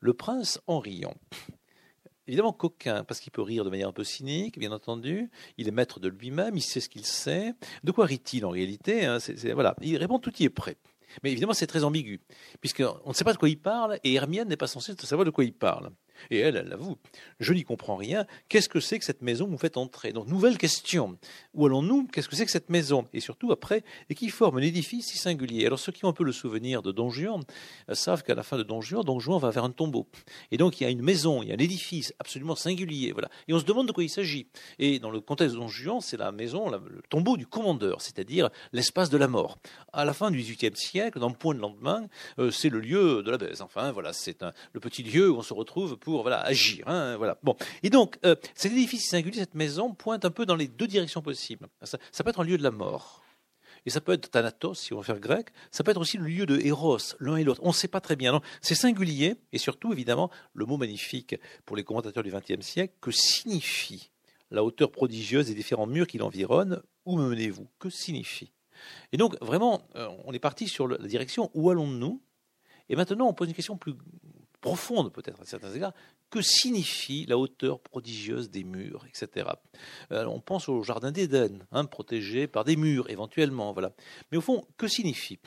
Le 0.00 0.14
prince 0.14 0.60
en 0.66 0.78
riant. 0.78 1.14
Évidemment 2.26 2.52
coquin, 2.52 3.02
parce 3.02 3.18
qu'il 3.18 3.32
peut 3.32 3.42
rire 3.42 3.64
de 3.64 3.70
manière 3.70 3.88
un 3.88 3.92
peu 3.92 4.04
cynique, 4.04 4.58
bien 4.58 4.70
entendu. 4.70 5.30
Il 5.58 5.66
est 5.66 5.72
maître 5.72 5.98
de 5.98 6.08
lui-même, 6.08 6.56
il 6.56 6.62
sait 6.62 6.80
ce 6.80 6.88
qu'il 6.88 7.04
sait. 7.04 7.54
De 7.82 7.90
quoi 7.90 8.06
rit-il 8.06 8.46
en 8.46 8.50
réalité 8.50 9.04
hein, 9.04 9.18
Voilà, 9.52 9.74
il 9.82 9.96
répond 9.96 10.18
tout 10.18 10.32
y 10.38 10.44
est 10.44 10.50
prêt. 10.50 10.76
Mais 11.22 11.32
évidemment, 11.32 11.54
c'est 11.54 11.66
très 11.66 11.82
ambigu, 11.82 12.20
puisqu'on 12.60 13.08
ne 13.08 13.12
sait 13.12 13.24
pas 13.24 13.32
de 13.32 13.38
quoi 13.38 13.48
il 13.48 13.58
parle, 13.58 13.98
et 14.04 14.14
Hermione 14.14 14.48
n'est 14.48 14.56
pas 14.56 14.68
censée 14.68 14.94
savoir 15.02 15.24
de 15.24 15.30
quoi 15.30 15.44
il 15.44 15.52
parle. 15.52 15.90
Et 16.30 16.38
elle, 16.38 16.56
elle 16.56 16.72
avoue, 16.72 16.96
je 17.38 17.52
n'y 17.52 17.64
comprends 17.64 17.96
rien. 17.96 18.26
Qu'est-ce 18.48 18.68
que 18.68 18.80
c'est 18.80 18.98
que 18.98 19.04
cette 19.04 19.22
maison 19.22 19.46
vous 19.46 19.58
faites 19.58 19.76
entrer? 19.76 20.12
Donc, 20.12 20.28
nouvelle 20.28 20.58
question. 20.58 21.18
Où 21.54 21.66
allons-nous? 21.66 22.06
Qu'est-ce 22.12 22.28
que 22.28 22.36
c'est 22.36 22.44
que 22.44 22.50
cette 22.50 22.70
maison? 22.70 23.06
Et 23.12 23.20
surtout, 23.20 23.52
après, 23.52 23.82
et 24.08 24.14
qui 24.14 24.28
forme 24.28 24.58
un 24.58 24.62
édifice 24.62 25.06
si 25.06 25.18
singulier? 25.18 25.66
Alors, 25.66 25.78
ceux 25.78 25.92
qui 25.92 26.04
ont 26.04 26.08
un 26.08 26.12
peu 26.12 26.24
le 26.24 26.32
souvenir 26.32 26.82
de 26.82 26.92
Don 26.92 27.10
Juan 27.10 27.42
euh, 27.88 27.94
savent 27.94 28.22
qu'à 28.22 28.34
la 28.34 28.42
fin 28.42 28.56
de 28.56 28.62
Don 28.62 28.80
Juan, 28.80 29.02
Don 29.02 29.18
Juan 29.18 29.40
va 29.40 29.50
vers 29.50 29.64
un 29.64 29.70
tombeau. 29.70 30.06
Et 30.50 30.56
donc, 30.56 30.80
il 30.80 30.84
y 30.84 30.86
a 30.86 30.90
une 30.90 31.02
maison, 31.02 31.42
il 31.42 31.48
y 31.48 31.52
a 31.52 31.54
un 31.54 31.58
édifice 31.58 32.12
absolument 32.18 32.56
singulier. 32.56 33.12
Voilà. 33.12 33.28
Et 33.48 33.54
on 33.54 33.58
se 33.58 33.64
demande 33.64 33.86
de 33.86 33.92
quoi 33.92 34.04
il 34.04 34.10
s'agit. 34.10 34.46
Et 34.78 34.98
dans 34.98 35.10
le 35.10 35.20
contexte 35.20 35.54
de 35.54 35.60
Don 35.60 35.68
Juan, 35.68 36.00
c'est 36.00 36.16
la 36.16 36.32
maison, 36.32 36.70
le 36.70 37.02
tombeau 37.08 37.36
du 37.36 37.46
commandeur, 37.46 38.00
c'est-à-dire 38.00 38.50
l'espace 38.72 39.10
de 39.10 39.16
la 39.16 39.28
mort. 39.28 39.58
À 39.92 40.04
la 40.04 40.12
fin 40.12 40.30
du 40.30 40.38
XVIIIe 40.38 40.76
siècle, 40.76 41.18
dans 41.18 41.28
le 41.28 41.34
point 41.34 41.54
de 41.54 41.60
lendemain, 41.60 42.06
euh, 42.38 42.50
c'est 42.50 42.68
le 42.68 42.80
lieu 42.80 43.22
de 43.22 43.30
la 43.30 43.38
baise. 43.38 43.62
Enfin, 43.62 43.92
voilà, 43.92 44.12
c'est 44.12 44.44
le 44.72 44.80
petit 44.80 45.02
lieu 45.02 45.30
où 45.30 45.36
on 45.36 45.42
se 45.42 45.54
retrouve 45.54 45.96
pour 45.96 46.09
voilà, 46.18 46.40
agir. 46.40 46.84
Hein, 46.86 47.16
voilà. 47.16 47.38
Bon. 47.42 47.56
Et 47.82 47.90
donc, 47.90 48.18
euh, 48.24 48.34
cet 48.54 48.72
édifice 48.72 49.08
singulier, 49.08 49.40
cette 49.40 49.54
maison, 49.54 49.94
pointe 49.94 50.24
un 50.24 50.30
peu 50.30 50.46
dans 50.46 50.56
les 50.56 50.68
deux 50.68 50.86
directions 50.86 51.22
possibles. 51.22 51.68
Ça, 51.82 51.98
peut 52.24 52.30
être 52.30 52.40
un 52.40 52.44
lieu 52.44 52.58
de 52.58 52.62
la 52.62 52.70
mort. 52.70 53.22
Et 53.86 53.90
ça 53.90 54.00
peut 54.00 54.12
être 54.12 54.30
Thanatos, 54.30 54.78
si 54.78 54.92
on 54.92 54.98
veut 54.98 55.04
faire 55.04 55.20
grec. 55.20 55.48
Ça 55.70 55.82
peut 55.82 55.90
être 55.90 56.00
aussi 56.00 56.18
le 56.18 56.26
lieu 56.26 56.44
de 56.44 56.58
Eros, 56.60 56.98
l'un 57.18 57.36
et 57.36 57.44
l'autre. 57.44 57.60
On 57.64 57.68
ne 57.68 57.74
sait 57.74 57.88
pas 57.88 58.00
très 58.00 58.16
bien. 58.16 58.40
C'est 58.60 58.74
singulier. 58.74 59.36
Et 59.52 59.58
surtout, 59.58 59.92
évidemment, 59.92 60.30
le 60.54 60.66
mot 60.66 60.76
magnifique 60.76 61.36
pour 61.64 61.76
les 61.76 61.84
commentateurs 61.84 62.22
du 62.22 62.30
XXe 62.30 62.64
siècle, 62.64 62.94
que 63.00 63.10
signifie 63.10 64.10
la 64.50 64.64
hauteur 64.64 64.90
prodigieuse 64.90 65.46
des 65.46 65.54
différents 65.54 65.86
murs 65.86 66.06
qui 66.06 66.18
l'environnent? 66.18 66.82
Où 67.06 67.16
me 67.16 67.28
menez-vous? 67.30 67.68
Que 67.78 67.88
signifie? 67.88 68.52
Et 69.12 69.16
donc, 69.16 69.40
vraiment, 69.42 69.88
euh, 69.96 70.08
on 70.24 70.32
est 70.32 70.38
parti 70.38 70.68
sur 70.68 70.88
la 70.88 70.98
direction 70.98 71.50
où 71.54 71.70
allons-nous? 71.70 72.20
Et 72.88 72.96
maintenant, 72.96 73.28
on 73.28 73.32
pose 73.32 73.48
une 73.48 73.54
question 73.54 73.76
plus 73.76 73.94
profonde 74.60 75.12
peut-être 75.12 75.40
à 75.40 75.44
certains 75.44 75.72
égards, 75.72 75.94
que 76.30 76.42
signifie 76.42 77.26
la 77.26 77.36
hauteur 77.36 77.80
prodigieuse 77.80 78.50
des 78.50 78.64
murs, 78.64 79.04
etc. 79.06 79.48
Euh, 80.12 80.24
on 80.26 80.40
pense 80.40 80.68
au 80.68 80.82
jardin 80.82 81.10
d'Éden, 81.10 81.66
hein, 81.72 81.84
protégé 81.84 82.46
par 82.46 82.64
des 82.64 82.76
murs 82.76 83.10
éventuellement, 83.10 83.72
voilà. 83.72 83.92
Mais 84.30 84.38
au 84.38 84.40
fond, 84.40 84.64
que 84.76 84.86
signifie? 84.86 85.38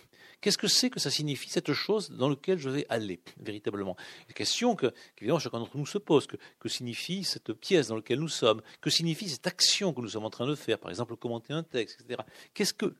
Qu'est-ce 0.42 0.58
que 0.58 0.68
c'est 0.68 0.90
que 0.90 1.00
ça 1.00 1.10
signifie, 1.10 1.50
cette 1.50 1.72
chose 1.72 2.10
dans 2.12 2.28
laquelle 2.28 2.60
je 2.60 2.70
vais 2.70 2.86
aller, 2.90 3.22
véritablement? 3.40 3.96
Une 4.28 4.34
question 4.34 4.76
que, 4.76 4.94
qu'évidemment, 5.16 5.40
chacun 5.40 5.58
d'entre 5.58 5.78
nous 5.78 5.86
se 5.86 5.98
pose. 5.98 6.28
Que, 6.28 6.36
que, 6.60 6.68
signifie 6.68 7.24
cette 7.24 7.54
pièce 7.54 7.88
dans 7.88 7.96
laquelle 7.96 8.20
nous 8.20 8.28
sommes? 8.28 8.62
Que 8.82 8.90
signifie 8.90 9.30
cette 9.30 9.48
action 9.48 9.94
que 9.94 10.02
nous 10.02 10.10
sommes 10.10 10.26
en 10.26 10.30
train 10.30 10.46
de 10.46 10.56
faire? 10.56 10.80
Par 10.80 10.90
exemple, 10.90 11.16
commenter 11.16 11.54
un 11.54 11.64
texte, 11.64 12.02
etc. 12.02 12.24
Qu'est-ce 12.54 12.74
que, 12.74 12.94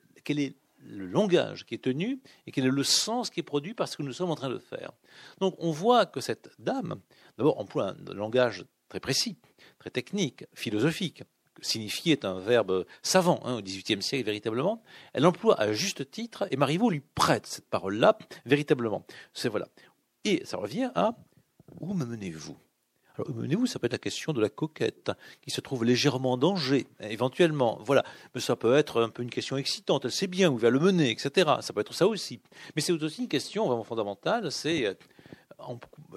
le 0.84 1.06
langage 1.06 1.64
qui 1.66 1.74
est 1.74 1.82
tenu 1.82 2.20
et 2.46 2.52
quel 2.52 2.66
est 2.66 2.70
le 2.70 2.84
sens 2.84 3.30
qui 3.30 3.40
est 3.40 3.44
produit 3.44 3.74
par 3.74 3.88
ce 3.88 3.96
que 3.96 4.02
nous 4.02 4.12
sommes 4.12 4.30
en 4.30 4.36
train 4.36 4.50
de 4.50 4.58
faire. 4.58 4.92
Donc 5.40 5.54
on 5.58 5.70
voit 5.70 6.06
que 6.06 6.20
cette 6.20 6.50
dame, 6.58 7.00
d'abord, 7.38 7.58
emploie 7.58 7.94
un 8.08 8.14
langage 8.14 8.64
très 8.88 9.00
précis, 9.00 9.36
très 9.78 9.90
technique, 9.90 10.44
philosophique. 10.54 11.22
Signifier 11.60 12.12
est 12.12 12.24
un 12.24 12.40
verbe 12.40 12.84
savant 13.02 13.40
hein, 13.44 13.56
au 13.56 13.62
XVIIIe 13.62 14.02
siècle 14.02 14.26
véritablement. 14.26 14.82
Elle 15.12 15.26
emploie 15.26 15.58
à 15.60 15.72
juste 15.72 16.10
titre 16.10 16.46
et 16.50 16.56
Marivaux 16.56 16.90
lui 16.90 17.02
prête 17.14 17.46
cette 17.46 17.68
parole-là 17.68 18.18
véritablement. 18.44 19.06
C'est 19.32 19.48
voilà. 19.48 19.68
Et 20.24 20.44
ça 20.44 20.56
revient 20.56 20.90
à 20.94 21.16
où 21.80 21.94
me 21.94 22.04
menez-vous? 22.04 22.56
Alors, 23.16 23.30
vous 23.30 23.66
ça 23.66 23.78
peut 23.78 23.86
être 23.86 23.92
la 23.92 23.98
question 23.98 24.32
de 24.32 24.40
la 24.40 24.48
coquette, 24.48 25.12
qui 25.40 25.50
se 25.50 25.60
trouve 25.60 25.84
légèrement 25.84 26.32
en 26.32 26.36
danger, 26.36 26.86
éventuellement. 27.00 27.78
Voilà. 27.82 28.04
Mais 28.34 28.40
ça 28.40 28.56
peut 28.56 28.74
être 28.74 29.02
un 29.02 29.08
peu 29.08 29.22
une 29.22 29.30
question 29.30 29.56
excitante. 29.56 30.04
Elle 30.04 30.12
sait 30.12 30.26
bien 30.26 30.50
où 30.50 30.56
il 30.56 30.60
va 30.60 30.70
le 30.70 30.80
mener, 30.80 31.10
etc. 31.10 31.52
Ça 31.60 31.72
peut 31.72 31.80
être 31.80 31.94
ça 31.94 32.08
aussi. 32.08 32.40
Mais 32.74 32.82
c'est 32.82 32.92
aussi 32.92 33.22
une 33.22 33.28
question 33.28 33.66
vraiment 33.66 33.84
fondamentale. 33.84 34.50
C'est, 34.50 34.86
euh, 34.86 34.94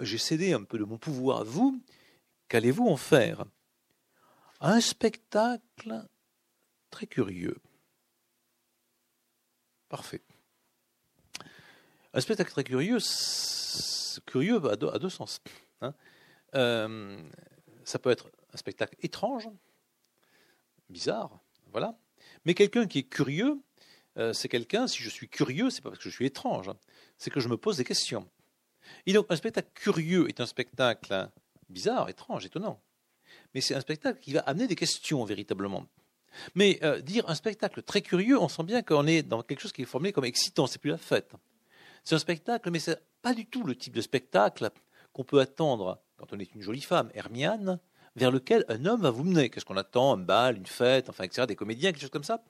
j'ai 0.02 0.18
cédé 0.18 0.54
un 0.54 0.64
peu 0.64 0.80
de 0.80 0.86
mon 0.86 0.98
pouvoir 0.98 1.41
à 1.41 1.43
vous. 1.43 1.80
Qu'allez-vous 2.48 2.88
en 2.88 2.98
faire? 2.98 3.45
Un 4.60 4.82
spectacle 4.82 6.04
très 6.89 7.06
curieux. 7.06 7.58
Parfait. 9.89 10.22
Un 12.14 12.22
spectacle 12.22 12.52
très 12.52 12.64
curieux, 12.64 12.98
curieux 14.26 14.60
à 14.72 14.76
deux, 14.76 15.10
sens. 15.10 15.41
Hein. 15.82 15.93
Euh, 16.56 17.18
ça 17.84 18.00
peut 18.00 18.10
être 18.10 18.30
un 18.54 18.58
spectacle 18.58 18.95
étrange, 19.02 19.50
bizarre, 20.89 21.39
voilà. 21.72 21.98
Mais 22.45 22.54
quelqu'un 22.54 22.88
qui 22.88 23.00
est 23.00 23.04
curieux, 23.04 23.60
euh, 24.18 24.34
c'est 24.34 24.50
quelqu'un, 24.50 24.88
si 24.88 25.04
je 25.04 25.10
suis 25.10 25.30
curieux, 25.30 25.70
c'est 25.70 25.82
pas 25.82 25.89
parce 25.89 26.02
que 26.02 26.10
je 26.10 26.16
suis 26.16 26.26
étrange, 26.26 26.70
hein, 26.70 26.78
c'est 27.18 27.30
que 27.30 27.39
je 27.39 27.50
me 27.50 27.58
pose 27.58 27.78
des 27.78 27.84
questions. 27.84 28.28
Et 29.06 29.14
donc 29.14 29.28
un 29.30 29.36
spectacle 29.36 29.70
curieux 29.74 30.28
est 30.30 30.39
un 30.39 30.45
spectacle 30.45 31.30
bizarre, 31.70 32.10
étrange, 32.10 32.45
étonnant. 32.45 32.82
Mais 33.54 33.62
c'est 33.62 33.76
un 33.76 33.82
spectacle 33.82 34.20
qui 34.20 34.34
va 34.34 34.39
amener 34.41 34.68
des 34.68 34.76
questions 34.76 35.24
véritablement. 35.26 35.86
Mais 36.56 36.80
euh, 36.84 37.02
dire 37.02 37.30
un 37.30 37.36
spectacle 37.36 37.82
très 37.82 38.02
curieux, 38.02 38.39
on 38.39 38.48
sent 38.48 38.64
bien 38.64 38.82
qu'on 38.82 39.08
est 39.08 39.24
dans 39.24 39.41
quelque 39.41 39.62
chose 39.62 39.72
qui 39.72 39.82
est 39.82 39.86
formulé 39.86 40.12
comme 40.12 40.26
excitant, 40.26 40.68
c'est 40.68 40.80
plus 40.80 40.91
la 40.91 40.98
fête. 40.98 41.32
C'est 42.04 42.16
un 42.16 42.20
spectacle, 42.20 42.70
mais 42.72 42.80
c'est 42.80 43.02
pas 43.22 43.34
du 43.34 43.45
tout 43.45 43.64
le 43.64 43.76
type 43.76 43.93
de 43.93 44.02
spectacle 44.02 44.70
qu'on 45.18 45.24
peut 45.24 45.39
attendre 45.39 45.99
quand 46.18 46.32
on 46.32 46.39
est 46.39 46.53
une 46.53 46.61
jolie 46.61 46.82
femme, 46.82 47.09
Hermiane, 47.15 47.80
vers 48.15 48.30
lequel 48.30 48.65
un 48.68 48.86
homme 48.86 49.01
va 49.01 49.09
vous 49.09 49.24
mener. 49.24 49.49
Qu'est-ce 49.49 49.65
qu'on 49.65 49.76
attend? 49.76 50.13
Un 50.13 50.18
bal, 50.18 50.57
une 50.57 50.68
fête, 50.68 51.09
enfin, 51.09 51.24
etc., 51.24 51.47
des 51.47 51.55
comédiens, 51.55 51.91
quelque 51.91 52.01
chose 52.01 52.11
comme 52.11 52.24
ça. 52.24 52.43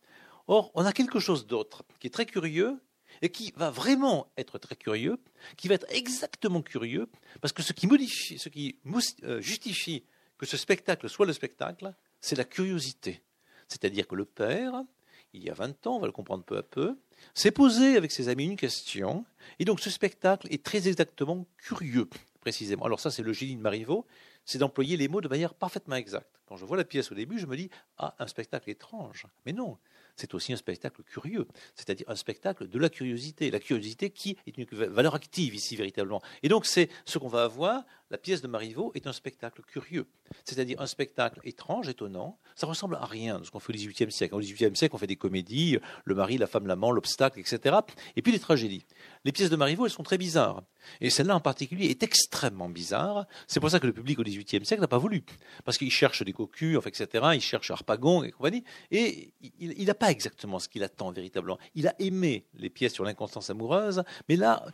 Or, 0.48 0.72
on 0.76 0.84
a 0.84 0.92
quelque 0.92 1.20
chose 1.20 1.48
d'autre 1.48 1.84
qui 2.02 2.08
est 2.08 2.10
très 2.10 2.26
curieux 2.26 2.78
et 3.22 3.30
qui 3.30 3.54
va 3.56 3.70
vraiment 3.70 4.28
être 4.36 4.58
très 4.58 4.76
curieux, 4.76 5.18
qui 5.56 5.70
va 5.70 5.76
être 5.76 5.88
exactement 5.90 6.62
curieux, 6.62 7.08
parce 7.40 7.54
que 7.54 7.64
ce 7.64 7.72
qui, 7.72 7.88
modifie, 7.88 8.38
ce 8.38 8.50
qui 8.50 8.80
euh, 9.24 9.40
justifie 9.40 10.04
que 10.38 10.46
ce 10.46 10.58
spectacle 10.58 11.08
soit 11.08 11.26
le 11.26 11.34
spectacle, 11.34 11.94
c'est 12.20 12.36
la 12.36 12.44
curiosité. 12.44 13.22
C'est-à-dire 13.70 14.08
que 14.08 14.16
le 14.16 14.26
père, 14.26 14.84
il 15.32 15.42
y 15.42 15.50
a 15.50 15.54
20 15.54 15.88
ans, 15.88 15.96
on 15.96 16.00
va 16.00 16.08
le 16.08 16.12
comprendre 16.12 16.44
peu 16.44 16.58
à 16.58 16.64
peu, 16.64 16.98
s'est 17.34 17.52
posé 17.52 17.96
avec 17.96 18.12
ses 18.12 18.28
amis 18.28 18.46
une 18.46 18.58
question, 18.58 19.26
et 19.58 19.66
donc 19.66 19.80
ce 19.80 19.90
spectacle 19.90 20.48
est 20.52 20.64
très 20.64 20.90
exactement 20.90 21.48
curieux, 21.58 22.10
précisément. 22.48 22.86
Alors 22.86 23.02
ça, 23.02 23.12
c'est 23.12 23.24
le 23.24 23.34
génie 23.34 23.58
de 23.58 23.62
Marivaux, 23.62 24.06
c'est 24.46 24.58
d'employer 24.58 24.96
les 24.96 25.10
mots 25.10 25.20
de 25.20 25.28
manière 25.28 25.54
parfaitement 25.54 25.98
exacte. 25.98 26.40
Quand 26.48 26.56
je 26.56 26.64
vois 26.64 26.78
la 26.78 26.86
pièce 26.86 27.12
au 27.12 27.16
début, 27.16 27.40
je 27.40 27.46
me 27.46 27.58
dis, 27.58 27.70
ah, 27.98 28.16
un 28.20 28.28
spectacle 28.28 28.70
étrange. 28.70 29.26
Mais 29.46 29.52
non, 29.52 29.78
c'est 30.16 30.34
aussi 30.34 30.54
un 30.54 30.56
spectacle 30.56 31.04
curieux, 31.04 31.46
c'est-à-dire 31.76 32.06
un 32.10 32.16
spectacle 32.16 32.70
de 32.70 32.80
la 32.80 32.88
curiosité. 32.88 33.52
La 33.52 33.60
curiosité 33.60 34.12
qui 34.12 34.38
est 34.48 34.58
une 34.58 34.66
valeur 34.72 35.14
active 35.14 35.56
ici, 35.56 35.76
véritablement. 35.76 36.22
Et 36.42 36.48
donc, 36.48 36.66
c'est 36.66 36.90
ce 37.04 37.18
qu'on 37.18 37.28
va 37.28 37.44
avoir 37.44 37.84
la 38.10 38.18
pièce 38.18 38.42
de 38.42 38.48
Marivaux 38.48 38.92
est 38.96 39.06
un 39.08 39.14
spectacle 39.14 39.62
curieux, 39.64 40.08
c'est-à-dire 40.46 40.80
un 40.80 40.88
spectacle 40.88 41.42
étrange, 41.44 41.90
étonnant. 41.90 42.40
Ça 42.56 42.66
ressemble 42.66 42.96
à 42.96 43.06
rien 43.06 43.40
de 43.40 43.44
ce 43.44 43.52
qu'on 43.52 43.60
fait 43.60 43.74
au 43.74 43.76
XVIIIe 43.76 44.12
siècle. 44.12 44.34
Au 44.36 44.40
XVIIIe 44.40 44.76
siècle, 44.76 44.96
on 44.96 44.98
fait 44.98 45.08
des 45.08 45.18
comédies, 45.18 45.78
le 46.06 46.16
mari, 46.16 46.38
la 46.38 46.48
femme, 46.48 46.68
l'amant, 46.68 46.92
l'obstacle, 46.92 47.40
etc. 47.40 47.78
Et 48.16 48.22
puis 48.22 48.32
les 48.32 48.40
tragédies. 48.40 48.86
Les 49.26 49.32
pièces 49.32 49.50
de 49.50 49.56
Marivaux, 49.58 49.86
elles 49.86 49.92
sont 49.92 50.04
très 50.04 50.18
bizarres. 50.18 50.64
Et 51.02 51.10
celle-là 51.10 51.36
en 51.36 51.42
particulier 51.42 51.88
est 51.88 52.02
extrêmement 52.02 52.70
bizarre. 52.70 53.28
C'est 53.48 53.60
pour 53.60 53.70
ça 53.70 53.80
que 53.80 53.88
le 53.88 53.94
public 53.94 54.20
au 54.20 54.24
XVIIIe 54.24 54.66
siècle 54.66 54.80
n'a 54.80 54.88
pas 54.88 54.98
voulu. 54.98 55.26
Parce 55.66 55.78
qu'il 55.78 55.92
cherche 55.92 56.24
des 56.24 56.34
cocus, 56.34 56.78
etc. 56.86 57.32
Il 57.34 57.42
cherche 57.42 57.72
Harpagon 57.72 58.24
et 58.24 58.32
compagnie. 58.32 58.64
Et 58.90 59.34
il 59.60 59.86
n'a 59.86 59.96
pas 59.96 60.12
exactement 60.12 60.60
ce 60.60 60.70
qu'il 60.70 60.84
attend 60.84 61.12
véritablement. 61.12 61.58
Il 61.76 61.88
a 61.88 61.96
aimé 62.00 62.46
les 62.54 62.70
pièces 62.70 62.94
sur 62.94 63.04
l'inconstance 63.04 63.50
amoureuse, 63.50 64.04
mais 64.30 64.38
là, 64.38 64.66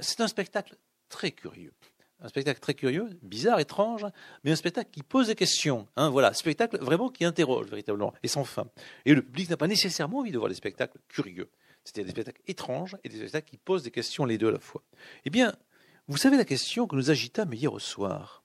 c'est 0.00 0.20
un 0.20 0.28
spectacle 0.28 0.76
très 1.08 1.32
curieux 1.32 1.72
un 2.20 2.28
spectacle 2.28 2.60
très 2.60 2.74
curieux, 2.74 3.08
bizarre, 3.22 3.60
étrange, 3.60 4.06
mais 4.42 4.50
un 4.50 4.56
spectacle 4.56 4.90
qui 4.90 5.02
pose 5.02 5.28
des 5.28 5.34
questions. 5.34 5.86
Hein, 5.96 6.10
voilà, 6.10 6.32
spectacle 6.32 6.78
vraiment 6.78 7.08
qui 7.08 7.24
interroge 7.24 7.66
véritablement 7.66 8.14
et 8.22 8.28
sans 8.28 8.44
fin. 8.44 8.68
Et 9.04 9.14
le 9.14 9.22
public 9.22 9.50
n'a 9.50 9.56
pas 9.56 9.66
nécessairement 9.66 10.18
envie 10.18 10.32
de 10.32 10.38
voir 10.38 10.48
des 10.48 10.54
spectacles 10.54 10.98
curieux. 11.08 11.50
C'était 11.84 12.04
des 12.04 12.10
spectacles 12.10 12.42
étranges 12.46 12.96
et 13.04 13.08
des 13.08 13.18
spectacles 13.18 13.50
qui 13.50 13.58
posent 13.58 13.82
des 13.82 13.90
questions 13.90 14.24
les 14.24 14.38
deux 14.38 14.48
à 14.48 14.52
la 14.52 14.58
fois. 14.58 14.82
Eh 15.24 15.30
bien, 15.30 15.54
vous 16.08 16.16
savez 16.16 16.36
la 16.36 16.44
question 16.44 16.86
que 16.86 16.96
nous 16.96 17.10
agitâmes 17.10 17.52
hier 17.52 17.72
au 17.72 17.78
soir. 17.78 18.42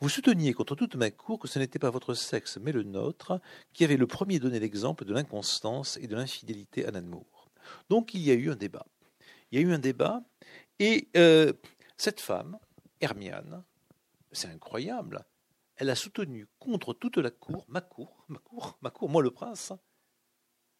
Vous 0.00 0.08
souteniez 0.08 0.52
contre 0.52 0.74
toute 0.74 0.94
ma 0.96 1.10
cour 1.10 1.38
que 1.38 1.48
ce 1.48 1.58
n'était 1.58 1.78
pas 1.78 1.90
votre 1.90 2.14
sexe, 2.14 2.58
mais 2.60 2.72
le 2.72 2.82
nôtre, 2.82 3.40
qui 3.72 3.84
avait 3.84 3.96
le 3.96 4.06
premier 4.06 4.38
donné 4.38 4.58
l'exemple 4.58 5.04
de 5.04 5.12
l'inconstance 5.12 5.98
et 5.98 6.06
de 6.06 6.16
l'infidélité 6.16 6.86
à 6.86 6.90
l'amour. 6.90 7.50
Donc 7.90 8.14
il 8.14 8.22
y 8.22 8.30
a 8.30 8.34
eu 8.34 8.50
un 8.50 8.56
débat. 8.56 8.86
Il 9.50 9.60
y 9.60 9.62
a 9.62 9.66
eu 9.66 9.72
un 9.72 9.78
débat, 9.78 10.22
et 10.78 11.08
euh, 11.16 11.52
cette 11.96 12.20
femme, 12.20 12.58
Hermiane, 13.00 13.64
c'est 14.32 14.48
incroyable, 14.48 15.24
elle 15.76 15.90
a 15.90 15.94
soutenu 15.94 16.46
contre 16.58 16.94
toute 16.94 17.18
la 17.18 17.30
cour, 17.30 17.64
ma 17.68 17.80
cour, 17.80 18.24
ma 18.28 18.38
cour, 18.38 18.78
ma 18.80 18.90
cour, 18.90 19.08
moi 19.10 19.22
le 19.22 19.30
prince, 19.30 19.72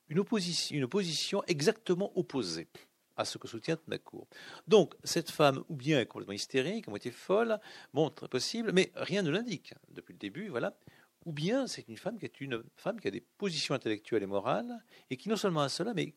une 0.08 0.18
opposition, 0.18 1.42
exactement 1.46 2.16
opposée 2.18 2.68
à 3.16 3.24
ce 3.24 3.38
que 3.38 3.48
soutient 3.48 3.78
ma 3.86 3.98
cour. 3.98 4.28
Donc, 4.68 4.94
cette 5.04 5.30
femme, 5.30 5.64
ou 5.68 5.74
bien 5.74 6.00
est 6.00 6.06
complètement 6.06 6.34
hystérique, 6.34 6.86
ou 6.88 6.96
été 6.96 7.10
folle, 7.10 7.58
bon, 7.92 8.10
très 8.10 8.28
possible, 8.28 8.72
mais 8.72 8.92
rien 8.94 9.22
ne 9.22 9.30
l'indique 9.30 9.74
depuis 9.88 10.12
le 10.12 10.18
début, 10.18 10.48
voilà. 10.48 10.78
Ou 11.24 11.32
bien 11.32 11.66
c'est 11.66 11.88
une 11.88 11.96
femme 11.96 12.18
qui 12.18 12.24
est 12.24 12.40
une 12.40 12.62
femme 12.76 13.00
qui 13.00 13.08
a 13.08 13.10
des 13.10 13.20
positions 13.20 13.74
intellectuelles 13.74 14.22
et 14.22 14.26
morales, 14.26 14.84
et 15.10 15.16
qui 15.16 15.28
non 15.28 15.36
seulement 15.36 15.62
a 15.62 15.68
cela, 15.68 15.92
mais 15.92 16.14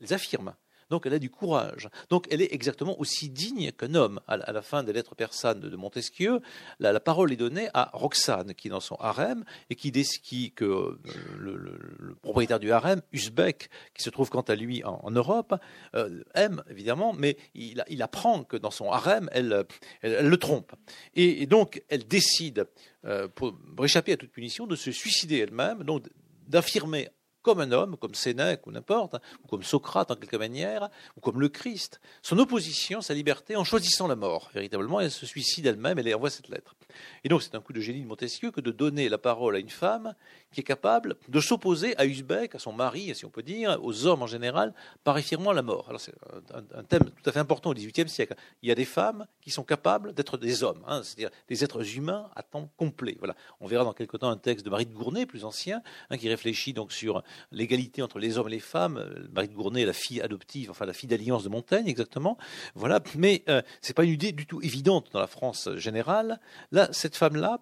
les 0.00 0.12
affirme. 0.12 0.54
Donc 0.90 1.06
elle 1.06 1.14
a 1.14 1.18
du 1.18 1.30
courage. 1.30 1.88
Donc 2.10 2.26
elle 2.30 2.42
est 2.42 2.52
exactement 2.52 2.98
aussi 3.00 3.28
digne 3.28 3.72
qu'un 3.72 3.94
homme. 3.94 4.20
À 4.28 4.52
la 4.52 4.62
fin 4.62 4.82
des 4.82 4.92
lettres 4.92 5.14
persanes 5.14 5.60
de 5.60 5.76
Montesquieu, 5.76 6.40
la, 6.80 7.00
parole 7.00 7.32
est 7.32 7.36
donnée 7.36 7.68
à 7.74 7.90
Roxane, 7.92 8.54
qui 8.54 8.68
est 8.68 8.70
dans 8.70 8.80
son 8.80 8.96
harem, 8.96 9.44
et 9.70 9.74
qui, 9.74 9.92
qui 9.92 10.52
que 10.52 10.64
euh, 10.64 10.98
le, 11.38 12.14
propriétaire 12.22 12.58
du 12.60 12.72
harem, 12.72 13.02
Usbek, 13.12 13.68
qui 13.94 14.02
se 14.02 14.10
trouve 14.10 14.30
quant 14.30 14.42
à 14.42 14.54
lui 14.54 14.82
en, 14.84 15.10
Europe, 15.10 15.54
euh, 15.94 16.22
aime 16.34 16.62
évidemment, 16.70 17.12
mais 17.12 17.36
il, 17.54 18.02
apprend 18.02 18.44
que 18.44 18.56
dans 18.56 18.70
son 18.70 18.90
harem, 18.90 19.28
elle, 19.32 19.66
le 20.02 20.36
trompe. 20.36 20.72
Et, 21.14 21.46
donc 21.46 21.82
elle 21.88 22.06
décide, 22.06 22.66
euh, 23.04 23.28
pour 23.28 23.54
échapper 23.82 24.12
à 24.12 24.16
toute 24.16 24.30
punition, 24.30 24.66
de 24.66 24.76
se 24.76 24.90
suicider 24.90 25.38
elle-même, 25.38 25.84
donc 25.84 26.06
d'affirmer 26.48 27.08
comme 27.44 27.60
un 27.60 27.70
homme, 27.70 27.96
comme 27.96 28.14
Sénèque 28.14 28.66
ou 28.66 28.72
n'importe, 28.72 29.16
ou 29.44 29.46
comme 29.46 29.62
Socrate 29.62 30.10
en 30.10 30.16
quelque 30.16 30.36
manière, 30.36 30.88
ou 31.16 31.20
comme 31.20 31.40
le 31.40 31.48
Christ, 31.48 32.00
son 32.22 32.38
opposition, 32.38 33.00
sa 33.00 33.14
liberté 33.14 33.54
en 33.54 33.62
choisissant 33.62 34.08
la 34.08 34.16
mort. 34.16 34.50
Véritablement, 34.54 34.98
elle 34.98 35.12
se 35.12 35.26
suicide 35.26 35.66
elle-même, 35.66 35.98
elle 35.98 36.12
envoie 36.14 36.30
cette 36.30 36.48
lettre. 36.48 36.74
Et 37.22 37.28
donc 37.28 37.42
c'est 37.42 37.54
un 37.54 37.60
coup 37.60 37.72
de 37.72 37.80
génie 37.80 38.02
de 38.02 38.06
Montesquieu 38.06 38.50
que 38.50 38.60
de 38.60 38.72
donner 38.72 39.08
la 39.08 39.18
parole 39.18 39.56
à 39.56 39.58
une 39.58 39.70
femme 39.70 40.14
qui 40.54 40.60
est 40.60 40.64
capable 40.64 41.16
de 41.28 41.40
s'opposer 41.40 41.96
à 41.98 42.06
Usbek, 42.06 42.54
à 42.54 42.58
son 42.58 42.72
mari, 42.72 43.14
si 43.14 43.24
on 43.24 43.30
peut 43.30 43.42
dire, 43.42 43.78
aux 43.82 44.06
hommes 44.06 44.22
en 44.22 44.26
général, 44.26 44.72
par 45.02 45.16
affirmant 45.16 45.52
la 45.52 45.62
mort. 45.62 45.86
Alors 45.88 46.00
c'est 46.00 46.14
un, 46.52 46.82
thème 46.84 47.04
tout 47.04 47.28
à 47.28 47.32
fait 47.32 47.40
important 47.40 47.70
au 47.70 47.74
XVIIIe 47.74 48.08
siècle. 48.08 48.34
Il 48.62 48.68
y 48.68 48.72
a 48.72 48.74
des 48.74 48.84
femmes 48.84 49.26
qui 49.40 49.50
sont 49.50 49.64
capables 49.64 50.14
d'être 50.14 50.38
des 50.38 50.62
hommes, 50.62 50.82
hein, 50.86 51.02
c'est-à-dire 51.02 51.30
des 51.48 51.64
êtres 51.64 51.96
humains 51.96 52.30
à 52.36 52.42
temps 52.42 52.70
complet. 52.76 53.16
Voilà. 53.18 53.34
On 53.60 53.66
verra 53.66 53.84
dans 53.84 53.92
quelque 53.92 54.16
temps 54.16 54.30
un 54.30 54.36
texte 54.36 54.64
de 54.64 54.70
Marie 54.70 54.86
de 54.86 54.94
Gournay, 54.94 55.26
plus 55.26 55.44
ancien, 55.44 55.82
hein, 56.10 56.16
qui 56.16 56.28
réfléchit 56.28 56.72
donc 56.72 56.92
sur 56.92 57.22
l'égalité 57.52 58.02
entre 58.02 58.18
les 58.18 58.38
hommes 58.38 58.48
et 58.48 58.52
les 58.52 58.60
femmes. 58.60 59.04
Marie 59.32 59.48
de 59.48 59.54
Gournay, 59.54 59.84
la 59.84 59.92
fille 59.92 60.20
adoptive, 60.20 60.70
enfin 60.70 60.86
la 60.86 60.92
fille 60.92 61.08
d'alliance 61.08 61.44
de 61.44 61.48
Montaigne, 61.48 61.88
exactement. 61.88 62.38
Voilà. 62.74 63.00
Mais 63.16 63.42
euh, 63.48 63.62
c'est 63.80 63.94
pas 63.94 64.04
une 64.04 64.12
idée 64.12 64.32
du 64.32 64.46
tout 64.46 64.62
évidente 64.62 65.10
dans 65.12 65.20
la 65.20 65.26
France 65.26 65.68
générale. 65.76 66.40
Là, 66.70 66.88
cette 66.92 67.16
femme-là 67.16 67.60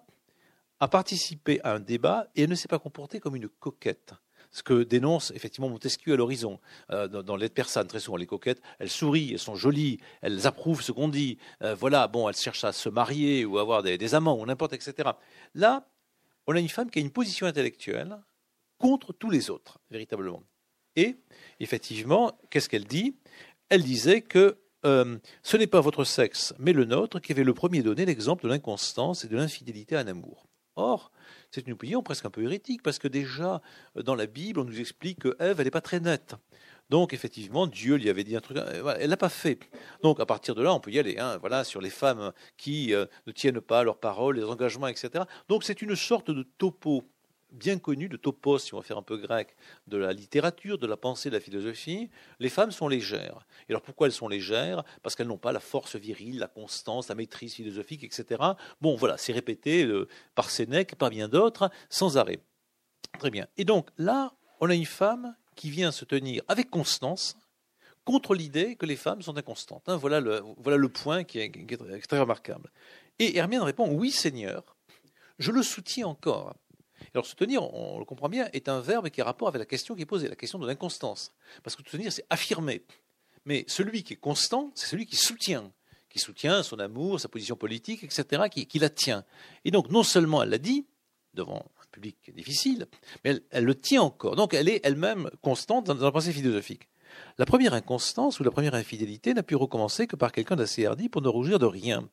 a 0.83 0.87
participé 0.87 1.59
à 1.63 1.73
un 1.73 1.79
débat 1.79 2.27
et 2.35 2.43
elle 2.43 2.49
ne 2.49 2.55
s'est 2.55 2.67
pas 2.67 2.79
comportée 2.79 3.19
comme 3.19 3.35
une 3.35 3.49
coquette 3.49 4.13
ce 4.53 4.61
que 4.61 4.83
dénonce 4.83 5.31
effectivement 5.31 5.67
Montesquieu 5.67 6.13
à 6.13 6.15
l'horizon. 6.15 6.59
Euh, 6.91 7.07
dans, 7.07 7.35
l'aide 7.35 7.53
persane, 7.53 7.87
très 7.87 7.99
souvent, 7.99 8.17
les 8.17 8.27
coquettes, 8.27 8.61
elles 8.77 8.89
sourient, 8.89 9.31
elles 9.33 9.39
sont 9.39 9.55
jolies, 9.55 9.99
elles 10.21 10.45
approuvent 10.45 10.81
ce 10.81 10.91
qu'on 10.91 11.09
dit. 11.09 11.39
Euh, 11.63 11.73
voilà, 11.73 12.07
bon, 12.07 12.29
elles 12.29 12.35
cherchent 12.35 12.63
à 12.63 12.71
se 12.71 12.87
marier 12.87 13.45
ou 13.45 13.57
avoir 13.57 13.81
des, 13.81 13.97
des 13.97 14.13
amants 14.15 14.39
ou 14.39 14.45
n'importe, 14.45 14.73
etc. 14.73 15.09
Là, 15.55 15.89
on 16.45 16.55
a 16.55 16.59
une 16.59 16.69
femme 16.69 16.91
qui 16.91 16.99
a 16.99 17.01
une 17.01 17.11
position 17.11 17.47
intellectuelle 17.47 18.19
contre 18.77 19.11
tous 19.11 19.31
les 19.31 19.49
autres, 19.49 19.79
véritablement. 19.89 20.43
Et, 20.95 21.17
effectivement, 21.59 22.37
qu'est-ce 22.51 22.69
qu'elle 22.69 22.85
dit? 22.85 23.15
Elle 23.69 23.83
disait 23.83 24.21
que 24.21 24.59
euh, 24.85 25.17
ce 25.41 25.57
n'est 25.57 25.67
pas 25.67 25.81
votre 25.81 26.03
sexe, 26.03 26.53
mais 26.59 26.73
le 26.73 26.85
nôtre 26.85 27.19
qui 27.19 27.31
avait 27.31 27.43
le 27.43 27.53
premier 27.53 27.81
donné 27.81 28.05
l'exemple 28.05 28.43
de 28.43 28.49
l'inconstance 28.49 29.23
et 29.23 29.27
de 29.27 29.37
l'infidélité 29.37 29.95
à 29.95 30.01
un 30.01 30.07
amour. 30.07 30.45
Or, 30.75 31.11
c'est 31.51 31.67
une 31.67 31.73
opinion 31.73 32.01
presque 32.01 32.25
un 32.25 32.29
peu 32.29 32.43
hérétique, 32.43 32.81
parce 32.81 32.99
que 32.99 33.07
déjà, 33.07 33.61
dans 33.95 34.15
la 34.15 34.25
Bible, 34.25 34.59
on 34.59 34.65
nous 34.65 34.79
explique 34.79 35.19
que 35.19 35.35
Ève, 35.39 35.59
elle 35.59 35.65
n'est 35.65 35.71
pas 35.71 35.81
très 35.81 35.99
nette. 35.99 36.35
Donc 36.89 37.13
effectivement, 37.13 37.65
Dieu 37.65 37.95
lui 37.95 38.09
avait 38.09 38.23
dit 38.23 38.35
un 38.35 38.41
truc, 38.41 38.57
euh, 38.57 38.95
elle 38.99 39.09
l'a 39.09 39.17
pas 39.17 39.29
fait. 39.29 39.59
Donc 40.01 40.19
à 40.19 40.25
partir 40.25 40.53
de 40.53 40.61
là, 40.61 40.73
on 40.73 40.79
peut 40.79 40.91
y 40.91 40.99
aller. 40.99 41.17
Hein, 41.17 41.37
voilà, 41.39 41.63
sur 41.63 41.81
les 41.81 41.89
femmes 41.89 42.33
qui 42.57 42.93
euh, 42.93 43.05
ne 43.25 43.31
tiennent 43.31 43.61
pas 43.61 43.83
leurs 43.83 43.97
paroles, 43.97 44.35
les 44.37 44.43
engagements, 44.43 44.87
etc. 44.87 45.23
Donc 45.47 45.63
c'est 45.63 45.81
une 45.81 45.95
sorte 45.95 46.29
de 46.29 46.43
topo 46.57 47.03
bien 47.53 47.77
connu 47.77 48.09
de 48.09 48.17
topos, 48.17 48.59
si 48.59 48.73
on 48.73 48.77
va 48.77 48.83
faire 48.83 48.97
un 48.97 49.03
peu 49.03 49.17
grec, 49.17 49.55
de 49.87 49.97
la 49.97 50.11
littérature, 50.11 50.77
de 50.77 50.87
la 50.87 50.97
pensée, 50.97 51.29
de 51.29 51.35
la 51.35 51.39
philosophie, 51.39 52.09
les 52.39 52.49
femmes 52.49 52.71
sont 52.71 52.87
légères. 52.87 53.45
Et 53.67 53.71
alors 53.71 53.81
pourquoi 53.81 54.07
elles 54.07 54.13
sont 54.13 54.27
légères? 54.27 54.83
Parce 55.01 55.15
qu'elles 55.15 55.27
n'ont 55.27 55.37
pas 55.37 55.51
la 55.51 55.59
force 55.59 55.95
virile, 55.95 56.39
la 56.39 56.47
constance, 56.47 57.07
la 57.07 57.15
maîtrise 57.15 57.53
philosophique, 57.53 58.03
etc. 58.03 58.41
Bon, 58.81 58.95
voilà, 58.95 59.17
c'est 59.17 59.33
répété 59.33 59.85
euh, 59.85 60.07
par 60.35 60.49
Sénèque, 60.49 60.95
par 60.95 61.09
bien 61.09 61.29
d'autres, 61.29 61.69
sans 61.89 62.17
arrêt. 62.17 62.39
Très 63.19 63.29
bien. 63.29 63.47
Et 63.57 63.65
donc 63.65 63.89
là, 63.97 64.33
on 64.59 64.69
a 64.69 64.75
une 64.75 64.85
femme 64.85 65.35
qui 65.55 65.69
vient 65.69 65.91
se 65.91 66.05
tenir 66.05 66.41
avec 66.47 66.69
constance 66.69 67.37
contre 68.05 68.35
l'idée 68.35 68.75
que 68.75 68.85
les 68.85 68.95
femmes 68.95 69.21
sont 69.21 69.37
inconstantes. 69.37 69.87
Hein, 69.87 69.95
voilà, 69.95 70.19
le, 70.19 70.41
voilà 70.57 70.77
le 70.77 70.89
point 70.89 71.23
qui 71.23 71.39
est, 71.39 71.51
qui 71.51 71.73
est 71.73 72.07
très 72.07 72.19
remarquable. 72.19 72.69
Et 73.19 73.37
Hermione 73.37 73.63
répond 73.63 73.89
Oui, 73.89 74.11
Seigneur, 74.11 74.75
je 75.39 75.51
le 75.51 75.63
soutiens 75.63 76.07
encore. 76.07 76.55
Alors 77.13 77.25
soutenir, 77.27 77.61
on 77.73 77.99
le 77.99 78.05
comprend 78.05 78.27
bien, 78.27 78.49
est 78.53 78.69
un 78.69 78.79
verbe 78.79 79.09
qui 79.09 79.21
a 79.21 79.25
rapport 79.25 79.47
avec 79.47 79.59
la 79.59 79.65
question 79.65 79.95
qui 79.95 80.01
est 80.01 80.05
posée, 80.05 80.27
la 80.27 80.35
question 80.35 80.57
de 80.57 80.65
l'inconstance. 80.65 81.31
Parce 81.63 81.75
que 81.75 81.83
soutenir, 81.87 82.11
c'est 82.11 82.25
affirmer. 82.29 82.83
Mais 83.45 83.65
celui 83.67 84.03
qui 84.03 84.13
est 84.13 84.17
constant, 84.17 84.71
c'est 84.73 84.87
celui 84.87 85.05
qui 85.05 85.15
soutient, 85.15 85.71
qui 86.09 86.17
soutient 86.17 86.63
son 86.63 86.79
amour, 86.79 87.19
sa 87.19 87.27
position 87.27 87.55
politique, 87.55 88.03
etc., 88.03 88.43
qui, 88.49 88.79
la 88.79 88.89
tient. 88.89 89.25
Et 89.63 89.71
donc, 89.71 89.91
non 89.91 90.03
seulement 90.03 90.41
elle 90.41 90.49
l'a 90.49 90.57
dit, 90.57 90.85
devant 91.35 91.65
un 91.81 91.85
public 91.91 92.17
difficile, 92.35 92.87
mais 93.23 93.41
elle, 93.51 93.63
le 93.63 93.75
tient 93.75 94.01
encore. 94.01 94.35
Donc, 94.35 94.53
elle 94.53 94.69
est 94.69 94.81
elle-même 94.83 95.29
constante 95.41 95.85
dans, 95.85 95.95
dans 95.95 96.05
la 96.05 96.11
pensée 96.11 96.33
philosophique. 96.33 96.89
La 97.37 97.45
première 97.45 97.73
inconstance 97.73 98.39
ou 98.39 98.43
la 98.43 98.51
première 98.51 98.73
infidélité 98.73 99.35
n'a 99.35 99.43
pu 99.43 99.55
recommencer 99.55 100.07
que 100.07 100.15
par 100.15 100.31
quelqu'un 100.31 100.55
d'assez 100.55 100.85
hardi 100.85 101.09
pour 101.09 101.21
ne 101.21 101.29
rougir 101.29 101.59
de 101.59 101.65
rien. 101.67 102.09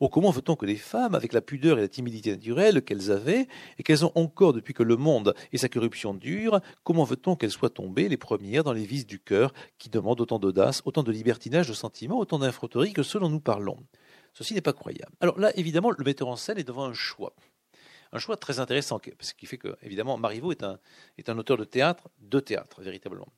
Oh, 0.00 0.08
comment 0.08 0.30
veut-on 0.30 0.54
que 0.54 0.64
les 0.64 0.76
femmes, 0.76 1.16
avec 1.16 1.32
la 1.32 1.40
pudeur 1.40 1.78
et 1.78 1.82
la 1.82 1.88
timidité 1.88 2.30
naturelle 2.30 2.82
qu'elles 2.82 3.10
avaient, 3.10 3.48
et 3.78 3.82
qu'elles 3.82 4.04
ont 4.04 4.12
encore 4.14 4.52
depuis 4.52 4.72
que 4.72 4.84
le 4.84 4.96
monde 4.96 5.34
et 5.52 5.58
sa 5.58 5.68
corruption 5.68 6.14
durent, 6.14 6.60
comment 6.84 7.02
veut-on 7.02 7.34
qu'elles 7.34 7.50
soient 7.50 7.70
tombées 7.70 8.08
les 8.08 8.16
premières 8.16 8.62
dans 8.62 8.72
les 8.72 8.84
vices 8.84 9.06
du 9.06 9.18
cœur 9.18 9.52
qui 9.78 9.90
demandent 9.90 10.20
autant 10.20 10.38
d'audace, 10.38 10.82
autant 10.84 11.02
de 11.02 11.10
libertinage 11.10 11.68
de 11.68 11.74
sentiments, 11.74 12.18
autant 12.18 12.38
d'infroterie 12.38 12.92
que 12.92 13.02
ceux 13.02 13.18
dont 13.18 13.28
nous 13.28 13.40
parlons? 13.40 13.78
Ceci 14.34 14.54
n'est 14.54 14.60
pas 14.60 14.72
croyable. 14.72 15.12
Alors 15.20 15.38
là, 15.40 15.50
évidemment, 15.58 15.90
le 15.90 16.04
metteur 16.04 16.28
en 16.28 16.36
scène 16.36 16.58
est 16.58 16.64
devant 16.64 16.84
un 16.84 16.92
choix 16.92 17.34
un 18.12 18.18
choix 18.18 18.36
très 18.36 18.60
intéressant, 18.60 19.00
ce 19.20 19.34
qui 19.34 19.46
fait 19.46 19.58
que, 19.58 19.76
évidemment, 19.82 20.16
Marivaux 20.16 20.52
est 20.52 20.62
un, 20.62 20.78
est 21.18 21.28
un 21.28 21.38
auteur 21.38 21.56
de 21.56 21.64
théâtre, 21.64 22.08
de 22.20 22.40
théâtre, 22.40 22.80
véritablement. 22.82 23.28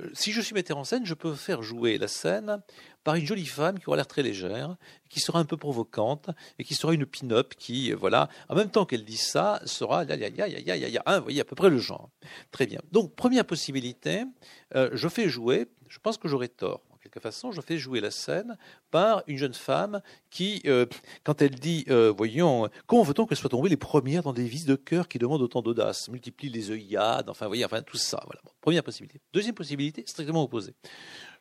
Euh, 0.00 0.10
si 0.12 0.32
je 0.32 0.40
suis 0.40 0.54
metteur 0.54 0.78
en 0.78 0.84
scène, 0.84 1.06
je 1.06 1.14
peux 1.14 1.34
faire 1.34 1.62
jouer 1.62 1.98
la 1.98 2.08
scène 2.08 2.62
par 3.04 3.14
une 3.14 3.26
jolie 3.26 3.46
femme 3.46 3.78
qui 3.78 3.88
aura 3.88 3.96
l'air 3.96 4.06
très 4.06 4.22
légère, 4.22 4.76
qui 5.08 5.20
sera 5.20 5.38
un 5.38 5.44
peu 5.44 5.56
provocante, 5.56 6.30
et 6.58 6.64
qui 6.64 6.74
sera 6.74 6.92
une 6.92 7.06
pin-up 7.06 7.54
qui, 7.56 7.92
euh, 7.92 7.96
voilà, 7.96 8.28
en 8.48 8.54
même 8.54 8.70
temps 8.70 8.86
qu'elle 8.86 9.04
dit 9.04 9.16
ça, 9.16 9.60
sera, 9.64 10.04
ya, 10.04 10.16
ya, 10.16 10.28
ya, 10.28 10.46
ya, 10.48 10.76
ya, 10.76 10.88
ya, 10.88 11.02
vous 11.18 11.22
voyez 11.22 11.40
à 11.40 11.44
peu 11.44 11.56
près 11.56 11.70
le 11.70 11.78
genre. 11.78 12.10
Très 12.50 12.66
bien. 12.66 12.80
Donc, 12.92 13.14
première 13.14 13.44
possibilité, 13.44 14.24
euh, 14.74 14.90
je 14.92 15.08
fais 15.08 15.28
jouer, 15.28 15.66
je 15.88 15.98
pense 15.98 16.18
que 16.18 16.28
j'aurai 16.28 16.48
tort, 16.48 16.82
façon, 17.22 17.52
je 17.52 17.60
fais 17.60 17.78
jouer 17.78 18.00
la 18.00 18.10
scène 18.10 18.56
par 18.90 19.22
une 19.26 19.38
jeune 19.38 19.54
femme 19.54 20.00
qui, 20.30 20.62
euh, 20.66 20.86
quand 21.24 21.42
elle 21.42 21.54
dit, 21.54 21.84
euh, 21.88 22.12
voyons, 22.16 22.68
comment 22.86 23.02
veut-on 23.02 23.26
qu'elle 23.26 23.38
soit 23.38 23.50
tombée 23.50 23.68
les 23.68 23.76
premières 23.76 24.22
dans 24.22 24.32
des 24.32 24.44
vices 24.44 24.66
de 24.66 24.76
cœur 24.76 25.08
qui 25.08 25.18
demandent 25.18 25.42
autant 25.42 25.62
d'audace, 25.62 26.08
multiplie 26.08 26.48
les 26.48 26.70
œillades, 26.70 27.28
enfin, 27.28 27.46
voyez, 27.46 27.64
enfin, 27.64 27.82
tout 27.82 27.96
ça. 27.96 28.20
Voilà. 28.24 28.40
première 28.60 28.82
possibilité. 28.82 29.20
Deuxième 29.32 29.54
possibilité, 29.54 30.04
strictement 30.06 30.42
opposée. 30.42 30.74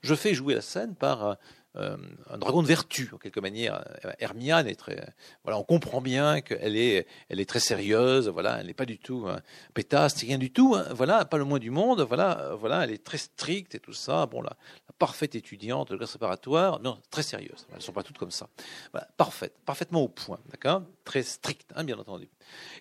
Je 0.01 0.15
fais 0.15 0.33
jouer 0.33 0.53
la 0.53 0.61
scène 0.61 0.95
par 0.95 1.37
euh, 1.77 1.97
un 2.29 2.37
dragon 2.37 2.61
de 2.61 2.67
vertu, 2.67 3.09
en 3.13 3.17
quelque 3.17 3.39
manière. 3.39 3.83
Hermione 4.19 4.67
est 4.67 4.75
très, 4.75 5.13
voilà, 5.43 5.59
on 5.59 5.63
comprend 5.63 6.01
bien 6.01 6.41
qu'elle 6.41 6.77
est, 6.77 7.07
elle 7.29 7.39
est 7.39 7.49
très 7.49 7.59
sérieuse, 7.59 8.29
voilà, 8.29 8.59
elle 8.59 8.67
n'est 8.67 8.73
pas 8.73 8.85
du 8.85 8.97
tout 8.97 9.25
hein, 9.27 9.39
pétasse, 9.73 10.21
rien 10.21 10.37
du 10.37 10.51
tout, 10.51 10.75
hein, 10.75 10.85
voilà, 10.91 11.25
pas 11.25 11.37
le 11.37 11.45
moins 11.45 11.59
du 11.59 11.71
monde, 11.71 12.01
voilà, 12.01 12.55
voilà, 12.59 12.83
elle 12.83 12.91
est 12.91 13.03
très 13.03 13.17
stricte 13.17 13.75
et 13.75 13.79
tout 13.79 13.93
ça. 13.93 14.25
Bon, 14.25 14.41
la, 14.41 14.55
parfaite 14.97 15.35
étudiante 15.35 15.91
de 15.91 15.97
classe 15.97 16.11
préparatoire, 16.11 16.79
non, 16.79 16.97
très 17.11 17.23
sérieuse. 17.23 17.67
Elles 17.69 17.77
ne 17.77 17.81
sont 17.81 17.91
pas 17.91 18.03
toutes 18.03 18.17
comme 18.17 18.31
ça. 18.31 18.47
Voilà, 18.91 19.07
parfaite, 19.17 19.53
parfaitement 19.65 20.01
au 20.01 20.07
point, 20.07 20.39
d'accord, 20.49 20.83
très 21.03 21.23
stricte, 21.23 21.71
hein, 21.75 21.83
bien 21.83 21.97
entendu. 21.97 22.29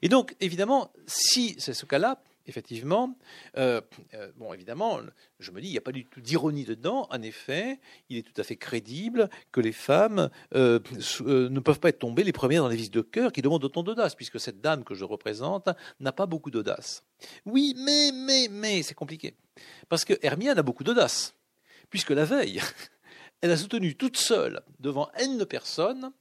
Et 0.03 0.09
donc, 0.09 0.37
évidemment, 0.41 0.93
si 1.07 1.57
c'est 1.59 1.75
ce 1.75 1.87
cas-là, 1.87 2.23
effectivement, 2.47 3.17
euh, 3.57 3.81
euh, 4.15 4.31
bon, 4.37 4.53
évidemment, 4.53 5.01
je 5.39 5.51
me 5.51 5.61
dis, 5.61 5.69
il 5.69 5.73
n'y 5.73 5.79
a 5.79 5.83
pas 5.83 5.93
du 5.93 6.05
tout 6.05 6.21
d'ironie 6.21 6.65
dedans. 6.65 7.07
En 7.11 7.23
effet, 7.23 7.81
il 8.09 8.19
est 8.19 8.23
tout 8.23 8.39
à 8.41 8.45
fait 8.45 8.57
crédible 8.57 9.29
que 9.53 9.61
les 9.61 9.73
femmes 9.73 10.31
euh, 10.55 10.81
ne 11.27 11.61
peuvent 11.61 11.81
pas 11.81 11.89
être 11.89 12.01
tombées 12.01 12.25
les 12.25 12.33
premières 12.33 12.63
dans 12.63 12.69
les 12.69 12.77
vices 12.77 12.91
de 12.91 13.01
cœur 13.01 13.33
qui 13.33 13.43
demandent 13.43 13.65
autant 13.65 13.83
d'audace, 13.83 14.15
puisque 14.15 14.41
cette 14.41 14.61
dame 14.61 14.85
que 14.85 14.95
je 14.95 15.05
représente 15.05 15.69
n'a 16.01 16.13
pas 16.13 16.27
beaucoup 16.27 16.51
d'audace. 16.51 17.05
Oui, 17.47 17.75
mais, 17.79 18.11
mais, 18.13 18.49
mais, 18.51 18.83
c'est 18.83 18.95
compliqué. 18.95 19.35
Parce 19.89 20.05
que 20.05 20.15
Hermione 20.23 20.59
a 20.59 20.63
beaucoup 20.63 20.85
d'audace, 20.85 21.35
puisque 21.91 22.11
la 22.11 22.25
veille, 22.25 22.61
elle 23.41 23.51
a 23.51 23.57
soutenu 23.57 23.95
toute 23.95 24.17
seule, 24.17 24.63
devant 24.81 25.11
N 25.17 25.45
personnes, 25.47 26.13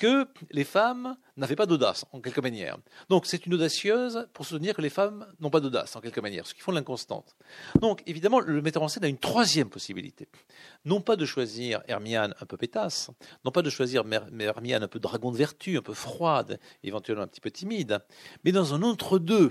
que 0.00 0.26
les 0.50 0.64
femmes 0.64 1.14
n'avaient 1.36 1.56
pas 1.56 1.66
d'audace, 1.66 2.06
en 2.12 2.20
quelque 2.20 2.40
manière. 2.40 2.78
Donc 3.10 3.26
c'est 3.26 3.44
une 3.44 3.52
audacieuse 3.52 4.26
pour 4.32 4.46
soutenir 4.46 4.74
que 4.74 4.80
les 4.80 4.88
femmes 4.88 5.26
n'ont 5.40 5.50
pas 5.50 5.60
d'audace, 5.60 5.94
en 5.94 6.00
quelque 6.00 6.20
manière, 6.20 6.46
ce 6.46 6.54
qui 6.54 6.62
font 6.62 6.72
l'inconstante. 6.72 7.36
Donc 7.80 8.02
évidemment, 8.06 8.40
le 8.40 8.62
metteur 8.62 8.82
en 8.82 8.88
scène 8.88 9.04
a 9.04 9.08
une 9.08 9.18
troisième 9.18 9.68
possibilité. 9.68 10.26
Non 10.86 11.02
pas 11.02 11.16
de 11.16 11.26
choisir 11.26 11.82
Hermione 11.86 12.34
un 12.40 12.46
peu 12.46 12.56
pétasse, 12.56 13.10
non 13.44 13.50
pas 13.50 13.60
de 13.60 13.68
choisir 13.68 14.02
Hermione 14.40 14.82
un 14.82 14.88
peu 14.88 14.98
dragon 14.98 15.30
de 15.32 15.36
vertu, 15.36 15.76
un 15.76 15.82
peu 15.82 15.94
froide, 15.94 16.58
éventuellement 16.82 17.24
un 17.24 17.28
petit 17.28 17.42
peu 17.42 17.50
timide, 17.50 17.98
mais 18.42 18.52
dans 18.52 18.72
un 18.72 18.82
entre-deux 18.82 19.50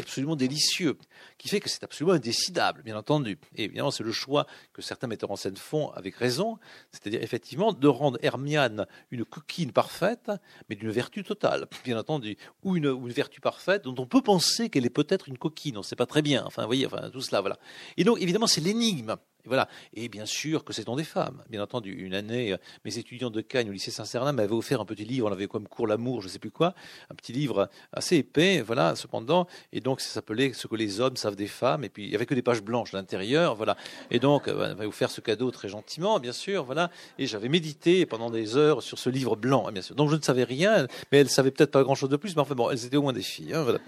absolument 0.00 0.36
délicieux, 0.36 0.96
qui 1.38 1.48
fait 1.48 1.60
que 1.60 1.68
c'est 1.68 1.84
absolument 1.84 2.14
indécidable, 2.14 2.82
bien 2.82 2.96
entendu. 2.96 3.38
Et 3.54 3.64
évidemment, 3.64 3.90
c'est 3.90 4.04
le 4.04 4.12
choix 4.12 4.46
que 4.72 4.82
certains 4.82 5.06
metteurs 5.06 5.30
en 5.30 5.36
scène 5.36 5.56
font 5.56 5.90
avec 5.90 6.16
raison, 6.16 6.58
c'est-à-dire 6.92 7.22
effectivement 7.22 7.72
de 7.72 7.88
rendre 7.88 8.18
Hermione 8.22 8.86
une 9.10 9.24
coquine 9.24 9.72
parfaite, 9.72 10.30
mais 10.68 10.76
d'une 10.76 10.90
vertu 10.90 11.22
totale, 11.24 11.66
bien 11.84 11.98
entendu, 11.98 12.36
ou 12.62 12.76
une, 12.76 13.08
vertu 13.08 13.40
parfaite 13.40 13.84
dont 13.84 13.94
on 13.98 14.06
peut 14.06 14.22
penser 14.22 14.68
qu'elle 14.68 14.86
est 14.86 14.90
peut-être 14.90 15.28
une 15.28 15.38
coquine, 15.38 15.76
on 15.76 15.80
ne 15.80 15.84
sait 15.84 15.96
pas 15.96 16.06
très 16.06 16.22
bien. 16.22 16.44
Enfin, 16.46 16.62
vous 16.62 16.68
voyez, 16.68 16.86
enfin, 16.86 17.10
tout 17.10 17.20
cela, 17.20 17.40
voilà. 17.40 17.58
Et 17.96 18.04
donc, 18.04 18.20
évidemment, 18.20 18.46
c'est 18.46 18.60
l'énigme 18.60 19.16
voilà. 19.46 19.68
Et 19.94 20.08
bien 20.08 20.26
sûr 20.26 20.64
que 20.64 20.72
c'est 20.72 20.86
des 20.94 21.04
femmes. 21.04 21.42
Bien 21.50 21.62
entendu, 21.62 21.92
une 21.92 22.14
année, 22.14 22.52
euh, 22.52 22.58
mes 22.84 22.98
étudiants 22.98 23.30
de 23.30 23.40
Cagnes 23.40 23.68
au 23.68 23.72
lycée 23.72 23.90
Saint-Cernin 23.90 24.32
m'avaient 24.32 24.54
offert 24.54 24.80
un 24.80 24.84
petit 24.84 25.04
livre, 25.04 25.28
on 25.28 25.32
avait 25.32 25.48
comme 25.48 25.66
cours 25.66 25.86
l'amour, 25.86 26.20
je 26.20 26.28
ne 26.28 26.32
sais 26.32 26.38
plus 26.38 26.50
quoi, 26.50 26.74
un 27.10 27.14
petit 27.14 27.32
livre 27.32 27.68
assez 27.92 28.16
épais, 28.16 28.60
voilà, 28.60 28.94
cependant. 28.94 29.48
Et 29.72 29.80
donc, 29.80 30.00
ça 30.00 30.08
s'appelait 30.08 30.52
Ce 30.52 30.66
que 30.68 30.76
les 30.76 31.00
hommes 31.00 31.16
savent 31.16 31.34
des 31.34 31.48
femmes. 31.48 31.82
Et 31.82 31.88
puis, 31.88 32.04
il 32.04 32.10
n'y 32.10 32.14
avait 32.14 32.26
que 32.26 32.34
des 32.34 32.42
pages 32.42 32.62
blanches 32.62 32.94
à 32.94 32.98
l'intérieur, 32.98 33.56
voilà. 33.56 33.76
Et 34.10 34.18
donc, 34.18 34.44
on 34.48 34.54
m'avait 34.54 34.86
offert 34.86 35.10
ce 35.10 35.20
cadeau 35.20 35.50
très 35.50 35.68
gentiment, 35.68 36.20
bien 36.20 36.32
sûr, 36.32 36.64
voilà. 36.64 36.90
Et 37.18 37.26
j'avais 37.26 37.48
médité 37.48 38.06
pendant 38.06 38.30
des 38.30 38.56
heures 38.56 38.82
sur 38.82 38.98
ce 38.98 39.10
livre 39.10 39.34
blanc, 39.34 39.70
bien 39.72 39.82
sûr. 39.82 39.96
Donc, 39.96 40.10
je 40.10 40.16
ne 40.16 40.22
savais 40.22 40.44
rien, 40.44 40.86
mais 41.10 41.18
elles 41.18 41.30
savaient 41.30 41.50
peut-être 41.50 41.72
pas 41.72 41.82
grand-chose 41.82 42.10
de 42.10 42.16
plus, 42.16 42.36
mais 42.36 42.42
enfin, 42.42 42.54
bon, 42.54 42.70
elles 42.70 42.84
étaient 42.84 42.96
au 42.96 43.02
moins 43.02 43.12
des 43.12 43.22
filles, 43.22 43.54
hein, 43.54 43.62
voilà. 43.62 43.78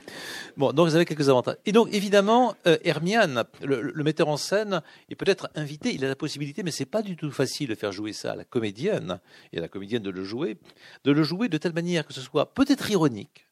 Bon, 0.56 0.72
donc, 0.72 0.88
elles 0.88 0.96
avaient 0.96 1.04
quelques 1.04 1.28
avantages. 1.28 1.56
Et 1.66 1.72
donc, 1.72 1.88
évidemment, 1.92 2.54
euh, 2.66 2.76
Hermiane, 2.84 3.44
le, 3.62 3.80
le 3.80 4.04
metteur 4.04 4.28
en 4.28 4.36
scène, 4.36 4.82
est 5.10 5.14
peut-être 5.14 5.47
invité, 5.54 5.94
il 5.94 6.04
a 6.04 6.08
la 6.08 6.16
possibilité, 6.16 6.62
mais 6.62 6.70
c'est 6.70 6.86
pas 6.86 7.02
du 7.02 7.16
tout 7.16 7.30
facile 7.30 7.68
de 7.68 7.74
faire 7.74 7.92
jouer 7.92 8.12
ça 8.12 8.32
à 8.32 8.36
la 8.36 8.44
comédienne, 8.44 9.20
et 9.52 9.58
à 9.58 9.60
la 9.60 9.68
comédienne 9.68 10.02
de 10.02 10.10
le 10.10 10.24
jouer, 10.24 10.58
de 11.04 11.12
le 11.12 11.22
jouer 11.22 11.48
de 11.48 11.58
telle 11.58 11.72
manière 11.72 12.06
que 12.06 12.14
ce 12.14 12.20
soit 12.20 12.54
peut-être 12.54 12.90
ironique, 12.90 13.48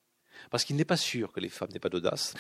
parce 0.51 0.65
qu'il 0.65 0.77
n'est 0.77 0.85
pas 0.85 0.97
sûr 0.97 1.33
que 1.33 1.41
les 1.41 1.49
femmes 1.49 1.71
n'aient 1.73 1.81
pas 1.81 1.89
d'audace, 1.89 2.35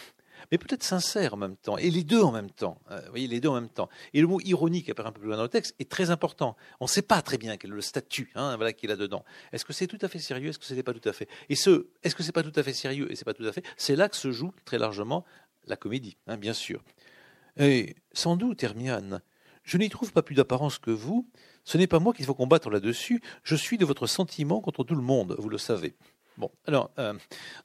mais 0.50 0.58
peut-être 0.58 0.82
sincère 0.82 1.34
en 1.34 1.36
même 1.36 1.56
temps, 1.56 1.78
et 1.78 1.90
les 1.90 2.04
deux 2.04 2.20
en 2.20 2.32
même 2.32 2.50
temps. 2.50 2.80
Euh, 2.90 3.00
vous 3.04 3.10
voyez, 3.10 3.26
les 3.26 3.40
deux 3.40 3.48
en 3.48 3.54
même 3.54 3.68
temps. 3.68 3.88
Et 4.12 4.20
le 4.20 4.26
mot 4.26 4.40
ironique, 4.40 4.88
apparaît 4.88 5.08
un 5.08 5.12
peu 5.12 5.20
plus 5.20 5.28
loin 5.28 5.36
dans 5.36 5.42
le 5.42 5.48
texte, 5.48 5.74
est 5.78 5.90
très 5.90 6.10
important. 6.10 6.56
On 6.80 6.84
ne 6.84 6.90
sait 6.90 7.02
pas 7.02 7.22
très 7.22 7.38
bien 7.38 7.56
quel 7.56 7.70
est 7.70 7.74
le 7.74 7.80
statut 7.80 8.30
hein, 8.34 8.56
voilà, 8.56 8.72
qu'il 8.72 8.90
a 8.90 8.96
dedans. 8.96 9.24
Est-ce 9.52 9.64
que 9.64 9.72
c'est 9.72 9.86
tout 9.86 9.98
à 10.02 10.08
fait 10.08 10.18
sérieux 10.18 10.50
Est-ce 10.50 10.58
que 10.58 10.64
ce 10.64 10.74
n'est 10.74 10.82
pas 10.82 10.92
tout 10.92 11.08
à 11.08 11.12
fait? 11.12 11.28
Et 11.48 11.56
ce, 11.56 11.88
est-ce 12.02 12.14
que 12.14 12.22
c'est 12.22 12.32
pas 12.32 12.42
tout 12.42 12.52
à 12.54 12.62
fait 12.62 12.72
sérieux 12.72 13.10
et 13.10 13.16
c'est 13.16 13.24
pas 13.24 13.34
tout 13.34 13.46
à 13.46 13.52
fait? 13.52 13.64
C'est 13.76 13.96
là 13.96 14.08
que 14.08 14.16
se 14.16 14.30
joue 14.30 14.52
très 14.64 14.78
largement 14.78 15.24
la 15.66 15.76
comédie, 15.76 16.16
hein, 16.26 16.36
bien 16.36 16.52
sûr. 16.52 16.82
Et 17.58 17.96
sans 18.12 18.36
doute, 18.36 18.62
Hermione, 18.62 19.22
je 19.66 19.76
n'y 19.76 19.90
trouve 19.90 20.12
pas 20.12 20.22
plus 20.22 20.36
d'apparence 20.36 20.78
que 20.78 20.90
vous. 20.90 21.28
Ce 21.64 21.76
n'est 21.76 21.88
pas 21.88 21.98
moi 21.98 22.14
qu'il 22.14 22.24
faut 22.24 22.34
combattre 22.34 22.70
là-dessus. 22.70 23.20
Je 23.42 23.56
suis 23.56 23.76
de 23.76 23.84
votre 23.84 24.06
sentiment 24.06 24.60
contre 24.60 24.84
tout 24.84 24.94
le 24.94 25.02
monde, 25.02 25.34
vous 25.38 25.48
le 25.48 25.58
savez. 25.58 25.96
Bon, 26.38 26.50
alors, 26.66 26.90
euh, 26.98 27.14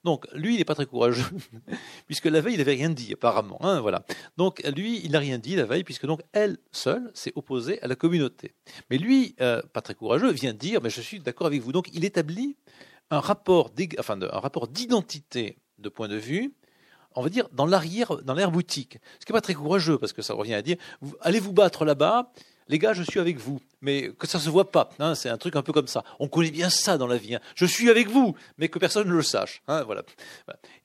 donc, 0.04 0.26
lui, 0.34 0.56
il 0.56 0.58
n'est 0.58 0.66
pas 0.66 0.76
très 0.76 0.86
courageux, 0.86 1.26
puisque 2.08 2.26
la 2.26 2.42
veille, 2.42 2.54
il 2.56 2.58
n'avait 2.58 2.74
rien 2.74 2.90
dit, 2.90 3.14
apparemment. 3.14 3.58
Hein, 3.64 3.82
voilà. 3.82 4.06
Donc, 4.38 4.64
lui, 4.76 5.02
il 5.04 5.12
n'a 5.12 5.20
rien 5.20 5.38
dit 5.38 5.56
la 5.56 5.66
veille, 5.66 5.84
puisque 5.84 6.06
donc, 6.06 6.22
elle 6.32 6.58
seule 6.72 7.12
s'est 7.14 7.34
opposée 7.36 7.82
à 7.82 7.88
la 7.88 7.96
communauté. 7.96 8.56
Mais 8.90 8.98
lui, 8.98 9.36
euh, 9.42 9.62
pas 9.74 9.82
très 9.82 9.94
courageux, 9.94 10.32
vient 10.32 10.54
dire, 10.54 10.82
mais 10.82 10.90
je 10.90 11.02
suis 11.02 11.20
d'accord 11.20 11.48
avec 11.48 11.62
vous. 11.62 11.74
Donc, 11.74 11.90
il 11.94 12.06
établit 12.06 12.56
un 13.10 13.20
rapport, 13.20 13.72
un 14.00 14.40
rapport 14.40 14.70
d'identité 14.70 15.58
de 15.78 15.90
point 15.90 16.08
de 16.08 16.16
vue 16.16 16.54
on 17.16 17.22
va 17.22 17.30
dire, 17.30 17.48
dans 17.52 17.66
l'arrière, 17.66 18.18
dans 18.24 18.34
l'air 18.34 18.52
boutique. 18.52 19.00
Ce 19.20 19.26
qui 19.26 19.32
n'est 19.32 19.38
pas 19.38 19.42
très 19.42 19.54
courageux, 19.54 19.98
parce 19.98 20.14
que 20.14 20.22
ça 20.22 20.34
revient 20.34 20.54
à 20.54 20.62
dire, 20.62 20.78
allez 21.22 21.40
vous 21.40 21.54
battre 21.54 21.86
là-bas, 21.86 22.32
les 22.72 22.80
gars, 22.80 22.94
je 22.94 23.04
suis 23.04 23.20
avec 23.20 23.38
vous, 23.38 23.60
mais 23.82 24.14
que 24.14 24.26
ça 24.26 24.40
se 24.40 24.50
voit 24.50 24.72
pas. 24.72 24.90
Hein, 25.00 25.14
c'est 25.14 25.28
un 25.28 25.38
truc 25.38 25.58
un 25.58 25.62
peu 25.62 25.74
comme 25.74 25.88
ça. 25.88 26.06
On 26.20 26.30
connaît 26.30 26.52
bien 26.52 26.70
ça 26.70 26.98
dans 26.98 27.06
la 27.06 27.18
vie. 27.18 27.36
Hein. 27.36 27.42
Je 27.54 27.66
suis 27.66 27.90
avec 27.90 28.08
vous, 28.08 28.34
mais 28.58 28.70
que 28.70 28.80
personne 28.80 29.10
ne 29.10 29.14
le 29.14 29.24
sache. 29.24 29.62
Hein, 29.68 29.84
voilà. 29.84 30.04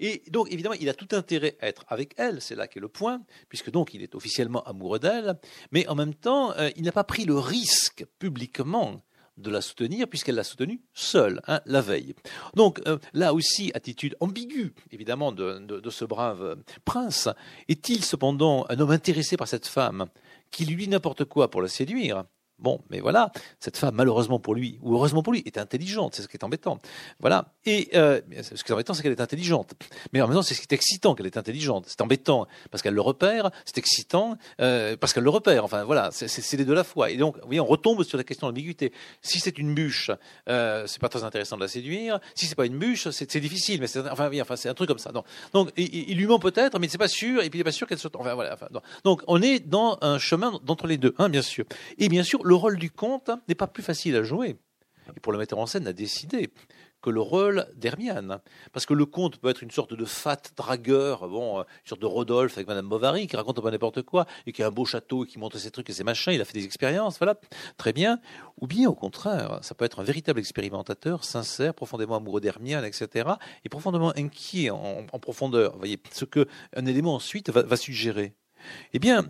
Et 0.01 0.25
donc, 0.29 0.51
évidemment, 0.51 0.75
il 0.81 0.89
a 0.89 0.95
tout 0.95 1.07
intérêt 1.13 1.57
à 1.61 1.69
être 1.69 1.85
avec 1.87 2.15
elle. 2.17 2.43
C'est 2.43 2.57
là 2.57 2.67
qu'est 2.67 2.81
le 2.81 2.89
point, 2.89 3.23
puisque 3.49 3.71
donc 3.71 3.95
il 3.95 4.03
est 4.03 4.17
officiellement 4.17 4.65
amoureux 4.65 4.99
d'elle, 4.99 5.39
mais 5.71 5.87
en 5.87 5.95
même 5.95 6.15
temps, 6.15 6.53
euh, 6.57 6.71
il 6.75 6.83
n'a 6.83 6.93
pas 6.93 7.05
pris 7.05 7.25
le 7.25 7.39
risque 7.39 8.05
publiquement 8.19 9.03
de 9.37 9.51
la 9.51 9.61
soutenir, 9.61 10.09
puisqu'elle 10.09 10.35
l'a 10.35 10.45
soutenue 10.45 10.81
seule, 10.95 11.41
la 11.67 11.81
veille. 11.81 12.15
Donc 12.55 12.81
euh, 12.87 12.99
là 13.13 13.35
aussi, 13.35 13.71
attitude 13.75 14.17
ambiguë, 14.21 14.75
évidemment, 14.93 15.33
de, 15.33 15.91
ce 15.91 16.05
brave 16.05 16.57
prince. 16.85 17.29
Est-il 17.69 18.05
cependant 18.05 18.67
un 18.69 18.79
homme 18.81 18.91
intéressé 18.91 19.37
par 19.37 19.49
cette 19.49 19.67
femme 19.67 20.07
qui 20.51 20.65
lui 20.65 20.89
n'importe 20.89 21.25
quoi 21.25 21.51
pour 21.51 21.63
la 21.63 21.69
séduire, 21.69 22.25
Bon, 22.59 22.81
mais 22.89 23.01
voilà, 23.01 23.33
cette 23.61 23.77
femme, 23.77 23.95
malheureusement 23.97 24.39
pour 24.39 24.55
lui, 24.55 24.79
ou 24.81 24.95
heureusement 24.95 25.23
pour 25.23 25.35
lui, 25.35 25.43
est 25.45 25.59
intelligente, 25.59 26.15
c'est 26.15 26.23
ce 26.23 26.29
qui 26.29 26.39
est 26.39 26.45
embêtant. 26.45 26.79
Voilà. 27.21 27.53
Et 27.67 27.91
euh, 27.95 28.21
ce 28.41 28.65
qui 28.65 28.71
est 28.71 28.75
embêtant, 28.75 28.95
c'est 28.95 29.03
qu'elle 29.03 29.13
est 29.13 29.21
intelligente. 29.21 29.75
Mais 30.13 30.23
en 30.23 30.27
même 30.27 30.37
temps, 30.37 30.43
c'est 30.43 30.55
ce 30.55 30.61
qui 30.61 30.67
est 30.71 30.75
excitant 30.75 31.15
qu'elle 31.15 31.27
est 31.27 31.37
intelligente. 31.37 31.85
C'est 31.87 32.01
embêtant 32.01 32.47
parce 32.71 32.83
qu'elle 32.83 32.95
le 32.95 33.01
repère, 33.03 33.51
c'est 33.67 33.77
excitant 33.77 34.39
euh, 34.61 34.97
parce 34.97 35.13
qu'elle 35.13 35.25
le 35.25 35.31
repère. 35.31 35.65
Enfin, 35.65 35.85
voilà, 35.85 36.11
c'est 36.13 36.53
les 36.57 36.65
deux 36.65 36.73
à 36.73 36.77
la 36.77 36.85
fois. 36.85 37.11
Et 37.11 37.19
donc, 37.19 37.37
oui, 37.47 37.61
on 37.61 37.67
retombe 37.67 38.03
sur 38.05 38.17
la 38.17 38.25
question 38.25 38.47
de 38.47 38.53
l'ambiguïté. 38.53 38.93
Si 39.21 39.39
c'est 39.39 39.59
une 39.59 39.75
bûche, 39.75 40.11
euh, 40.49 40.87
c'est 40.87 41.01
pas 41.01 41.11
très 41.11 41.25
intéressant 41.25 41.57
de 41.57 41.63
la 41.63 41.69
séduire. 41.69 42.21
Si 42.35 42.47
c'est 42.47 42.55
pas 42.55 42.67
une 42.67 42.79
bûche, 42.79 43.11
c'est 43.11 43.41
difficile. 43.41 43.81
Mais 43.81 43.99
enfin, 44.11 44.29
oui, 44.31 44.41
enfin, 44.41 44.57
c'est 44.57 44.71
un 44.71 44.75
truc 44.75 44.89
comme 44.89 44.99
ça. 44.99 45.13
Donc, 45.13 45.27
donc 45.53 45.73
il, 45.77 46.17
lui 46.17 46.27
ment 46.27 46.39
peut-être, 46.39 46.79
mais 46.79 46.89
c'est 46.89 46.97
pas 46.97 47.09
sûr. 47.09 47.43
Et 47.43 47.51
puis, 47.51 47.59
il 47.59 47.61
n'est 47.61 47.65
pas 47.65 47.73
sûr 47.73 47.87
qu'elle 47.87 47.99
se. 47.99 48.09
Enfin, 48.15 48.35
voilà. 48.35 48.57
Donc, 49.05 49.23
on 49.27 49.43
est 49.43 49.61
dans 49.61 49.99
un 50.01 50.19
chemin 50.19 50.59
d'entre 50.65 50.87
les 50.87 50.97
deux, 50.97 51.15
hein, 51.19 51.29
bien 51.29 51.43
sûr. 51.43 51.67
Et 51.99 52.09
bien 52.09 52.23
sûr, 52.23 52.46
le 52.47 52.55
rôle 52.55 52.79
du 52.79 52.91
comte 52.91 53.31
n'est 53.49 53.55
pas 53.55 53.67
plus 53.67 53.83
facile 53.83 54.15
à 54.17 54.23
jouer. 54.23 54.57
Et 55.17 55.21
pour 55.21 55.33
le 55.33 55.39
metteur 55.39 55.59
en 55.59 55.67
scène 55.67 55.87
a 55.87 55.93
décidé 55.93 56.51
que 57.03 57.11
le 57.11 57.21
rôle 57.21 57.67
d'Hermiane. 57.77 58.41
Parce 58.73 58.87
que 58.87 58.95
le 58.95 59.05
comte 59.05 59.37
peut 59.39 59.49
être 59.49 59.63
une 59.63 59.71
sorte 59.71 59.95
de 59.95 60.05
fat 60.05 60.41
dragueur, 60.57 61.29
bon, 61.29 61.61
une 61.61 61.65
sorte 61.85 62.01
de 62.01 62.07
Rodolphe 62.07 62.57
avec 62.57 62.67
Madame 62.67 62.89
Bovary, 62.89 63.27
qui 63.27 63.37
raconte 63.37 63.61
pas 63.61 63.71
n'importe 63.71 64.03
quoi, 64.03 64.27
et 64.47 64.53
qui 64.53 64.63
a 64.63 64.69
un 64.69 64.71
beau 64.71 64.85
château, 64.85 65.25
et 65.25 65.29
qui 65.29 65.39
montre 65.39 65.59
ses 65.59 65.71
trucs 65.71 65.91
et 65.91 65.93
ses 65.93 66.05
machins, 66.05 66.33
il 66.33 66.41
a 66.41 66.45
fait 66.45 66.59
des 66.59 66.65
expériences, 66.65 67.19
voilà, 67.19 67.39
très 67.77 67.93
bien. 67.93 68.21
Ou 68.61 68.67
bien, 68.67 68.89
au 68.89 68.95
contraire, 68.95 69.59
ça 69.63 69.75
peut 69.75 69.85
être 69.85 70.01
un 70.01 70.05
véritable 70.05 70.41
expérimentateur, 70.41 71.23
sincère, 71.25 71.75
profondément 71.75 72.17
amoureux 72.17 72.41
d'Hermiane, 72.41 72.85
etc., 72.85 73.29
et 73.65 73.69
profondément 73.69 74.13
inquiet 74.17 74.71
en, 74.71 75.05
profondeur. 75.21 75.73
Vous 75.73 75.79
voyez, 75.79 76.01
ce 76.13 76.25
que 76.25 76.47
un 76.75 76.87
élément 76.87 77.15
ensuite 77.15 77.51
va 77.51 77.77
suggérer. 77.77 78.35
Eh 78.93 78.99
bien, 78.99 79.27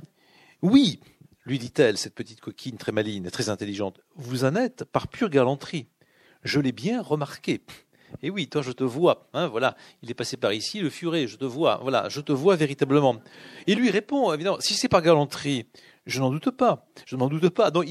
oui, 0.63 1.01
lui 1.47 1.59
dit-elle, 1.59 1.97
cette 1.97 2.15
petite 2.15 2.41
coquine 2.41 2.77
très 2.77 2.93
maligne, 2.93 3.31
très 3.31 3.49
intelligente, 3.49 4.01
vous 4.17 4.45
en 4.45 4.57
êtes 4.57 4.85
par 4.85 5.09
pure 5.09 5.31
galanterie. 5.31 5.87
Je 6.43 6.61
l'ai 6.61 6.73
bien 6.73 7.01
remarqué. 7.01 7.63
Et 8.23 8.31
oui, 8.31 8.49
toi, 8.49 8.63
je 8.63 8.73
te 8.73 8.85
vois. 8.85 9.29
Hein, 9.33 9.47
voilà, 9.47 9.77
il 10.03 10.11
est 10.11 10.15
passé 10.15 10.37
par 10.37 10.53
ici, 10.53 10.81
le 10.81 10.91
furet, 10.91 11.27
je 11.27 11.37
te 11.37 11.45
vois. 11.45 11.79
Voilà, 11.83 12.09
je 12.09 12.21
te 12.21 12.33
vois 12.33 12.57
véritablement. 12.57 13.21
Et 13.67 13.75
lui 13.75 13.91
répond, 13.91 14.33
évidemment, 14.33 14.59
si 14.61 14.75
c'est 14.75 14.89
par 14.89 15.03
galanterie, 15.03 15.67
je 16.07 16.21
n'en 16.21 16.31
doute 16.31 16.51
pas. 16.53 16.87
Je 17.05 17.17
n'en 17.17 17.29
doute 17.29 17.49
pas. 17.51 17.71
Donc, 17.71 17.87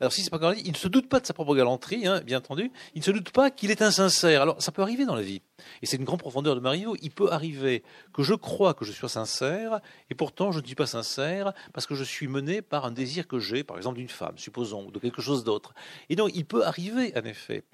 alors, 0.00 0.12
si 0.12 0.22
c'est 0.22 0.30
pas 0.30 0.54
il 0.56 0.72
ne 0.72 0.76
se 0.76 0.88
doute 0.88 1.08
pas 1.08 1.20
de 1.20 1.26
sa 1.26 1.32
propre 1.32 1.54
galanterie, 1.54 2.06
hein, 2.06 2.20
bien 2.20 2.38
entendu. 2.38 2.72
Il 2.94 2.98
ne 2.98 3.04
se 3.04 3.10
doute 3.12 3.30
pas 3.30 3.50
qu'il 3.50 3.70
est 3.70 3.80
insincère. 3.80 4.42
Alors, 4.42 4.60
ça 4.60 4.72
peut 4.72 4.82
arriver 4.82 5.06
dans 5.06 5.14
la 5.14 5.22
vie. 5.22 5.40
Et 5.80 5.86
c'est 5.86 5.96
une 5.96 6.04
grande 6.04 6.18
profondeur 6.18 6.56
de 6.56 6.60
Marivaux. 6.60 6.96
Il 7.00 7.10
peut 7.10 7.30
arriver 7.30 7.84
que 8.12 8.22
je 8.22 8.34
crois 8.34 8.74
que 8.74 8.84
je 8.84 8.92
sois 8.92 9.08
sincère, 9.08 9.80
et 10.10 10.14
pourtant 10.14 10.50
je 10.52 10.60
ne 10.60 10.66
suis 10.66 10.74
pas 10.74 10.86
sincère 10.86 11.52
parce 11.72 11.86
que 11.86 11.94
je 11.94 12.04
suis 12.04 12.28
mené 12.28 12.60
par 12.62 12.84
un 12.84 12.90
désir 12.90 13.28
que 13.28 13.38
j'ai, 13.38 13.62
par 13.62 13.76
exemple 13.76 13.98
d'une 13.98 14.08
femme, 14.08 14.36
supposons, 14.36 14.86
ou 14.86 14.90
de 14.90 14.98
quelque 14.98 15.22
chose 15.22 15.44
d'autre. 15.44 15.74
Et 16.08 16.16
donc, 16.16 16.30
il 16.34 16.44
peut 16.44 16.64
arriver, 16.64 17.12
en 17.16 17.24
effet, 17.24 17.64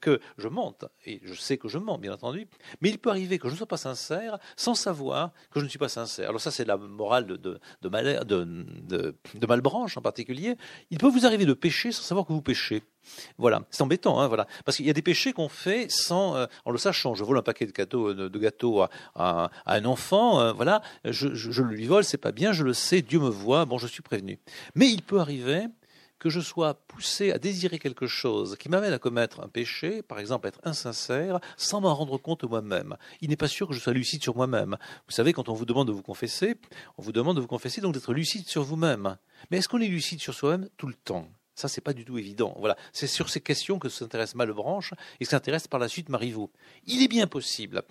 que 0.00 0.20
je 0.38 0.48
mente, 0.48 0.86
et 1.04 1.20
je 1.24 1.34
sais 1.34 1.58
que 1.58 1.68
je 1.68 1.78
mens, 1.78 1.98
bien 1.98 2.12
entendu, 2.12 2.48
mais 2.80 2.90
il 2.90 2.98
peut 2.98 3.10
arriver 3.10 3.38
que 3.38 3.48
je 3.48 3.52
ne 3.52 3.58
sois 3.58 3.66
pas 3.66 3.76
sincère 3.76 4.38
sans 4.56 4.74
savoir 4.74 5.32
que 5.50 5.60
je 5.60 5.64
ne 5.64 5.68
suis 5.68 5.78
pas 5.78 5.88
sincère. 5.88 6.28
Alors 6.28 6.40
ça, 6.40 6.50
c'est 6.50 6.64
la 6.64 6.76
morale 6.76 7.26
de, 7.26 7.36
de, 7.36 7.60
de, 7.82 9.46
Malbranche 9.46 9.96
en 9.96 10.02
particulier. 10.02 10.56
Il 10.90 10.98
peut 10.98 11.08
vous 11.08 11.26
arriver 11.26 11.44
de 11.44 11.52
pécher 11.52 11.92
sans 11.92 12.02
savoir 12.02 12.26
que 12.26 12.32
vous 12.32 12.42
péchez. 12.42 12.82
Voilà, 13.36 13.62
c'est 13.70 13.82
embêtant, 13.82 14.18
hein, 14.20 14.28
voilà, 14.28 14.46
parce 14.64 14.78
qu'il 14.78 14.86
y 14.86 14.90
a 14.90 14.94
des 14.94 15.02
péchés 15.02 15.34
qu'on 15.34 15.50
fait 15.50 15.90
sans, 15.90 16.36
euh, 16.36 16.46
en 16.64 16.70
le 16.70 16.78
sachant. 16.78 17.14
Je 17.14 17.22
vole 17.22 17.36
un 17.36 17.42
paquet 17.42 17.66
de 17.66 17.72
gâteaux, 17.72 18.14
de, 18.14 18.38
gâteaux 18.38 18.82
à, 19.14 19.50
un 19.66 19.84
enfant, 19.84 20.40
euh, 20.40 20.52
voilà, 20.52 20.80
je, 21.04 21.34
je, 21.34 21.62
le 21.62 21.74
lui 21.74 21.86
vole, 21.86 22.04
c'est 22.04 22.16
pas 22.16 22.32
bien, 22.32 22.52
je 22.52 22.64
le 22.64 22.72
sais, 22.72 23.02
Dieu 23.02 23.18
me 23.18 23.28
voit, 23.28 23.66
bon, 23.66 23.76
je 23.76 23.86
suis 23.86 24.02
prévenu. 24.02 24.38
Mais 24.74 24.88
il 24.88 25.02
peut 25.02 25.20
arriver 25.20 25.66
que 26.18 26.30
je 26.30 26.40
sois 26.40 26.74
poussé 26.74 27.32
à 27.32 27.38
désirer 27.38 27.78
quelque 27.78 28.06
chose 28.06 28.56
qui 28.58 28.68
m'amène 28.68 28.92
à 28.92 28.98
commettre 28.98 29.40
un 29.40 29.48
péché, 29.48 30.02
par 30.02 30.18
exemple 30.18 30.48
être 30.48 30.60
insincère, 30.64 31.40
sans 31.56 31.80
m'en 31.80 31.94
rendre 31.94 32.18
compte 32.18 32.44
moi-même. 32.44 32.96
Il 33.20 33.30
n'est 33.30 33.36
pas 33.36 33.48
sûr 33.48 33.68
que 33.68 33.74
je 33.74 33.80
sois 33.80 33.92
lucide 33.92 34.22
sur 34.22 34.36
moi-même. 34.36 34.76
Vous 35.06 35.12
savez, 35.12 35.32
quand 35.32 35.48
on 35.48 35.54
vous 35.54 35.66
demande 35.66 35.88
de 35.88 35.92
vous 35.92 36.02
confesser, 36.02 36.56
on 36.98 37.02
vous 37.02 37.12
demande 37.12 37.36
de 37.36 37.40
vous 37.40 37.46
confesser 37.46 37.80
donc 37.80 37.94
d'être 37.94 38.12
lucide 38.14 38.48
sur 38.48 38.62
vous-même. 38.62 39.16
Mais 39.50 39.58
est-ce 39.58 39.68
qu'on 39.68 39.80
est 39.80 39.88
lucide 39.88 40.20
sur 40.20 40.34
soi-même 40.34 40.68
tout 40.76 40.86
le 40.86 40.94
temps? 40.94 41.28
Ça, 41.54 41.68
c'est 41.68 41.80
pas 41.80 41.92
du 41.92 42.04
tout 42.04 42.18
évident. 42.18 42.54
Voilà, 42.58 42.76
c'est 42.92 43.06
sur 43.06 43.28
ces 43.28 43.40
questions 43.40 43.78
que 43.78 43.88
s'intéresse 43.88 44.34
Malebranche 44.34 44.92
et 45.20 45.24
s'intéresse 45.24 45.68
par 45.68 45.78
la 45.78 45.88
suite 45.88 46.08
Marivaux. 46.08 46.50
Il 46.86 47.02
est 47.02 47.08
bien 47.08 47.28
possible 47.28 47.82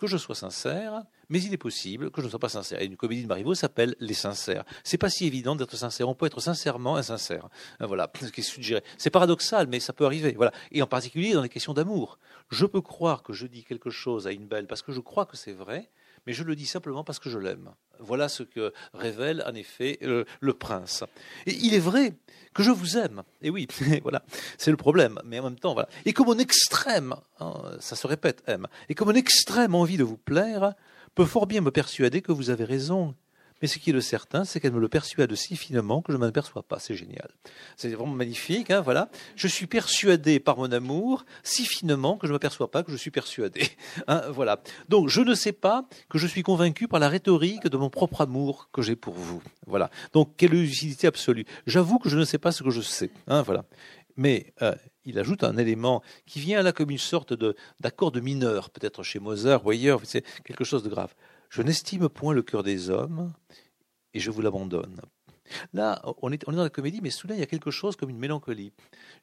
que 0.00 0.06
je 0.06 0.16
sois 0.16 0.34
sincère, 0.34 1.02
mais 1.28 1.42
il 1.42 1.52
est 1.52 1.58
possible 1.58 2.10
que 2.10 2.22
je 2.22 2.26
ne 2.26 2.30
sois 2.30 2.38
pas 2.38 2.48
sincère. 2.48 2.80
Et 2.80 2.86
une 2.86 2.96
comédie 2.96 3.22
de 3.22 3.28
Marivaux 3.28 3.54
s'appelle 3.54 3.94
Les 4.00 4.14
Sincères. 4.14 4.64
C'est 4.82 4.96
pas 4.96 5.10
si 5.10 5.26
évident 5.26 5.54
d'être 5.54 5.76
sincère. 5.76 6.08
On 6.08 6.14
peut 6.14 6.24
être 6.24 6.40
sincèrement 6.40 6.96
insincère. 6.96 7.50
Euh, 7.82 7.86
voilà, 7.86 8.10
ce 8.18 8.28
qui 8.28 8.40
est 8.40 8.42
suggéré. 8.42 8.82
C'est 8.96 9.10
paradoxal, 9.10 9.66
mais 9.66 9.78
ça 9.78 9.92
peut 9.92 10.06
arriver. 10.06 10.32
Voilà. 10.32 10.52
Et 10.72 10.80
en 10.80 10.86
particulier 10.86 11.34
dans 11.34 11.42
les 11.42 11.50
questions 11.50 11.74
d'amour. 11.74 12.18
Je 12.48 12.64
peux 12.64 12.80
croire 12.80 13.22
que 13.22 13.34
je 13.34 13.46
dis 13.46 13.62
quelque 13.62 13.90
chose 13.90 14.26
à 14.26 14.32
une 14.32 14.46
belle 14.46 14.66
parce 14.66 14.80
que 14.80 14.90
je 14.90 15.00
crois 15.00 15.26
que 15.26 15.36
c'est 15.36 15.52
vrai, 15.52 15.90
mais 16.26 16.32
je 16.32 16.44
le 16.44 16.54
dis 16.56 16.66
simplement 16.66 17.04
parce 17.04 17.18
que 17.18 17.30
je 17.30 17.38
l'aime. 17.38 17.70
Voilà 17.98 18.28
ce 18.28 18.42
que 18.42 18.72
révèle 18.94 19.44
en 19.46 19.54
effet 19.54 19.98
euh, 20.02 20.24
le 20.40 20.54
prince. 20.54 21.04
Et 21.46 21.54
il 21.54 21.74
est 21.74 21.80
vrai 21.80 22.14
que 22.54 22.62
je 22.62 22.70
vous 22.70 22.96
aime. 22.96 23.22
Et 23.42 23.50
oui, 23.50 23.68
voilà, 24.02 24.22
c'est 24.58 24.70
le 24.70 24.76
problème. 24.76 25.18
Mais 25.24 25.38
en 25.38 25.44
même 25.44 25.58
temps, 25.58 25.74
voilà. 25.74 25.88
Et 26.04 26.12
comme 26.12 26.26
mon 26.26 26.38
extrême, 26.38 27.14
hein, 27.40 27.54
ça 27.80 27.96
se 27.96 28.06
répète, 28.06 28.42
aime, 28.46 28.66
et 28.88 28.94
comme 28.94 29.08
mon 29.08 29.14
extrême 29.14 29.74
envie 29.74 29.96
de 29.96 30.04
vous 30.04 30.16
plaire 30.16 30.74
peut 31.14 31.24
fort 31.24 31.46
bien 31.46 31.60
me 31.60 31.70
persuader 31.70 32.22
que 32.22 32.32
vous 32.32 32.50
avez 32.50 32.64
raison. 32.64 33.14
Mais 33.60 33.68
ce 33.68 33.78
qui 33.78 33.90
est 33.90 33.92
le 33.92 34.00
certain, 34.00 34.44
c'est 34.44 34.60
qu'elle 34.60 34.72
me 34.72 34.80
le 34.80 34.88
persuade 34.88 35.34
si 35.34 35.56
finement 35.56 36.02
que 36.02 36.12
je 36.12 36.18
ne 36.18 36.24
m'en 36.24 36.32
perçois 36.32 36.62
pas. 36.62 36.78
C'est 36.78 36.94
génial. 36.94 37.28
C'est 37.76 37.88
vraiment 37.88 38.14
magnifique. 38.14 38.70
Hein, 38.70 38.80
voilà. 38.80 39.10
Je 39.36 39.48
suis 39.48 39.66
persuadé 39.66 40.40
par 40.40 40.56
mon 40.56 40.70
amour 40.72 41.24
si 41.42 41.64
finement 41.64 42.16
que 42.16 42.26
je 42.26 42.32
ne 42.32 42.36
m'aperçois 42.36 42.70
pas 42.70 42.82
que 42.82 42.90
je 42.92 42.96
suis 42.96 43.10
persuadé. 43.10 43.68
Hein, 44.06 44.22
voilà. 44.30 44.60
Donc, 44.88 45.08
je 45.08 45.20
ne 45.20 45.34
sais 45.34 45.52
pas 45.52 45.84
que 46.08 46.18
je 46.18 46.26
suis 46.26 46.42
convaincu 46.42 46.88
par 46.88 47.00
la 47.00 47.08
rhétorique 47.08 47.66
de 47.66 47.76
mon 47.76 47.90
propre 47.90 48.22
amour 48.22 48.68
que 48.72 48.82
j'ai 48.82 48.96
pour 48.96 49.14
vous. 49.14 49.42
Voilà. 49.66 49.90
Donc, 50.12 50.36
quelle 50.36 50.52
lucidité 50.52 51.06
absolue. 51.06 51.44
J'avoue 51.66 51.98
que 51.98 52.08
je 52.08 52.16
ne 52.16 52.24
sais 52.24 52.38
pas 52.38 52.50
ce 52.50 52.62
que 52.62 52.70
je 52.70 52.80
sais. 52.80 53.10
Hein, 53.26 53.42
voilà. 53.42 53.64
Mais 54.16 54.52
euh, 54.62 54.74
il 55.04 55.18
ajoute 55.18 55.44
un 55.44 55.56
élément 55.56 56.02
qui 56.26 56.40
vient 56.40 56.62
là 56.62 56.72
comme 56.72 56.90
une 56.90 56.98
sorte 56.98 57.34
d'accord 57.80 58.12
de, 58.12 58.20
mineur, 58.20 58.70
peut-être 58.70 59.02
chez 59.02 59.18
Mozart 59.18 59.64
ou 59.66 59.70
ailleurs, 59.70 60.00
c'est 60.04 60.24
quelque 60.44 60.64
chose 60.64 60.82
de 60.82 60.88
grave. 60.88 61.14
Je 61.50 61.62
n'estime 61.62 62.08
point 62.08 62.32
le 62.32 62.42
cœur 62.42 62.62
des 62.62 62.90
hommes 62.90 63.32
et 64.14 64.20
je 64.20 64.30
vous 64.30 64.40
l'abandonne. 64.40 65.00
Là, 65.72 66.00
on 66.22 66.30
est, 66.30 66.44
on 66.46 66.52
est, 66.52 66.56
dans 66.56 66.62
la 66.62 66.70
comédie, 66.70 67.00
mais 67.02 67.10
soudain, 67.10 67.34
il 67.34 67.40
y 67.40 67.42
a 67.42 67.46
quelque 67.46 67.72
chose 67.72 67.96
comme 67.96 68.08
une 68.08 68.18
mélancolie. 68.18 68.72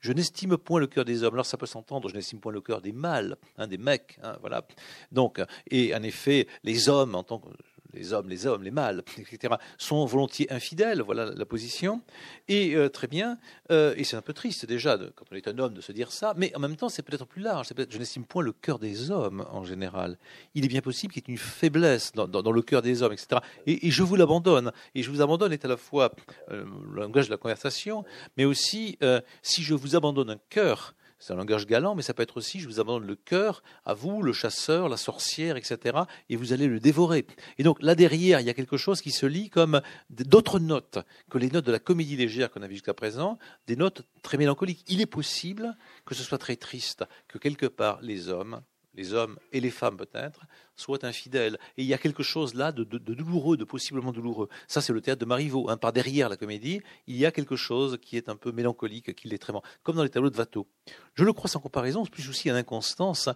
Je 0.02 0.12
n'estime 0.12 0.58
point 0.58 0.82
le 0.82 0.88
cœur 0.88 1.06
des 1.06 1.24
hommes. 1.24 1.36
Alors, 1.36 1.46
ça 1.46 1.58
peut 1.58 1.66
s'entendre, 1.66 2.10
je 2.10 2.16
n'estime 2.16 2.42
point 2.42 2.52
le 2.52 2.60
cœur 2.60 2.82
des 2.82 2.92
mâles, 2.92 3.38
hein, 3.58 3.68
des 3.68 3.78
mecs, 3.78 4.20
hein, 4.24 4.38
voilà. 4.42 4.68
Donc, 5.12 5.42
et 5.72 5.96
en 5.96 6.04
effet, 6.04 6.48
les 6.64 6.90
hommes, 6.90 7.16
en 7.16 7.24
tant 7.24 7.40
que 7.40 7.48
les 7.94 8.14
hommes, 8.14 8.30
les 8.30 8.46
hommes, 8.46 8.64
les 8.64 8.72
mâles, 8.72 9.04
etc., 9.18 9.56
sont 9.78 10.06
volontiers 10.06 10.52
infidèles, 10.52 11.02
voilà 11.02 11.32
la 11.32 11.46
position. 11.46 12.02
Et 12.48 12.76
euh, 12.76 12.90
très 12.90 13.08
bien, 13.08 13.38
euh, 13.72 13.94
et 13.98 14.04
c'est 14.04 14.16
un 14.16 14.22
peu 14.22 14.34
triste 14.34 14.66
déjà, 14.66 14.98
quand 15.16 15.26
on 15.32 15.36
est 15.36 15.48
un 15.48 15.58
homme, 15.60 15.74
de 15.74 15.82
se 15.82 15.92
dire 15.92 16.12
ça, 16.12 16.34
mais 16.38 16.56
en 16.56 16.60
même 16.60 16.76
temps, 16.76 16.90
c'est 16.90 17.04
peut-être 17.04 17.26
plus 17.26 17.42
large. 17.42 17.74
Peut 17.74 17.88
je 17.90 17.98
n'estime 17.98 18.26
point 18.26 18.44
le 18.44 18.54
cœur 18.54 18.80
des 18.80 19.12
hommes 19.12 19.46
en 19.52 19.64
général. 19.64 20.18
Il 20.56 20.66
est 20.66 20.70
bien 20.70 20.82
possible 20.82 21.14
qu'il 21.14 21.24
y 21.24 21.32
ait 21.32 21.34
une 21.34 21.38
faiblesse 21.38 22.12
dans, 22.14 22.52
le 22.52 22.62
cœur 22.62 22.82
des 22.82 23.04
hommes, 23.04 23.14
etc. 23.14 23.42
Et, 23.66 23.92
je 23.92 24.04
vous 24.04 24.16
l'abandonne. 24.16 24.72
Et 24.96 25.04
je 25.04 25.10
vous 25.10 25.22
abandonne 25.22 25.54
est 25.54 25.66
à 25.66 25.68
la 25.68 25.78
fois 25.78 26.14
euh, 26.52 26.66
le 26.92 27.02
langage 27.02 27.28
de 27.28 27.32
la 27.32 27.38
conversation, 27.38 28.04
mais 28.38 28.46
aussi, 28.46 28.98
si 29.42 29.64
je 29.64 29.74
vous 29.74 29.96
abandonne 29.96 30.30
un 30.30 30.40
cœur, 30.50 30.94
c'est 31.20 31.34
un 31.34 31.36
langage 31.36 31.66
galant, 31.66 31.96
mais 31.96 32.02
ça 32.02 32.14
peut 32.14 32.24
être 32.24 32.38
aussi, 32.38 32.60
je 32.60 32.68
vous 32.68 32.80
abandonne 32.80 33.08
le 33.08 33.16
cœur 33.16 33.64
à 33.86 33.94
vous, 33.94 34.22
le 34.22 34.34
chasseur, 34.34 34.88
la 34.90 34.98
sorcière, 34.98 35.58
etc., 35.58 36.00
et 36.30 36.36
vous 36.36 36.54
allez 36.54 36.68
le 36.68 36.80
dévorer. 36.80 37.26
Et 37.58 37.64
donc 37.64 37.82
là 37.82 37.96
derrière, 37.96 38.40
il 38.40 38.46
y 38.46 38.50
a 38.50 38.54
quelque 38.54 38.78
chose 38.78 39.02
qui 39.02 39.12
se 39.12 39.26
lit 39.26 39.50
comme 39.50 39.82
d'autres 40.10 40.60
notes 40.60 41.00
que 41.30 41.38
les 41.38 41.50
notes 41.50 41.66
de 41.66 41.72
la 41.72 41.80
comédie 41.80 42.18
légère 42.18 42.52
qu'on 42.52 42.62
a 42.62 42.68
vu 42.68 42.76
jusqu'à 42.76 42.94
présent, 42.94 43.40
des 43.66 43.76
notes 43.76 44.04
très 44.22 44.38
mélancoliques. 44.38 44.84
Il 44.88 45.02
est 45.02 45.08
possible 45.08 45.76
que 46.06 46.16
ce 46.16 46.24
soit 46.24 46.38
très 46.38 46.56
triste, 46.56 47.04
que 47.28 47.38
quelque 47.38 47.66
part 47.66 48.00
les 48.02 48.30
hommes 48.30 48.62
les 48.98 49.14
hommes 49.14 49.38
et 49.52 49.62
les 49.62 49.70
femmes 49.70 49.96
peut-être, 49.96 50.42
soient 50.76 51.06
infidèles. 51.06 51.58
Et 51.78 51.84
il 51.84 51.88
y 51.88 51.94
a 51.94 51.98
quelque 51.98 52.24
chose 52.24 52.56
là 52.56 52.72
de, 52.72 52.84
douloureux, 52.84 53.56
de 53.56 53.64
possiblement 53.64 54.12
douloureux. 54.12 54.50
Ça, 54.68 54.82
c'est 54.82 54.92
le 54.92 55.02
théâtre 55.02 55.22
de 55.22 55.26
Marivaux. 55.26 55.70
Hein. 55.70 55.78
Par 55.78 55.94
derrière 55.94 56.28
la 56.28 56.36
comédie, 56.36 56.82
il 57.06 57.16
y 57.16 57.26
a 57.26 57.32
quelque 57.32 57.56
chose 57.56 58.00
qui 58.02 58.18
est 58.18 58.28
un 58.28 58.36
peu 58.36 58.52
mélancolique, 58.52 59.16
qui 59.16 59.28
l'est 59.30 59.38
très 59.38 59.54
comme 59.84 59.96
dans 59.96 60.04
les 60.04 60.10
tableaux 60.10 60.32
de 60.32 60.38
Watteau. 60.38 60.68
Je 61.14 61.24
le 61.24 61.32
crois 61.32 61.50
sans 61.50 61.60
comparaison, 61.60 62.06
plus 62.06 62.28
aussi 62.28 62.50
à 62.50 62.54
l'inconstance 62.54 63.30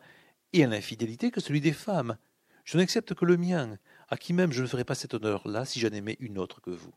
et 0.52 0.64
à 0.64 0.68
l'infidélité 0.68 1.32
que 1.32 1.40
celui 1.40 1.62
des 1.62 1.74
femmes. 1.74 2.18
Je 2.66 2.78
n'accepte 2.78 3.14
que 3.14 3.26
le 3.26 3.38
mien, 3.38 3.78
à 4.10 4.18
qui 4.18 4.34
même 4.34 4.52
je 4.52 4.62
ne 4.62 4.68
ferai 4.68 4.84
pas 4.84 4.96
cet 4.96 5.14
honneur-là 5.14 5.66
si 5.66 5.80
j'en 5.80 5.90
aimais 5.90 6.18
une 6.20 6.38
autre 6.38 6.60
que 6.62 6.72
vous. 6.72 6.94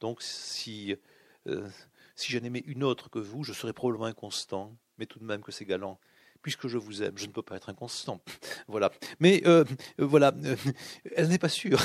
Donc, 0.00 0.22
si, 0.22 0.96
euh, 1.46 1.68
si 2.14 2.32
j'en 2.32 2.44
aimais 2.44 2.62
une 2.66 2.84
autre 2.84 3.08
que 3.08 3.18
vous, 3.18 3.42
je 3.42 3.52
serais 3.52 3.72
probablement 3.72 4.06
inconstant, 4.06 4.76
mais 4.98 5.06
tout 5.06 5.18
de 5.18 5.24
même 5.24 5.42
que 5.42 5.52
c'est 5.52 5.64
galant 5.64 5.98
puisque 6.42 6.68
je 6.68 6.78
vous 6.78 7.02
aime, 7.02 7.16
je 7.16 7.26
ne 7.26 7.32
peux 7.32 7.42
pas 7.42 7.56
être 7.56 7.68
inconstant. 7.68 8.20
Voilà. 8.68 8.90
Mais 9.20 9.42
euh, 9.46 9.64
euh, 10.00 10.06
voilà, 10.06 10.32
euh, 10.44 10.56
elle 11.16 11.28
n'est 11.28 11.38
pas 11.38 11.48
sûre. 11.48 11.78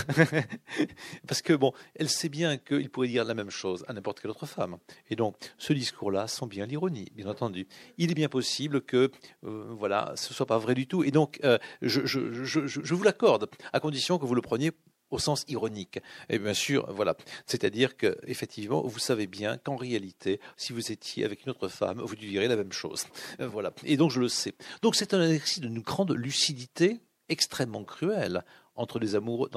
Parce 1.27 1.41
que, 1.41 1.53
bon, 1.53 1.73
elle 1.95 2.09
sait 2.09 2.29
bien 2.29 2.57
qu'il 2.57 2.89
pourrait 2.89 3.07
dire 3.07 3.23
la 3.23 3.33
même 3.33 3.49
chose 3.49 3.85
à 3.87 3.93
n'importe 3.93 4.19
quelle 4.19 4.31
autre 4.31 4.45
femme. 4.45 4.77
Et 5.09 5.15
donc, 5.15 5.35
ce 5.57 5.73
discours-là 5.73 6.27
sent 6.27 6.47
bien 6.47 6.65
l'ironie, 6.65 7.07
bien 7.15 7.27
entendu. 7.27 7.67
Il 7.97 8.11
est 8.11 8.15
bien 8.15 8.29
possible 8.29 8.81
que, 8.81 9.11
voilà, 9.41 10.13
ce 10.15 10.29
ne 10.29 10.33
soit 10.33 10.45
pas 10.45 10.57
vrai 10.57 10.73
du 10.73 10.87
tout. 10.87 11.03
Et 11.03 11.11
donc, 11.11 11.39
je, 11.81 12.05
je 12.05 12.93
vous 12.95 13.03
l'accorde, 13.03 13.49
à 13.73 13.79
condition 13.79 14.17
que 14.17 14.25
vous 14.25 14.35
le 14.35 14.41
preniez 14.41 14.71
au 15.09 15.19
sens 15.19 15.43
ironique. 15.47 15.99
Et 16.29 16.39
bien 16.39 16.53
sûr, 16.53 16.91
voilà. 16.91 17.15
C'est-à-dire 17.45 17.97
que, 17.97 18.17
effectivement, 18.25 18.81
vous 18.85 18.99
savez 18.99 19.27
bien 19.27 19.57
qu'en 19.57 19.75
réalité, 19.75 20.39
si 20.57 20.73
vous 20.73 20.91
étiez 20.91 21.23
avec 21.25 21.43
une 21.45 21.51
autre 21.51 21.67
femme, 21.67 22.01
vous 22.01 22.15
direz 22.15 22.47
la 22.47 22.55
même 22.55 22.71
chose. 22.71 23.05
Euh, 23.39 23.47
voilà. 23.47 23.73
Et 23.83 23.97
donc, 23.97 24.11
je 24.11 24.19
le 24.19 24.29
sais. 24.29 24.53
Donc, 24.81 24.95
c'est 24.95 25.13
un 25.13 25.21
exercice 25.21 25.59
d'une 25.59 25.79
grande 25.79 26.11
lucidité 26.11 26.99
extrêmement 27.29 27.83
cruelle 27.83 28.43
entre 28.77 28.99
les 28.99 29.15
amoureux, 29.15 29.49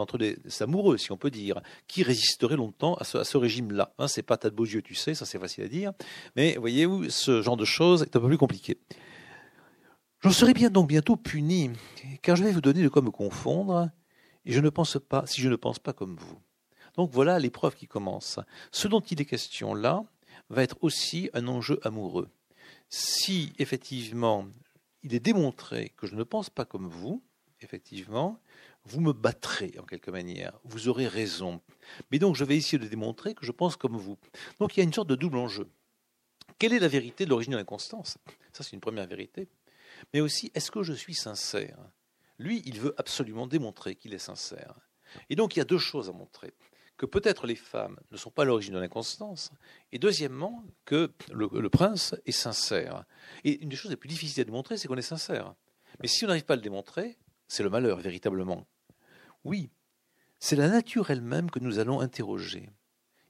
amoureux, 0.60 0.96
si 0.96 1.12
on 1.12 1.16
peut 1.16 1.30
dire, 1.30 1.60
qui 1.86 2.02
résisteraient 2.02 2.56
longtemps 2.56 2.94
à 2.94 3.04
ce, 3.04 3.36
régime-là. 3.36 3.92
Hein, 3.98 4.08
c'est 4.08 4.22
pas 4.22 4.38
tas 4.38 4.50
de 4.50 4.54
beaux 4.54 4.64
yeux, 4.64 4.82
tu 4.82 4.94
sais, 4.94 5.14
ça 5.14 5.26
c'est 5.26 5.38
facile 5.38 5.64
à 5.64 5.68
dire. 5.68 5.92
Mais 6.36 6.56
voyez-vous, 6.56 7.10
ce 7.10 7.42
genre 7.42 7.58
de 7.58 7.66
choses 7.66 8.02
est 8.02 8.16
un 8.16 8.20
peu 8.20 8.28
plus 8.28 8.38
compliqué. 8.38 8.78
J'en 10.22 10.30
serai 10.30 10.52
bien 10.52 10.70
donc 10.70 10.88
bientôt 10.88 11.16
puni, 11.16 11.70
car 12.22 12.36
je 12.36 12.44
vais 12.44 12.52
vous 12.52 12.60
donner 12.60 12.82
de 12.82 12.88
quoi 12.88 13.02
me 13.02 13.10
confondre 13.10 13.90
et 14.44 14.52
je 14.52 14.60
ne 14.60 14.70
pense 14.70 14.98
pas, 14.98 15.26
si 15.26 15.40
je 15.40 15.48
ne 15.48 15.56
pense 15.56 15.78
pas 15.78 15.92
comme 15.92 16.16
vous. 16.16 16.40
Donc 16.96 17.10
voilà 17.10 17.38
l'épreuve 17.38 17.74
qui 17.74 17.86
commence. 17.86 18.40
Ce 18.72 18.88
dont 18.88 19.00
il 19.00 19.20
est 19.20 19.26
question 19.26 19.74
là 19.74 20.04
va 20.48 20.62
être 20.62 20.76
aussi 20.80 21.30
un 21.34 21.46
enjeu 21.48 21.78
amoureux. 21.82 22.28
Si 22.88 23.52
effectivement 23.58 24.48
il 25.02 25.14
est 25.14 25.20
démontré 25.20 25.92
que 25.96 26.06
je 26.06 26.14
ne 26.14 26.24
pense 26.24 26.50
pas 26.50 26.64
comme 26.64 26.88
vous, 26.88 27.22
effectivement, 27.60 28.38
vous 28.84 29.00
me 29.00 29.12
battrez 29.12 29.74
en 29.78 29.84
quelque 29.84 30.10
manière, 30.10 30.58
vous 30.64 30.88
aurez 30.88 31.06
raison. 31.06 31.60
Mais 32.10 32.18
donc 32.18 32.36
je 32.36 32.44
vais 32.44 32.56
essayer 32.56 32.78
de 32.78 32.88
démontrer 32.88 33.34
que 33.34 33.46
je 33.46 33.52
pense 33.52 33.76
comme 33.76 33.96
vous. 33.96 34.18
Donc 34.58 34.76
il 34.76 34.80
y 34.80 34.82
a 34.82 34.84
une 34.84 34.92
sorte 34.92 35.08
de 35.08 35.14
double 35.14 35.38
enjeu. 35.38 35.68
Quelle 36.58 36.72
est 36.72 36.78
la 36.78 36.88
vérité 36.88 37.24
de 37.24 37.30
l'origine 37.30 37.52
de 37.52 37.58
l'inconstance? 37.58 38.18
Ça 38.52 38.64
c'est 38.64 38.72
une 38.72 38.80
première 38.80 39.06
vérité. 39.06 39.48
Mais 40.14 40.20
aussi, 40.20 40.50
est-ce 40.54 40.70
que 40.70 40.82
je 40.82 40.92
suis 40.92 41.14
sincère? 41.14 41.78
Lui, 42.40 42.62
il 42.64 42.80
veut 42.80 42.94
absolument 42.96 43.46
démontrer 43.46 43.96
qu'il 43.96 44.14
est 44.14 44.18
sincère. 44.18 44.74
Et 45.28 45.36
donc, 45.36 45.54
il 45.54 45.58
y 45.58 45.62
a 45.62 45.66
deux 45.66 45.78
choses 45.78 46.08
à 46.08 46.12
montrer. 46.12 46.54
Que 46.96 47.06
peut-être 47.06 47.46
les 47.46 47.56
femmes 47.56 47.98
ne 48.10 48.16
sont 48.16 48.30
pas 48.30 48.44
l'origine 48.44 48.74
de 48.74 48.78
l'inconstance, 48.78 49.50
et 49.92 49.98
deuxièmement, 49.98 50.64
que 50.84 51.12
le, 51.32 51.68
prince 51.68 52.14
est 52.26 52.32
sincère. 52.32 53.04
Et 53.44 53.62
une 53.62 53.68
des 53.68 53.76
choses 53.76 53.90
les 53.90 53.96
plus 53.96 54.08
difficiles 54.08 54.42
à 54.42 54.44
démontrer, 54.44 54.76
c'est 54.76 54.88
qu'on 54.88 54.96
est 54.96 55.02
sincère. 55.02 55.54
Mais 56.00 56.08
si 56.08 56.24
on 56.24 56.28
n'arrive 56.28 56.44
pas 56.44 56.54
à 56.54 56.56
le 56.56 56.62
démontrer, 56.62 57.18
c'est 57.48 57.62
le 57.62 57.70
malheur, 57.70 57.98
véritablement. 57.98 58.66
Oui, 59.44 59.70
c'est 60.38 60.56
la 60.56 60.68
nature 60.68 61.10
elle-même 61.10 61.50
que 61.50 61.58
nous 61.58 61.78
allons 61.78 62.00
interroger. 62.00 62.70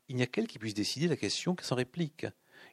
Il 0.08 0.16
n'y 0.16 0.22
a 0.22 0.26
qu'elle 0.26 0.48
qui 0.48 0.58
puisse 0.58 0.74
décider 0.74 1.08
la 1.08 1.16
question 1.16 1.56
s'en 1.62 1.76
réplique. 1.76 2.26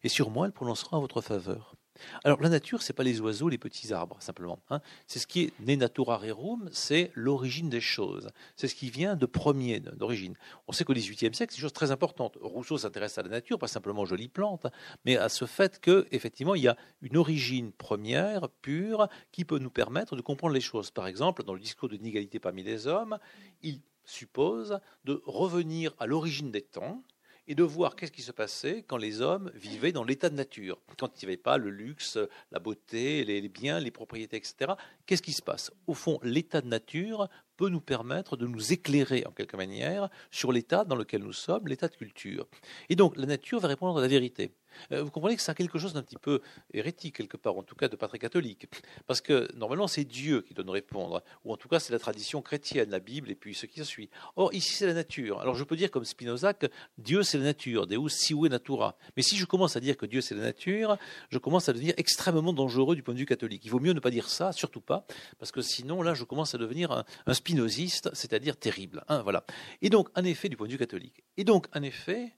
Et 0.04 0.10
sur 0.10 0.30
moi, 0.30 0.48
elle 0.48 0.52
prononcera 0.54 0.98
en 0.98 1.02
votre 1.02 1.22
faveur. 1.22 1.77
Alors 2.24 2.42
la 2.42 2.50
nature, 2.50 2.82
c'est 2.82 2.94
pas 2.94 3.04
les 3.04 3.22
oiseaux, 3.22 3.50
les 3.50 3.58
petits 3.58 3.94
arbres, 3.94 4.18
simplement. 4.20 4.60
Hein. 4.70 4.82
C'est 5.08 5.20
ce 5.20 5.28
qui 5.28 5.44
est 5.44 5.54
ne 5.60 5.76
natura 5.76 6.18
rerum, 6.18 6.70
c'est 6.72 7.12
l'origine 7.14 7.70
des 7.70 7.82
choses. 7.82 8.30
C'est 8.56 8.68
ce 8.68 8.76
qui 8.76 8.90
vient 8.90 9.16
de 9.16 9.26
premier, 9.26 9.80
d'origine. 9.80 10.36
On 10.68 10.72
sait 10.72 10.84
qu'au 10.84 10.94
XVIIIe 10.94 11.34
siècle, 11.34 11.54
c'est 11.54 11.58
une 11.58 11.62
chose 11.62 11.74
très 11.74 11.92
importante. 11.92 12.38
Rousseau 12.42 12.78
s'intéresse 12.78 13.18
à 13.18 13.24
la 13.24 13.30
nature, 13.30 13.60
pas 13.60 13.68
simplement 13.68 14.02
aux 14.02 14.06
jolies 14.06 14.28
plantes, 14.28 14.68
mais 15.06 15.18
à 15.18 15.30
ce 15.30 15.46
fait 15.46 15.80
que, 15.80 16.08
effectivement, 16.12 16.56
il 16.56 16.64
y 16.64 16.68
a 16.68 16.78
une 17.02 17.18
origine 17.18 17.72
première, 17.72 18.50
pure, 18.62 19.08
qui 19.32 19.46
peut 19.46 19.60
nous 19.60 19.70
permettre 19.70 20.16
de 20.16 20.22
comprendre 20.22 20.54
les 20.54 20.62
choses. 20.62 20.92
Par 20.92 21.08
exemple, 21.08 21.44
dans 21.44 21.54
le 21.54 21.60
discours 21.60 21.90
de 21.90 21.96
l'inégalité 21.96 22.40
parmi 22.40 22.64
les 22.64 22.88
hommes, 22.88 23.18
il 23.62 23.82
suppose 24.06 24.80
de 25.04 25.22
revenir 25.26 25.94
à 26.00 26.06
l'origine 26.06 26.52
des 26.52 26.62
temps, 26.62 27.04
et 27.48 27.56
de 27.56 27.64
voir 27.64 27.96
qu'est-ce 27.96 28.12
qui 28.12 28.22
se 28.22 28.32
passait 28.32 28.84
quand 28.88 28.98
les 28.98 29.22
hommes 29.22 29.52
vivaient 29.56 29.92
dans 29.92 30.04
l'état 30.04 30.30
de 30.30 30.36
nature, 30.36 30.80
quand 30.98 31.22
il 31.22 31.26
n'y 31.26 31.34
avait 31.34 31.42
pas 31.42 31.58
le 31.58 31.70
luxe, 31.70 32.18
la 32.52 32.60
beauté, 32.60 33.24
les 33.24 33.48
biens, 33.48 33.80
les 33.80 33.92
propriétés, 33.92 34.38
etc. 34.38 34.74
Qu'est-ce 35.06 35.22
qui 35.22 35.34
se 35.34 35.42
passe? 35.42 35.72
Au 35.88 35.94
fond, 35.94 36.20
l'état 36.24 36.62
de 36.62 36.68
nature 36.68 37.30
peut 37.56 37.70
nous 37.70 37.82
permettre 37.82 38.38
de 38.38 38.46
nous 38.46 38.72
éclairer 38.72 39.26
en 39.26 39.32
quelque 39.32 39.58
manière 39.58 40.10
sur 40.30 40.52
l'état 40.52 40.86
dans 40.86 40.96
lequel 40.96 41.24
nous 41.24 41.34
sommes, 41.34 41.68
l'état 41.68 41.88
de 41.88 41.96
culture. 41.96 42.48
Et 42.90 42.96
donc 42.96 43.18
la 43.18 43.26
nature 43.26 43.60
va 43.60 43.68
répondre 43.68 43.98
à 43.98 44.02
la 44.02 44.08
vérité. 44.08 44.52
Euh, 44.92 45.04
vous 45.04 45.12
comprenez 45.12 45.36
que 45.36 45.42
c'est 45.42 45.56
quelque 45.56 45.80
chose 45.80 45.94
d'un 45.94 46.04
petit 46.04 46.18
peu 46.18 46.42
hérétique 46.74 47.18
quelque 47.18 47.38
part, 47.38 47.58
en 47.58 47.64
tout 47.64 47.76
cas 47.76 47.88
de 47.88 47.96
pas 47.96 48.08
très 48.08 48.20
catholique, 48.20 48.68
parce 49.06 49.22
que 49.22 49.50
normalement 49.56 49.88
c'est 49.88 50.04
Dieu 50.04 50.42
qui 50.42 50.54
doit 50.54 50.66
nous 50.66 50.72
répondre, 50.72 51.24
ou 51.46 51.54
en 51.54 51.58
tout 51.58 51.68
cas 51.68 51.80
c'est 51.80 51.94
la 51.94 52.00
tradition 52.00 52.42
chrétienne, 52.42 52.90
la 52.90 53.00
Bible 53.00 53.32
et 53.32 53.36
puis 53.36 53.56
ce 53.56 53.66
qui 53.66 53.84
suit. 53.86 54.10
Or 54.36 54.54
ici 54.54 54.74
c'est 54.74 54.86
la 54.86 54.94
nature. 54.94 55.40
Alors 55.40 55.56
je 55.56 55.64
peux 55.64 55.76
dire 55.76 55.92
comme 55.92 56.06
Spinoza 56.06 56.54
que 56.54 56.68
Dieu 56.98 57.24
c'est 57.24 57.38
la 57.38 57.46
nature, 57.46 57.88
Deus 57.88 58.10
sive 58.10 58.48
natura. 58.48 58.98
Mais 59.16 59.24
si 59.24 59.38
je 59.38 59.46
commence 59.46 59.76
à 59.76 59.80
dire 59.80 59.98
que 59.98 60.06
Dieu 60.06 60.22
c'est 60.22 60.36
la 60.36 60.44
nature, 60.44 60.98
je 61.30 61.38
commence 61.38 61.70
à 61.70 61.74
devenir 61.74 61.94
extrêmement 61.98 62.54
dangereux 62.54 62.96
du 62.96 63.04
point 63.04 63.14
de 63.14 63.20
vue 63.20 63.26
catholique. 63.26 63.64
Il 63.66 63.72
vaut 63.72 63.80
mieux 63.80 63.94
ne 63.94 64.00
pas 64.00 64.12
dire 64.12 64.30
ça, 64.30 64.52
surtout 64.52 64.82
pas, 64.82 65.06
parce 65.40 65.52
que 65.52 65.62
sinon 65.62 66.02
là 66.02 66.14
je 66.14 66.24
commence 66.24 66.54
à 66.56 66.58
devenir 66.58 66.92
un, 66.92 67.34
spinoziste, 67.34 68.10
c'est-à-dire 68.14 68.58
terrible. 68.58 69.04
Hein, 69.08 69.22
voilà. 69.22 69.46
Et 69.82 69.90
donc 69.90 70.10
en 70.16 70.24
effet 70.24 70.50
du 70.50 70.58
point 70.58 70.68
de 70.68 70.72
vue 70.72 70.78
catholique. 70.78 71.24
Et 71.38 71.44
donc 71.44 71.68
en 71.76 71.82
effet 71.84 72.34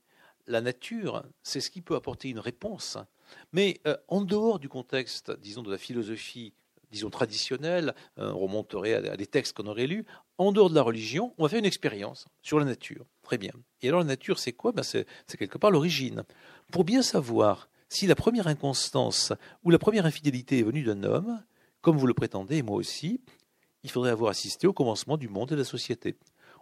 la 0.49 0.61
nature, 0.61 1.23
c'est 1.43 1.61
ce 1.61 1.69
qui 1.69 1.81
peut 1.81 1.95
apporter 1.95 2.30
une 2.30 2.39
réponse. 2.39 2.97
Mais 3.53 3.80
euh, 3.88 3.95
en 4.07 4.21
dehors 4.21 4.59
du 4.59 4.67
contexte, 4.67 5.31
disons, 5.39 5.61
de 5.61 5.71
la 5.71 5.77
philosophie, 5.77 6.53
disons, 6.91 7.11
traditionnelle, 7.11 7.93
euh, 8.17 8.31
on 8.31 8.39
remonterait 8.39 8.95
à, 8.95 9.15
des 9.15 9.27
textes 9.27 9.55
qu'on 9.55 9.67
aurait 9.67 9.88
lus, 9.88 10.05
en 10.38 10.51
dehors 10.51 10.69
de 10.69 10.76
la 10.76 10.81
religion, 10.81 11.34
on 11.38 11.43
va 11.43 11.49
faire 11.49 11.59
une 11.59 11.65
expérience 11.65 12.27
sur 12.41 12.59
la 12.59 12.65
nature. 12.65 13.05
Très 13.21 13.38
bien. 13.38 13.53
Et 13.81 13.89
alors 13.89 13.99
la 13.99 14.07
nature, 14.07 14.39
c'est 14.39 14.53
quoi? 14.53 14.71
Ben, 14.71 14.84
C'est 14.84 15.05
quelque 15.38 15.59
part 15.59 15.71
l'origine. 15.71 16.23
Pour 16.71 16.84
bien 16.84 17.03
savoir 17.03 17.69
si 17.88 18.07
la 18.07 18.15
première 18.15 18.47
inconstance 18.47 19.34
ou 19.63 19.69
la 19.69 19.80
première 19.80 20.05
infidélité 20.05 20.59
est 20.59 20.63
venue 20.63 20.84
d'un 20.84 21.03
homme, 21.03 21.43
comme 21.81 21.97
vous 21.97 22.07
le 22.07 22.13
prétendez, 22.13 22.57
et 22.57 22.63
moi 22.63 22.76
aussi, 22.76 23.21
il 23.84 23.91
faudrait 23.91 24.11
avoir 24.11 24.31
assisté 24.31 24.67
au 24.67 24.73
commencement 24.73 25.17
du 25.17 25.30
monde 25.30 25.51
et 25.51 25.55
de 25.55 25.59
la 25.59 25.65
société 25.65 26.15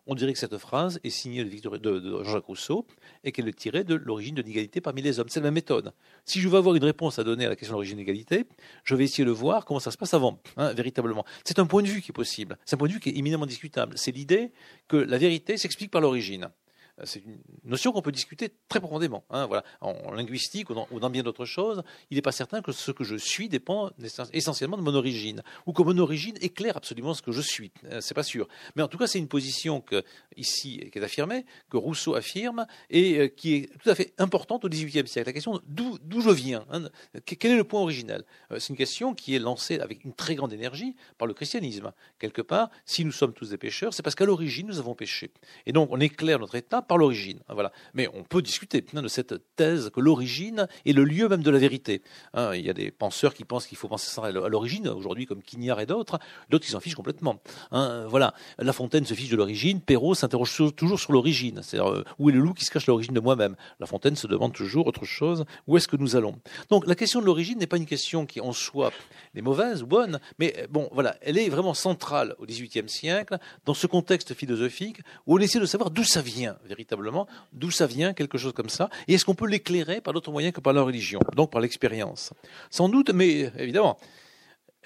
on 0.08 0.16
dirait 0.16 0.34
que 0.34 0.40
cette 0.40 0.58
phrase 0.58 1.00
est 1.04 1.10
signée 1.10 1.44
de, 1.44 2.24
Jean-Jacques 2.24 2.46
Rousseau 2.46 2.86
et 3.24 3.32
qu'elle 3.32 3.48
est 3.48 3.58
tirée 3.58 3.84
de 3.84 3.96
l'origine 3.96 4.36
de 4.36 4.42
l'égalité 4.42 4.82
parmi 4.82 5.02
les 5.02 5.20
hommes. 5.20 5.28
C'est 5.30 5.42
la 5.42 5.46
même 5.46 5.54
méthode. 5.54 5.92
Si 6.26 6.40
je 6.40 6.48
veux 6.48 6.58
avoir 6.58 6.76
une 6.76 6.84
réponse 6.84 7.20
à 7.20 7.24
donner 7.24 7.46
à 7.46 7.50
la 7.50 7.56
question 7.56 7.74
de 7.74 7.78
l'origine 7.78 7.98
de 7.98 8.02
l'égalité, 8.02 8.46
je 8.84 8.96
vais 8.96 9.04
essayer 9.04 9.26
de 9.26 9.32
voir 9.32 9.66
comment 9.66 9.80
ça 9.80 9.92
se 9.92 9.98
passe 9.98 10.14
avant, 10.14 10.40
hein, 10.56 10.74
véritablement. 10.74 11.26
C'est 11.44 11.60
un 11.60 11.66
point 11.66 11.84
de 11.84 11.88
vue 11.88 12.02
qui 12.02 12.12
est 12.12 12.14
possible. 12.14 12.58
C'est 12.66 12.76
un 12.76 12.78
point 12.78 12.88
de 12.88 12.94
vue 12.94 13.00
qui 13.00 13.10
est 13.10 13.18
éminemment 13.18 13.46
discutable. 13.46 13.98
C'est 13.98 14.12
l'idée 14.12 14.52
que 14.88 14.98
la 14.98 15.18
vérité 15.18 15.58
s'explique 15.58 15.92
par 15.92 16.02
l'origine. 16.02 16.50
Euh, 17.00 17.04
c'est 17.06 17.20
une 17.20 17.38
notion 17.64 17.92
qu'on 17.92 18.02
peut 18.02 18.12
discuter 18.12 18.50
très 18.70 18.80
profondément. 18.80 19.24
Hein, 19.30 19.46
voilà. 19.46 19.64
En 19.82 20.12
linguistique 20.14 20.70
ou 20.70 21.00
dans, 21.00 21.10
bien 21.10 21.24
d'autres 21.24 21.46
choses, 21.46 21.84
il 22.10 22.16
n'est 22.16 22.22
pas 22.22 22.32
certain 22.32 22.62
que 22.62 22.72
ce 22.72 22.92
que 22.92 23.04
je 23.04 23.16
suis 23.16 23.50
dépend 23.50 23.92
essentiellement 24.34 24.78
de 24.78 24.82
mon 24.82 24.96
origine, 24.96 25.44
ou 25.66 25.74
que 25.74 25.82
mon 25.82 25.98
origine 25.98 26.36
éclaire 26.42 26.78
absolument 26.78 27.14
ce 27.14 27.22
que 27.22 27.32
je 27.32 27.42
suis. 27.42 27.72
Euh, 27.86 28.02
c'est 28.02 28.14
pas 28.14 28.24
sûr. 28.24 28.48
Mais 28.76 28.84
en 28.84 28.88
tout 28.88 28.98
cas, 28.98 29.08
c'est 29.08 29.20
une 29.20 29.28
position 29.28 29.82
que, 29.82 30.04
ici, 30.36 30.90
qui 30.92 31.00
est 31.00 31.04
affirmée, 31.04 31.46
que 31.70 31.78
Rousseau 31.78 32.16
affirme, 32.16 32.66
et 32.90 33.20
euh, 33.20 33.28
qui 33.28 33.56
est 33.56 33.78
tout 33.80 33.90
à 33.90 33.96
fait 33.96 34.14
importante 34.18 34.66
au 34.66 34.70
XVIIIe 34.70 35.08
siècle. 35.08 35.30
La 35.30 35.34
question 35.34 35.62
d'où 35.68 36.22
je 36.22 36.30
viens, 36.30 36.66
hein, 36.72 36.90
quel 37.26 37.52
est 37.52 37.58
le 37.58 37.64
point 37.64 37.82
originel 37.82 38.24
C'est 38.58 38.70
une 38.70 38.78
question 38.78 39.14
qui 39.14 39.36
est 39.36 39.40
lancée 39.40 39.80
avec 39.80 40.04
une 40.04 40.14
très 40.14 40.36
grande 40.36 40.54
énergie 40.54 40.96
par 41.18 41.28
le 41.28 41.34
christianisme. 41.34 41.92
Quelque 42.20 42.42
part, 42.42 42.70
si 42.86 43.06
nous 43.06 43.12
sommes 43.12 43.34
tous 43.34 43.50
des 43.50 43.58
pécheurs, 43.58 43.94
c'est 43.94 44.04
parce 44.04 44.16
qu'à 44.16 44.26
l'origine, 44.26 44.68
nous 44.68 44.80
avons 44.80 44.96
péché. 44.96 45.32
Et 45.66 45.72
donc, 45.72 45.90
on 45.92 46.00
éclaire 46.00 46.40
notre 46.40 46.56
état 46.56 46.82
par 46.88 46.98
l'origine. 46.98 47.40
Voilà. 47.50 47.72
Mais 47.94 48.08
on 48.14 48.24
peut 48.24 48.42
discuter 48.42 48.82
de 48.82 49.08
cette 49.08 49.36
thèse 49.56 49.90
que 49.94 50.00
l'origine 50.00 50.68
est 50.86 50.94
le 50.94 51.04
lieu 51.04 51.28
même 51.28 51.44
de 51.44 51.52
la 51.52 51.60
vérité. 51.60 52.02
Hein, 52.34 52.54
il 52.56 52.66
y 52.66 52.70
a 52.70 52.74
des 52.74 52.92
penseurs 52.92 53.34
qui 53.34 53.44
pensent 53.44 53.68
qu'il 53.68 53.78
faut 53.78 53.88
penser 53.88 54.10
ça 54.10 54.26
à 54.26 54.32
l'origine, 54.32 54.88
aujourd'hui 54.88 55.26
comme 55.26 55.42
Quignard 55.42 55.80
et 55.80 55.86
d'autres, 55.86 56.20
d'autres 56.50 56.66
qui 56.66 56.72
s'en 56.72 56.80
fichent 56.80 56.96
complètement. 56.96 57.40
Hein, 57.72 58.06
voilà. 58.08 58.34
La 58.58 58.74
Fontaine 58.74 59.06
se 59.06 59.14
fiche 59.14 59.30
de 59.30 59.36
l'origine, 59.36 59.82
Perrault 59.82 60.16
s'interroge 60.16 60.56
toujours 60.76 61.00
sur 61.00 61.12
l'origine. 61.12 61.62
C'est-à-dire, 61.62 61.92
euh, 61.92 62.04
où 62.20 62.30
est 62.30 62.34
le 62.34 62.40
loup 62.40 62.54
qui 62.54 62.66
se 62.66 62.72
cache 62.72 62.88
l'origine 62.88 63.14
de 63.14 63.20
moi-même? 63.20 63.56
La 63.80 63.86
Fontaine 63.86 64.16
se 64.16 64.28
demande 64.28 64.54
toujours 64.54 64.88
autre 64.88 65.06
chose, 65.06 65.46
où 65.68 65.78
est-ce 65.78 65.88
que 65.88 65.98
nous 65.98 66.16
allons? 66.16 66.40
Donc 66.70 66.88
la 66.88 66.96
question 66.96 67.20
de 67.22 67.26
l'origine 67.26 67.60
n'est 67.60 67.68
pas 67.68 67.78
une 67.78 67.86
question 67.86 68.26
qui 68.26 68.42
en 68.42 68.54
soi 68.54 68.92
est 69.36 69.42
mauvaise 69.42 69.84
ou 69.84 69.88
bonne, 69.88 70.20
mais 70.40 70.68
bon, 70.70 70.90
voilà, 70.92 71.16
elle 71.22 71.38
est 71.38 71.50
vraiment 71.50 71.74
centrale 71.74 72.36
au 72.40 72.46
XVIIIe 72.46 72.90
siècle, 72.90 73.38
dans 73.66 73.74
ce 73.74 73.88
contexte 73.88 74.34
philosophique, 74.34 75.00
où 75.26 75.36
on 75.36 75.40
essaie 75.40 75.60
de 75.60 75.66
savoir 75.66 75.92
d'où 75.92 76.04
ça 76.04 76.22
vient, 76.22 76.58
véritablement, 76.78 77.28
d'où 77.54 77.72
ça 77.72 77.88
vient, 77.88 78.14
quelque 78.14 78.38
chose 78.38 78.54
comme 78.54 78.70
ça, 78.70 78.90
et 79.08 79.16
est-ce 79.16 79.26
qu'on 79.26 79.36
peut 79.36 79.48
l'éclairer 79.48 80.00
par 80.00 80.14
d'autres 80.14 80.32
moyens 80.32 80.54
que 80.54 80.62
par 80.62 80.74
la 80.74 80.84
religion, 80.84 81.20
donc 81.36 81.52
par 81.52 81.60
l'expérience? 81.60 82.34
Sans 82.70 82.88
doute, 82.88 83.10
mais 83.10 83.52
évidemment, 83.58 83.98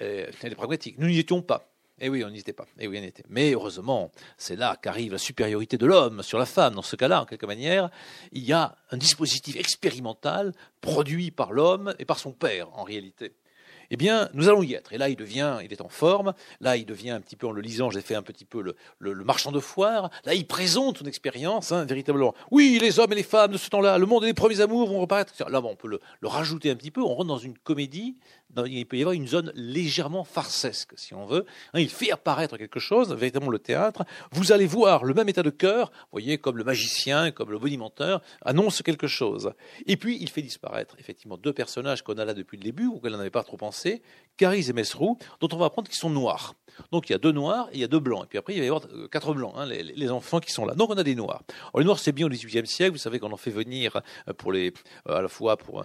euh, 0.00 0.30
elle 0.42 0.52
est 0.52 0.56
pragmatique. 0.56 0.96
Nous 0.98 1.08
n'y 1.08 1.18
étions 1.18 1.42
pas. 1.42 1.68
Eh 2.00 2.08
oui, 2.08 2.24
on 2.24 2.30
n'y 2.30 2.38
était 2.38 2.54
pas. 2.54 2.66
Eh 2.78 2.88
oui, 2.88 2.98
on 3.00 3.04
était. 3.04 3.22
Mais 3.28 3.52
heureusement, 3.52 4.10
c'est 4.38 4.56
là 4.56 4.76
qu'arrive 4.82 5.12
la 5.12 5.18
supériorité 5.18 5.76
de 5.76 5.86
l'homme 5.86 6.22
sur 6.22 6.38
la 6.38 6.46
femme. 6.46 6.74
Dans 6.74 6.82
ce 6.82 6.96
cas-là, 6.96 7.22
en 7.22 7.26
quelque 7.26 7.46
manière, 7.46 7.90
il 8.32 8.42
y 8.42 8.52
a 8.52 8.74
un 8.90 8.96
dispositif 8.96 9.56
expérimental 9.56 10.52
produit 10.80 11.30
par 11.30 11.52
l'homme 11.52 11.94
et 11.98 12.06
par 12.06 12.18
son 12.18 12.32
père, 12.32 12.76
en 12.76 12.82
réalité 12.84 13.34
eh 13.92 13.96
bien, 13.98 14.30
nous 14.32 14.48
allons 14.48 14.62
y 14.62 14.72
être. 14.72 14.94
Et 14.94 14.98
là, 14.98 15.10
il 15.10 15.16
devient, 15.16 15.58
il 15.62 15.70
est 15.70 15.82
en 15.82 15.90
forme. 15.90 16.32
Là, 16.62 16.78
il 16.78 16.86
devient 16.86 17.10
un 17.10 17.20
petit 17.20 17.36
peu, 17.36 17.46
en 17.46 17.50
le 17.50 17.60
lisant, 17.60 17.90
j'ai 17.90 18.00
fait 18.00 18.14
un 18.14 18.22
petit 18.22 18.46
peu 18.46 18.62
le, 18.62 19.14
marchand 19.22 19.52
de 19.52 19.60
foire. 19.60 20.08
Là, 20.24 20.32
il 20.32 20.46
présente 20.46 20.96
son 20.96 21.04
expérience, 21.04 21.72
hein, 21.72 21.84
véritablement. 21.84 22.34
Oui, 22.50 22.78
les 22.80 22.98
hommes 22.98 23.12
et 23.12 23.16
les 23.16 23.22
femmes 23.22 23.52
de 23.52 23.58
ce 23.58 23.68
temps-là, 23.68 23.98
le 23.98 24.06
monde 24.06 24.24
et 24.24 24.28
les 24.28 24.32
premiers 24.32 24.62
amours 24.62 24.88
vont 24.88 24.98
reparaître. 24.98 25.34
Là, 25.46 25.60
on 25.62 25.76
peut 25.76 25.88
le, 25.88 26.00
rajouter 26.22 26.70
un 26.70 26.74
petit 26.74 26.90
peu. 26.90 27.02
On 27.02 27.14
rentre 27.14 27.26
dans 27.26 27.36
une 27.36 27.58
comédie. 27.58 28.16
il 28.64 28.86
peut 28.86 28.96
y 28.96 29.02
avoir 29.02 29.12
une 29.12 29.28
zone 29.28 29.52
légèrement 29.54 30.24
farcesque, 30.24 30.94
si 30.96 31.12
on 31.12 31.26
veut. 31.26 31.44
Hein, 31.74 31.80
il 31.80 31.90
fait 31.90 32.12
apparaître 32.12 32.56
quelque 32.56 32.80
chose, 32.80 33.12
véritablement 33.12 33.52
le 33.52 33.58
théâtre. 33.58 34.06
Vous 34.30 34.52
allez 34.52 34.66
voir 34.66 35.04
le 35.04 35.12
même 35.12 35.28
état 35.28 35.42
de 35.42 35.50
cœur, 35.50 35.92
voyez, 36.12 36.38
comme 36.38 36.56
le 36.56 36.64
magicien, 36.64 37.30
comme 37.30 37.50
le 37.50 37.58
bonimenteur, 37.58 38.22
annonce 38.42 38.80
quelque 38.80 39.06
chose. 39.06 39.52
Et 39.84 39.98
puis, 39.98 40.16
il 40.18 40.30
fait 40.30 40.40
disparaître, 40.40 40.96
effectivement, 40.98 41.36
deux 41.36 41.52
personnages 41.52 42.00
qu'on 42.00 42.16
a 42.16 42.24
là 42.24 42.32
depuis 42.32 42.56
le 42.56 42.62
début, 42.62 42.86
ou 42.86 42.98
qu'on 42.98 43.10
n'avait 43.10 43.28
pas 43.28 43.42
trop 43.42 43.58
pensé 43.58 43.81
Caris 44.36 44.70
et 44.70 44.72
Mesrou, 44.72 45.18
dont 45.40 45.48
on 45.52 45.56
va 45.56 45.66
apprendre 45.66 45.88
qu'ils 45.88 45.98
sont 45.98 46.10
noirs. 46.10 46.54
Donc 46.90 47.08
il 47.08 47.12
y 47.12 47.14
a 47.14 47.18
deux 47.18 47.32
noirs 47.32 47.68
et 47.72 47.76
il 47.76 47.80
y 47.80 47.84
a 47.84 47.88
deux 47.88 48.00
blancs. 48.00 48.24
Et 48.24 48.26
puis 48.26 48.38
après, 48.38 48.54
il 48.54 48.58
va 48.58 48.64
y 48.64 48.68
avoir 48.68 48.84
euh, 48.92 49.08
quatre 49.08 49.32
blancs, 49.34 49.54
hein, 49.56 49.66
les, 49.66 50.10
enfants 50.10 50.40
qui 50.40 50.52
sont 50.52 50.64
là. 50.64 50.74
Donc 50.74 50.90
on 50.90 50.96
a 50.96 51.02
des 51.02 51.14
noirs. 51.14 51.42
les 51.76 51.84
noirs, 51.84 51.98
c'est 51.98 52.12
bien 52.12 52.26
au 52.26 52.28
XVIIIe 52.28 52.66
siècle. 52.66 52.92
Vous 52.92 52.98
savez 52.98 53.18
qu'on 53.18 53.32
en 53.32 53.36
fait 53.36 53.50
venir 53.50 54.00
euh, 54.28 54.32
pour 54.32 54.52
les, 54.52 54.72
euh, 55.08 55.16
à 55.16 55.22
la 55.22 55.28
fois 55.28 55.56
pour, 55.56 55.84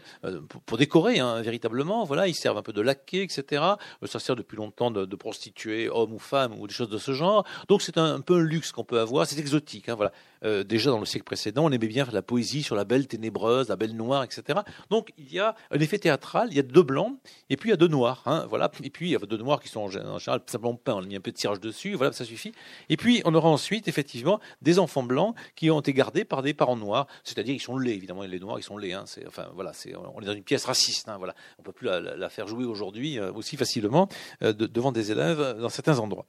pour, 0.66 0.78
décorer, 0.78 1.20
hein, 1.20 1.42
véritablement. 1.42 2.04
Voilà, 2.04 2.28
ils 2.28 2.36
servent 2.36 2.58
un 2.58 2.62
peu 2.62 2.74
de 2.74 2.82
laquais, 2.82 3.24
etc. 3.24 3.64
Ça 4.06 4.20
sert 4.20 4.36
depuis 4.36 4.58
longtemps 4.58 4.92
de, 4.92 5.18
prostituer 5.18 5.90
hommes 5.90 6.14
ou 6.14 6.20
femmes 6.20 6.54
ou 6.60 6.68
des 6.68 6.74
choses 6.74 6.90
de 6.90 6.98
ce 6.98 7.12
genre. 7.12 7.44
Donc 7.68 7.82
c'est 7.82 7.98
un, 7.98 8.22
peu 8.22 8.36
un 8.36 8.44
luxe 8.44 8.72
qu'on 8.72 8.84
peut 8.84 9.00
avoir. 9.00 9.26
C'est 9.26 9.40
exotique. 9.40 9.90
Hein, 9.90 9.96
voilà. 9.96 10.64
déjà 10.64 10.92
dans 10.92 11.00
le 11.00 11.06
siècle 11.06 11.26
précédent, 11.26 11.66
on 11.66 11.72
aimait 11.72 11.88
bien 11.88 12.06
faire 12.06 12.14
la 12.14 12.22
poésie 12.22 12.62
sur 12.62 12.76
la 12.76 12.86
belle 12.86 13.08
ténébreuse, 13.08 13.70
la 13.70 13.76
belle 13.76 13.96
noire, 13.96 14.24
etc. 14.24 14.60
Donc 14.90 15.12
il 15.18 15.32
y 15.34 15.40
a 15.40 15.56
un 15.72 15.80
effet 15.80 15.98
théâtral. 15.98 16.50
Il 16.52 16.58
y 16.58 16.60
a 16.60 16.64
deux 16.64 16.84
blancs 16.84 17.18
et 17.50 17.58
puis 17.58 17.70
il 17.70 17.72
y 17.72 17.74
a 17.74 17.78
deux 17.78 17.87
noirs. 17.88 18.24
voilà. 18.50 18.72
Et 18.84 18.90
puis 18.90 19.16
deux 19.28 19.38
noirs 19.38 19.62
qui 19.62 19.70
sont 19.70 19.82
en 19.82 19.90
général 19.90 20.42
simplement 20.46 20.76
peints. 20.76 20.96
On 20.96 21.04
a 21.04 21.06
mis 21.06 21.16
un 21.16 21.20
peu 21.20 21.32
de 21.32 21.38
tirage 21.38 21.60
dessus. 21.60 21.94
Voilà, 21.94 22.14
ça 22.14 22.26
suffit. 22.26 22.52
Et 22.90 22.98
puis 22.98 23.22
on 23.26 23.34
aura 23.34 23.50
ensuite 23.50 23.88
effectivement 23.88 24.40
des 24.62 24.80
enfants 24.80 25.04
blancs 25.04 25.36
qui 25.56 25.70
ont 25.72 25.80
été 25.80 25.94
gardés 25.94 26.26
par 26.26 26.42
des 26.42 26.54
parents 26.54 26.76
noirs, 26.76 27.08
c'est-à-dire 27.24 27.56
ils 27.56 27.62
sont 27.62 27.78
laids 27.78 27.94
évidemment. 27.94 28.24
Les 28.24 28.40
noirs 28.40 28.60
ils 28.60 28.64
sont 28.64 28.78
laids. 28.78 28.94
Hein, 28.94 29.04
c'est 29.06 29.26
enfin 29.28 29.48
voilà, 29.54 29.74
c'est 29.74 29.96
on 29.96 30.22
est 30.22 30.26
dans 30.26 30.34
une 30.34 30.44
pièce 30.44 30.66
raciste. 30.66 31.10
Hein, 31.10 31.18
voilà, 31.18 31.36
on 31.60 31.64
peut 31.64 31.72
plus 31.72 31.88
la, 31.88 32.30
faire 32.30 32.48
jouer 32.48 32.66
aujourd'hui 32.66 33.20
euh, 33.20 33.32
aussi 33.32 33.58
facilement 33.58 34.08
euh, 34.44 34.54
devant 34.54 34.92
des 34.92 35.12
élèves 35.12 35.58
dans 35.60 35.70
certains 35.70 36.00
endroits. 36.00 36.26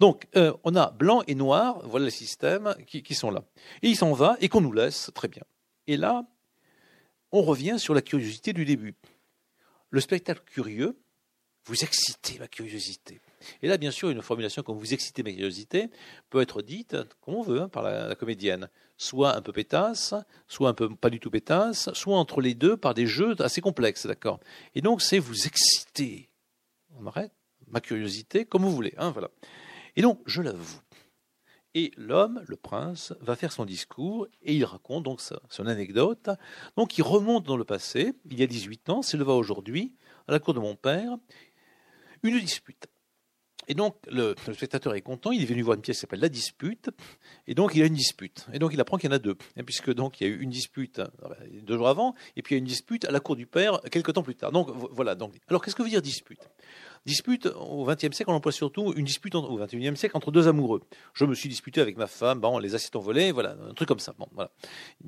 Donc 0.00 0.26
euh, 0.36 0.52
on 0.64 0.74
a 0.76 0.90
blanc 0.90 1.22
et 1.26 1.34
noir. 1.34 1.80
Voilà 1.84 2.06
les 2.06 2.10
systèmes 2.10 2.74
qui, 2.86 3.02
qui 3.02 3.14
sont 3.14 3.30
là. 3.30 3.44
Et 3.82 3.88
il 3.88 3.96
s'en 3.96 4.12
va 4.12 4.36
et 4.40 4.48
qu'on 4.48 4.60
nous 4.60 4.72
laisse 4.72 5.10
très 5.14 5.28
bien. 5.28 5.42
Et 5.86 5.96
là, 5.96 6.24
on 7.32 7.42
revient 7.42 7.78
sur 7.78 7.94
la 7.94 8.02
curiosité 8.02 8.52
du 8.52 8.64
début. 8.64 8.94
Le 9.90 10.00
spectacle 10.00 10.42
curieux, 10.46 10.98
vous 11.66 11.82
excitez 11.82 12.38
ma 12.38 12.46
curiosité. 12.46 13.20
Et 13.62 13.68
là, 13.68 13.76
bien 13.76 13.90
sûr, 13.90 14.10
une 14.10 14.22
formulation 14.22 14.62
comme 14.62 14.78
vous 14.78 14.94
excitez 14.94 15.22
ma 15.22 15.32
curiosité 15.32 15.90
peut 16.30 16.40
être 16.40 16.62
dite 16.62 16.96
comme 17.20 17.34
on 17.34 17.42
veut 17.42 17.60
hein, 17.62 17.68
par 17.68 17.82
la, 17.82 18.14
comédienne. 18.14 18.68
Soit 18.98 19.36
un 19.36 19.42
peu 19.42 19.52
pétasse, 19.52 20.14
soit 20.48 20.68
un 20.68 20.74
peu 20.74 20.94
pas 20.94 21.10
du 21.10 21.20
tout 21.20 21.30
pétasse, 21.30 21.92
soit 21.92 22.16
entre 22.16 22.40
les 22.40 22.54
deux 22.54 22.76
par 22.76 22.94
des 22.94 23.06
jeux 23.06 23.34
assez 23.40 23.60
complexes, 23.60 24.06
d'accord 24.06 24.40
Et 24.74 24.80
donc, 24.80 25.02
c'est 25.02 25.18
vous 25.18 25.46
exciter. 25.46 26.30
On 26.98 27.02
ma 27.68 27.80
curiosité 27.80 28.44
comme 28.44 28.62
vous 28.62 28.72
voulez. 28.72 28.94
Hein, 28.96 29.10
voilà. 29.10 29.28
Et 29.96 30.02
donc, 30.02 30.20
je 30.24 30.40
l'avoue. 30.42 30.80
Et 31.78 31.92
l'homme, 31.98 32.42
le 32.46 32.56
prince, 32.56 33.12
va 33.20 33.36
faire 33.36 33.52
son 33.52 33.66
discours 33.66 34.26
et 34.42 34.54
il 34.54 34.64
raconte 34.64 35.04
donc 35.04 35.20
son 35.20 35.66
anecdote. 35.66 36.30
Donc 36.78 36.96
il 36.96 37.02
remonte 37.02 37.44
dans 37.44 37.58
le 37.58 37.64
passé, 37.64 38.14
il 38.30 38.40
y 38.40 38.42
a 38.42 38.46
18 38.46 38.88
ans, 38.88 39.02
c'est 39.02 39.18
le 39.18 39.24
va 39.24 39.34
aujourd'hui, 39.34 39.94
à 40.26 40.32
la 40.32 40.38
cour 40.38 40.54
de 40.54 40.58
mon 40.58 40.74
père, 40.74 41.18
une 42.22 42.40
dispute. 42.40 42.86
Et 43.68 43.74
donc, 43.74 43.96
le, 44.10 44.34
spectateur 44.52 44.94
est 44.94 45.00
content, 45.00 45.32
il 45.32 45.42
est 45.42 45.46
venu 45.46 45.62
voir 45.62 45.76
une 45.76 45.82
pièce 45.82 45.96
qui 45.96 46.00
s'appelle 46.02 46.20
La 46.20 46.28
Dispute, 46.28 46.90
et 47.46 47.54
donc 47.54 47.74
il 47.74 47.82
a 47.82 47.86
une 47.86 47.94
dispute. 47.94 48.46
Et 48.52 48.58
donc 48.58 48.72
il 48.72 48.80
apprend 48.80 48.96
qu'il 48.96 49.10
y 49.10 49.12
en 49.12 49.16
a 49.16 49.18
deux, 49.18 49.36
et 49.56 49.62
puisque 49.62 49.92
donc 49.92 50.20
il 50.20 50.26
y 50.26 50.30
a 50.30 50.32
eu 50.32 50.40
une 50.40 50.50
dispute 50.50 51.00
euh, 51.00 51.06
deux 51.62 51.76
jours 51.76 51.88
avant, 51.88 52.14
et 52.36 52.42
puis 52.42 52.54
il 52.54 52.58
y 52.58 52.58
a 52.58 52.60
une 52.60 52.64
dispute 52.64 53.04
à 53.04 53.10
la 53.10 53.20
cour 53.20 53.34
du 53.34 53.46
père 53.46 53.80
quelques 53.90 54.12
temps 54.12 54.22
plus 54.22 54.36
tard. 54.36 54.52
Donc 54.52 54.68
voilà. 54.92 55.14
Donc, 55.14 55.34
alors 55.48 55.64
qu'est-ce 55.64 55.74
que 55.74 55.82
veut 55.82 55.88
dire 55.88 56.02
dispute? 56.02 56.40
Dispute, 57.06 57.46
au 57.46 57.84
XXe 57.84 58.16
siècle, 58.16 58.30
on 58.30 58.34
emploie 58.34 58.50
surtout 58.50 58.92
une 58.96 59.04
dispute 59.04 59.36
au 59.36 59.56
XXIe 59.56 59.96
siècle 59.96 60.16
entre 60.16 60.32
deux 60.32 60.48
amoureux. 60.48 60.82
Je 61.14 61.24
me 61.24 61.34
suis 61.34 61.48
disputé 61.48 61.80
avec 61.80 61.96
ma 61.96 62.08
femme, 62.08 62.40
bon, 62.40 62.58
les 62.58 62.74
assiettes 62.74 62.96
ont 62.96 63.00
volé, 63.00 63.30
voilà, 63.30 63.56
un 63.68 63.74
truc 63.74 63.86
comme 63.86 64.00
ça. 64.00 64.12
Une 64.18 64.48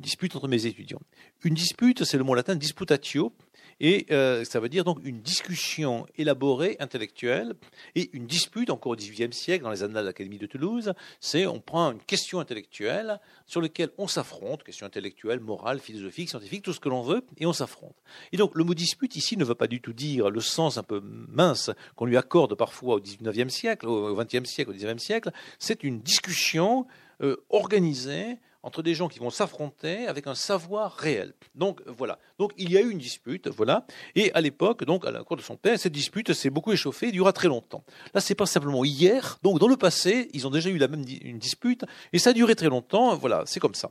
dispute 0.00 0.36
entre 0.36 0.46
mes 0.46 0.66
étudiants. 0.66 1.00
Une 1.42 1.54
dispute, 1.54 2.04
c'est 2.04 2.16
le 2.16 2.22
mot 2.22 2.36
latin 2.36 2.54
disputatio, 2.54 3.32
et 3.80 4.06
euh, 4.10 4.44
ça 4.44 4.60
veut 4.60 4.68
dire 4.68 4.84
donc 4.84 4.98
une 5.04 5.20
discussion 5.20 6.06
élaborée, 6.16 6.76
intellectuelle, 6.80 7.54
et 7.94 8.10
une 8.12 8.26
dispute, 8.26 8.70
encore 8.70 8.92
au 8.92 8.96
XVIIIe 8.96 9.32
siècle, 9.32 9.64
dans 9.64 9.70
les 9.70 9.82
annales 9.82 10.02
de 10.02 10.08
l'Académie 10.08 10.38
de 10.38 10.46
Toulouse, 10.46 10.92
c'est 11.20 11.46
on 11.46 11.60
prend 11.60 11.92
une 11.92 12.02
question 12.02 12.40
intellectuelle 12.40 13.20
sur 13.46 13.60
laquelle 13.60 13.90
on 13.98 14.08
s'affronte, 14.08 14.64
question 14.64 14.86
intellectuelle, 14.86 15.40
morale, 15.40 15.78
philosophique, 15.78 16.28
scientifique, 16.28 16.62
tout 16.62 16.72
ce 16.72 16.80
que 16.80 16.88
l'on 16.88 17.02
veut, 17.02 17.24
et 17.38 17.46
on 17.46 17.52
s'affronte. 17.52 17.96
Et 18.32 18.36
donc 18.36 18.54
le 18.54 18.64
mot 18.64 18.74
dispute 18.74 19.16
ici 19.16 19.36
ne 19.36 19.44
veut 19.44 19.54
pas 19.54 19.68
du 19.68 19.80
tout 19.80 19.92
dire 19.92 20.30
le 20.30 20.40
sens 20.40 20.78
un 20.78 20.82
peu 20.82 21.00
mince 21.02 21.70
qu'on 21.94 22.06
lui 22.06 22.16
accorde 22.16 22.54
parfois 22.54 22.96
au 22.96 23.00
XIXe 23.00 23.52
siècle, 23.52 23.86
au 23.86 24.14
XXe 24.16 24.48
siècle, 24.48 24.70
au 24.70 24.74
XIXe 24.74 25.02
siècle. 25.02 25.30
C'est 25.58 25.84
une 25.84 26.00
discussion 26.00 26.86
euh, 27.22 27.36
organisée 27.50 28.38
entre 28.68 28.82
des 28.82 28.94
gens 28.94 29.08
qui 29.08 29.18
vont 29.18 29.30
s'affronter 29.30 30.06
avec 30.06 30.26
un 30.26 30.34
savoir 30.34 30.92
réel. 30.92 31.32
Donc 31.54 31.80
voilà. 31.86 32.18
Donc 32.38 32.52
il 32.58 32.70
y 32.70 32.76
a 32.76 32.82
eu 32.82 32.90
une 32.90 32.98
dispute, 32.98 33.48
voilà. 33.48 33.86
Et 34.14 34.30
à 34.34 34.42
l'époque, 34.42 34.84
donc 34.84 35.06
à 35.06 35.10
la 35.10 35.24
cour 35.24 35.38
de 35.38 35.42
son 35.42 35.56
père, 35.56 35.78
cette 35.78 35.92
dispute 35.92 36.34
s'est 36.34 36.50
beaucoup 36.50 36.70
échauffée, 36.70 37.08
et 37.08 37.12
durera 37.12 37.32
très 37.32 37.48
longtemps. 37.48 37.82
Là, 38.12 38.20
c'est 38.20 38.34
pas 38.34 38.44
simplement 38.44 38.84
hier. 38.84 39.38
Donc 39.42 39.58
dans 39.58 39.68
le 39.68 39.78
passé, 39.78 40.28
ils 40.34 40.46
ont 40.46 40.50
déjà 40.50 40.68
eu 40.68 40.76
la 40.76 40.86
même 40.86 41.04
une 41.22 41.38
dispute 41.38 41.84
et 42.12 42.18
ça 42.18 42.30
a 42.30 42.32
duré 42.34 42.54
très 42.54 42.68
longtemps. 42.68 43.16
Voilà, 43.16 43.42
c'est 43.46 43.58
comme 43.58 43.74
ça. 43.74 43.90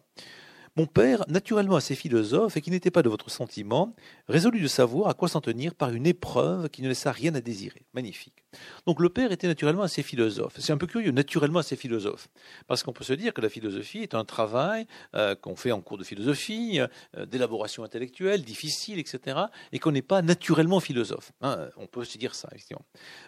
Mon 0.75 0.85
père, 0.85 1.25
naturellement 1.27 1.75
assez 1.75 1.95
philosophe 1.95 2.55
et 2.55 2.61
qui 2.61 2.69
n'était 2.69 2.91
pas 2.91 3.01
de 3.01 3.09
votre 3.09 3.31
sentiment, 3.31 3.95
résolut 4.27 4.61
de 4.61 4.67
savoir 4.67 5.09
à 5.09 5.15
quoi 5.15 5.27
s'en 5.27 5.41
tenir 5.41 5.73
par 5.73 5.89
une 5.89 6.05
épreuve 6.05 6.69
qui 6.69 6.83
ne 6.83 6.87
laissa 6.87 7.11
rien 7.11 7.33
à 7.33 7.41
désirer. 7.41 7.81
Magnifique. 7.95 8.43
Donc 8.85 8.99
le 8.99 9.09
père 9.09 9.31
était 9.31 9.47
naturellement 9.47 9.83
assez 9.83 10.03
philosophe. 10.03 10.53
C'est 10.57 10.73
un 10.73 10.77
peu 10.77 10.87
curieux, 10.87 11.11
naturellement 11.11 11.59
assez 11.59 11.75
philosophe. 11.75 12.27
Parce 12.67 12.83
qu'on 12.83 12.93
peut 12.93 13.03
se 13.03 13.13
dire 13.13 13.33
que 13.33 13.41
la 13.41 13.49
philosophie 13.49 13.99
est 13.99 14.15
un 14.15 14.25
travail 14.25 14.87
euh, 15.15 15.35
qu'on 15.35 15.55
fait 15.55 15.71
en 15.71 15.81
cours 15.81 15.97
de 15.97 16.03
philosophie, 16.03 16.79
euh, 16.79 17.25
d'élaboration 17.25 17.83
intellectuelle, 17.83 18.43
difficile, 18.43 18.99
etc. 18.99 19.37
Et 19.71 19.79
qu'on 19.79 19.91
n'est 19.91 20.01
pas 20.01 20.21
naturellement 20.21 20.79
philosophe. 20.79 21.31
Hein. 21.41 21.69
on 21.77 21.87
peut 21.87 22.03
se 22.03 22.17
dire 22.17 22.35
ça, 22.35 22.49
effectivement. 22.51 22.85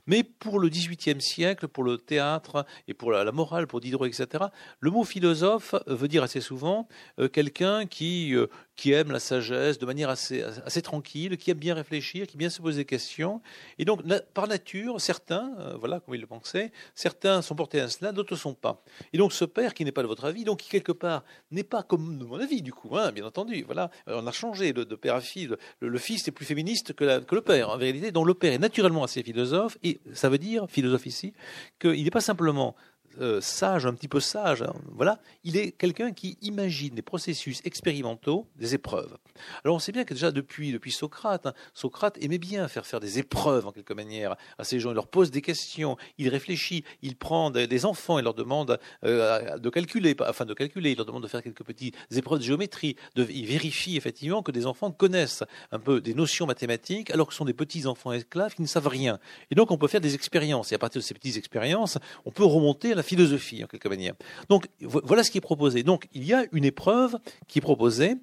Mais 0.07 0.23
pour 0.23 0.59
le 0.59 0.69
XVIIIe 0.69 1.21
siècle, 1.21 1.67
pour 1.67 1.83
le 1.83 1.97
théâtre 1.97 2.65
et 2.87 2.93
pour 2.93 3.11
la, 3.11 3.31
morale, 3.31 3.67
pour 3.67 3.79
Diderot, 3.79 4.05
etc., 4.05 4.45
le 4.79 4.91
mot 4.91 5.03
philosophe 5.03 5.75
veut 5.87 6.07
dire 6.07 6.23
assez 6.23 6.41
souvent 6.41 6.87
euh, 7.19 7.27
quelqu'un 7.27 7.85
qui, 7.85 8.33
qui 8.79 8.93
aime 8.93 9.11
la 9.11 9.19
sagesse 9.19 9.77
de 9.77 9.85
manière 9.85 10.09
assez, 10.09 10.41
assez 10.41 10.81
tranquille, 10.81 11.35
qui 11.35 11.51
aime 11.51 11.57
bien 11.57 11.73
réfléchir, 11.73 12.25
qui 12.27 12.37
bien 12.37 12.49
se 12.49 12.61
poser 12.61 12.77
des 12.77 12.85
questions. 12.85 13.41
Et 13.77 13.83
donc, 13.83 14.03
par 14.33 14.47
nature, 14.47 15.01
certains, 15.01 15.51
euh, 15.59 15.75
voilà, 15.77 15.99
comme 15.99 16.15
il 16.15 16.21
le 16.21 16.27
pensait, 16.27 16.71
certains 16.95 17.41
sont 17.41 17.55
portés 17.55 17.81
à 17.81 17.89
cela, 17.89 18.13
d'autres 18.13 18.35
ne 18.35 18.39
sont 18.39 18.53
pas. 18.53 18.81
Et 19.11 19.17
donc, 19.17 19.33
ce 19.33 19.43
père 19.43 19.73
qui 19.73 19.83
n'est 19.83 19.91
pas 19.91 20.01
de 20.01 20.07
votre 20.07 20.23
avis, 20.23 20.45
donc 20.45 20.59
qui 20.59 20.69
quelque 20.69 20.93
part 20.93 21.25
n'est 21.51 21.65
pas 21.65 21.83
comme 21.83 22.19
de 22.19 22.23
mon 22.23 22.39
avis, 22.39 22.61
du 22.61 22.71
coup, 22.71 22.95
hein, 22.95 23.11
bien 23.11 23.25
entendu. 23.25 23.63
Voilà, 23.65 23.91
on 24.07 24.25
a 24.25 24.31
changé 24.31 24.71
de, 24.71 24.83
père 24.95 25.15
à 25.15 25.21
fille. 25.21 25.49
Le, 25.81 25.97
fils 25.97 26.25
est 26.29 26.31
plus 26.31 26.45
féministe 26.45 26.93
que, 26.93 27.19
que 27.19 27.35
le 27.35 27.41
père, 27.41 27.71
en 27.71 27.77
vérité. 27.77 28.13
Donc, 28.13 28.27
le 28.27 28.33
père 28.33 28.53
est 28.53 28.59
naturellement 28.59 29.03
assez 29.03 29.23
philosophe, 29.23 29.77
et 29.83 29.99
ça 30.13 30.29
veut 30.29 30.37
dire, 30.37 30.67
philosophe 30.69 31.05
ici, 31.05 31.33
qu'il 31.81 32.01
n'est 32.01 32.11
pas 32.11 32.21
simplement 32.21 32.77
euh, 33.19 33.41
sage, 33.41 33.85
un 33.85 33.93
petit 33.93 34.07
peu 34.07 34.19
sage, 34.19 34.61
hein, 34.61 34.73
voilà, 34.91 35.19
il 35.43 35.57
est 35.57 35.71
quelqu'un 35.71 36.11
qui 36.11 36.37
imagine 36.41 36.95
des 36.95 37.01
processus 37.01 37.61
expérimentaux, 37.65 38.47
des 38.55 38.75
épreuves. 38.75 39.17
Alors 39.63 39.75
on 39.75 39.79
sait 39.79 39.91
bien 39.91 40.03
que 40.03 40.13
déjà 40.13 40.31
depuis, 40.31 40.71
depuis 40.71 40.91
Socrate, 40.91 41.45
hein, 41.45 41.53
Socrate 41.73 42.17
aimait 42.21 42.37
bien 42.37 42.67
faire 42.67 42.85
faire 42.85 42.99
des 42.99 43.19
épreuves 43.19 43.67
en 43.67 43.71
quelque 43.71 43.93
manière 43.93 44.35
à 44.57 44.63
ces 44.63 44.79
gens. 44.79 44.91
Il 44.91 44.95
leur 44.95 45.07
pose 45.07 45.31
des 45.31 45.41
questions, 45.41 45.97
il 46.17 46.29
réfléchit, 46.29 46.83
il 47.01 47.15
prend 47.15 47.51
des, 47.51 47.85
enfants, 47.85 48.19
il 48.19 48.23
leur 48.23 48.33
demande 48.33 48.79
euh, 49.03 49.57
de 49.57 49.69
calculer, 49.69 50.15
afin 50.19 50.45
de 50.45 50.53
calculer, 50.53 50.91
il 50.91 50.97
leur 50.97 51.05
demande 51.05 51.23
de 51.23 51.27
faire 51.27 51.43
quelques 51.43 51.63
petites 51.63 51.95
épreuves 52.11 52.39
de 52.39 52.43
géométrie, 52.43 52.95
il 53.15 53.45
vérifie 53.45 53.97
effectivement 53.97 54.43
que 54.43 54.51
des 54.51 54.65
enfants 54.65 54.91
connaissent 54.91 55.43
un 55.71 55.79
peu 55.79 56.01
des 56.01 56.13
notions 56.13 56.45
mathématiques, 56.45 57.11
alors 57.11 57.27
que 57.27 57.33
ce 57.33 57.37
sont 57.37 57.45
des 57.45 57.53
petits 57.53 57.85
enfants 57.85 58.11
esclaves 58.11 58.55
qui 58.55 58.61
ne 58.61 58.67
savent 58.67 58.87
rien. 58.87 59.19
Et 59.51 59.55
donc 59.55 59.71
on 59.71 59.77
peut 59.77 59.87
faire 59.87 60.01
des 60.01 60.15
expériences, 60.15 60.71
et 60.71 60.75
à 60.75 60.79
partir 60.79 61.01
de 61.01 61.05
ces 61.05 61.13
petites 61.13 61.37
expériences, 61.37 61.97
on 62.25 62.31
peut 62.31 62.45
remonter 62.45 62.93
à 62.93 62.95
philosophie 63.03 63.63
en 63.63 63.67
quelque 63.67 63.87
manière. 63.87 64.13
Donc 64.49 64.67
voilà 64.81 65.23
ce 65.23 65.31
qui 65.31 65.37
est 65.37 65.41
proposé. 65.41 65.83
Donc 65.83 66.07
il 66.13 66.23
y 66.23 66.33
a 66.33 66.45
une 66.51 66.65
épreuve 66.65 67.17
qui 67.47 67.59
est 67.59 67.61
proposée 67.61 68.15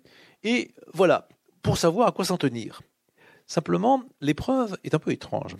et 0.45 0.73
voilà, 0.93 1.29
pour 1.63 1.79
savoir 1.79 2.09
à 2.09 2.13
quoi 2.13 2.25
s'en 2.25 2.37
tenir. 2.37 2.81
Simplement, 3.49 4.03
l'épreuve 4.21 4.77
est 4.83 4.95
un 4.95 4.99
peu 4.99 5.13
étrange. 5.13 5.55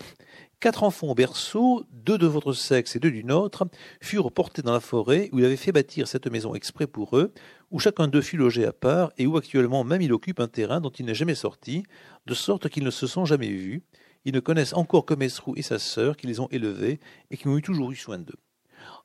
Quatre 0.59 0.83
enfants 0.83 1.09
au 1.09 1.15
berceau, 1.15 1.85
deux 1.93 2.19
de 2.19 2.27
votre 2.27 2.53
sexe 2.53 2.97
et 2.97 2.99
deux 2.99 3.13
du 3.13 3.23
nôtre, 3.23 3.69
furent 4.01 4.33
portés 4.33 4.63
dans 4.63 4.73
la 4.73 4.81
forêt 4.81 5.29
où 5.33 5.39
il 5.39 5.45
avait 5.45 5.57
fait 5.57 5.71
bâtir 5.71 6.09
cette 6.09 6.27
maison 6.27 6.57
exprès 6.57 6.89
pour 6.89 7.17
eux, 7.17 7.33
où 7.71 7.79
chacun 7.79 8.09
d'eux 8.09 8.23
fut 8.23 8.37
logé 8.37 8.65
à 8.65 8.73
part 8.73 9.13
et 9.19 9.27
où 9.27 9.37
actuellement 9.37 9.85
même 9.85 10.03
il 10.03 10.13
occupe 10.13 10.41
un 10.41 10.49
terrain 10.49 10.81
dont 10.81 10.91
il 10.91 11.07
n'est 11.07 11.15
jamais 11.15 11.37
sorti, 11.37 11.85
de 12.27 12.35
sorte 12.35 12.69
qu'ils 12.69 12.85
ne 12.85 12.91
se 12.91 13.07
sont 13.07 13.25
jamais 13.25 13.51
vus. 13.51 13.85
Ils 14.25 14.35
ne 14.35 14.41
connaissent 14.41 14.75
encore 14.75 15.07
que 15.07 15.15
Mesrou 15.15 15.55
et 15.57 15.63
sa 15.63 15.79
sœur 15.79 16.17
qui 16.17 16.27
les 16.27 16.41
ont 16.41 16.49
élevés 16.51 16.99
et 17.31 17.37
qui 17.37 17.47
ont 17.47 17.57
eu 17.57 17.63
toujours 17.63 17.93
eu 17.93 17.97
soin 17.97 18.19
d'eux. 18.19 18.39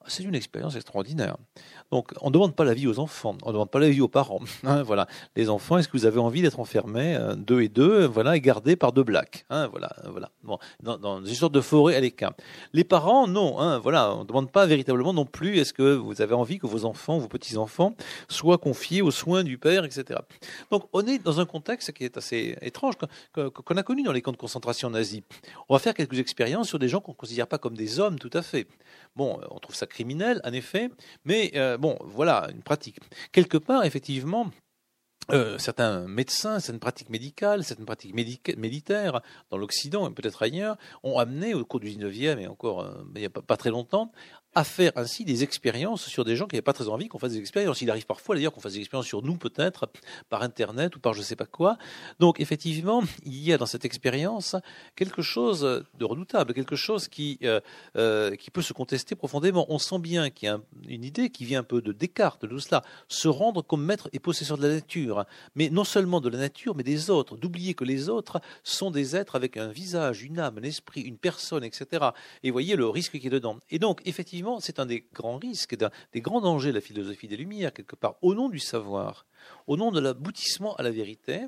C'est 0.08 0.24
une 0.24 0.36
expérience 0.36 0.76
extraordinaire. 0.76 1.38
Donc, 1.92 2.12
on 2.22 2.28
ne 2.28 2.34
demande 2.34 2.56
pas 2.56 2.64
la 2.64 2.74
vie 2.74 2.88
aux 2.88 3.00
enfants, 3.00 3.36
on 3.44 3.50
ne 3.50 3.54
demande 3.54 3.70
pas 3.70 3.80
la 3.80 3.90
vie 3.90 4.02
aux 4.02 4.08
parents. 4.08 4.40
Hein, 4.64 4.84
voilà, 4.84 5.08
les 5.36 5.50
enfants, 5.50 5.80
est-ce 5.80 5.88
que 5.88 5.98
vous 5.98 6.06
avez 6.06 6.20
envie 6.20 6.44
d'être 6.44 6.60
enfermés 6.60 7.16
euh, 7.16 7.36
deux 7.36 7.62
et 7.62 7.68
deux, 7.68 8.06
voilà, 8.06 8.36
et 8.36 8.42
gardés 8.42 8.76
par 8.76 8.92
deux 8.92 9.04
blacks 9.04 9.44
hein, 9.50 9.68
Voilà, 9.68 9.90
voilà. 10.06 10.30
Dans 10.82 11.26
une 11.26 11.34
sorte 11.34 11.54
de 11.54 11.62
forêt 11.62 11.96
à 11.96 12.00
l'écart. 12.00 12.34
Les 12.74 12.84
parents, 12.84 13.28
non. 13.28 13.60
Hein, 13.60 13.80
voilà, 13.80 14.14
on 14.16 14.20
ne 14.20 14.26
demande 14.26 14.52
pas 14.52 14.68
véritablement 14.68 15.14
non 15.14 15.26
plus. 15.26 15.58
Est-ce 15.58 15.74
que 15.74 15.96
vous 15.96 16.22
avez 16.22 16.36
envie 16.36 16.60
que 16.60 16.68
vos 16.68 16.86
enfants, 16.86 17.18
vos 17.18 17.28
petits 17.28 17.58
enfants, 17.58 17.96
soient 18.30 18.60
confiés 18.60 19.02
aux 19.02 19.12
soins 19.12 19.44
du 19.44 19.58
père, 19.58 19.84
etc. 19.84 20.20
Donc, 20.70 20.84
on 20.94 21.06
est 21.08 21.18
dans 21.18 21.40
un 21.40 21.46
contexte 21.46 21.92
qui 21.92 22.04
est 22.04 22.18
assez 22.18 22.56
étrange 22.62 22.96
qu'on 23.34 23.78
a 23.78 23.84
connu 23.84 24.04
dans 24.04 24.12
les 24.12 24.22
camps 24.22 24.32
de 24.32 24.38
concentration 24.38 24.90
nazis. 24.90 25.22
On 25.70 25.74
va 25.74 25.80
faire 25.80 25.94
quelques 25.96 26.20
expériences 26.20 26.68
sur 26.68 26.80
des 26.80 26.88
gens 26.88 27.02
qu'on 27.02 27.14
ne 27.14 27.18
considère 27.18 27.48
pas 27.48 27.58
comme 27.58 27.76
des 27.76 28.00
hommes, 28.00 28.20
tout 28.20 28.32
à 28.34 28.42
fait. 28.42 28.68
Bon, 29.16 29.40
on 29.50 29.60
trouve 29.60 29.76
ça 29.76 29.88
criminel, 29.88 30.40
en 30.46 30.54
effet, 30.54 30.90
mais 31.26 31.52
euh, 31.56 31.78
bon, 31.82 31.98
voilà, 32.06 32.48
une 32.54 32.62
pratique. 32.62 33.00
Quelque 33.32 33.58
part, 33.58 33.84
effectivement, 33.84 34.52
euh, 35.32 35.58
certains 35.58 36.08
médecins, 36.08 36.60
certaines 36.60 36.80
pratiques 36.80 37.10
médicales, 37.10 37.64
certaines 37.64 37.86
pratiques 37.86 38.14
militaires 38.14 39.22
dans 39.50 39.58
l'Occident 39.58 40.10
et 40.10 40.14
peut-être 40.14 40.42
ailleurs 40.44 40.78
ont 41.04 41.18
amené 41.18 41.54
au 41.54 41.66
cours 41.66 41.80
du 41.80 41.88
19e 41.88 42.40
et 42.40 42.48
encore 42.48 42.82
euh, 42.82 43.04
il 43.16 43.20
n'y 43.20 43.26
a 43.26 43.30
pas, 43.30 43.58
très 43.58 43.70
longtemps 43.70 44.12
à 44.54 44.64
faire 44.64 44.92
ainsi 44.96 45.24
des 45.24 45.44
expériences 45.44 46.08
sur 46.08 46.26
des 46.26 46.36
gens 46.36 46.46
qui 46.46 46.56
n'avaient 46.56 46.62
pas 46.62 46.74
très 46.74 46.90
envie 46.90 47.08
qu'on 47.08 47.20
fasse 47.20 47.32
des 47.32 47.40
expériences. 47.40 47.82
Il 47.82 47.90
arrive 47.90 48.06
parfois 48.06 48.36
d'ailleurs 48.36 48.52
qu'on 48.52 48.60
fasse 48.60 48.74
des 48.74 48.80
expériences 48.80 49.08
sur 49.08 49.22
nous 49.22 49.38
peut-être 49.38 49.90
par 50.30 50.42
Internet 50.44 50.96
ou 50.96 51.00
par 51.00 51.14
je 51.14 51.20
ne 51.20 51.24
sais 51.24 51.38
pas 51.38 51.46
quoi. 51.46 51.78
Donc 52.20 52.40
effectivement, 52.42 53.02
il 53.24 53.42
y 53.42 53.54
a 53.54 53.58
dans 53.58 53.66
cette 53.66 53.86
expérience 53.86 54.58
quelque 54.96 55.22
chose 55.22 55.86
de 55.98 56.06
redoutable, 56.06 56.54
quelque 56.54 56.76
chose 56.76 57.08
qui, 57.08 57.40
euh, 57.44 57.62
euh, 57.96 58.36
qui 58.36 58.52
peut 58.52 58.62
se 58.62 58.74
contester 58.74 59.16
profondément. 59.16 59.66
On 59.70 59.80
sent 59.80 60.00
bien 60.00 60.30
qu'il 60.30 60.48
y 60.48 60.50
a 60.50 60.60
une 60.88 61.06
idée 61.06 61.30
qui 61.30 61.46
vient 61.46 61.62
un 61.62 61.64
peu 61.64 61.82
de 61.82 61.94
Descartes, 61.94 62.42
de 62.42 62.48
tout 62.48 62.60
cela, 62.60 62.84
se 63.08 63.30
rendre 63.30 63.62
comme 63.62 63.86
maître 63.86 64.10
et 64.12 64.20
possesseur 64.20 64.58
de 64.58 64.68
la 64.68 64.74
nature, 64.74 65.26
mais 65.56 65.70
non 65.70 65.86
seulement 65.86 66.20
de 66.20 66.28
la 66.28 66.38
nature, 66.38 66.76
mais 66.76 66.84
des 66.84 67.10
autres, 67.10 67.38
d'oublier 67.38 67.74
que 67.74 67.86
les 67.86 68.10
autres 68.10 68.42
sont 68.64 68.92
des 68.92 69.16
êtres 69.16 69.36
avec 69.36 69.56
un 69.56 69.68
visage, 69.68 70.24
une 70.24 70.40
âme, 70.40 70.58
un 70.58 70.64
esprit, 70.64 71.02
une 71.02 71.18
personne, 71.18 71.64
etc. 71.64 72.08
Et 72.44 72.52
voyez 72.52 72.76
le 72.76 72.88
risque 72.90 73.18
qui 73.18 73.28
est 73.28 73.32
dedans. 73.32 73.60
Et 73.70 73.80
donc 73.80 74.02
effectivement, 74.06 74.41
c'est 74.60 74.80
un 74.80 74.86
des 74.86 75.06
grands 75.14 75.38
risques, 75.38 75.76
des 76.14 76.22
grands 76.22 76.42
dangers 76.42 76.70
de 76.70 76.76
la 76.76 76.82
philosophie 76.82 77.28
des 77.28 77.38
Lumières, 77.38 77.74
quelque 77.74 77.96
part, 77.96 78.16
au 78.22 78.34
nom 78.36 78.50
du 78.50 78.60
savoir, 78.60 79.26
au 79.68 79.78
nom 79.78 79.92
de 79.92 80.00
l'aboutissement 80.00 80.76
à 80.76 80.84
la 80.84 80.92
vérité, 80.92 81.48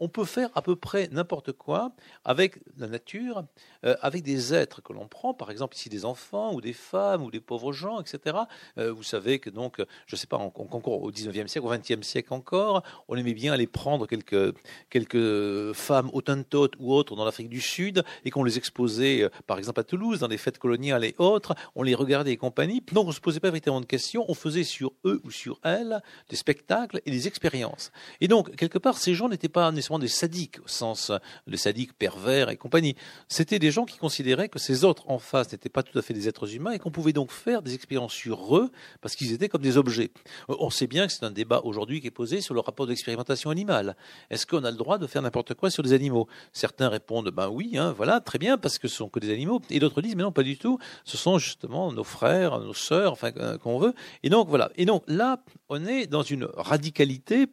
on 0.00 0.08
peut 0.08 0.24
faire 0.24 0.50
à 0.54 0.62
peu 0.62 0.76
près 0.76 1.08
n'importe 1.12 1.52
quoi 1.52 1.92
avec 2.24 2.58
la 2.76 2.86
nature, 2.86 3.44
euh, 3.84 3.96
avec 4.00 4.22
des 4.22 4.54
êtres 4.54 4.82
que 4.82 4.92
l'on 4.92 5.06
prend, 5.06 5.34
par 5.34 5.50
exemple 5.50 5.76
ici 5.76 5.88
des 5.88 6.04
enfants 6.04 6.52
ou 6.54 6.60
des 6.60 6.72
femmes 6.72 7.22
ou 7.22 7.30
des 7.30 7.40
pauvres 7.40 7.72
gens, 7.72 8.00
etc. 8.00 8.38
Euh, 8.78 8.92
vous 8.92 9.02
savez 9.02 9.38
que 9.38 9.50
donc, 9.50 9.78
je 10.06 10.14
ne 10.14 10.18
sais 10.18 10.26
pas, 10.26 10.36
encore 10.36 11.02
au 11.02 11.10
19e 11.10 11.46
siècle, 11.46 11.66
au 11.66 11.72
20e 11.72 12.02
siècle 12.02 12.32
encore, 12.32 12.82
on 13.08 13.16
aimait 13.16 13.34
bien 13.34 13.52
aller 13.52 13.66
prendre 13.66 14.06
quelques, 14.06 14.54
quelques 14.90 15.72
femmes 15.74 16.10
autantotes 16.12 16.74
ou 16.78 16.92
autres 16.92 17.16
dans 17.16 17.24
l'Afrique 17.24 17.48
du 17.48 17.60
Sud 17.60 18.04
et 18.24 18.30
qu'on 18.30 18.44
les 18.44 18.58
exposait, 18.58 19.22
euh, 19.22 19.30
par 19.46 19.58
exemple 19.58 19.80
à 19.80 19.84
Toulouse, 19.84 20.20
dans 20.20 20.28
les 20.28 20.38
fêtes 20.38 20.58
coloniales 20.58 21.04
et 21.04 21.14
autres, 21.18 21.54
on 21.74 21.82
les 21.82 21.94
regardait 21.94 22.32
et 22.32 22.36
compagnie. 22.36 22.82
Donc 22.92 23.06
on 23.06 23.08
ne 23.08 23.14
se 23.14 23.20
posait 23.20 23.40
pas 23.40 23.48
véritablement 23.48 23.80
de 23.80 23.86
questions, 23.86 24.24
on 24.28 24.34
faisait 24.34 24.64
sur 24.64 24.92
eux 25.04 25.20
ou 25.24 25.30
sur 25.30 25.58
elles 25.64 26.00
des 26.28 26.36
spectacles 26.36 27.00
et 27.06 27.10
des 27.10 27.26
expériences. 27.26 27.92
Et 28.20 28.28
donc, 28.28 28.54
quelque 28.56 28.78
part, 28.78 28.98
ces 28.98 29.14
gens 29.14 29.28
n'étaient 29.28 29.48
pas 29.48 29.70
nécessairement 29.70 29.87
des 29.98 30.08
sadiques, 30.08 30.58
au 30.62 30.68
sens 30.68 31.10
les 31.46 31.56
sadiques 31.56 31.94
pervers 31.94 32.50
et 32.50 32.58
compagnie. 32.58 32.94
C'était 33.28 33.58
des 33.58 33.70
gens 33.70 33.86
qui 33.86 33.96
considéraient 33.96 34.50
que 34.50 34.58
ces 34.58 34.84
autres 34.84 35.08
en 35.08 35.18
face 35.18 35.50
n'étaient 35.52 35.70
pas 35.70 35.82
tout 35.82 35.98
à 35.98 36.02
fait 36.02 36.12
des 36.12 36.28
êtres 36.28 36.54
humains 36.54 36.72
et 36.72 36.78
qu'on 36.78 36.90
pouvait 36.90 37.14
donc 37.14 37.30
faire 37.30 37.62
des 37.62 37.74
expériences 37.74 38.12
sur 38.12 38.56
eux 38.56 38.70
parce 39.00 39.16
qu'ils 39.16 39.32
étaient 39.32 39.48
comme 39.48 39.62
des 39.62 39.78
objets. 39.78 40.10
Euh, 40.50 40.56
on 40.58 40.68
sait 40.68 40.86
bien 40.86 41.06
que 41.06 41.12
c'est 41.12 41.24
un 41.24 41.30
débat 41.30 41.62
aujourd'hui 41.64 42.00
qui 42.02 42.08
est 42.08 42.10
posé 42.10 42.42
sur 42.42 42.52
le 42.52 42.60
rapport 42.60 42.86
d'expérimentation 42.86 43.50
animale. 43.50 43.96
Est-ce 44.28 44.46
qu'on 44.46 44.64
a 44.64 44.70
le 44.70 44.76
droit 44.76 44.98
de 44.98 45.06
faire 45.06 45.22
n'importe 45.22 45.54
quoi 45.54 45.70
sur 45.70 45.82
des 45.82 45.92
animaux? 45.92 46.28
Certains 46.52 46.88
répondent 46.88 47.30
ben 47.30 47.48
oui, 47.48 47.78
hein, 47.78 47.94
voilà, 47.96 48.20
très 48.20 48.38
bien, 48.38 48.58
parce 48.58 48.78
que 48.78 48.88
ce 48.88 48.96
sont 48.96 49.08
que 49.08 49.20
des 49.20 49.32
animaux. 49.32 49.62
Et 49.70 49.78
d'autres 49.78 50.02
disent 50.02 50.16
mais 50.16 50.24
non, 50.24 50.32
pas 50.32 50.42
du 50.42 50.58
tout. 50.58 50.78
Ce 51.04 51.16
sont 51.16 51.38
justement 51.38 51.92
nos 51.92 52.04
frères, 52.04 52.58
nos 52.58 52.74
sœurs, 52.74 53.12
enfin 53.12 53.30
euh, 53.36 53.56
qu'on 53.58 53.78
veut. 53.78 53.94
Et 54.22 54.30
donc 54.30 54.48
voilà. 54.48 54.70
Et 54.76 54.84
donc 54.84 55.04
là, 55.06 55.42
on 55.68 55.86
est 55.86 56.06
dans 56.06 56.22
une 56.22 56.44
radicalité 56.56 57.46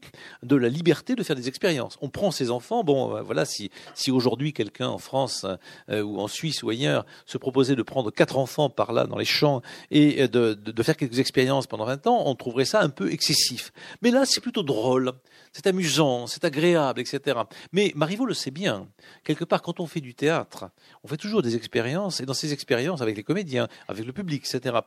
de 0.44 0.56
la 0.56 0.70
liberté 0.70 1.16
de 1.16 1.24
faire 1.24 1.36
des 1.36 1.48
expériences. 1.48 1.98
On 2.02 2.10
prend 2.10 2.25
ses 2.32 2.52
enfants. 2.52 2.84
Bon, 2.84 3.16
euh, 3.16 3.22
voilà, 3.22 3.46
si, 3.46 3.72
si 3.94 4.12
aujourd'hui 4.12 4.54
quelqu'un 4.54 4.88
en 4.88 4.98
France 4.98 5.46
euh, 5.90 6.02
ou 6.02 6.20
en 6.20 6.28
Suisse 6.28 6.64
ou 6.64 6.70
ailleurs 6.70 7.06
se 7.26 7.38
proposait 7.38 7.76
de 7.76 7.84
prendre 7.84 8.12
quatre 8.12 8.38
enfants 8.38 8.70
par 8.70 8.94
là 8.94 9.06
dans 9.06 9.18
les 9.18 9.26
champs 9.26 9.62
et 9.92 10.24
euh, 10.24 10.28
de, 10.28 10.54
de, 10.54 10.84
faire 10.84 10.98
quelques 10.98 11.20
expériences 11.20 11.68
pendant 11.68 11.86
20 11.86 12.08
ans, 12.08 12.24
on 12.26 12.36
trouverait 12.36 12.66
ça 12.66 12.82
un 12.82 12.90
peu 12.90 13.12
excessif. 13.12 13.72
Mais 14.02 14.12
là, 14.12 14.26
c'est 14.26 14.42
plutôt 14.42 14.64
drôle, 14.64 15.14
c'est 15.54 15.68
amusant, 15.68 16.28
c'est 16.28 16.46
agréable, 16.46 17.02
etc. 17.02 17.40
Mais 17.72 17.92
Marivaux 17.96 18.26
le 18.26 18.34
sait 18.34 18.52
bien. 18.52 18.88
Quelque 19.24 19.46
part, 19.46 19.62
quand 19.62 19.80
on 19.80 19.88
fait 19.88 20.02
du 20.02 20.16
théâtre, 20.16 20.70
on 21.04 21.08
fait 21.08 21.18
toujours 21.18 21.42
des 21.42 21.56
expériences, 21.56 22.22
et 22.22 22.26
dans 22.26 22.34
ces 22.34 22.54
expériences, 22.54 23.02
avec 23.02 23.16
les 23.16 23.24
comédiens, 23.24 23.68
avec 23.88 24.06
le 24.06 24.14
public, 24.14 24.46
etc., 24.46 24.78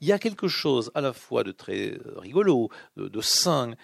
il 0.00 0.08
y 0.08 0.12
a 0.12 0.18
quelque 0.18 0.48
chose 0.48 0.90
à 0.94 1.00
la 1.00 1.12
fois 1.12 1.44
de 1.44 1.52
très 1.52 1.98
rigolo, 2.16 2.70
de, 2.96 3.08
de 3.08 3.20
sain, 3.20 3.74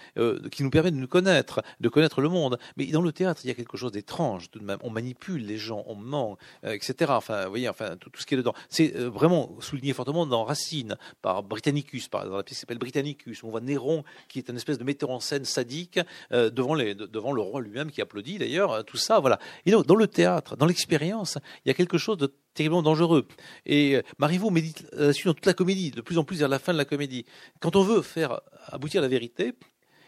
qui 0.50 0.62
nous 0.62 0.70
permet 0.70 0.90
de 0.90 0.96
nous 0.96 1.08
connaître, 1.08 1.62
de 1.80 1.88
connaître 1.88 2.20
le 2.20 2.28
monde, 2.28 2.58
mais 2.76 2.86
dans 2.86 3.02
le 3.04 3.12
théâtre, 3.12 3.42
il 3.44 3.48
y 3.48 3.50
a 3.50 3.54
quelque 3.54 3.76
chose 3.76 3.92
d'étrange 3.92 4.50
tout 4.50 4.58
de 4.58 4.64
même. 4.64 4.78
On 4.82 4.90
manipule 4.90 5.44
les 5.46 5.58
gens, 5.58 5.84
on 5.86 5.94
ment, 5.94 6.36
euh, 6.64 6.72
etc. 6.72 7.12
Enfin, 7.14 7.44
vous 7.44 7.50
voyez, 7.50 7.68
enfin, 7.68 7.96
tout, 7.96 8.10
ce 8.16 8.26
qui 8.26 8.34
est 8.34 8.36
dedans. 8.36 8.54
C'est 8.68 8.96
euh, 8.96 9.08
vraiment 9.08 9.56
souligné 9.60 9.92
fortement 9.92 10.26
dans 10.26 10.44
Racine, 10.44 10.96
par 11.22 11.42
Britannicus, 11.42 12.08
par, 12.08 12.28
dans 12.28 12.36
la 12.36 12.42
pièce 12.42 12.58
qui 12.58 12.60
s'appelle 12.60 12.78
Britannicus, 12.78 13.44
on 13.44 13.50
voit 13.50 13.60
Néron, 13.60 14.04
qui 14.28 14.38
est 14.38 14.48
une 14.48 14.56
espèce 14.56 14.78
de 14.78 14.84
metteur 14.84 15.10
en 15.10 15.20
scène 15.20 15.44
sadique, 15.44 16.00
euh, 16.32 16.50
devant, 16.50 16.74
les, 16.74 16.94
devant 16.94 17.32
le 17.32 17.40
roi 17.40 17.60
lui-même, 17.60 17.90
qui 17.90 18.00
applaudit 18.00 18.38
d'ailleurs, 18.38 18.84
tout 18.84 18.96
ça, 18.96 19.20
voilà. 19.20 19.38
Et 19.66 19.70
donc, 19.70 19.86
dans 19.86 19.96
le 19.96 20.06
théâtre, 20.06 20.56
dans 20.56 20.66
l'expérience, 20.66 21.38
il 21.64 21.68
y 21.68 21.70
a 21.70 21.74
quelque 21.74 21.98
chose 21.98 22.18
de 22.18 22.32
terriblement 22.54 22.82
dangereux. 22.82 23.26
Et 23.66 24.00
Marivaux 24.18 24.50
médite 24.50 24.86
là-dessus 24.92 25.26
dans 25.26 25.34
toute 25.34 25.46
la 25.46 25.54
comédie, 25.54 25.90
de 25.90 26.00
plus 26.00 26.18
en 26.18 26.24
plus 26.24 26.38
vers 26.38 26.48
la 26.48 26.58
fin 26.58 26.72
de 26.72 26.78
la 26.78 26.84
comédie. 26.84 27.26
Quand 27.60 27.76
on 27.76 27.82
veut 27.82 28.00
faire 28.00 28.40
aboutir 28.68 29.02
la 29.02 29.08
vérité, 29.08 29.54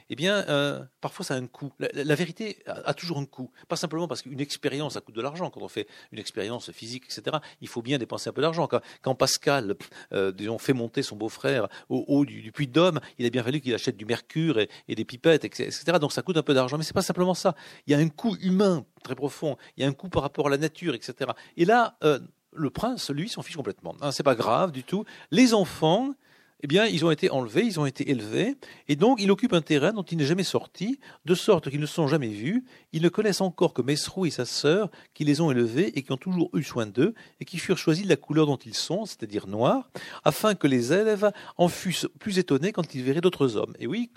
eh 0.09 0.17
bien, 0.17 0.45
euh, 0.49 0.85
parfois 1.01 1.25
ça 1.25 1.35
a 1.35 1.37
un 1.37 1.47
coût. 1.47 1.73
La, 1.79 2.15
vérité 2.15 2.63
a, 2.67 2.95
toujours 2.95 3.19
un 3.19 3.25
coût. 3.25 3.51
Pas 3.69 3.77
simplement 3.77 4.07
parce 4.07 4.23
qu'une 4.23 4.41
expérience, 4.41 4.95
ça 4.95 5.01
coûte 5.01 5.17
de 5.17 5.23
l'argent. 5.23 5.51
Quand 5.51 5.63
on 5.63 5.69
fait 5.69 5.89
une 6.13 6.19
expérience 6.19 6.71
physique, 6.71 7.05
etc., 7.05 7.39
il 7.61 7.69
faut 7.69 7.83
bien 7.83 7.99
dépenser 7.99 8.31
un 8.31 8.33
peu 8.33 8.43
d'argent. 8.43 8.69
Quand, 9.03 9.15
Pascal, 9.15 9.75
euh, 10.13 10.33
disons, 10.33 10.59
fait 10.59 10.73
monter 10.73 11.03
son 11.03 11.17
beau-frère 11.17 11.69
au 11.89 12.05
haut 12.07 12.25
du, 12.25 12.53
puits 12.53 12.69
de 12.69 12.73
Dôme, 12.73 13.01
il 13.19 13.27
a 13.27 13.31
bien 13.31 13.43
fallu 13.43 13.61
qu'il 13.61 13.75
achète 13.75 13.97
du 13.97 14.05
mercure 14.05 14.59
et, 14.59 14.69
des 14.89 15.05
pipettes, 15.05 15.45
etc. 15.45 15.99
Donc 16.01 16.13
ça 16.13 16.23
coûte 16.23 16.37
un 16.37 16.43
peu 16.43 16.55
d'argent. 16.55 16.79
Mais 16.79 16.85
c'est 16.85 16.95
pas 16.95 17.03
simplement 17.03 17.35
ça. 17.35 17.55
Il 17.87 17.93
y 17.93 17.95
a 17.95 17.99
un 17.99 18.09
coût 18.09 18.37
humain 18.41 18.85
très 19.03 19.15
profond. 19.15 19.57
Il 19.77 19.83
y 19.83 19.87
a 19.87 19.89
un 19.89 19.93
coût 19.93 20.09
par 20.09 20.23
rapport 20.23 20.47
à 20.47 20.51
la 20.51 20.59
nature, 20.59 20.95
etc. 20.95 21.33
Et 21.57 21.65
là, 21.65 21.97
euh, 22.05 22.21
le 22.53 22.71
prince, 22.71 23.11
lui, 23.11 23.29
s'en 23.29 23.43
fiche 23.43 23.57
complètement. 23.57 23.95
Hein, 24.01 24.13
c'est 24.13 24.23
pas 24.23 24.35
grave 24.35 24.73
du 24.73 24.83
tout. 24.83 25.05
Les 25.31 25.55
enfants, 25.55 26.15
eh 26.63 26.67
bien, 26.67 26.87
ils 26.87 27.05
ont 27.05 27.11
été 27.11 27.31
enlevés, 27.31 27.65
ils 27.65 27.79
ont 27.79 27.87
été 27.87 28.11
élevés, 28.11 28.57
et 28.89 28.97
donc 28.97 29.21
il 29.21 29.31
occupe 29.31 29.53
un 29.53 29.61
terrain 29.61 29.93
dont 29.93 30.03
il 30.03 30.19
n'est 30.19 30.25
jamais 30.25 30.43
sorti, 30.43 30.99
de 31.25 31.35
sorte 31.35 31.71
qu'ils 31.71 31.81
ne 31.81 31.87
sont 31.87 32.09
jamais 32.09 32.29
vus, 32.29 32.65
ils 32.97 33.03
ne 33.03 33.11
connaissent 33.11 33.43
encore 33.43 33.75
que 33.75 33.83
Mesrou 33.83 34.25
et 34.25 34.31
sa 34.31 34.47
sœur, 34.47 34.91
qui 35.13 35.27
les 35.27 35.43
ont 35.43 35.51
élevés 35.51 35.99
et 35.99 36.03
qui 36.03 36.13
ont 36.13 36.17
toujours 36.17 36.49
eu 36.55 36.63
soin 36.63 36.87
d'eux, 36.87 37.13
et 37.41 37.45
qui 37.45 37.59
furent 37.59 37.77
choisis 37.77 38.05
de 38.05 38.09
la 38.09 38.17
couleur 38.17 38.47
dont 38.47 38.57
ils 38.57 38.73
sont, 38.73 39.05
c'est-à-dire 39.05 39.47
noirs, 39.49 39.91
afin 40.25 40.55
que 40.55 40.67
les 40.67 40.95
élèves 40.95 41.31
en 41.59 41.69
fussent 41.69 42.09
plus 42.19 42.39
étonnés 42.39 42.73
quand 42.73 42.95
ils 42.95 43.03
verraient 43.03 43.21
d'autres 43.21 43.57
hommes. 43.57 43.75
Et 43.79 43.87
oui, 43.87 44.11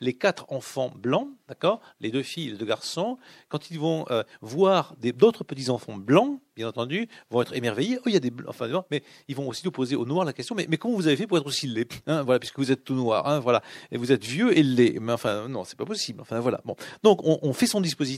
les, 0.00 0.12
quatre 0.12 0.46
enfants 0.48 0.92
blancs, 0.92 1.28
d'accord, 1.46 1.80
les 2.00 2.10
deux 2.10 2.24
filles 2.24 2.48
et 2.48 2.50
les 2.50 2.56
deux 2.56 2.66
garçons, 2.66 3.16
quand 3.48 3.70
ils 3.70 3.78
vont 3.78 4.06
euh, 4.10 4.24
voir 4.40 4.96
d'autres 5.00 5.44
petits-enfants 5.44 5.96
blancs, 5.96 6.40
bien 6.56 6.66
entendu, 6.66 7.08
vont 7.30 7.42
être 7.42 7.54
émerveillés. 7.54 7.98
Oh, 7.98 8.02
il 8.06 8.14
y 8.14 8.16
a 8.16 8.20
des 8.20 8.32
enfin, 8.48 8.66
mais 8.90 9.04
ils 9.28 9.36
vont 9.36 9.46
aussi 9.46 9.62
nous 9.64 9.70
poser 9.70 9.94
aux 9.94 10.06
noirs 10.06 10.24
la 10.24 10.32
question 10.32 10.54
mais, 10.56 10.66
mais 10.68 10.78
comment 10.78 10.96
vous 10.96 11.06
avez 11.06 11.16
fait 11.16 11.26
pour 11.26 11.36
être 11.36 11.46
aussi 11.46 11.68
laid 11.68 11.92
hein, 12.06 12.22
Voilà, 12.22 12.40
puisque 12.40 12.58
vous 12.58 12.72
êtes 12.72 12.82
tout 12.82 12.94
noir, 12.94 13.28
hein, 13.28 13.38
voilà, 13.38 13.62
et 13.92 13.98
vous 13.98 14.10
êtes 14.10 14.24
vieux 14.24 14.56
et 14.58 14.64
laid. 14.64 14.98
Mais 15.00 15.12
enfin, 15.12 15.46
non, 15.48 15.62
c'est 15.62 15.78
pas 15.78 15.84
possible. 15.84 16.20
Enfin, 16.22 16.40
voilà. 16.40 16.60
Bon, 16.64 16.74
donc 17.04 17.20
on, 17.24 17.38
on 17.42 17.52
fait 17.52 17.66
son 17.66 17.80
dispositif 17.80 18.15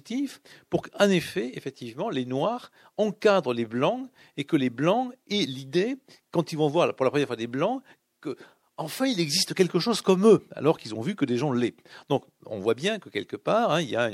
pour 0.70 0.82
qu'en 0.82 1.08
effet, 1.10 1.52
effectivement, 1.54 2.10
les 2.10 2.24
noirs 2.24 2.70
encadrent 2.96 3.52
les 3.52 3.66
blancs 3.66 4.08
et 4.36 4.44
que 4.44 4.56
les 4.56 4.70
blancs 4.70 5.12
aient 5.30 5.46
l'idée, 5.46 5.96
quand 6.30 6.52
ils 6.52 6.58
vont 6.58 6.68
voir 6.68 6.94
pour 6.94 7.04
la 7.04 7.10
première 7.10 7.26
fois 7.26 7.36
des 7.36 7.46
blancs, 7.46 7.82
que 8.20 8.36
enfin 8.78 9.06
il 9.06 9.20
existe 9.20 9.54
quelque 9.54 9.80
chose 9.80 10.00
comme 10.00 10.26
eux, 10.26 10.46
alors 10.52 10.78
qu'ils 10.78 10.94
ont 10.94 11.00
vu 11.00 11.16
que 11.16 11.24
des 11.24 11.36
gens 11.36 11.52
l'est. 11.52 11.74
Donc 12.08 12.24
on 12.46 12.60
voit 12.60 12.74
bien 12.74 12.98
que 12.98 13.10
quelque 13.10 13.36
part, 13.36 13.72
hein, 13.72 13.80
il 13.82 13.90
y 13.90 13.96
a 13.96 14.04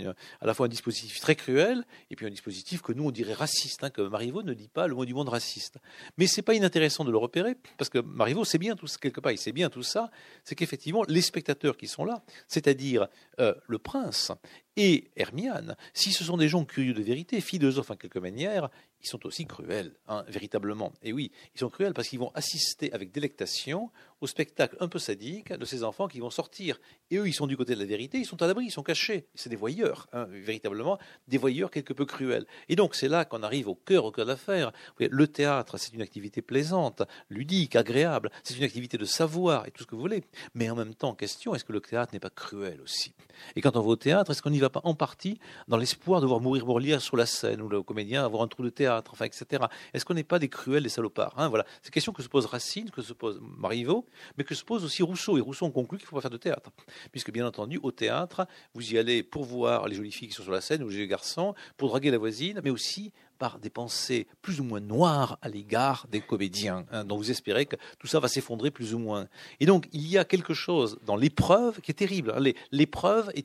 à 0.40 0.46
la 0.46 0.54
fois 0.54 0.66
un 0.66 0.68
dispositif 0.68 1.20
très 1.20 1.36
cruel 1.36 1.84
et 2.10 2.16
puis 2.16 2.26
un 2.26 2.30
dispositif 2.30 2.80
que 2.82 2.92
nous 2.92 3.04
on 3.04 3.10
dirait 3.10 3.34
raciste, 3.34 3.84
hein, 3.84 3.90
que 3.90 4.00
Marivaux 4.00 4.42
ne 4.42 4.54
dit 4.54 4.68
pas 4.68 4.88
le 4.88 4.94
mot 4.94 5.04
du 5.04 5.14
monde 5.14 5.28
raciste. 5.28 5.76
Mais 6.16 6.26
c'est 6.26 6.42
pas 6.42 6.54
inintéressant 6.54 7.04
de 7.04 7.10
le 7.10 7.18
repérer, 7.18 7.56
parce 7.76 7.90
que 7.90 7.98
Marivaux 7.98 8.44
sait 8.44 8.58
bien 8.58 8.74
tout 8.74 8.86
ça, 8.86 8.98
quelque 8.98 9.20
part, 9.20 9.32
il 9.32 9.38
sait 9.38 9.52
bien 9.52 9.68
tout 9.68 9.82
ça, 9.82 10.10
c'est 10.44 10.54
qu'effectivement 10.54 11.04
les 11.06 11.22
spectateurs 11.22 11.76
qui 11.76 11.86
sont 11.86 12.04
là, 12.04 12.22
c'est-à-dire 12.48 13.06
euh, 13.40 13.54
le 13.66 13.78
prince 13.78 14.32
et 14.76 15.10
Hermiane, 15.16 15.76
si 15.92 16.12
ce 16.12 16.24
sont 16.24 16.36
des 16.36 16.48
gens 16.48 16.64
curieux 16.64 16.94
de 16.94 17.02
vérité, 17.02 17.40
philosophes 17.40 17.92
en 17.92 17.96
quelque 17.96 18.18
manière, 18.18 18.70
ils 19.00 19.06
sont 19.06 19.24
aussi 19.26 19.46
cruels, 19.46 19.94
hein, 20.08 20.24
véritablement. 20.28 20.92
Et 21.02 21.12
oui, 21.12 21.30
ils 21.54 21.60
sont 21.60 21.68
cruels 21.68 21.92
parce 21.92 22.08
qu'ils 22.08 22.18
vont 22.18 22.32
assister 22.34 22.92
avec 22.92 23.12
délectation 23.12 23.90
au 24.20 24.26
spectacle 24.26 24.76
un 24.80 24.88
peu 24.88 24.98
sadique 24.98 25.52
de 25.52 25.64
ces 25.64 25.84
enfants 25.84 26.08
qui 26.08 26.18
vont 26.18 26.30
sortir. 26.30 26.80
Et 27.10 27.18
eux, 27.18 27.28
ils 27.28 27.34
sont 27.34 27.46
du 27.46 27.56
côté 27.56 27.74
de 27.74 27.80
la 27.80 27.84
vérité, 27.84 28.18
ils 28.18 28.24
sont 28.24 28.42
à 28.42 28.46
l'abri, 28.46 28.64
ils 28.64 28.70
sont 28.70 28.82
cachés. 28.82 29.28
C'est 29.34 29.50
des 29.50 29.56
voyeurs, 29.56 30.08
hein, 30.12 30.26
véritablement, 30.30 30.98
des 31.28 31.38
voyeurs 31.38 31.70
quelque 31.70 31.92
peu 31.92 32.06
cruels. 32.06 32.46
Et 32.68 32.76
donc, 32.76 32.94
c'est 32.94 33.08
là 33.08 33.24
qu'on 33.24 33.42
arrive 33.42 33.68
au 33.68 33.74
cœur, 33.74 34.06
au 34.06 34.10
cœur 34.10 34.24
de 34.24 34.30
l'affaire. 34.30 34.72
Le 34.98 35.26
théâtre, 35.28 35.76
c'est 35.76 35.92
une 35.92 36.02
activité 36.02 36.42
plaisante, 36.42 37.02
ludique, 37.28 37.76
agréable. 37.76 38.30
C'est 38.42 38.56
une 38.56 38.64
activité 38.64 38.96
de 38.96 39.04
savoir 39.04 39.66
et 39.66 39.70
tout 39.70 39.82
ce 39.82 39.86
que 39.86 39.94
vous 39.94 40.00
voulez. 40.00 40.24
Mais 40.54 40.68
en 40.70 40.74
même 40.74 40.94
temps, 40.94 41.14
question, 41.14 41.54
est-ce 41.54 41.64
que 41.64 41.72
le 41.72 41.80
théâtre 41.80 42.12
n'est 42.14 42.20
pas 42.20 42.30
cruel 42.30 42.80
aussi? 42.80 43.14
Et 43.56 43.60
quand 43.60 43.76
on 43.76 43.80
va 43.80 43.88
au 43.88 43.96
théâtre, 43.96 44.30
est-ce 44.30 44.42
qu'on 44.42 44.50
n'y 44.50 44.58
va 44.58 44.70
pas 44.70 44.80
en 44.84 44.94
partie 44.94 45.38
dans 45.68 45.76
l'espoir 45.76 46.20
de 46.20 46.26
voir 46.26 46.40
mourir 46.40 46.66
Molière 46.66 47.00
sur 47.00 47.16
la 47.16 47.26
scène 47.26 47.60
ou 47.60 47.68
le 47.68 47.82
comédien 47.82 48.24
avoir 48.24 48.42
un 48.42 48.48
trou 48.48 48.62
de 48.62 48.70
théâtre, 48.70 49.12
enfin, 49.12 49.26
etc. 49.26 49.64
Est-ce 49.92 50.04
qu'on 50.04 50.14
n'est 50.14 50.24
pas 50.24 50.38
des 50.38 50.48
cruels, 50.48 50.82
des 50.82 50.88
salopards 50.88 51.34
hein, 51.36 51.48
Voilà. 51.48 51.64
C'est 51.82 51.92
question 51.92 52.12
que 52.12 52.22
se 52.22 52.28
pose 52.28 52.46
Racine, 52.46 52.90
que 52.90 53.02
se 53.02 53.12
pose 53.12 53.40
Marivaux, 53.42 54.06
mais 54.36 54.44
que 54.44 54.54
se 54.54 54.64
pose 54.64 54.84
aussi 54.84 55.02
Rousseau. 55.02 55.38
Et 55.38 55.40
Rousseau, 55.40 55.66
on 55.66 55.70
conclut 55.70 55.98
qu'il 55.98 56.06
ne 56.06 56.08
faut 56.08 56.16
pas 56.16 56.22
faire 56.22 56.30
de 56.30 56.36
théâtre. 56.36 56.70
Puisque, 57.12 57.32
bien 57.32 57.46
entendu, 57.46 57.78
au 57.82 57.90
théâtre, 57.90 58.46
vous 58.74 58.92
y 58.92 58.98
allez 58.98 59.22
pour 59.22 59.44
voir 59.44 59.88
les 59.88 59.96
jolies 59.96 60.12
filles 60.12 60.28
qui 60.28 60.34
sont 60.34 60.42
sur 60.42 60.52
la 60.52 60.60
scène 60.60 60.82
ou 60.82 60.88
les 60.88 61.06
garçons, 61.06 61.54
pour 61.76 61.88
draguer 61.88 62.10
la 62.10 62.18
voisine, 62.18 62.60
mais 62.62 62.70
aussi 62.70 63.12
par 63.38 63.58
des 63.58 63.70
pensées 63.70 64.26
plus 64.42 64.60
ou 64.60 64.64
moins 64.64 64.80
noires 64.80 65.38
à 65.42 65.48
l'égard 65.48 66.06
des 66.10 66.20
comédiens, 66.20 66.84
hein, 66.92 67.04
dont 67.04 67.16
vous 67.16 67.30
espérez 67.30 67.66
que 67.66 67.76
tout 67.98 68.06
ça 68.06 68.20
va 68.20 68.28
s'effondrer 68.28 68.70
plus 68.70 68.94
ou 68.94 68.98
moins. 68.98 69.26
Et 69.60 69.66
donc, 69.66 69.88
il 69.92 70.06
y 70.06 70.18
a 70.18 70.24
quelque 70.24 70.54
chose 70.54 70.98
dans 71.04 71.16
l'épreuve 71.16 71.80
qui 71.80 71.90
est 71.90 71.94
terrible. 71.94 72.32
Hein. 72.36 72.52
L'épreuve 72.72 73.30
et 73.34 73.44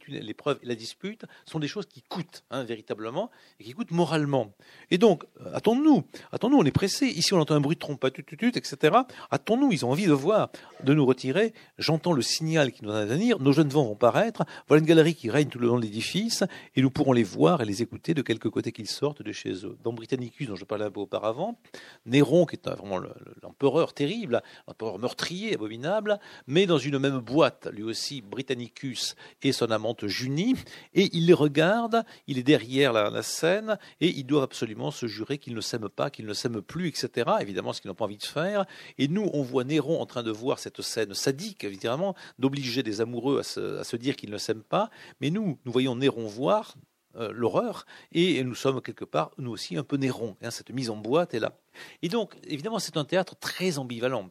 la 0.64 0.76
dispute 0.76 1.26
sont 1.46 1.60
des 1.60 1.68
choses 1.68 1.86
qui 1.86 2.02
coûtent 2.02 2.44
hein, 2.52 2.64
véritablement 2.64 3.30
et 3.60 3.64
qui 3.64 3.74
coûtent 3.74 3.92
moralement. 3.92 4.52
Et 4.92 4.98
donc, 4.98 5.24
euh, 5.42 5.54
attendons-nous, 5.54 6.04
attendons-nous, 6.32 6.62
on 6.62 6.66
est 6.66 6.72
pressé. 6.72 7.08
Ici, 7.08 7.34
on 7.34 7.40
entend 7.40 7.56
un 7.56 7.62
bruit 7.62 7.76
de 7.76 7.80
trompette, 7.80 8.20
etc. 8.20 8.98
Attendons-nous, 9.32 9.72
ils 9.72 9.86
ont 9.86 9.92
envie 9.92 10.06
de 10.06 10.14
voir, 10.14 10.50
de 10.84 10.94
nous 10.94 11.06
retirer. 11.06 11.54
J'entends 11.78 12.14
le 12.14 12.22
signal 12.22 12.72
qui 12.72 12.84
nous 12.84 12.92
va 12.92 13.06
venir. 13.06 13.40
Nos 13.40 13.52
jeunes 13.52 13.70
vents 13.70 13.86
vont 13.86 13.96
paraître. 13.96 14.44
Voilà 14.68 14.80
une 14.80 14.88
galerie 14.88 15.16
qui 15.16 15.30
règne 15.30 15.48
tout 15.48 15.60
le 15.60 15.68
long 15.68 15.78
de 15.78 15.84
l'édifice 15.84 16.44
et 16.76 16.82
nous 16.82 16.92
pourrons 16.92 17.14
les 17.14 17.24
voir 17.24 17.62
et 17.62 17.66
les 17.66 17.82
écouter 17.82 18.14
de 18.14 18.22
quelque 18.22 18.48
côté 18.48 18.72
qu'ils 18.72 18.90
sortent 18.90 19.22
de 19.22 19.32
chez 19.32 19.66
eux 19.66 19.78
dans 19.82 19.94
Britannicus, 19.94 20.48
dont 20.48 20.56
je 20.56 20.66
parlais 20.66 20.86
un 20.86 20.92
peu 20.92 21.00
auparavant, 21.00 21.60
Néron, 22.06 22.46
qui 22.46 22.56
est 22.56 22.68
vraiment 22.68 23.00
l'empereur 23.42 23.94
terrible, 23.94 24.42
l'empereur 24.68 25.00
meurtrier, 25.00 25.54
abominable, 25.54 26.20
mais 26.48 26.66
dans 26.66 26.78
une 26.78 27.00
même 27.00 27.20
boîte, 27.20 27.68
lui 27.72 27.84
aussi, 27.84 28.22
Britannicus 28.22 29.16
et 29.44 29.52
son 29.52 29.72
amante 29.72 30.08
Junie, 30.08 30.56
et 30.94 31.10
il 31.14 31.26
les 31.28 31.34
regarde, 31.34 32.04
il 32.28 32.38
est 32.38 32.44
derrière 32.44 32.94
la, 32.94 33.24
scène, 33.24 33.78
et 34.02 34.08
ils 34.08 34.26
doivent 34.26 34.44
absolument 34.44 34.92
se 34.92 35.08
jurer 35.08 35.38
qu'ils 35.38 35.56
ne 35.56 35.62
s'aiment 35.62 35.90
pas, 35.90 36.10
qu'ils 36.10 36.26
ne 36.26 36.34
s'aiment 36.34 36.62
plus, 36.62 36.88
etc. 36.88 37.30
Évidemment, 37.42 37.74
ce 37.74 37.82
qu'ils 37.82 37.90
n'ont 37.90 37.96
pas 37.96 38.06
envie 38.06 38.18
de 38.18 38.24
faire. 38.24 38.66
Et 38.98 39.08
nous, 39.08 39.30
on 39.34 39.42
voit 39.42 39.64
Néron 39.64 40.02
en 40.02 40.06
train 40.06 40.24
de 40.24 40.32
voir 40.32 40.60
cette 40.60 40.82
scène 40.82 41.14
sadique, 41.14 41.64
évidemment, 41.64 42.16
d'obliger 42.38 42.84
des 42.84 43.02
amoureux 43.02 43.40
à 43.40 43.44
se 43.44 43.96
dire 43.96 44.16
qu'ils 44.16 44.32
ne 44.32 44.38
s'aiment 44.38 44.64
pas. 44.64 44.90
Mais 45.22 45.30
nous, 45.30 45.60
nous 45.66 45.72
voyons 45.72 45.96
Néron 45.96 46.28
voir 46.28 46.76
euh, 47.16 47.32
l'horreur, 47.34 47.86
et 48.12 48.44
nous 48.44 48.56
sommes 48.56 48.82
quelque 48.82 49.06
part, 49.06 49.32
nous 49.38 49.52
aussi, 49.52 49.78
un 49.78 49.84
peu 49.84 49.98
Néron. 49.98 50.36
Hein, 50.42 50.52
cette 50.52 50.72
mise 50.72 50.90
en 50.90 50.98
boîte 50.98 51.34
est 51.34 51.40
là. 51.40 51.58
Et 52.02 52.10
donc, 52.10 52.36
évidemment, 52.48 52.80
c'est 52.80 52.98
un 52.98 53.06
théâtre 53.06 53.36
très 53.36 53.78
ambivalent. 53.80 54.30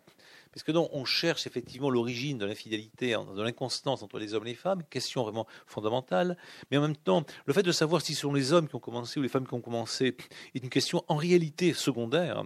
Parce 0.53 0.63
que 0.63 0.73
donc, 0.73 0.89
on 0.93 1.05
cherche 1.05 1.47
effectivement 1.47 1.91
l'origine 1.91 2.39
de 2.39 2.47
l'infidélité, 2.47 3.15
de 3.35 3.43
l'inconstance 3.43 4.03
entre 4.03 4.19
les 4.19 4.35
hommes 4.35 4.47
et 4.47 4.51
les 4.51 4.55
femmes, 4.55 4.83
question 4.91 5.23
vraiment 5.23 5.47
fondamentale. 5.67 6.37
Mais 6.71 6.79
en 6.79 6.83
même 6.83 6.97
temps, 6.97 7.25
le 7.47 7.53
fait 7.53 7.63
de 7.63 7.73
savoir 7.73 8.01
si 8.03 8.15
ce 8.15 8.23
sont 8.23 8.33
les 8.33 8.53
hommes 8.53 8.69
qui 8.69 8.75
ont 8.75 8.81
commencé 8.81 9.21
ou 9.21 9.23
les 9.23 9.29
femmes 9.29 9.47
qui 9.47 9.55
ont 9.55 9.61
commencé 9.61 10.17
est 10.55 10.63
une 10.63 10.71
question 10.71 11.05
en 11.09 11.17
réalité 11.17 11.75
secondaire. 11.75 12.45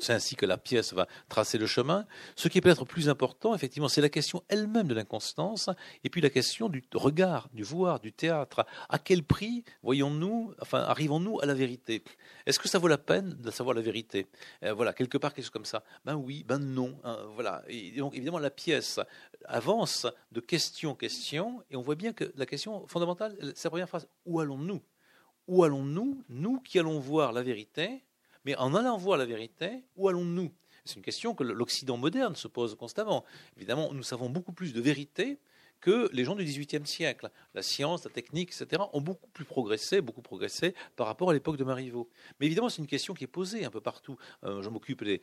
C'est 0.00 0.12
ainsi 0.12 0.36
que 0.36 0.46
la 0.46 0.58
pièce 0.58 0.92
va 0.92 1.06
tracer 1.28 1.58
le 1.58 1.66
chemin. 1.66 2.06
Ce 2.36 2.48
qui 2.48 2.58
est 2.58 2.60
peut-être 2.60 2.84
plus 2.84 3.08
important, 3.08 3.54
effectivement, 3.54 3.88
c'est 3.88 4.00
la 4.00 4.08
question 4.08 4.42
elle-même 4.48 4.86
de 4.88 4.94
l'inconstance, 4.94 5.70
et 6.04 6.10
puis 6.10 6.20
la 6.20 6.30
question 6.30 6.68
du 6.68 6.84
regard, 6.94 7.48
du 7.52 7.62
voir, 7.62 8.00
du 8.00 8.12
théâtre. 8.12 8.66
À 8.88 8.98
quel 8.98 9.22
prix 9.22 9.64
voyons-nous, 9.82 10.54
enfin, 10.60 10.80
arrivons-nous 10.80 11.40
à 11.40 11.46
la 11.46 11.54
vérité? 11.54 12.02
Est-ce 12.46 12.58
que 12.58 12.68
ça 12.68 12.78
vaut 12.78 12.88
la 12.88 12.98
peine 12.98 13.34
de 13.34 13.50
savoir 13.50 13.74
la 13.74 13.82
vérité? 13.82 14.26
Euh, 14.62 14.72
Voilà, 14.74 14.92
quelque 14.92 15.18
part 15.18 15.34
quelque 15.34 15.44
chose 15.44 15.50
comme 15.50 15.64
ça. 15.64 15.82
Ben 16.04 16.14
oui, 16.14 16.44
ben 16.44 16.58
non. 16.58 16.98
Hein, 17.04 17.18
voilà. 17.34 17.62
Et 17.68 17.92
donc 17.92 18.14
évidemment, 18.14 18.38
la 18.38 18.50
pièce 18.50 19.00
avance 19.44 20.06
de 20.32 20.40
question 20.40 20.90
en 20.90 20.94
question, 20.94 21.62
et 21.70 21.76
on 21.76 21.82
voit 21.82 21.94
bien 21.94 22.12
que 22.12 22.32
la 22.36 22.46
question 22.46 22.86
fondamentale, 22.86 23.36
c'est 23.54 23.64
la 23.64 23.70
première 23.70 23.88
phrase. 23.88 24.08
Où 24.24 24.40
allons-nous? 24.40 24.82
Où 25.46 25.64
allons-nous, 25.64 26.22
nous 26.28 26.60
qui 26.60 26.78
allons 26.78 26.98
voir 26.98 27.32
la 27.32 27.42
vérité 27.42 28.04
mais 28.48 28.56
en 28.56 28.74
allant 28.74 28.96
voir 28.96 29.18
la 29.18 29.26
vérité, 29.26 29.84
où 29.94 30.08
allons-nous? 30.08 30.50
C'est 30.86 30.96
une 30.96 31.02
question 31.02 31.34
que 31.34 31.44
l'Occident 31.44 31.98
moderne 31.98 32.34
se 32.34 32.48
pose 32.48 32.76
constamment. 32.76 33.26
Évidemment, 33.58 33.92
nous 33.92 34.02
savons 34.02 34.30
beaucoup 34.30 34.54
plus 34.54 34.72
de 34.72 34.80
vérité 34.80 35.38
que 35.80 36.08
les 36.12 36.24
gens 36.24 36.34
du 36.34 36.44
XVIIIe 36.44 36.86
siècle. 36.86 37.30
La 37.54 37.62
science, 37.62 38.04
la 38.04 38.10
technique, 38.10 38.50
etc., 38.50 38.82
ont 38.92 39.00
beaucoup 39.00 39.28
plus 39.28 39.44
progressé, 39.44 40.00
beaucoup 40.00 40.22
progressé 40.22 40.74
par 40.96 41.06
rapport 41.06 41.30
à 41.30 41.32
l'époque 41.32 41.56
de 41.56 41.64
Marivaux. 41.64 42.08
Mais 42.40 42.46
évidemment, 42.46 42.68
c'est 42.68 42.82
une 42.82 42.86
question 42.86 43.14
qui 43.14 43.24
est 43.24 43.28
posée 43.28 43.64
un 43.64 43.70
peu 43.70 43.80
partout. 43.80 44.16
Euh, 44.44 44.62
je 44.62 44.68
m'occupe 44.68 45.04
de 45.04 45.20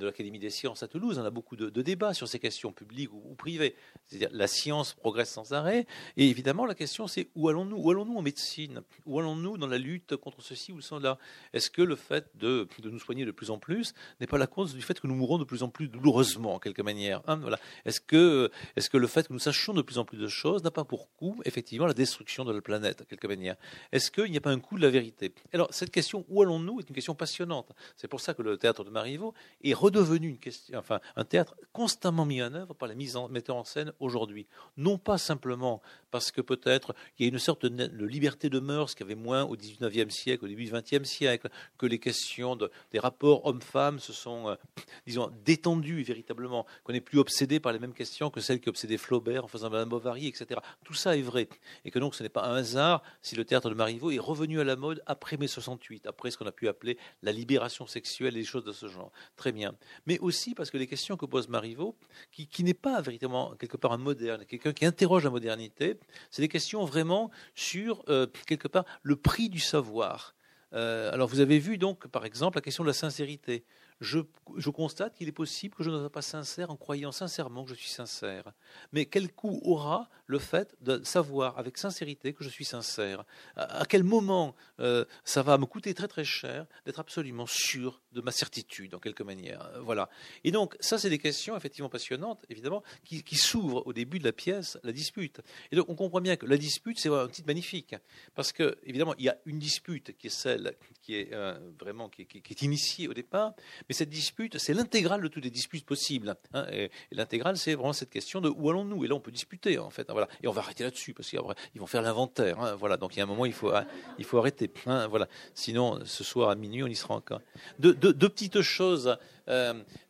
l'Académie 0.00 0.38
des 0.38 0.50
sciences 0.50 0.82
à 0.82 0.88
Toulouse. 0.88 1.18
On 1.18 1.24
a 1.24 1.30
beaucoup 1.30 1.56
de, 1.56 1.68
débats 1.82 2.14
sur 2.14 2.28
ces 2.28 2.38
questions 2.38 2.72
publiques 2.72 3.12
ou, 3.12 3.34
privées. 3.34 3.74
C'est-à-dire, 4.06 4.30
la 4.32 4.46
science 4.46 4.94
progresse 4.94 5.30
sans 5.30 5.52
arrêt. 5.52 5.86
Et 6.16 6.28
évidemment, 6.28 6.66
la 6.66 6.74
question, 6.74 7.06
c'est 7.06 7.28
où 7.34 7.48
allons-nous? 7.48 7.76
Où 7.76 7.90
allons-nous 7.90 8.16
en 8.16 8.22
médecine? 8.22 8.82
Où 9.06 9.18
allons-nous 9.18 9.58
dans 9.58 9.66
la 9.66 9.78
lutte 9.78 10.16
contre 10.16 10.42
ceci 10.42 10.72
ou 10.72 10.80
cela? 10.80 11.18
Est-ce 11.52 11.70
que 11.70 11.82
le 11.82 11.96
fait 11.96 12.30
de, 12.34 12.66
nous 12.84 12.98
soigner 12.98 13.24
de 13.24 13.30
plus 13.30 13.50
en 13.50 13.58
plus 13.58 13.94
n'est 14.20 14.26
pas 14.26 14.38
la 14.38 14.46
cause 14.46 14.74
du 14.74 14.82
fait 14.82 14.98
que 15.00 15.06
nous 15.06 15.14
mourons 15.14 15.38
de 15.38 15.44
plus 15.44 15.62
en 15.62 15.68
plus 15.68 15.88
douloureusement, 15.88 16.54
en 16.54 16.58
quelque 16.58 16.82
manière 16.82 17.22
hein, 17.26 17.36
voilà. 17.36 17.58
Est-ce 17.84 18.00
que, 18.00 18.50
est 18.76 18.88
que 18.88 18.96
le 18.96 19.06
fait 19.06 19.28
que 19.28 19.32
nous 19.32 19.37
sachions 19.38 19.74
de 19.74 19.82
plus 19.82 19.98
en 19.98 20.04
plus 20.04 20.18
de 20.18 20.28
choses 20.28 20.62
n'a 20.62 20.70
pas 20.70 20.84
pour 20.84 21.10
coup, 21.16 21.40
effectivement, 21.44 21.86
la 21.86 21.94
destruction 21.94 22.44
de 22.44 22.52
la 22.52 22.60
planète, 22.60 23.02
à 23.02 23.04
quelque 23.04 23.26
manière 23.26 23.56
Est-ce 23.92 24.10
qu'il 24.10 24.30
n'y 24.30 24.36
a 24.36 24.40
pas 24.40 24.50
un 24.50 24.60
coup 24.60 24.76
de 24.76 24.82
la 24.82 24.90
vérité? 24.90 25.32
Alors, 25.52 25.68
cette 25.70 25.90
question, 25.90 26.24
où 26.28 26.42
allons-nous, 26.42 26.80
est 26.80 26.88
une 26.88 26.94
question 26.94 27.14
passionnante. 27.14 27.72
C'est 27.96 28.08
pour 28.08 28.20
ça 28.20 28.34
que 28.34 28.42
le 28.42 28.56
théâtre 28.56 28.84
de 28.84 28.90
Marivaux 28.90 29.34
est 29.62 29.74
redevenu 29.74 30.28
une 30.28 30.38
question, 30.38 30.78
enfin, 30.78 31.00
un 31.16 31.24
théâtre 31.24 31.56
constamment 31.72 32.24
mis 32.24 32.42
en 32.42 32.54
œuvre 32.54 32.74
par 32.74 32.88
les 32.88 33.16
en, 33.16 33.28
metteurs 33.28 33.56
en 33.56 33.64
scène 33.64 33.92
aujourd'hui. 34.00 34.46
Non 34.76 34.98
pas 34.98 35.18
simplement 35.18 35.80
parce 36.10 36.30
que 36.30 36.40
peut-être 36.40 36.94
il 37.18 37.26
y 37.26 37.28
a 37.28 37.32
une 37.32 37.38
sorte 37.38 37.66
de, 37.66 38.04
liberté 38.04 38.48
de 38.48 38.60
mœurs 38.60 38.94
qui 38.94 39.02
avait 39.02 39.14
moins 39.14 39.44
au 39.44 39.56
XIXe 39.56 40.14
siècle, 40.14 40.44
au 40.44 40.48
début 40.48 40.64
du 40.64 40.72
XXe 40.72 41.08
siècle, 41.08 41.48
que 41.76 41.86
les 41.86 41.98
questions 41.98 42.56
des 42.56 42.98
rapports 42.98 43.46
hommes-femmes 43.46 43.98
se 43.98 44.12
sont, 44.12 44.48
euh, 44.48 44.54
disons, 45.06 45.30
détendues 45.44 46.02
véritablement, 46.02 46.66
qu'on 46.84 46.92
n'est 46.92 47.00
plus 47.00 47.18
obsédé 47.18 47.60
par 47.60 47.72
les 47.72 47.78
mêmes 47.78 47.92
questions 47.92 48.30
que 48.30 48.40
celles 48.40 48.60
qui 48.60 48.68
obsédaient 48.68 48.98
Flaubert 48.98 49.44
en 49.44 49.48
faisant 49.48 49.70
Madame 49.70 49.88
Bovary, 49.88 50.26
etc. 50.26 50.60
Tout 50.84 50.94
ça 50.94 51.16
est 51.16 51.22
vrai. 51.22 51.48
Et 51.84 51.90
que 51.90 51.98
donc 51.98 52.14
ce 52.14 52.22
n'est 52.22 52.28
pas 52.28 52.44
un 52.44 52.56
hasard 52.56 53.02
si 53.22 53.36
le 53.36 53.44
théâtre 53.44 53.70
de 53.70 53.74
Marivaux 53.74 54.10
est 54.10 54.18
revenu 54.18 54.60
à 54.60 54.64
la 54.64 54.76
mode 54.76 55.02
après 55.06 55.36
mai 55.36 55.46
68, 55.46 56.06
après 56.06 56.30
ce 56.30 56.38
qu'on 56.38 56.46
a 56.46 56.52
pu 56.52 56.68
appeler 56.68 56.98
la 57.22 57.32
libération 57.32 57.86
sexuelle 57.86 58.36
et 58.36 58.40
des 58.40 58.46
choses 58.46 58.64
de 58.64 58.72
ce 58.72 58.88
genre. 58.88 59.12
Très 59.36 59.52
bien. 59.52 59.74
Mais 60.06 60.18
aussi 60.18 60.54
parce 60.54 60.70
que 60.70 60.78
les 60.78 60.86
questions 60.86 61.16
que 61.16 61.26
pose 61.26 61.48
Marivaux, 61.48 61.96
qui 62.32 62.64
n'est 62.64 62.74
pas 62.74 63.00
véritablement 63.00 63.54
quelque 63.56 63.76
part 63.76 63.92
un 63.92 63.98
moderne, 63.98 64.44
quelqu'un 64.44 64.72
qui 64.72 64.84
interroge 64.84 65.24
la 65.24 65.30
modernité, 65.30 65.97
c'est 66.30 66.42
des 66.42 66.48
questions 66.48 66.84
vraiment 66.84 67.30
sur, 67.54 68.04
euh, 68.08 68.26
quelque 68.46 68.68
part, 68.68 68.84
le 69.02 69.16
prix 69.16 69.48
du 69.48 69.60
savoir. 69.60 70.34
Euh, 70.74 71.12
alors 71.12 71.28
vous 71.28 71.40
avez 71.40 71.58
vu 71.58 71.78
donc, 71.78 72.06
par 72.08 72.24
exemple, 72.24 72.58
la 72.58 72.62
question 72.62 72.84
de 72.84 72.88
la 72.88 72.94
sincérité 72.94 73.64
je, 74.00 74.70
constate 74.70 75.14
qu'il 75.14 75.28
est 75.28 75.32
possible 75.32 75.74
que 75.74 75.82
je 75.82 75.90
ne 75.90 75.98
sois 75.98 76.10
pas 76.10 76.22
sincère 76.22 76.70
en 76.70 76.76
croyant 76.76 77.12
sincèrement 77.12 77.64
que 77.64 77.70
je 77.70 77.74
suis 77.74 77.88
sincère. 77.88 78.52
Mais 78.92 79.06
quel 79.06 79.32
coût 79.32 79.60
aura 79.64 80.08
le 80.28 80.38
fait 80.38 80.76
de 80.80 81.02
savoir 81.02 81.58
avec 81.58 81.78
sincérité 81.78 82.34
que 82.34 82.44
je 82.44 82.50
suis 82.50 82.64
sincère 82.64 83.24
à, 83.56 83.84
quel 83.88 84.04
moment 84.04 84.54
euh, 84.78 85.04
ça 85.24 85.42
va 85.42 85.58
me 85.58 85.66
coûter 85.66 85.94
très 85.94 86.06
très 86.06 86.24
cher 86.24 86.66
d'être 86.84 87.00
absolument 87.00 87.46
sûr 87.46 88.00
de 88.12 88.20
ma 88.20 88.30
certitude, 88.30 88.94
en 88.94 88.98
quelque 88.98 89.22
manière. 89.22 89.62
Euh, 89.74 89.80
voilà. 89.80 90.08
Et 90.44 90.50
donc, 90.50 90.76
ça, 90.80 90.98
c'est 90.98 91.10
des 91.10 91.18
questions 91.18 91.56
effectivement 91.56 91.88
passionnantes, 91.88 92.44
évidemment, 92.48 92.82
qui, 93.04 93.36
s'ouvrent 93.36 93.86
au 93.86 93.92
début 93.92 94.18
de 94.18 94.24
la 94.24 94.32
pièce, 94.32 94.78
la 94.82 94.92
dispute. 94.92 95.40
Et 95.72 95.76
donc, 95.76 95.88
on 95.88 95.94
comprend 95.94 96.20
bien 96.20 96.36
que 96.36 96.46
la 96.46 96.56
dispute, 96.56 96.98
c'est 96.98 97.08
un 97.08 97.28
titre 97.28 97.46
magnifique, 97.46 97.94
parce 98.34 98.52
que, 98.52 98.78
évidemment, 98.84 99.14
il 99.18 99.24
y 99.24 99.28
a 99.28 99.38
une 99.46 99.58
dispute 99.58 100.16
qui 100.18 100.26
est 100.26 100.30
celle 100.30 100.76
qui 101.02 101.16
est 101.16 101.32
euh, 101.32 101.58
vraiment 101.78 102.08
qui, 102.08 102.22
est 102.22 102.62
initiée 102.62 103.08
au 103.08 103.14
départ, 103.14 103.54
mais 103.88 103.94
cette 103.94 104.10
dispute, 104.10 104.58
c'est 104.58 104.74
l'intégrale 104.74 105.22
de 105.22 105.28
toutes 105.28 105.44
les 105.44 105.50
disputes 105.50 105.86
possibles. 105.86 106.36
Hein, 106.52 106.66
et, 106.72 106.90
l'intégrale, 107.12 107.56
c'est 107.56 107.74
vraiment 107.74 107.92
cette 107.92 108.10
question 108.10 108.40
de 108.40 108.48
où 108.48 108.68
allons-nous? 108.68 109.04
Et 109.04 109.08
là, 109.08 109.14
on 109.14 109.20
peut 109.20 109.30
disputer, 109.30 109.78
en 109.78 109.90
fait. 109.90 110.10
Hein. 110.24 110.36
Et 110.42 110.48
on 110.48 110.52
va 110.52 110.62
arrêter 110.62 110.84
là-dessus, 110.84 111.14
parce 111.14 111.28
qu'ils 111.28 111.40
vont 111.80 111.86
faire 111.86 112.02
l'inventaire. 112.02 112.60
Hein, 112.60 112.74
voilà. 112.74 112.96
Donc, 112.96 113.16
il 113.16 113.18
y 113.18 113.22
a 113.22 113.24
un 113.24 113.28
moment, 113.28 113.46
il 113.46 113.52
faut, 113.52 113.72
il 114.18 114.24
faut 114.24 114.38
arrêter. 114.38 114.70
voilà. 114.84 115.28
Sinon, 115.54 116.00
ce 116.04 116.24
soir 116.24 116.50
à 116.50 116.54
minuit, 116.54 116.82
on 116.82 116.88
y 116.88 116.96
sera 116.96 117.14
encore. 117.14 117.40
De, 117.78 117.92
deux, 117.92 118.28
petites 118.28 118.62
choses 118.62 119.16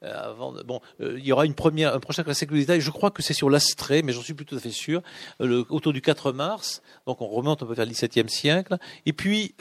avant, 0.02 0.54
bon, 0.64 0.80
euh, 1.00 1.16
il 1.18 1.24
y 1.24 1.32
aura 1.32 1.46
une 1.46 1.54
première, 1.54 1.94
un 1.94 2.00
prochain 2.00 2.22
classique 2.22 2.50
de 2.50 2.56
détail. 2.56 2.80
Je 2.80 2.90
crois 2.90 3.10
que 3.10 3.22
c'est 3.22 3.34
sur 3.34 3.50
l'Astrée, 3.50 4.02
mais 4.02 4.12
j'en 4.12 4.22
suis 4.22 4.34
plus 4.34 4.46
tout 4.46 4.56
à 4.56 4.60
fait 4.60 4.70
sûr. 4.70 5.02
Euh, 5.40 5.64
autour 5.68 5.92
du 5.92 6.00
4 6.00 6.32
mars, 6.32 6.82
donc 7.06 7.20
on 7.20 7.26
remonte 7.26 7.62
un 7.62 7.66
peu 7.66 7.74
vers 7.74 7.86
le 7.86 7.92
XVIIe 7.92 8.28
siècle. 8.28 8.76
Et 9.06 9.12
puis, 9.12 9.54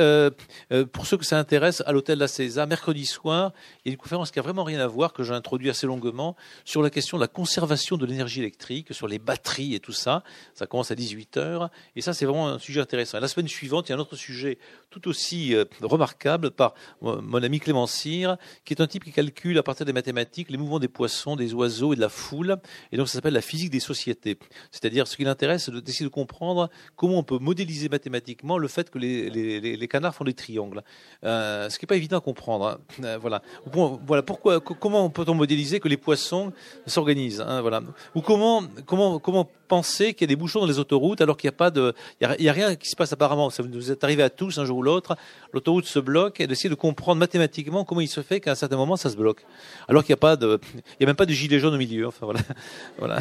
pour 0.91 1.05
ceux 1.05 1.17
que 1.17 1.25
ça 1.25 1.37
intéresse, 1.39 1.83
à 1.85 1.91
l'hôtel 1.91 2.19
La 2.19 2.27
César, 2.27 2.67
mercredi 2.67 3.05
soir, 3.05 3.53
il 3.83 3.89
y 3.89 3.91
a 3.91 3.93
une 3.93 3.97
conférence 3.97 4.31
qui 4.31 4.39
a 4.39 4.41
vraiment 4.41 4.63
rien 4.63 4.79
à 4.79 4.87
voir 4.87 5.13
que 5.13 5.23
j'ai 5.23 5.33
introduit 5.33 5.69
assez 5.69 5.87
longuement 5.87 6.35
sur 6.65 6.81
la 6.81 6.89
question 6.89 7.17
de 7.17 7.21
la 7.21 7.27
conservation 7.27 7.97
de 7.97 8.05
l'énergie 8.05 8.39
électrique, 8.39 8.93
sur 8.93 9.07
les 9.07 9.19
batteries 9.19 9.75
et 9.75 9.79
tout 9.79 9.93
ça. 9.93 10.23
Ça 10.53 10.67
commence 10.67 10.91
à 10.91 10.95
18 10.95 11.37
heures, 11.37 11.69
et 11.95 12.01
ça 12.01 12.13
c'est 12.13 12.25
vraiment 12.25 12.49
un 12.49 12.59
sujet 12.59 12.81
intéressant. 12.81 13.19
la 13.19 13.27
semaine 13.27 13.47
suivante, 13.47 13.87
il 13.87 13.91
y 13.91 13.93
a 13.93 13.97
un 13.97 14.01
autre 14.01 14.15
sujet 14.15 14.57
tout 14.89 15.07
aussi 15.07 15.55
remarquable 15.81 16.51
par 16.51 16.73
mon 17.01 17.43
ami 17.43 17.59
Clément 17.59 17.87
Cyr, 17.87 18.37
qui 18.65 18.73
est 18.73 18.81
un 18.81 18.87
type 18.87 19.03
qui 19.03 19.11
calcule 19.11 19.57
partir 19.67 19.85
des 19.85 19.93
mathématiques 19.93 20.49
les 20.49 20.57
mouvements 20.57 20.79
des 20.79 20.87
poissons, 20.87 21.35
des 21.35 21.53
oiseaux 21.53 21.93
et 21.93 21.95
de 21.95 22.01
la 22.01 22.09
foule. 22.09 22.57
Et 22.91 22.97
donc 22.97 23.07
ça 23.07 23.13
s'appelle 23.13 23.33
la 23.33 23.41
physique 23.41 23.69
des 23.69 23.79
sociétés. 23.79 24.37
C'est-à-dire 24.71 25.07
ce 25.07 25.15
qui 25.15 25.23
l'intéresse, 25.23 25.65
c'est 25.65 25.83
d'essayer 25.83 26.05
de 26.05 26.11
comprendre 26.11 26.69
comment 26.95 27.19
on 27.19 27.23
peut 27.23 27.37
modéliser 27.37 27.89
mathématiquement 27.89 28.57
le 28.57 28.67
fait 28.67 28.89
que 28.89 28.97
les, 28.97 29.87
canards 29.87 30.15
font 30.15 30.23
des 30.23 30.33
triangles. 30.33 30.83
Euh, 31.23 31.69
ce 31.69 31.77
qui 31.77 31.85
n'est 31.85 31.87
pas 31.87 31.95
évident 31.95 32.17
à 32.17 32.21
comprendre. 32.21 32.65
Hein. 32.65 32.77
Euh, 33.03 33.17
voilà. 33.19 33.41
voilà. 33.71 34.23
Pourquoi, 34.23 34.59
comment 34.59 35.09
peut-on 35.09 35.35
modéliser 35.35 35.79
que 35.79 35.87
les 35.87 35.97
poissons 35.97 36.51
s'organisent 36.85 37.41
hein, 37.41 37.61
Voilà. 37.61 37.81
Ou 38.15 38.21
comment, 38.21 38.63
comment, 38.85 39.19
comment 39.19 39.49
penser 39.67 40.13
qu'il 40.13 40.21
y 40.21 40.27
a 40.29 40.33
des 40.33 40.35
bouchons 40.35 40.59
dans 40.59 40.65
les 40.65 40.79
autoroutes 40.79 41.21
alors 41.21 41.37
qu'il 41.37 41.47
n'y 41.47 41.55
a 41.55 41.57
pas 41.57 41.71
de, 41.71 41.93
il 42.21 42.43
y 42.43 42.49
a, 42.49 42.53
rien 42.53 42.75
qui 42.75 42.89
se 42.89 42.95
passe 42.95 43.13
apparemment. 43.13 43.49
Ça 43.49 43.63
vous 43.63 43.91
est 43.91 44.03
arrivé 44.03 44.23
à 44.23 44.29
tous 44.29 44.57
un 44.57 44.65
jour 44.65 44.77
ou 44.77 44.83
l'autre. 44.83 45.15
L'autoroute 45.53 45.85
se 45.85 45.99
bloque 45.99 46.39
et 46.39 46.47
d'essayer 46.47 46.69
de 46.69 46.75
comprendre 46.75 47.19
mathématiquement 47.19 47.83
comment 47.83 48.01
il 48.01 48.07
se 48.07 48.21
fait 48.21 48.39
qu'à 48.39 48.51
un 48.51 48.55
certain 48.55 48.77
moment 48.77 48.97
ça 48.97 49.09
se 49.09 49.15
bloque. 49.15 49.45
Alors 49.87 50.03
qu'il 50.03 50.13
n'y 50.13 50.17
a 50.17 50.21
pas 50.21 50.35
de, 50.35 50.59
il 50.75 51.01
y 51.01 51.03
a 51.03 51.07
même 51.07 51.15
pas 51.15 51.25
de 51.25 51.33
gilet 51.33 51.59
jaune 51.59 51.73
au 51.73 51.77
milieu. 51.77 52.07
Enfin 52.07 52.25
voilà, 52.25 52.41
voilà. 52.97 53.19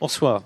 Bonsoir. 0.00 0.42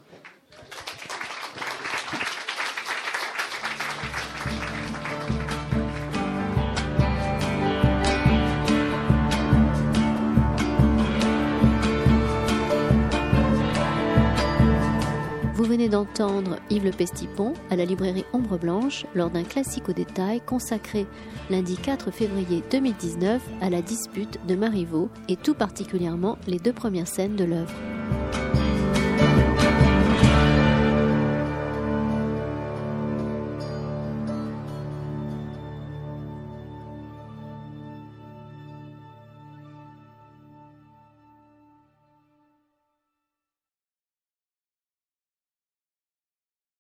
D'entendre 15.93 16.57
Yves 16.71 16.87
Le 16.87 16.91
Pestipon 16.91 17.53
à 17.71 17.77
la 17.77 17.85
librairie 17.85 18.25
Ombre 18.33 18.59
Blanche 18.59 19.05
lors 19.15 19.29
d'un 19.29 19.45
classique 19.45 19.91
au 19.91 19.93
détail 19.93 20.41
consacré 20.41 21.07
lundi 21.51 21.77
4 21.77 22.11
février 22.11 22.65
2019 22.71 23.43
à 23.61 23.69
la 23.69 23.83
dispute 23.83 24.41
de 24.49 24.55
Marivaux 24.55 25.11
et 25.29 25.37
tout 25.37 25.55
particulièrement 25.55 26.39
les 26.47 26.59
deux 26.59 26.73
premières 26.73 27.09
scènes 27.09 27.37
de 27.37 27.45
l'œuvre. 27.45 27.75